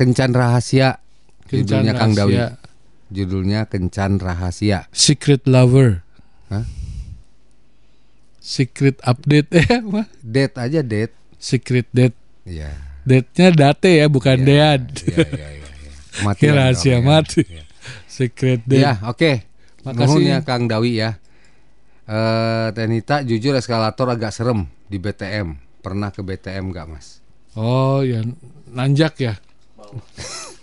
Kencan 0.00 0.32
Rahasia 0.32 0.96
Kencan 1.44 1.84
Judulnya 1.84 1.92
Kang 1.98 2.16
Dawi 2.16 2.40
Rahasia. 2.40 2.65
Judulnya 3.08 3.70
Kencan 3.70 4.18
Rahasia 4.18 4.90
Secret 4.90 5.46
Lover. 5.46 6.02
Hah? 6.50 6.66
Secret 8.38 8.98
update 9.02 9.50
eh 9.58 9.68
apa? 9.82 10.06
Date 10.22 10.56
aja 10.58 10.80
date 10.82 11.14
Secret 11.36 11.86
date. 11.90 12.14
Iya 12.46 12.70
Date-nya 13.06 13.54
date 13.54 14.02
ya, 14.02 14.06
bukan 14.10 14.38
dead. 14.42 14.82
Iya 15.06 15.26
iya 15.30 15.48
iya 15.54 15.62
Mati 16.26 16.40
Kira 16.42 16.50
yang 16.50 16.58
rahasia 16.74 16.98
dong, 16.98 17.04
ya. 17.06 17.06
mati. 17.06 17.42
Secret 18.10 18.60
date. 18.66 18.82
Ya, 18.82 18.98
oke. 19.06 19.46
Makasih. 19.86 20.06
Nuhun 20.10 20.22
ya 20.26 20.38
Kang 20.42 20.66
Dawi 20.66 20.98
ya. 20.98 21.10
Eh 22.06 22.68
Tenita 22.74 23.22
jujur 23.22 23.54
eskalator 23.54 24.10
agak 24.10 24.34
serem 24.34 24.66
di 24.90 24.98
BTM. 24.98 25.54
Pernah 25.82 26.10
ke 26.10 26.18
BTM 26.26 26.74
nggak 26.74 26.86
Mas? 26.90 27.22
Oh, 27.54 28.02
ya 28.02 28.26
nanjak 28.74 29.14
ya. 29.22 29.34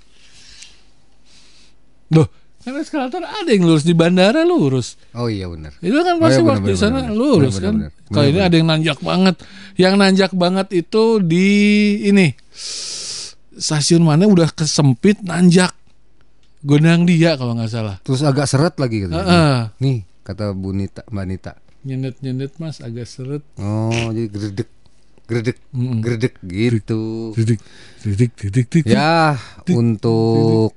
Loh, 2.13 2.27
kan 2.63 2.73
eskalator 2.79 3.21
ada 3.21 3.49
yang 3.49 3.67
lurus 3.67 3.83
di 3.83 3.91
bandara 3.91 4.45
lurus. 4.47 4.95
Oh 5.11 5.27
iya 5.27 5.49
benar. 5.51 5.75
Itu 5.83 5.99
kan 5.99 6.15
Oh, 6.15 6.21
pasti 6.21 6.39
iya, 6.39 6.45
benar, 6.45 6.53
waktu 6.55 6.67
di 6.69 6.77
sana 6.77 6.99
benar. 7.03 7.11
lurus 7.11 7.55
Benar, 7.59 7.65
kan. 7.65 7.75
Kalau 8.13 8.27
ini 8.29 8.39
ada 8.39 8.55
yang 8.55 8.67
nanjak 8.69 8.99
banget. 9.01 9.35
Yang 9.73 9.93
nanjak 9.99 10.31
banget 10.31 10.67
itu 10.71 11.03
di 11.19 11.47
ini 12.05 12.27
stasiun 13.53 14.05
mana 14.05 14.29
udah 14.29 14.49
kesempit 14.53 15.19
nanjak. 15.25 15.73
Gondang 16.63 17.03
dia 17.03 17.35
kalau 17.35 17.57
nggak 17.59 17.67
salah. 17.67 17.99
Terus 17.99 18.23
agak 18.23 18.47
seret 18.47 18.79
lagi 18.79 19.03
gitu. 19.03 19.11
Heeh. 19.11 19.67
Nih 19.83 19.97
kata 20.23 20.55
Bu 20.55 20.71
Nita, 20.71 21.03
Mbak 21.11 21.25
Nita. 21.27 21.51
Nyendet 21.83 22.15
nyendet 22.23 22.55
mas 22.63 22.79
agak 22.79 23.03
seret. 23.03 23.43
Oh 23.59 23.91
jadi 24.15 24.31
gredek, 24.31 24.69
gredek, 25.27 25.57
Mm-mm. 25.75 25.99
gredek 25.99 26.39
gitu. 26.39 27.35
Didik, 27.35 27.59
didik, 28.07 28.31
didik. 28.39 28.83
Ya 28.87 29.35
untuk 29.67 30.71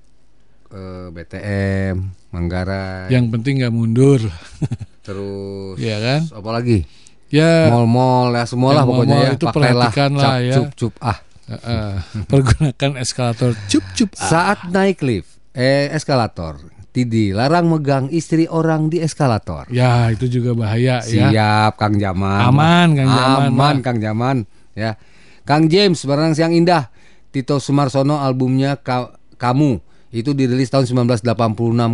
eh, 0.68 1.06
BTM, 1.10 1.94
Manggarai, 2.30 3.08
Yang 3.08 3.24
penting 3.32 3.54
nggak 3.60 3.74
mundur. 3.74 4.20
terus 5.06 5.76
Iya 5.78 5.96
kan? 5.98 6.20
apa 6.34 6.50
lagi? 6.50 6.78
Ya. 7.26 7.70
Mall-mall 7.70 8.34
ya 8.34 8.44
semualah 8.44 8.82
Yang 8.82 8.88
pokoknya 8.88 9.06
mall-mall 9.12 9.26
ya. 9.26 9.34
itu 9.34 9.46
Pakailah 9.46 9.62
perhatikan 9.90 10.10
lah 10.12 10.24
cap, 10.24 10.38
ya. 10.40 10.54
cup, 10.54 10.68
cup, 10.74 10.94
ah. 11.00 11.18
Heeh. 11.46 11.90
pergunakan 12.30 12.90
eskalator 12.98 13.50
cup 13.66 13.84
cup 13.92 14.10
ah. 14.16 14.26
Saat 14.26 14.58
naik 14.68 14.98
lift, 15.00 15.30
eh 15.52 15.86
eskalator, 15.90 16.58
Tidi 16.90 17.30
larang 17.30 17.68
megang 17.68 18.08
istri 18.08 18.46
orang 18.46 18.88
di 18.88 18.98
eskalator. 18.98 19.68
Ya 19.68 20.08
itu 20.08 20.26
juga 20.28 20.56
bahaya 20.56 20.98
ya. 20.98 21.28
Siap 21.30 21.76
Kang 21.76 22.00
Jaman. 22.00 22.40
Aman, 22.42 22.88
Kang 22.94 23.10
Jaman, 23.10 23.50
Aman. 23.52 23.76
Kang 23.78 23.98
Jaman. 24.00 24.36
Ya. 24.72 24.96
Kang 25.44 25.68
James 25.68 26.00
Barang 26.02 26.32
Siang 26.32 26.50
Indah. 26.50 26.88
Tito 27.28 27.60
Sumarsono 27.60 28.18
albumnya 28.18 28.80
Ka- 28.80 29.12
Kamu 29.36 29.76
itu 30.10 30.30
dirilis 30.32 30.68
tahun 30.68 30.86
1986 30.86 31.22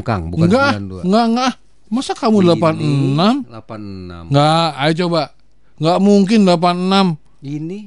Kang, 0.01 0.29
bukan 0.29 0.47
Enggak, 0.47 0.71
92. 0.79 1.07
enggak, 1.07 1.25
enggak. 1.29 1.53
Masa 1.89 2.13
kamu 2.17 2.39
86? 2.57 3.45
86. 3.49 4.29
Enggak, 4.33 4.69
ayo 4.77 4.93
coba. 5.05 5.23
Nggak 5.77 5.99
mungkin 5.99 6.41
86. 6.45 7.17
Ini 7.43 7.79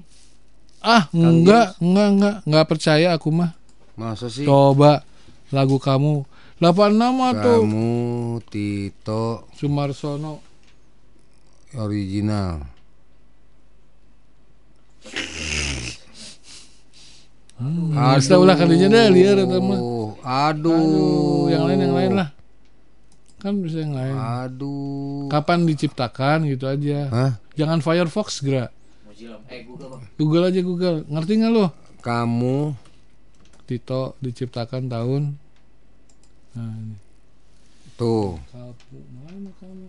Ah, 0.79 1.09
Kang 1.09 1.41
enggak, 1.41 1.67
enggak, 1.79 2.07
enggak, 2.13 2.35
enggak 2.45 2.65
percaya 2.69 3.07
aku 3.13 3.33
mah. 3.33 3.57
masa 3.95 4.29
sih? 4.29 4.45
Coba 4.45 5.01
lagu 5.49 5.79
kamu 5.79 6.27
86 6.57 7.31
atau 7.31 7.57
Kamu 7.63 7.89
Tito 8.45 9.49
Sumarsono 9.55 10.43
original. 11.73 12.74
Hmm, 17.55 17.95
Bisa 18.19 18.35
ulah 18.35 18.59
kalinya 18.59 18.91
dah 18.91 19.07
liar 19.07 19.39
eta 19.39 19.57
mah. 19.63 19.79
Aduh. 19.79 20.11
Aduh, 20.25 21.47
yang 21.47 21.63
lain 21.71 21.79
yang 21.87 21.95
lain 21.95 22.11
lah. 22.19 22.29
Kan 23.39 23.63
bisa 23.63 23.79
yang 23.79 23.95
lain. 23.95 24.11
Aduh. 24.11 25.31
Kapan 25.31 25.63
diciptakan 25.63 26.49
gitu 26.51 26.67
aja. 26.67 27.07
Hah? 27.07 27.31
Jangan 27.55 27.79
Firefox 27.79 28.43
gerak. 28.43 28.75
Eh 29.47 29.63
Google 29.63 29.95
bang. 29.95 30.03
Google 30.19 30.43
aja 30.51 30.59
Google. 30.59 30.97
Ngerti 31.07 31.31
nggak 31.39 31.51
lo? 31.55 31.65
Kamu 32.03 32.75
Tito 33.65 34.19
diciptakan 34.19 34.91
tahun. 34.91 35.23
Nah, 36.55 36.71
ini. 36.75 36.95
tuh 37.95 38.35
Kamu, 38.51 38.71
mana 39.23 39.51
kamu? 39.57 39.87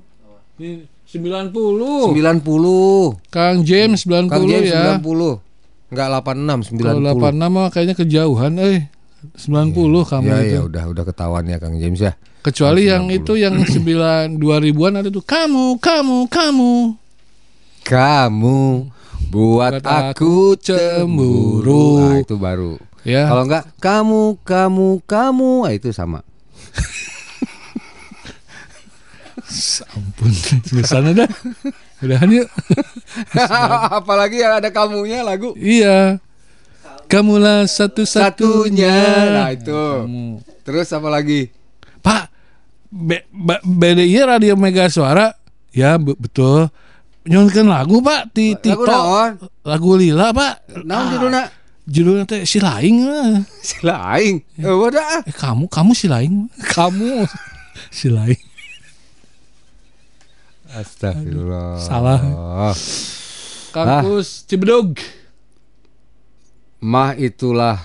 Ini 0.57 0.89
90. 1.05 1.53
90. 2.17 3.29
Kang 3.29 3.61
James 3.67 4.01
90 4.09 4.33
Kang 4.33 4.47
James 4.49 4.71
ya. 4.73 4.97
90. 4.97 5.43
Enggak 5.87 6.09
86, 6.27 6.75
90. 6.75 6.83
Kalau 6.83 7.01
86 7.15 7.55
mah 7.55 7.67
kayaknya 7.71 7.95
kejauhan 7.95 8.59
eh. 8.59 8.91
90 9.35 9.75
kamu 10.07 10.29
ya, 10.29 10.39
itu. 10.39 10.55
ya 10.55 10.61
udah 10.67 10.85
udah 10.93 11.05
ketahuan 11.07 11.45
ya 11.51 11.59
Kang 11.59 11.75
James 11.79 11.99
ya. 11.99 12.13
Kecuali 12.43 12.87
Tahun 12.87 12.95
yang 12.95 13.05
90. 13.11 13.19
itu 13.19 13.33
yang 13.39 13.55
9 14.39 14.39
2000-an 14.39 14.95
ada 15.03 15.11
tuh 15.11 15.25
kamu, 15.25 15.79
kamu, 15.83 16.19
kamu. 16.31 16.75
Kamu 17.87 18.91
buat 19.31 19.73
Buat 19.83 19.87
aku 19.87 20.57
cemburu. 20.59 22.03
Nah, 22.03 22.19
itu 22.23 22.37
baru. 22.39 22.79
Ya. 23.07 23.31
Kalau 23.31 23.43
enggak 23.47 23.65
kamu 23.79 24.39
kamu 24.43 24.89
kamu 25.07 25.51
ah, 25.67 25.73
itu 25.75 25.91
sama. 25.95 26.23
Ampun, 29.95 30.35
di 30.67 30.83
sana 30.83 31.15
dah. 31.15 31.31
Udahan 31.99 32.29
yuk. 32.29 32.49
Apalagi 33.99 34.41
yang 34.41 34.61
ada 34.61 34.69
kamunya 34.69 35.23
lagu. 35.23 35.57
Iya. 35.57 36.21
Kamulah 37.07 37.65
satu-satunya. 37.65 38.97
Nah, 39.33 39.51
itu. 39.51 39.83
Terus 40.61 40.91
apa 40.91 41.07
lagi? 41.07 41.49
Pak, 42.03 42.25
B 42.87 43.23
B- 43.31 43.63
BDI 43.65 44.19
Radio 44.27 44.55
Mega 44.55 44.91
Suara. 44.91 45.31
Ya, 45.71 45.97
be- 45.97 46.19
betul. 46.19 46.67
Nyonkan 47.25 47.67
lagu, 47.67 47.99
Pak. 47.99 48.35
Ti 48.35 48.55
Lagu 48.55 48.63
Tito. 48.63 48.87
naon? 48.87 49.31
Lagu 49.63 49.91
Lila, 49.95 50.31
Pak. 50.31 50.55
Naon 50.83 51.07
judulna? 51.13 51.43
Judulnya 51.87 52.25
teh 52.27 52.43
si 52.43 52.59
laing. 52.59 53.07
lah. 53.07 53.43
Si 53.63 53.79
laing. 53.83 54.43
Eh, 54.59 54.67
udah. 54.67 55.23
Eh, 55.23 55.35
kamu, 55.35 55.71
kamu 55.71 55.91
si 55.95 56.07
laing. 56.07 56.51
Kamu 56.75 57.23
si 57.99 58.11
laing. 58.11 58.43
Astagfirullah. 60.77 61.81
Salah. 61.81 62.21
Kampus 63.73 64.45
Cibedug. 64.45 65.01
Mah 66.85 67.17
itulah 67.17 67.81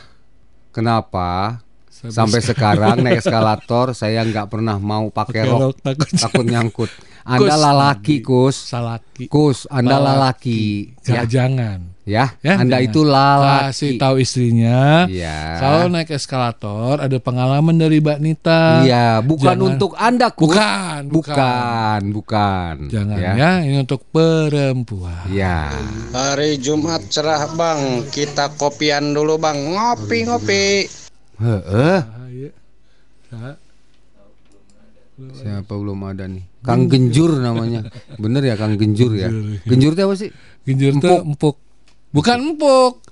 kenapa 0.75 1.63
Sampai 1.87 2.11
sampai 2.11 2.41
sekarang 2.41 2.95
naik 3.05 3.21
eskalator 3.21 3.93
saya 3.93 4.25
nggak 4.25 4.49
pernah 4.49 4.81
mau 4.81 5.13
pakai 5.13 5.45
rok, 5.45 5.59
rok, 5.61 5.75
takut. 5.85 6.09
takut 6.17 6.45
nyangkut. 6.49 6.91
Anda 7.21 7.53
Kus. 7.53 7.61
lalaki, 7.61 8.15
Kus. 8.25 8.55
Salaki. 8.57 9.25
Kus, 9.29 9.59
Anda 9.69 10.01
lalaki. 10.01 10.89
Ya, 11.05 11.21
Ya, 11.21 11.23
jangan. 11.29 11.93
Ya, 12.11 12.25
Ya, 12.43 12.59
Anda 12.59 12.77
jangan. 12.77 12.87
itu 12.91 13.01
lalaki. 13.01 13.63
Kasih 13.71 13.89
tahu 13.95 14.15
istrinya. 14.19 15.07
Iya. 15.07 15.37
Kalau 15.57 15.87
naik 15.87 16.11
eskalator 16.11 16.99
ada 16.99 17.17
pengalaman 17.17 17.79
dari 17.79 18.03
Mbak 18.03 18.19
Nita. 18.19 18.83
Iya, 18.83 19.23
bukan 19.23 19.55
Jangan- 19.55 19.67
untuk 19.71 19.91
Anda, 19.95 20.27
Kus. 20.29 20.51
Bukan, 20.51 21.01
bukan, 21.07 22.01
bukan. 22.11 22.75
Jangan 22.91 23.15
ya. 23.15 23.31
ya. 23.33 23.51
ini 23.63 23.79
untuk 23.79 24.03
perempuan. 24.11 25.31
Ya. 25.31 25.71
Hari 26.11 26.59
Jumat 26.59 27.07
cerah 27.07 27.47
bang, 27.55 28.03
kita 28.11 28.51
kopian 28.59 29.15
dulu 29.15 29.39
bang, 29.39 29.55
ngopi-ngopi. 29.55 30.91
Heeh. 31.39 31.99
Ya. 33.31 33.55
Siapa 35.31 35.73
belum 35.77 36.01
ada 36.03 36.25
nih? 36.25 36.43
Kang 36.61 36.89
Genjur 36.89 37.37
namanya. 37.37 37.85
Bener 38.17 38.41
ya 38.41 38.57
Kang 38.57 38.73
Genjur 38.75 39.13
ya. 39.13 39.29
Genjur 39.65 39.93
itu 39.93 40.01
apa 40.01 40.15
sih? 40.17 40.29
Genjur 40.65 40.97
itu 40.97 41.09
empuk. 41.21 41.57
Bukan 42.11 42.37
empuk. 42.55 43.03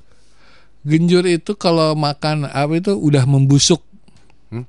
Genjur 0.83 1.27
itu 1.27 1.55
kalau 1.59 1.91
makan 1.95 2.47
apa 2.47 2.79
itu 2.79 2.95
udah 2.95 3.27
membusuk. 3.27 3.83
Hmm? 4.47 4.63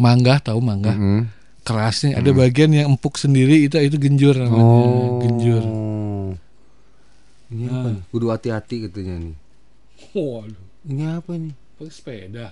Mangga 0.00 0.40
tahu 0.40 0.60
mangga? 0.64 0.96
Mm-mm. 0.96 1.28
Kerasnya 1.64 2.16
ada 2.16 2.32
bagian 2.32 2.72
yang 2.72 2.96
empuk 2.96 3.20
sendiri 3.20 3.68
itu 3.68 3.76
itu 3.76 4.00
genjur 4.00 4.32
namanya. 4.32 4.64
Oh. 4.64 5.20
Genjur. 5.20 5.64
Ini 7.48 7.64
apa 7.68 7.88
nih? 7.92 8.02
Kudu 8.08 8.26
hati-hati 8.32 8.76
katanya 8.88 9.14
nih. 9.28 9.36
Waduh. 10.16 10.64
Ini 10.88 11.04
apa 11.20 11.32
nih? 11.36 11.54
Pakai 11.76 11.92
sepeda. 11.92 12.46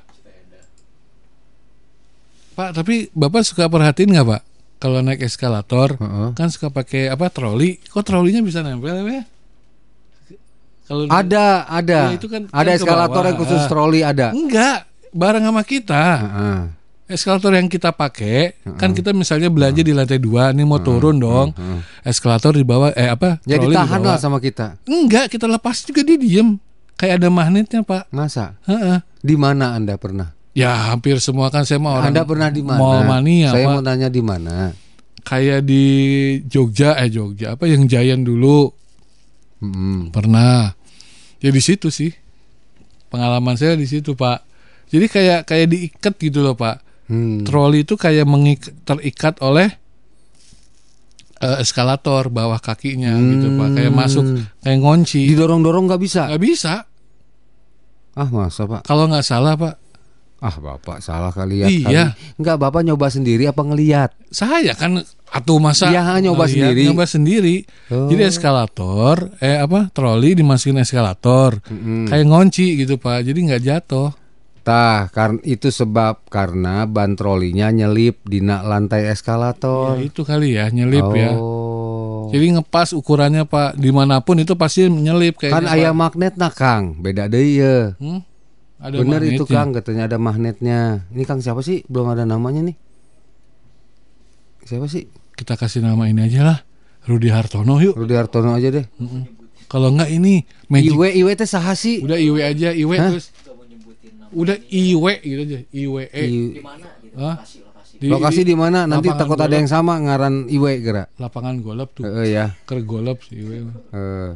Pak, 2.56 2.72
tapi 2.72 3.12
Bapak 3.12 3.44
suka 3.44 3.68
perhatiin 3.68 4.16
nggak 4.16 4.28
Pak? 4.32 4.42
Kalau 4.76 5.00
naik 5.00 5.24
eskalator, 5.24 5.96
kan 6.36 6.48
suka 6.52 6.68
pakai 6.68 7.08
apa 7.08 7.32
troli? 7.32 7.80
Kok 7.80 8.04
trolinya 8.04 8.44
bisa 8.44 8.60
nempel 8.60 9.04
ya? 9.08 9.24
Kalau 10.86 11.02
Ada, 11.06 11.66
ada. 11.66 12.00
Ya, 12.08 12.14
itu 12.14 12.26
kan- 12.26 12.46
ada 12.46 12.62
kan 12.64 12.76
eskalator 12.76 13.22
yang 13.24 13.36
khusus 13.36 13.62
troli 13.66 14.00
ada. 14.00 14.30
Enggak, 14.30 14.86
bareng 15.10 15.42
sama 15.42 15.62
kita. 15.62 16.02
Heeh. 16.16 16.58
Eskalator 17.06 17.54
yang 17.54 17.66
kita 17.66 17.90
pakai, 17.90 18.58
kan 18.74 18.90
kita 18.90 19.14
misalnya 19.14 19.46
belanja 19.46 19.78
di 19.78 19.94
lantai 19.94 20.18
dua, 20.18 20.50
ini 20.50 20.62
mau 20.62 20.78
turun 20.78 21.18
dong. 21.18 21.54
Eskalator 22.02 22.50
di 22.50 22.62
bawah, 22.62 22.90
eh 22.92 23.06
apa? 23.06 23.38
Ya 23.42 23.58
di 23.58 23.70
ditahan 23.70 23.98
bawah. 23.98 24.14
lah 24.14 24.18
sama 24.18 24.38
kita. 24.38 24.74
Enggak, 24.82 25.30
kita 25.30 25.46
lepas 25.46 25.82
juga 25.82 26.02
dia 26.02 26.18
diem. 26.18 26.58
Kayak 26.96 27.22
ada 27.22 27.28
magnetnya 27.28 27.80
pak. 27.82 28.10
Masa? 28.10 28.58
Heeh. 28.64 28.98
Di 29.20 29.36
mana 29.38 29.76
Anda 29.76 29.94
pernah? 29.94 30.34
Ya 30.50 30.72
hampir 30.88 31.20
semua 31.20 31.52
kan 31.52 31.62
saya 31.62 31.76
mau 31.76 31.94
orang 31.94 32.10
Anda 32.10 32.24
pernah 32.24 32.48
di 32.48 32.64
mana? 32.64 32.80
Mall 32.80 33.04
mania 33.04 33.52
Saya 33.52 33.68
Pak. 33.68 33.74
mau 33.76 33.82
tanya 33.84 34.08
di 34.08 34.22
mana? 34.24 34.72
Kayak 35.20 35.60
di 35.62 35.84
Jogja 36.48 36.96
eh 36.96 37.12
Jogja 37.12 37.54
apa 37.54 37.68
yang 37.68 37.84
Giant 37.84 38.24
dulu. 38.24 38.72
Hmm. 39.58 40.10
Pernah. 40.10 40.76
Ya 41.40 41.50
di 41.50 41.60
situ 41.60 41.88
sih. 41.88 42.12
Pengalaman 43.08 43.54
saya 43.54 43.74
di 43.74 43.84
situ, 43.84 44.12
Pak. 44.12 44.44
Jadi 44.86 45.06
kayak 45.06 45.40
kayak 45.44 45.66
diikat 45.68 46.14
gitu 46.16 46.42
loh, 46.42 46.54
Pak. 46.54 46.82
Hmm. 47.06 47.42
Troli 47.42 47.82
itu 47.82 47.94
kayak 47.94 48.26
mengik- 48.26 48.74
terikat 48.82 49.38
oleh 49.40 49.70
eh, 51.36 51.60
eskalator 51.60 52.32
bawah 52.32 52.56
kakinya 52.56 53.12
gitu, 53.12 53.52
Pak. 53.54 53.68
Kayak 53.74 53.92
Hmm. 53.92 54.00
masuk 54.00 54.24
kayak 54.58 54.78
ngunci. 54.80 55.28
Didorong-dorong 55.28 55.84
nggak 55.86 56.00
bisa? 56.00 56.26
Nggak 56.26 56.42
bisa. 56.42 56.74
Ah 58.16 58.28
masa 58.32 58.64
Pak? 58.64 58.80
Kalau 58.82 59.04
nggak 59.04 59.20
salah, 59.20 59.52
Pak. 59.54 59.74
Ah 60.36 60.56
Bapak 60.56 61.00
salah 61.00 61.28
kali 61.30 61.60
ya. 61.60 61.68
Iya. 61.68 61.84
kali. 61.84 62.36
Enggak 62.36 62.56
Bapak 62.56 62.80
nyoba 62.82 63.08
sendiri 63.08 63.44
apa 63.44 63.60
ngelihat? 63.60 64.16
Saya 64.28 64.72
kan 64.72 65.00
atau 65.26 65.58
masa 65.58 65.90
Iya, 65.90 66.22
nyoba 66.22 66.46
ngeliat, 66.46 66.54
sendiri. 66.54 66.82
nyoba 66.86 67.04
sendiri. 67.04 67.56
Oh. 67.90 68.08
Jadi 68.08 68.22
eskalator, 68.26 69.34
eh 69.42 69.58
apa 69.58 69.90
troli 69.90 70.38
dimasukin 70.38 70.80
eskalator, 70.80 71.58
Mm-mm. 71.66 72.06
kayak 72.08 72.26
ngunci 72.26 72.86
gitu 72.86 72.96
pak. 72.96 73.26
Jadi 73.26 73.38
nggak 73.50 73.62
jatuh. 73.62 74.10
Tah, 74.66 75.06
karena 75.14 75.38
itu 75.46 75.70
sebab 75.70 76.26
karena 76.26 76.90
ban 76.90 77.14
trolinya 77.14 77.70
nyelip 77.70 78.18
di 78.26 78.42
nak 78.42 78.66
lantai 78.66 79.06
eskalator. 79.06 79.94
Ya, 79.94 80.10
itu 80.10 80.26
kali 80.26 80.58
ya 80.58 80.66
nyelip 80.74 81.06
ya. 81.14 81.38
Oh. 81.38 82.26
Jadi 82.34 82.58
ngepas 82.58 82.90
ukurannya 82.90 83.46
pak. 83.46 83.78
Di 83.78 83.94
mana 83.94 84.18
pun 84.26 84.42
itu 84.42 84.58
pasti 84.58 84.90
nyelip 84.90 85.38
kayaknya. 85.38 85.54
Kan 85.62 85.66
ayam 85.70 85.94
magnet 85.94 86.34
nah 86.34 86.50
Kang, 86.50 86.98
beda 86.98 87.30
deh 87.30 87.46
ya. 87.46 87.94
Hmm? 88.02 88.26
Ada 88.82 88.98
Bener 88.98 89.22
itu 89.22 89.46
magnetnya. 89.46 89.54
Kang, 89.54 89.68
katanya 89.70 90.02
ada 90.10 90.18
magnetnya. 90.18 90.80
Ini 91.14 91.22
Kang 91.22 91.38
siapa 91.38 91.62
sih? 91.62 91.86
Belum 91.86 92.10
ada 92.10 92.26
namanya 92.26 92.66
nih. 92.66 92.76
Siapa 94.66 94.86
sih? 94.86 95.06
Kita 95.32 95.55
kasih 95.55 95.80
nama 95.80 96.05
ini 96.05 96.20
aja 96.20 96.43
lah. 96.43 96.59
Rudi 97.06 97.30
Hartono 97.30 97.78
yuk. 97.78 97.94
Rudi 97.94 98.12
Hartono 98.12 98.51
aja 98.51 98.68
deh. 98.68 98.84
Kalau 99.66 99.90
nggak 99.90 100.10
ini 100.10 100.43
Magic. 100.66 100.90
Iwe 100.90 101.09
Iwe 101.14 101.32
teh 101.32 101.47
saha 101.47 101.72
sih? 101.72 102.02
Udah 102.02 102.18
Iwe 102.18 102.40
aja 102.43 102.70
Iwe 102.70 102.97
Hah? 102.98 103.10
terus. 103.10 103.30
Udah 104.30 104.59
Iwe 104.66 105.12
gitu 105.22 105.43
aja. 105.44 105.59
Iwe. 105.70 106.02
I- 106.10 106.59
Hah? 107.14 107.36
Lokasi 107.97 108.44
di 108.44 108.52
mana? 108.52 108.84
Nanti 108.84 109.09
takut 109.09 109.34
ada 109.34 109.48
golep. 109.48 109.56
yang 109.56 109.68
sama 109.70 109.97
ngaran 109.97 110.47
Iwe 110.47 110.72
gerak. 110.78 111.09
Lapangan 111.16 111.55
golep 111.59 111.88
tuh. 111.94 112.05
Heeh 112.05 112.26
ya. 112.28 112.47
Ker 112.66 112.82
golep 112.82 113.22
sih 113.22 113.38
Iwe. 113.38 113.56
Eh, 113.94 114.30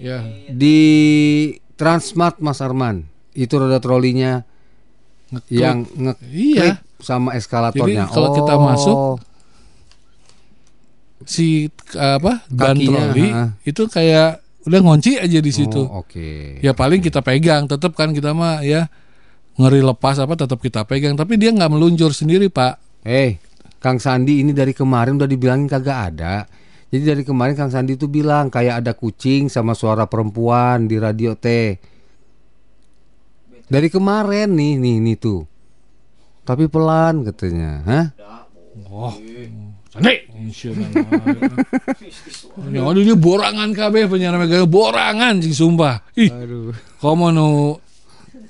Ya. 0.00 0.20
di 0.50 0.78
Transmart 1.74 2.38
Mas 2.38 2.60
Arman 2.60 3.04
itu 3.32 3.54
roda 3.54 3.78
trolinya 3.78 4.44
yang 5.48 5.88
ngeklip 5.88 6.30
Iya. 6.30 6.83
Sama 7.00 7.34
eskalatornya. 7.34 8.06
Jadi 8.06 8.14
kalau 8.14 8.30
kita 8.34 8.54
Oh. 8.54 8.62
masuk, 8.62 8.98
si 11.24 11.72
apa 11.96 12.44
ban 12.52 12.76
troli 12.76 13.32
itu 13.64 13.82
kayak 13.88 14.44
udah 14.64 14.80
ngunci 14.80 15.20
aja 15.20 15.38
di 15.40 15.52
situ. 15.52 15.84
Oh, 15.84 16.04
oke. 16.04 16.60
Ya 16.64 16.72
paling 16.72 17.00
kita 17.04 17.20
pegang, 17.20 17.68
tetap 17.68 17.92
kan 17.96 18.12
kita 18.12 18.32
mah 18.32 18.64
ya 18.64 18.88
ngeri 19.60 19.84
lepas 19.84 20.18
apa 20.18 20.34
tetap 20.34 20.58
kita 20.60 20.84
pegang, 20.88 21.14
tapi 21.14 21.36
dia 21.36 21.52
nggak 21.52 21.70
meluncur 21.70 22.10
sendiri 22.12 22.48
pak. 22.48 22.80
Eh, 23.04 23.36
Kang 23.78 24.00
Sandi 24.00 24.40
ini 24.40 24.56
dari 24.56 24.72
kemarin 24.72 25.20
udah 25.20 25.28
dibilangin 25.28 25.68
kagak 25.68 25.98
ada. 26.16 26.48
Jadi 26.88 27.04
dari 27.04 27.22
kemarin 27.26 27.52
Kang 27.52 27.68
Sandi 27.68 28.00
itu 28.00 28.08
bilang 28.08 28.48
kayak 28.48 28.80
ada 28.80 28.92
kucing 28.96 29.52
sama 29.52 29.76
suara 29.76 30.08
perempuan 30.08 30.88
di 30.88 30.96
radio 30.96 31.36
teh. 31.36 31.76
Dari 33.64 33.88
kemarin 33.88 34.54
nih, 34.54 34.76
nih, 34.76 34.96
nih 35.00 35.16
tuh. 35.18 35.44
Tapi 36.44 36.68
pelan 36.68 37.24
katanya, 37.24 37.80
hah? 37.88 38.06
Oh, 38.92 39.16
Sandi. 39.94 40.26
Yang 42.74 42.84
ada 42.84 43.00
dia 43.00 43.16
borangan 43.16 43.70
kabeh 43.70 44.10
penyiar 44.10 44.34
megaya 44.34 44.66
borangan 44.66 45.38
sih 45.38 45.54
sumpah. 45.54 46.02
Ih, 46.18 46.30
komo 46.98 47.30
nu 47.30 47.78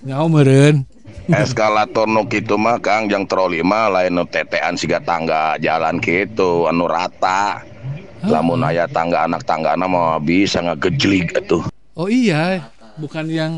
nyawa 0.09 0.27
meren. 0.29 0.89
eskalator 1.25 2.05
nu 2.05 2.29
kitu 2.29 2.61
mah 2.61 2.77
Kang 2.85 3.09
jang 3.09 3.25
troli 3.25 3.65
mah 3.65 3.89
lain 3.89 4.13
nu 4.13 4.25
tetean 4.29 4.77
siga 4.77 5.01
tangga 5.01 5.57
jalan 5.57 5.97
gitu 5.97 6.69
anu 6.69 6.85
rata 6.85 7.65
lamun 8.21 8.61
aya 8.61 8.85
tangga 8.85 9.25
anak 9.25 9.41
tanggana 9.49 9.89
mah 9.89 10.21
bisa 10.21 10.61
ngegejlik 10.61 11.33
atuh 11.33 11.65
Oh 11.95 12.11
iya, 12.11 12.69
bukan 12.99 13.25
yang 13.31 13.53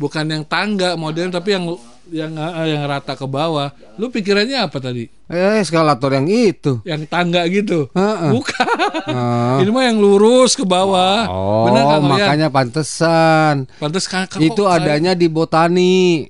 bukan 0.00 0.24
yang 0.24 0.42
tangga 0.48 0.98
modern 0.98 1.30
tapi 1.30 1.54
yang 1.54 1.70
yang 2.12 2.32
eh, 2.36 2.66
yang 2.70 2.84
rata 2.84 3.16
ke 3.16 3.24
bawah. 3.24 3.72
Lu 3.96 4.08
pikirannya 4.08 4.60
apa 4.60 4.78
tadi? 4.78 5.08
Eh, 5.26 5.58
eskalator 5.58 6.12
yang 6.12 6.28
itu. 6.28 6.84
Yang 6.84 7.08
tangga 7.08 7.42
gitu? 7.48 7.88
Bukan. 8.30 8.68
Ah. 9.08 9.58
Ini 9.58 9.70
mah 9.72 9.84
yang 9.88 9.98
lurus 9.98 10.52
ke 10.52 10.62
bawah. 10.62 11.24
Oh, 11.26 11.64
Benar 11.66 11.82
Kang 11.88 12.04
Oyan? 12.04 12.12
makanya 12.12 12.48
pantesan. 12.48 13.64
Pantes 13.80 14.04
kan 14.06 14.28
kok 14.28 14.38
Itu 14.38 14.68
adanya 14.68 15.16
di 15.16 15.26
botani. 15.26 16.28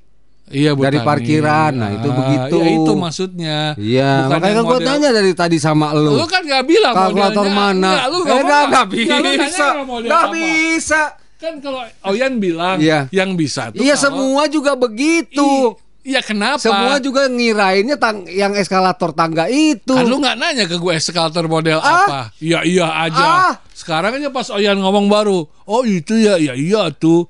Iya, 0.53 0.77
Dari 0.77 1.01
Botani. 1.01 1.09
parkiran. 1.09 1.73
Nah, 1.73 1.91
itu 1.97 2.09
Ah, 2.09 2.15
begitu. 2.15 2.57
Ya 2.61 2.69
itu 2.77 2.93
maksudnya. 2.93 3.59
Iya, 3.73 4.11
makanya 4.29 4.55
kan 4.61 4.65
gue 4.69 4.81
tanya 4.85 5.09
dari 5.09 5.33
tadi 5.33 5.57
sama 5.57 5.97
lu. 5.97 6.13
Lu 6.13 6.29
kan 6.29 6.45
gak 6.45 6.69
bilang 6.69 6.93
Kalkulator 6.93 7.49
mana? 7.49 7.91
Enggak, 7.97 8.07
lu 8.07 8.19
eh, 8.21 8.21
Enggak, 8.21 8.87
lu 8.93 9.09
nanya 9.09 9.33
bisa. 9.49 9.67
apa. 9.73 10.27
bisa. 10.29 11.03
Kan 11.43 11.59
kalau 11.59 11.83
Oyan 12.07 12.39
bilang 12.39 12.79
Iya. 12.79 13.11
yang 13.11 13.35
bisa 13.35 13.75
tuh 13.75 13.83
Iya, 13.83 13.99
semua 13.99 14.47
juga 14.47 14.79
begitu. 14.79 15.75
Iya 16.03 16.19
kenapa? 16.19 16.59
Semua 16.59 16.99
juga 16.99 17.27
ngirainnya 17.27 17.95
tang 17.95 18.27
yang 18.27 18.55
eskalator 18.55 19.11
tangga 19.11 19.47
itu. 19.47 19.87
Kan 19.89 20.07
lu 20.07 20.19
nggak 20.19 20.35
nanya 20.35 20.67
ke 20.67 20.75
gue 20.75 20.93
eskalator 20.93 21.47
model 21.47 21.79
Ah. 21.79 21.91
apa? 22.01 22.21
Iya 22.39 22.63
iya 22.63 22.87
aja. 22.91 23.23
Ah. 23.23 23.53
Sekarang 23.73 24.11
aja 24.13 24.27
pas 24.29 24.51
Oyan 24.51 24.79
ngomong 24.79 25.07
baru, 25.07 25.43
oh 25.47 25.83
itu 25.83 26.15
ya, 26.15 26.39
ya 26.39 26.55
iya 26.55 26.91
tuh. 26.91 27.27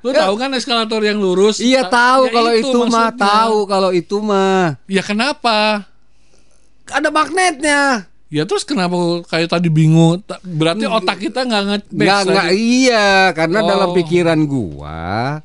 Lu 0.00 0.08
tahu 0.10 0.36
kan 0.36 0.52
eskalator 0.52 1.00
yang 1.00 1.16
lurus? 1.16 1.56
Iya 1.58 1.88
Ta- 1.88 2.16
tahu 2.16 2.22
ya 2.28 2.32
kalau 2.32 2.52
itu, 2.54 2.78
mah 2.78 2.88
maksudnya. 2.88 3.20
tahu 3.20 3.56
kalau 3.64 3.90
itu 3.92 4.16
mah. 4.20 4.64
Ya 4.86 5.02
kenapa? 5.02 5.84
Ada 6.86 7.08
magnetnya. 7.10 8.08
Ya 8.26 8.42
terus 8.42 8.66
kenapa 8.66 8.96
kayak 9.24 9.48
tadi 9.48 9.70
bingung? 9.70 10.18
Berarti 10.42 10.82
otak 10.82 11.22
kita 11.22 11.46
nggak 11.46 11.62
nge 11.62 11.76
Enggak 11.94 12.20
enggak 12.26 12.48
iya 12.52 13.30
karena 13.30 13.58
Oh. 13.62 13.68
dalam 13.68 13.88
pikiran 13.94 14.40
gua 14.44 15.38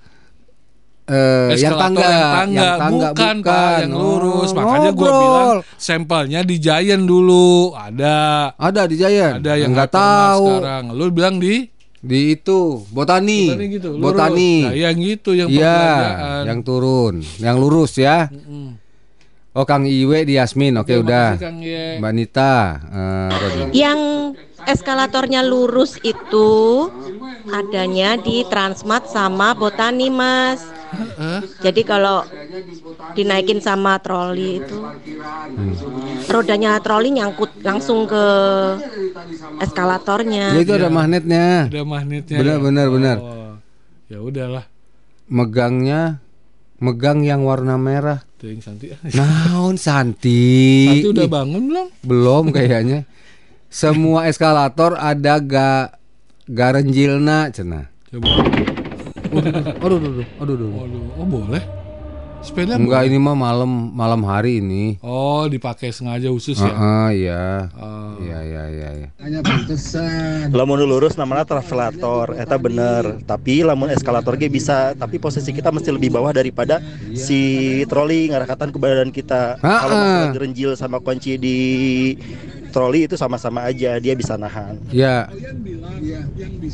eh 1.03 1.59
yang 1.59 1.75
Eskalator 1.75 1.81
tangga, 1.83 2.07
yang 2.07 2.31
tangga, 2.79 3.09
bukan, 3.11 3.35
Pak, 3.43 3.73
yang 3.83 3.93
lurus. 3.93 4.49
Oh, 4.49 4.55
Makanya 4.55 4.91
gua 4.93 5.11
bilang 5.11 5.49
sampelnya 5.75 6.39
di 6.41 6.55
Giant 6.57 7.03
dulu 7.03 7.75
ada. 7.75 8.49
Ada 8.55 8.81
di 8.87 8.95
Giant. 8.95 9.43
Ada 9.43 9.53
yang 9.59 9.71
Nggak 9.75 9.91
tahu. 9.91 10.45
sekarang. 10.47 10.83
Lu 10.95 11.03
bilang 11.11 11.35
di 11.37 11.67
di 12.01 12.33
itu 12.33 12.81
botani. 12.89 13.53
Botani 13.53 13.65
gitu, 13.69 13.87
lurus. 13.91 14.03
Botani. 14.07 14.53
Nah, 14.63 14.73
yang 14.73 14.95
gitu 14.97 15.29
yang 15.35 15.49
perbelanjaan. 15.51 16.43
yang 16.49 16.59
turun, 16.63 17.15
yang 17.37 17.55
lurus 17.59 17.93
ya. 17.93 18.25
Oh 19.51 19.67
Kang 19.67 19.83
Iwe 19.83 20.23
di 20.23 20.39
Yasmin, 20.39 20.79
oke 20.79 20.95
Oke, 20.95 21.03
udah. 21.03 21.35
makasih, 21.35 21.43
Kang 21.43 21.59
Iwe. 21.59 21.99
Mbak 21.99 22.13
Nita, 22.15 22.55
eh, 22.87 23.31
Rodi. 23.35 23.61
Yang 23.75 23.99
eskalatornya 24.63 25.41
lurus 25.43 25.99
itu 26.07 26.51
adanya 27.51 28.15
di 28.15 28.47
Transmart 28.47 29.11
sama 29.11 29.51
Botani, 29.51 30.07
Mas. 30.07 30.63
Jadi 31.59 31.83
kalau 31.83 32.23
dinaikin 33.15 33.59
sama 33.63 33.99
troli 33.99 34.59
itu 34.59 34.79
rodanya 36.27 36.79
troli 36.83 37.15
nyangkut 37.15 37.63
langsung 37.63 38.07
ke 38.07 38.25
eskalatornya. 39.63 40.55
Ya, 40.55 40.59
itu 40.63 40.73
ada 40.75 40.87
magnetnya. 40.87 41.67
Ada 41.67 41.83
magnetnya. 41.83 42.37
Benar 42.39 42.57
ya. 42.59 42.63
benar 42.63 42.87
benar. 42.87 43.17
Oh, 43.19 43.53
ya 44.07 44.19
udahlah. 44.19 44.65
Megangnya 45.31 46.19
megang 46.79 47.23
yang 47.23 47.43
warna 47.43 47.75
merah. 47.79 48.23
Yang 48.47 48.61
Santi. 48.65 48.85
Naon 49.17 49.75
Santi? 49.77 50.41
Santi 50.89 51.09
udah 51.13 51.27
bangun 51.29 51.61
belum? 51.69 51.87
Belum 52.01 52.45
kayaknya. 52.49 53.05
Semua 53.71 54.27
eskalator 54.27 54.97
ada 54.99 55.39
ga 55.39 55.95
garenjilna 56.49 57.53
cenah. 57.53 57.87
Coba. 58.11 58.27
Aduh, 59.31 59.97
aduh, 59.97 60.11
aduh, 60.11 60.27
aduh, 60.43 60.55
aduh. 60.83 61.03
Oh 61.15 61.27
boleh. 61.27 61.80
Sepeda 62.41 62.73
Enggak 62.73 63.05
ini 63.05 63.21
mah 63.21 63.37
malam 63.37 63.69
malam 63.93 64.25
hari 64.25 64.65
ini. 64.65 64.97
Oh, 65.05 65.45
dipakai 65.45 65.93
sengaja 65.93 66.25
khusus 66.25 66.57
ya. 66.57 66.73
Heeh, 66.73 67.07
iya. 67.21 67.69
Oh. 67.77 68.17
Iya, 68.17 68.39
iya, 68.41 68.63
iya, 68.69 68.89
iya. 68.97 69.07
lamun 70.49 70.81
nu 70.81 70.85
lurus 70.85 71.13
namanya 71.17 71.45
travelator 71.45 72.33
eta 72.33 72.57
bener 72.57 73.21
tapi 73.23 73.61
lamun 73.61 73.89
eskalator 73.89 74.33
ge 74.33 74.49
bisa 74.49 74.93
tapi 74.93 75.17
posisi 75.17 75.53
kita 75.53 75.69
mesti 75.69 75.89
lebih 75.89 76.09
bawah 76.09 76.33
daripada 76.33 76.81
si 77.13 77.39
troli 77.85 78.29
ngarakatan 78.29 78.69
ke 78.69 78.77
badan 78.77 79.09
kita 79.09 79.57
Ha-ha. 79.57 79.77
kalau 79.81 79.95
masalah 79.95 80.33
gerenjil 80.33 80.71
sama 80.73 80.97
kunci 81.01 81.37
di 81.37 81.57
troli 82.69 83.05
itu 83.05 83.15
sama-sama 83.17 83.65
aja 83.65 83.97
dia 83.97 84.13
bisa 84.13 84.37
nahan 84.37 84.77
Ya. 84.89 85.29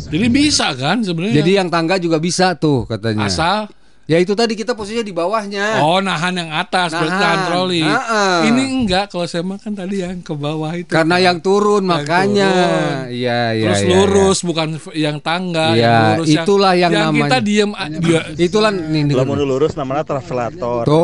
Jadi 0.08 0.28
bisa 0.30 0.72
kan 0.76 1.04
sebenarnya. 1.04 1.42
Jadi 1.44 1.52
yang 1.54 1.68
tangga 1.68 1.98
juga 1.98 2.18
bisa 2.18 2.56
tuh 2.56 2.88
katanya. 2.88 3.28
asal 3.28 3.68
Ya 4.08 4.18
itu 4.18 4.32
tadi 4.34 4.56
kita 4.56 4.72
posisinya 4.72 5.04
di 5.04 5.12
bawahnya. 5.12 5.84
oh 5.84 6.00
nahan 6.00 6.32
yang 6.34 6.48
atas 6.50 6.90
berarti 6.90 7.08
Nahan. 7.10 7.20
tahan 7.22 7.40
troli. 7.46 7.84
Ha-ha. 7.84 8.24
Ini 8.48 8.64
enggak 8.74 9.06
kalau 9.12 9.28
saya 9.28 9.44
makan 9.44 9.72
tadi 9.74 10.00
yang 10.00 10.20
ke 10.20 10.32
bawah 10.32 10.72
itu. 10.74 10.88
Karena 10.88 11.20
yang 11.20 11.38
turun 11.38 11.84
Yang 11.84 11.92
makanya. 11.92 12.50
Iya, 13.06 13.40
iya. 13.52 13.66
Terus 13.68 13.82
iya, 13.82 13.90
lurus 13.92 14.38
bukan 14.42 14.68
f- 14.76 14.96
yang 14.96 15.20
tangga 15.20 15.72
Iya, 15.72 15.84
yang 15.84 16.04
lurus 16.16 16.28
itulah 16.30 16.74
yang 16.74 16.92
kita 16.92 17.04
namanya. 17.06 17.40
diem 17.44 17.72
a- 17.74 17.90
dia 17.92 18.20
iya. 18.32 18.48
Itulah 18.48 18.72
nih 18.72 19.02
nih. 19.04 19.14
nu 19.18 19.44
lurus 19.46 19.76
namanya 19.76 20.04
travelator 20.06 20.88
Tuh, 20.88 20.96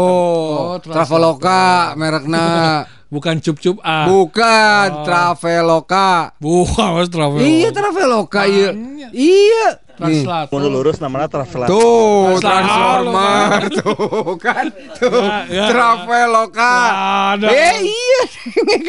Oh, 0.64 0.80
Traveloka 0.80 1.92
merekna. 1.94 2.44
bukan 3.14 3.38
cup-cup 3.38 3.78
A. 3.84 4.10
Bukan 4.10 4.88
Oh. 4.90 5.04
Traveloka. 5.06 6.34
Bukan 6.40 6.88
Mas 6.96 7.12
Travel. 7.12 7.40
Iya 7.42 7.70
Traveloka 7.70 8.42
iya. 8.48 8.72
Iya. 9.12 9.68
Nih. 9.94 10.26
Translator. 10.26 10.58
nu 10.58 10.68
lurus 10.74 10.98
namanya 10.98 11.28
travelator 11.30 11.70
Tuh, 11.70 12.42
Transformer. 12.42 13.50
Tuh 13.78 14.34
kan. 14.42 14.66
Tuh, 14.98 15.22
Ya, 15.22 15.46
ya. 15.46 15.66
Traveloka. 15.70 16.76
Ada. 17.38 17.48
Eh 17.54 17.78
iya, 17.86 18.22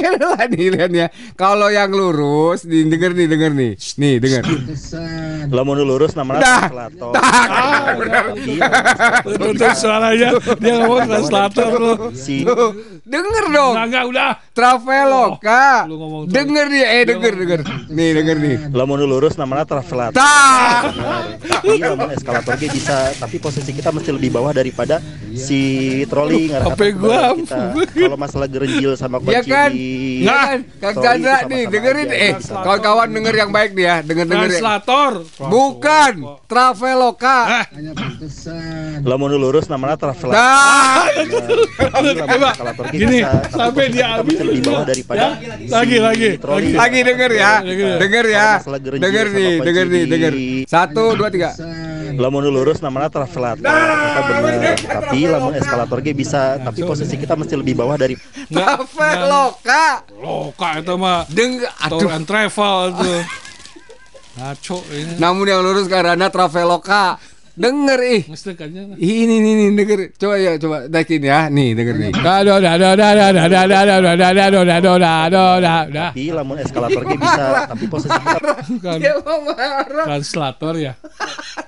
kan 0.01 0.12
lah 0.16 0.48
nih 0.48 0.66
lihat 0.72 0.90
ya. 0.90 1.06
Kalau 1.36 1.68
yang 1.68 1.93
lurus, 1.93 2.64
nih, 2.64 2.89
denger 2.89 3.12
nih, 3.12 3.26
denger 3.28 3.52
nih. 3.52 3.72
Nih, 4.01 4.14
denger. 4.16 4.43
Lamun 5.46 5.76
lurus 5.78 6.12
namanya 6.12 6.40
Dah. 6.40 6.60
travelator 6.64 7.12
Untuk 9.24 9.70
suaranya 9.74 10.28
dia 10.56 10.72
ngomong 10.76 11.00
translator 11.04 11.68
lu. 11.74 11.94
si 12.12 12.44
denger 13.04 13.44
dong. 13.50 13.74
Enggak, 13.74 13.86
enggak 13.86 14.04
udah. 14.06 14.30
Traveloka. 14.50 15.66
Lu 15.84 15.94
ngomong 15.96 16.22
tuh. 16.26 16.32
Denger 16.32 16.66
nih, 16.66 16.82
eh 16.84 17.02
denger, 17.04 17.32
denger. 17.34 17.60
Nih, 17.88 18.10
denger 18.12 18.36
nih. 18.38 18.56
lamun 18.72 18.98
lurus 19.00 19.34
namanya 19.34 19.64
travelator 19.64 20.14
Tah. 20.14 20.88
tapi 21.44 21.78
lamun 21.78 22.10
eskalator 22.10 22.54
ge 22.56 22.68
bisa 22.68 22.94
tapi 23.14 23.36
posisi 23.38 23.70
kita 23.70 23.90
mesti 23.90 24.10
lebih 24.10 24.30
bawah 24.30 24.50
daripada 24.50 24.98
si 25.32 25.60
troli 26.06 26.48
ngarakatan 26.48 26.70
HP 26.70 26.80
ke 26.84 26.96
gua 26.96 27.20
kalau 27.86 28.16
masalah 28.16 28.46
gerenjil 28.46 28.94
sama 28.94 29.18
kunci 29.18 29.34
Ya 29.34 29.42
kan? 29.42 29.70
di 29.70 29.86
Ya 30.20 30.34
kan? 30.34 30.58
Kang 30.78 30.94
Chandra 30.96 31.36
nih, 31.44 31.62
dengerin 31.66 32.08
eh 32.08 32.32
kawan-kawan 32.40 33.08
denger 33.10 33.34
yang 33.36 33.50
baik 33.50 33.70
nih 33.72 33.84
ya, 33.84 33.96
denger 34.00 34.26
denger. 34.26 34.42
ya. 34.42 34.50
Translator. 34.54 35.10
Bukan, 35.35 36.12
Traveloka. 36.47 37.66
lamun 39.02 39.27
nu 39.28 39.39
lurus 39.40 39.66
namanya 39.66 39.98
travelator 39.98 40.31
Nah, 40.31 41.11
lamun 41.90 42.15
ge 42.15 42.23
Gini, 42.94 43.19
sampai 43.51 43.85
dia 43.90 44.15
habis. 44.15 44.39
lebih 44.39 44.62
bawah 44.62 44.85
daripada 44.86 45.19
Ya, 45.19 45.31
lagi, 45.74 45.97
lagi, 45.98 46.28
troli. 46.39 46.70
lagi. 46.70 46.78
lagi 46.78 46.98
denger 47.02 47.31
ya, 47.32 47.52
Denger. 47.98 48.24
ya, 48.24 48.48
denger 48.94 49.27
nih, 49.28 49.55
denger 49.59 49.86
nih, 49.86 50.05
denger. 50.06 50.32
Satu, 50.65 51.05
dua, 51.12 51.28
tiga. 51.28 51.51
lamun 52.15 52.47
lurus 52.47 52.78
namanya 52.78 53.11
travelator 53.11 53.66
eta 53.66 54.20
bener 54.39 54.78
tapi 54.78 55.27
lamun 55.27 55.51
eskalator 55.52 55.98
ge 55.98 56.15
bisa 56.15 56.62
tapi 56.62 56.86
posisi 56.86 57.19
kita 57.19 57.35
mesti 57.35 57.59
lebih 57.59 57.74
bawah 57.74 57.98
dari 57.98 58.15
Traveloka. 58.47 60.06
Loka 60.15 60.70
itu 60.78 60.94
mah 60.94 61.27
Deng 61.27 61.59
aduh. 61.82 62.06
travel 62.23 62.94
itu. 62.94 63.15
Ngaco 64.35 64.78
ini. 64.90 65.12
Namun 65.23 65.47
yang 65.47 65.62
lurus 65.62 65.86
karena 65.86 66.27
Traveloka. 66.31 67.19
Denger 67.55 68.02
ih. 68.02 68.23
Ini 68.98 69.31
nih 69.31 69.52
nih 69.55 69.69
denger. 69.78 69.98
Coba 70.19 70.35
ya 70.43 70.59
coba 70.59 70.90
naikin 70.90 71.23
ya. 71.23 71.47
Nih 71.47 71.70
denger 71.78 71.94
nih. 72.02 72.11
Aduh, 72.19 72.59
aduh, 72.59 72.66
aduh, 72.66 72.89
aduh, 72.90 73.06
aduh, 73.06 73.23
aduh, 73.31 73.39
aduh, 73.47 73.55
aduh, 73.62 73.78
aduh, 73.78 74.19
aduh, 74.19 74.43
aduh, 74.43 74.43
aduh, 74.43 74.59
aduh, 74.59 74.66
aduh, 74.74 74.94
aduh, 74.98 75.47
aduh, 75.55 75.70
aduh. 75.86 76.11
tapi 76.11 76.35
lamun 76.35 76.56
eskalator 76.59 77.02
ge 77.06 77.15
bisa 77.15 77.44
tapi 77.70 77.85
posisi 77.86 78.19
Kan 78.82 78.98
Dia 78.98 79.15
mau 79.23 79.39
marah. 79.47 80.06
translator 80.11 80.74
ya. 80.82 80.93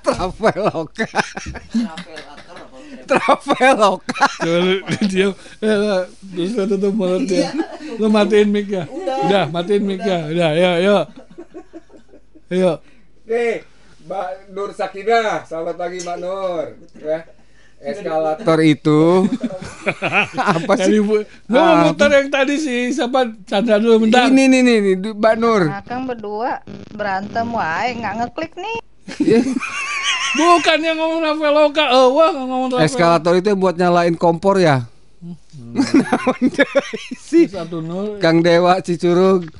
Traveloka. 0.03 1.07
Traveloka. 3.07 4.23
Dia 5.07 5.27
eh, 5.63 6.03
terus 6.35 6.67
tutup 6.67 6.91
mulut 6.91 7.23
dia. 7.23 7.47
Lu 7.95 8.11
matiin 8.11 8.51
mic 8.51 8.67
ya. 8.67 8.83
Udah, 8.91 9.47
matiin 9.47 9.87
mic 9.87 10.03
ya. 10.03 10.27
Udah, 10.27 10.51
yuk, 10.51 10.75
yuk. 10.83 11.03
Yuk. 12.47 12.79
Nih, 13.27 13.59
Mbak 14.07 14.55
Nur 14.55 14.71
Sakinah, 14.71 15.43
selamat 15.43 15.75
pagi 15.75 15.99
Mbak 15.99 16.17
Nur. 16.23 16.65
Ya. 17.03 17.27
Eskalator 17.77 18.57
itu 18.65 19.29
apa 20.57 20.73
sih? 20.81 20.97
bu, 20.97 21.21
gua 21.45 21.61
mau 21.61 21.93
muter 21.93 22.09
yang 22.09 22.33
tadi 22.33 22.57
sih 22.57 22.89
siapa 22.89 23.37
Chandra 23.45 23.77
dulu 23.77 24.09
bentar. 24.09 24.33
Ini 24.33 24.49
nih 24.49 24.61
nih 24.65 24.77
nih 24.81 24.95
Mbak 25.13 25.35
Nur. 25.37 25.61
Akang 25.69 26.09
berdua 26.09 26.65
berantem 26.95 27.45
wae 27.53 27.93
nggak 27.99 28.13
ngeklik 28.23 28.53
nih. 28.57 28.77
Bukan 30.39 30.77
yang 30.81 30.97
ngomong 30.97 31.19
Traveloka, 31.21 31.83
eh 31.85 32.07
wah 32.15 32.31
ngomong 32.33 32.67
Traveloka. 32.73 32.87
Eskalator 32.87 33.33
itu 33.37 33.53
buat 33.59 33.75
nyalain 33.75 34.15
kompor 34.15 34.57
ya. 34.57 34.87
si 37.27 37.45
Satu 37.45 37.83
nol. 37.83 38.17
Kang 38.23 38.39
Dewa 38.39 38.79
Cicurug. 38.81 39.51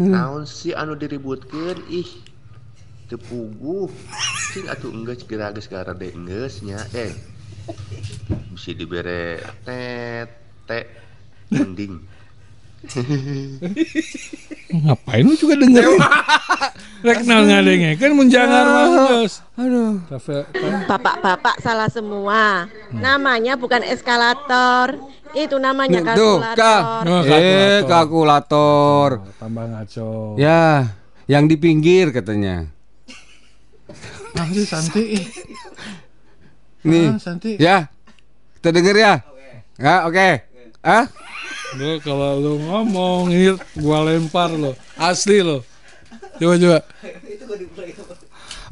Hmm. 0.00 0.08
naon 0.08 0.48
si 0.48 0.72
anu 0.72 0.96
diributkan 0.96 1.76
ih 1.92 2.08
tepugu 3.12 3.92
sing 4.48 4.64
atuh 4.72 4.88
enggeus 4.88 5.20
gerages 5.28 5.68
gara 5.68 5.92
de 5.92 6.08
enggeusnya 6.16 6.80
eh. 6.96 7.12
Mesti 8.48 8.72
dibere 8.72 9.38
tet 9.68 10.32
tet 10.64 10.88
mending. 11.52 12.00
Ngapain 14.72 15.22
lu 15.22 15.34
juga 15.38 15.54
dengerin? 15.54 16.00
Reknal 17.06 17.50
ngadenge 17.50 17.98
kan 17.98 18.14
menjangar 18.14 18.64
mah. 18.66 19.26
Aduh. 19.58 19.98
Bapak-bapak 20.86 21.58
salah 21.58 21.90
semua. 21.90 22.70
Namanya 22.94 23.58
bukan 23.58 23.82
eskalator. 23.82 24.98
Itu 25.32 25.56
namanya 25.56 26.04
kalkulator. 26.04 27.02
Oh, 27.08 27.22
eh, 27.24 27.80
kalkulator. 27.88 29.08
Oh, 29.18 29.34
tambah 29.40 29.64
ngaco. 29.64 30.36
Ya, 30.36 30.92
yang 31.24 31.48
di 31.48 31.56
pinggir 31.56 32.12
katanya. 32.12 32.68
Ah, 34.36 34.44
Nanti 34.44 34.62
Santi. 34.68 35.04
Nih. 36.84 37.08
Ah, 37.16 37.36
ya. 37.56 37.76
Kita 38.60 38.68
denger 38.70 38.94
ya. 38.94 39.14
Ya, 39.80 40.04
oke. 40.04 40.14
Okay. 40.14 40.51
Ah? 40.82 41.06
Lu 41.78 42.02
kalau 42.02 42.42
lu 42.42 42.52
ngomong 42.58 43.30
hit 43.30 43.56
gua 43.78 44.02
lempar 44.02 44.50
lo. 44.50 44.74
Asli 44.98 45.38
lo. 45.40 45.62
Coba 46.42 46.58
coba. 46.58 46.78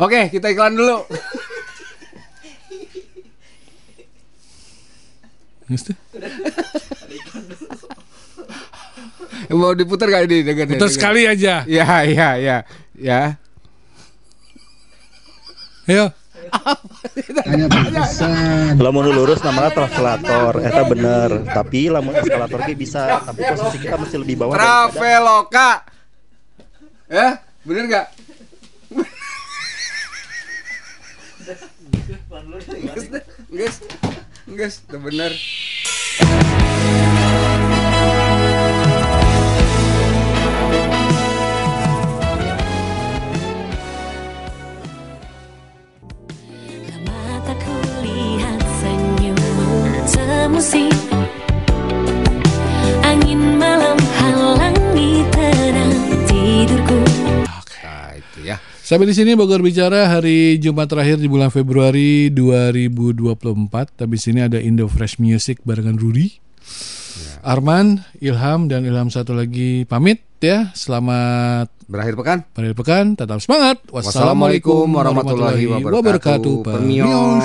Oke, 0.03 0.21
kita 0.35 0.51
iklan 0.51 0.75
dulu. 0.75 1.07
Mesti. 5.71 5.95
Mau 9.55 9.75
diputar 9.75 10.11
gak 10.11 10.27
ini 10.27 10.43
denger 10.43 10.67
Putar 10.67 10.91
sekali 10.91 11.31
aja. 11.31 11.63
Ya, 11.67 11.87
ya, 12.07 12.29
ya. 12.39 12.57
Ya. 12.99 13.39
Ayo. 15.87 16.11
Lamun 18.79 19.07
lurus 19.11 19.41
namanya 19.43 19.71
travelator 19.75 20.63
eta 20.63 20.83
bener 20.87 21.31
tapi 21.51 21.91
lamun 21.91 22.15
eskalator 22.19 22.61
ge 22.67 22.75
bisa 22.75 23.23
tapi 23.25 23.41
posisi 23.47 23.77
kita 23.83 23.97
mesti 23.97 24.17
lebih 24.19 24.37
bawah 24.39 24.55
Traveloka. 24.59 25.71
Ya, 27.11 27.43
bener 27.67 27.85
gak? 27.91 28.07
Guys, 33.51 33.83
guys, 34.47 34.77
bener. 34.87 35.33
Semusim 50.11 50.91
Angin 53.07 53.59
malam 53.59 53.99
halangi 54.19 55.23
tenang 55.31 55.95
tidurku 56.27 57.01
itu 58.19 58.41
ya. 58.43 58.57
Sampai 58.83 59.07
di 59.07 59.15
sini 59.15 59.39
Bogor 59.39 59.63
bicara 59.63 60.11
hari 60.11 60.59
Jumat 60.59 60.91
terakhir 60.91 61.23
di 61.23 61.31
bulan 61.31 61.55
Februari 61.55 62.29
2024. 62.35 64.03
Habis 64.03 64.23
ini 64.27 64.41
ada 64.43 64.59
Indo 64.59 64.91
Fresh 64.91 65.23
Music 65.23 65.63
barengan 65.63 65.95
Rudi. 65.95 66.43
Arman, 67.41 68.05
Ilham 68.21 68.69
dan 68.69 68.85
Ilham 68.85 69.09
satu 69.09 69.33
lagi 69.33 69.89
pamit 69.89 70.21
ya. 70.45 70.69
Selamat 70.77 71.73
berakhir 71.89 72.15
pekan. 72.19 72.39
Berakhir 72.53 72.77
pekan, 72.77 73.05
tetap 73.17 73.41
semangat. 73.41 73.81
Wassalamualaikum 73.89 74.85
warahmatullahi 74.91 75.65
wabarakatuh. 75.71 76.67
Permios. 76.67 77.45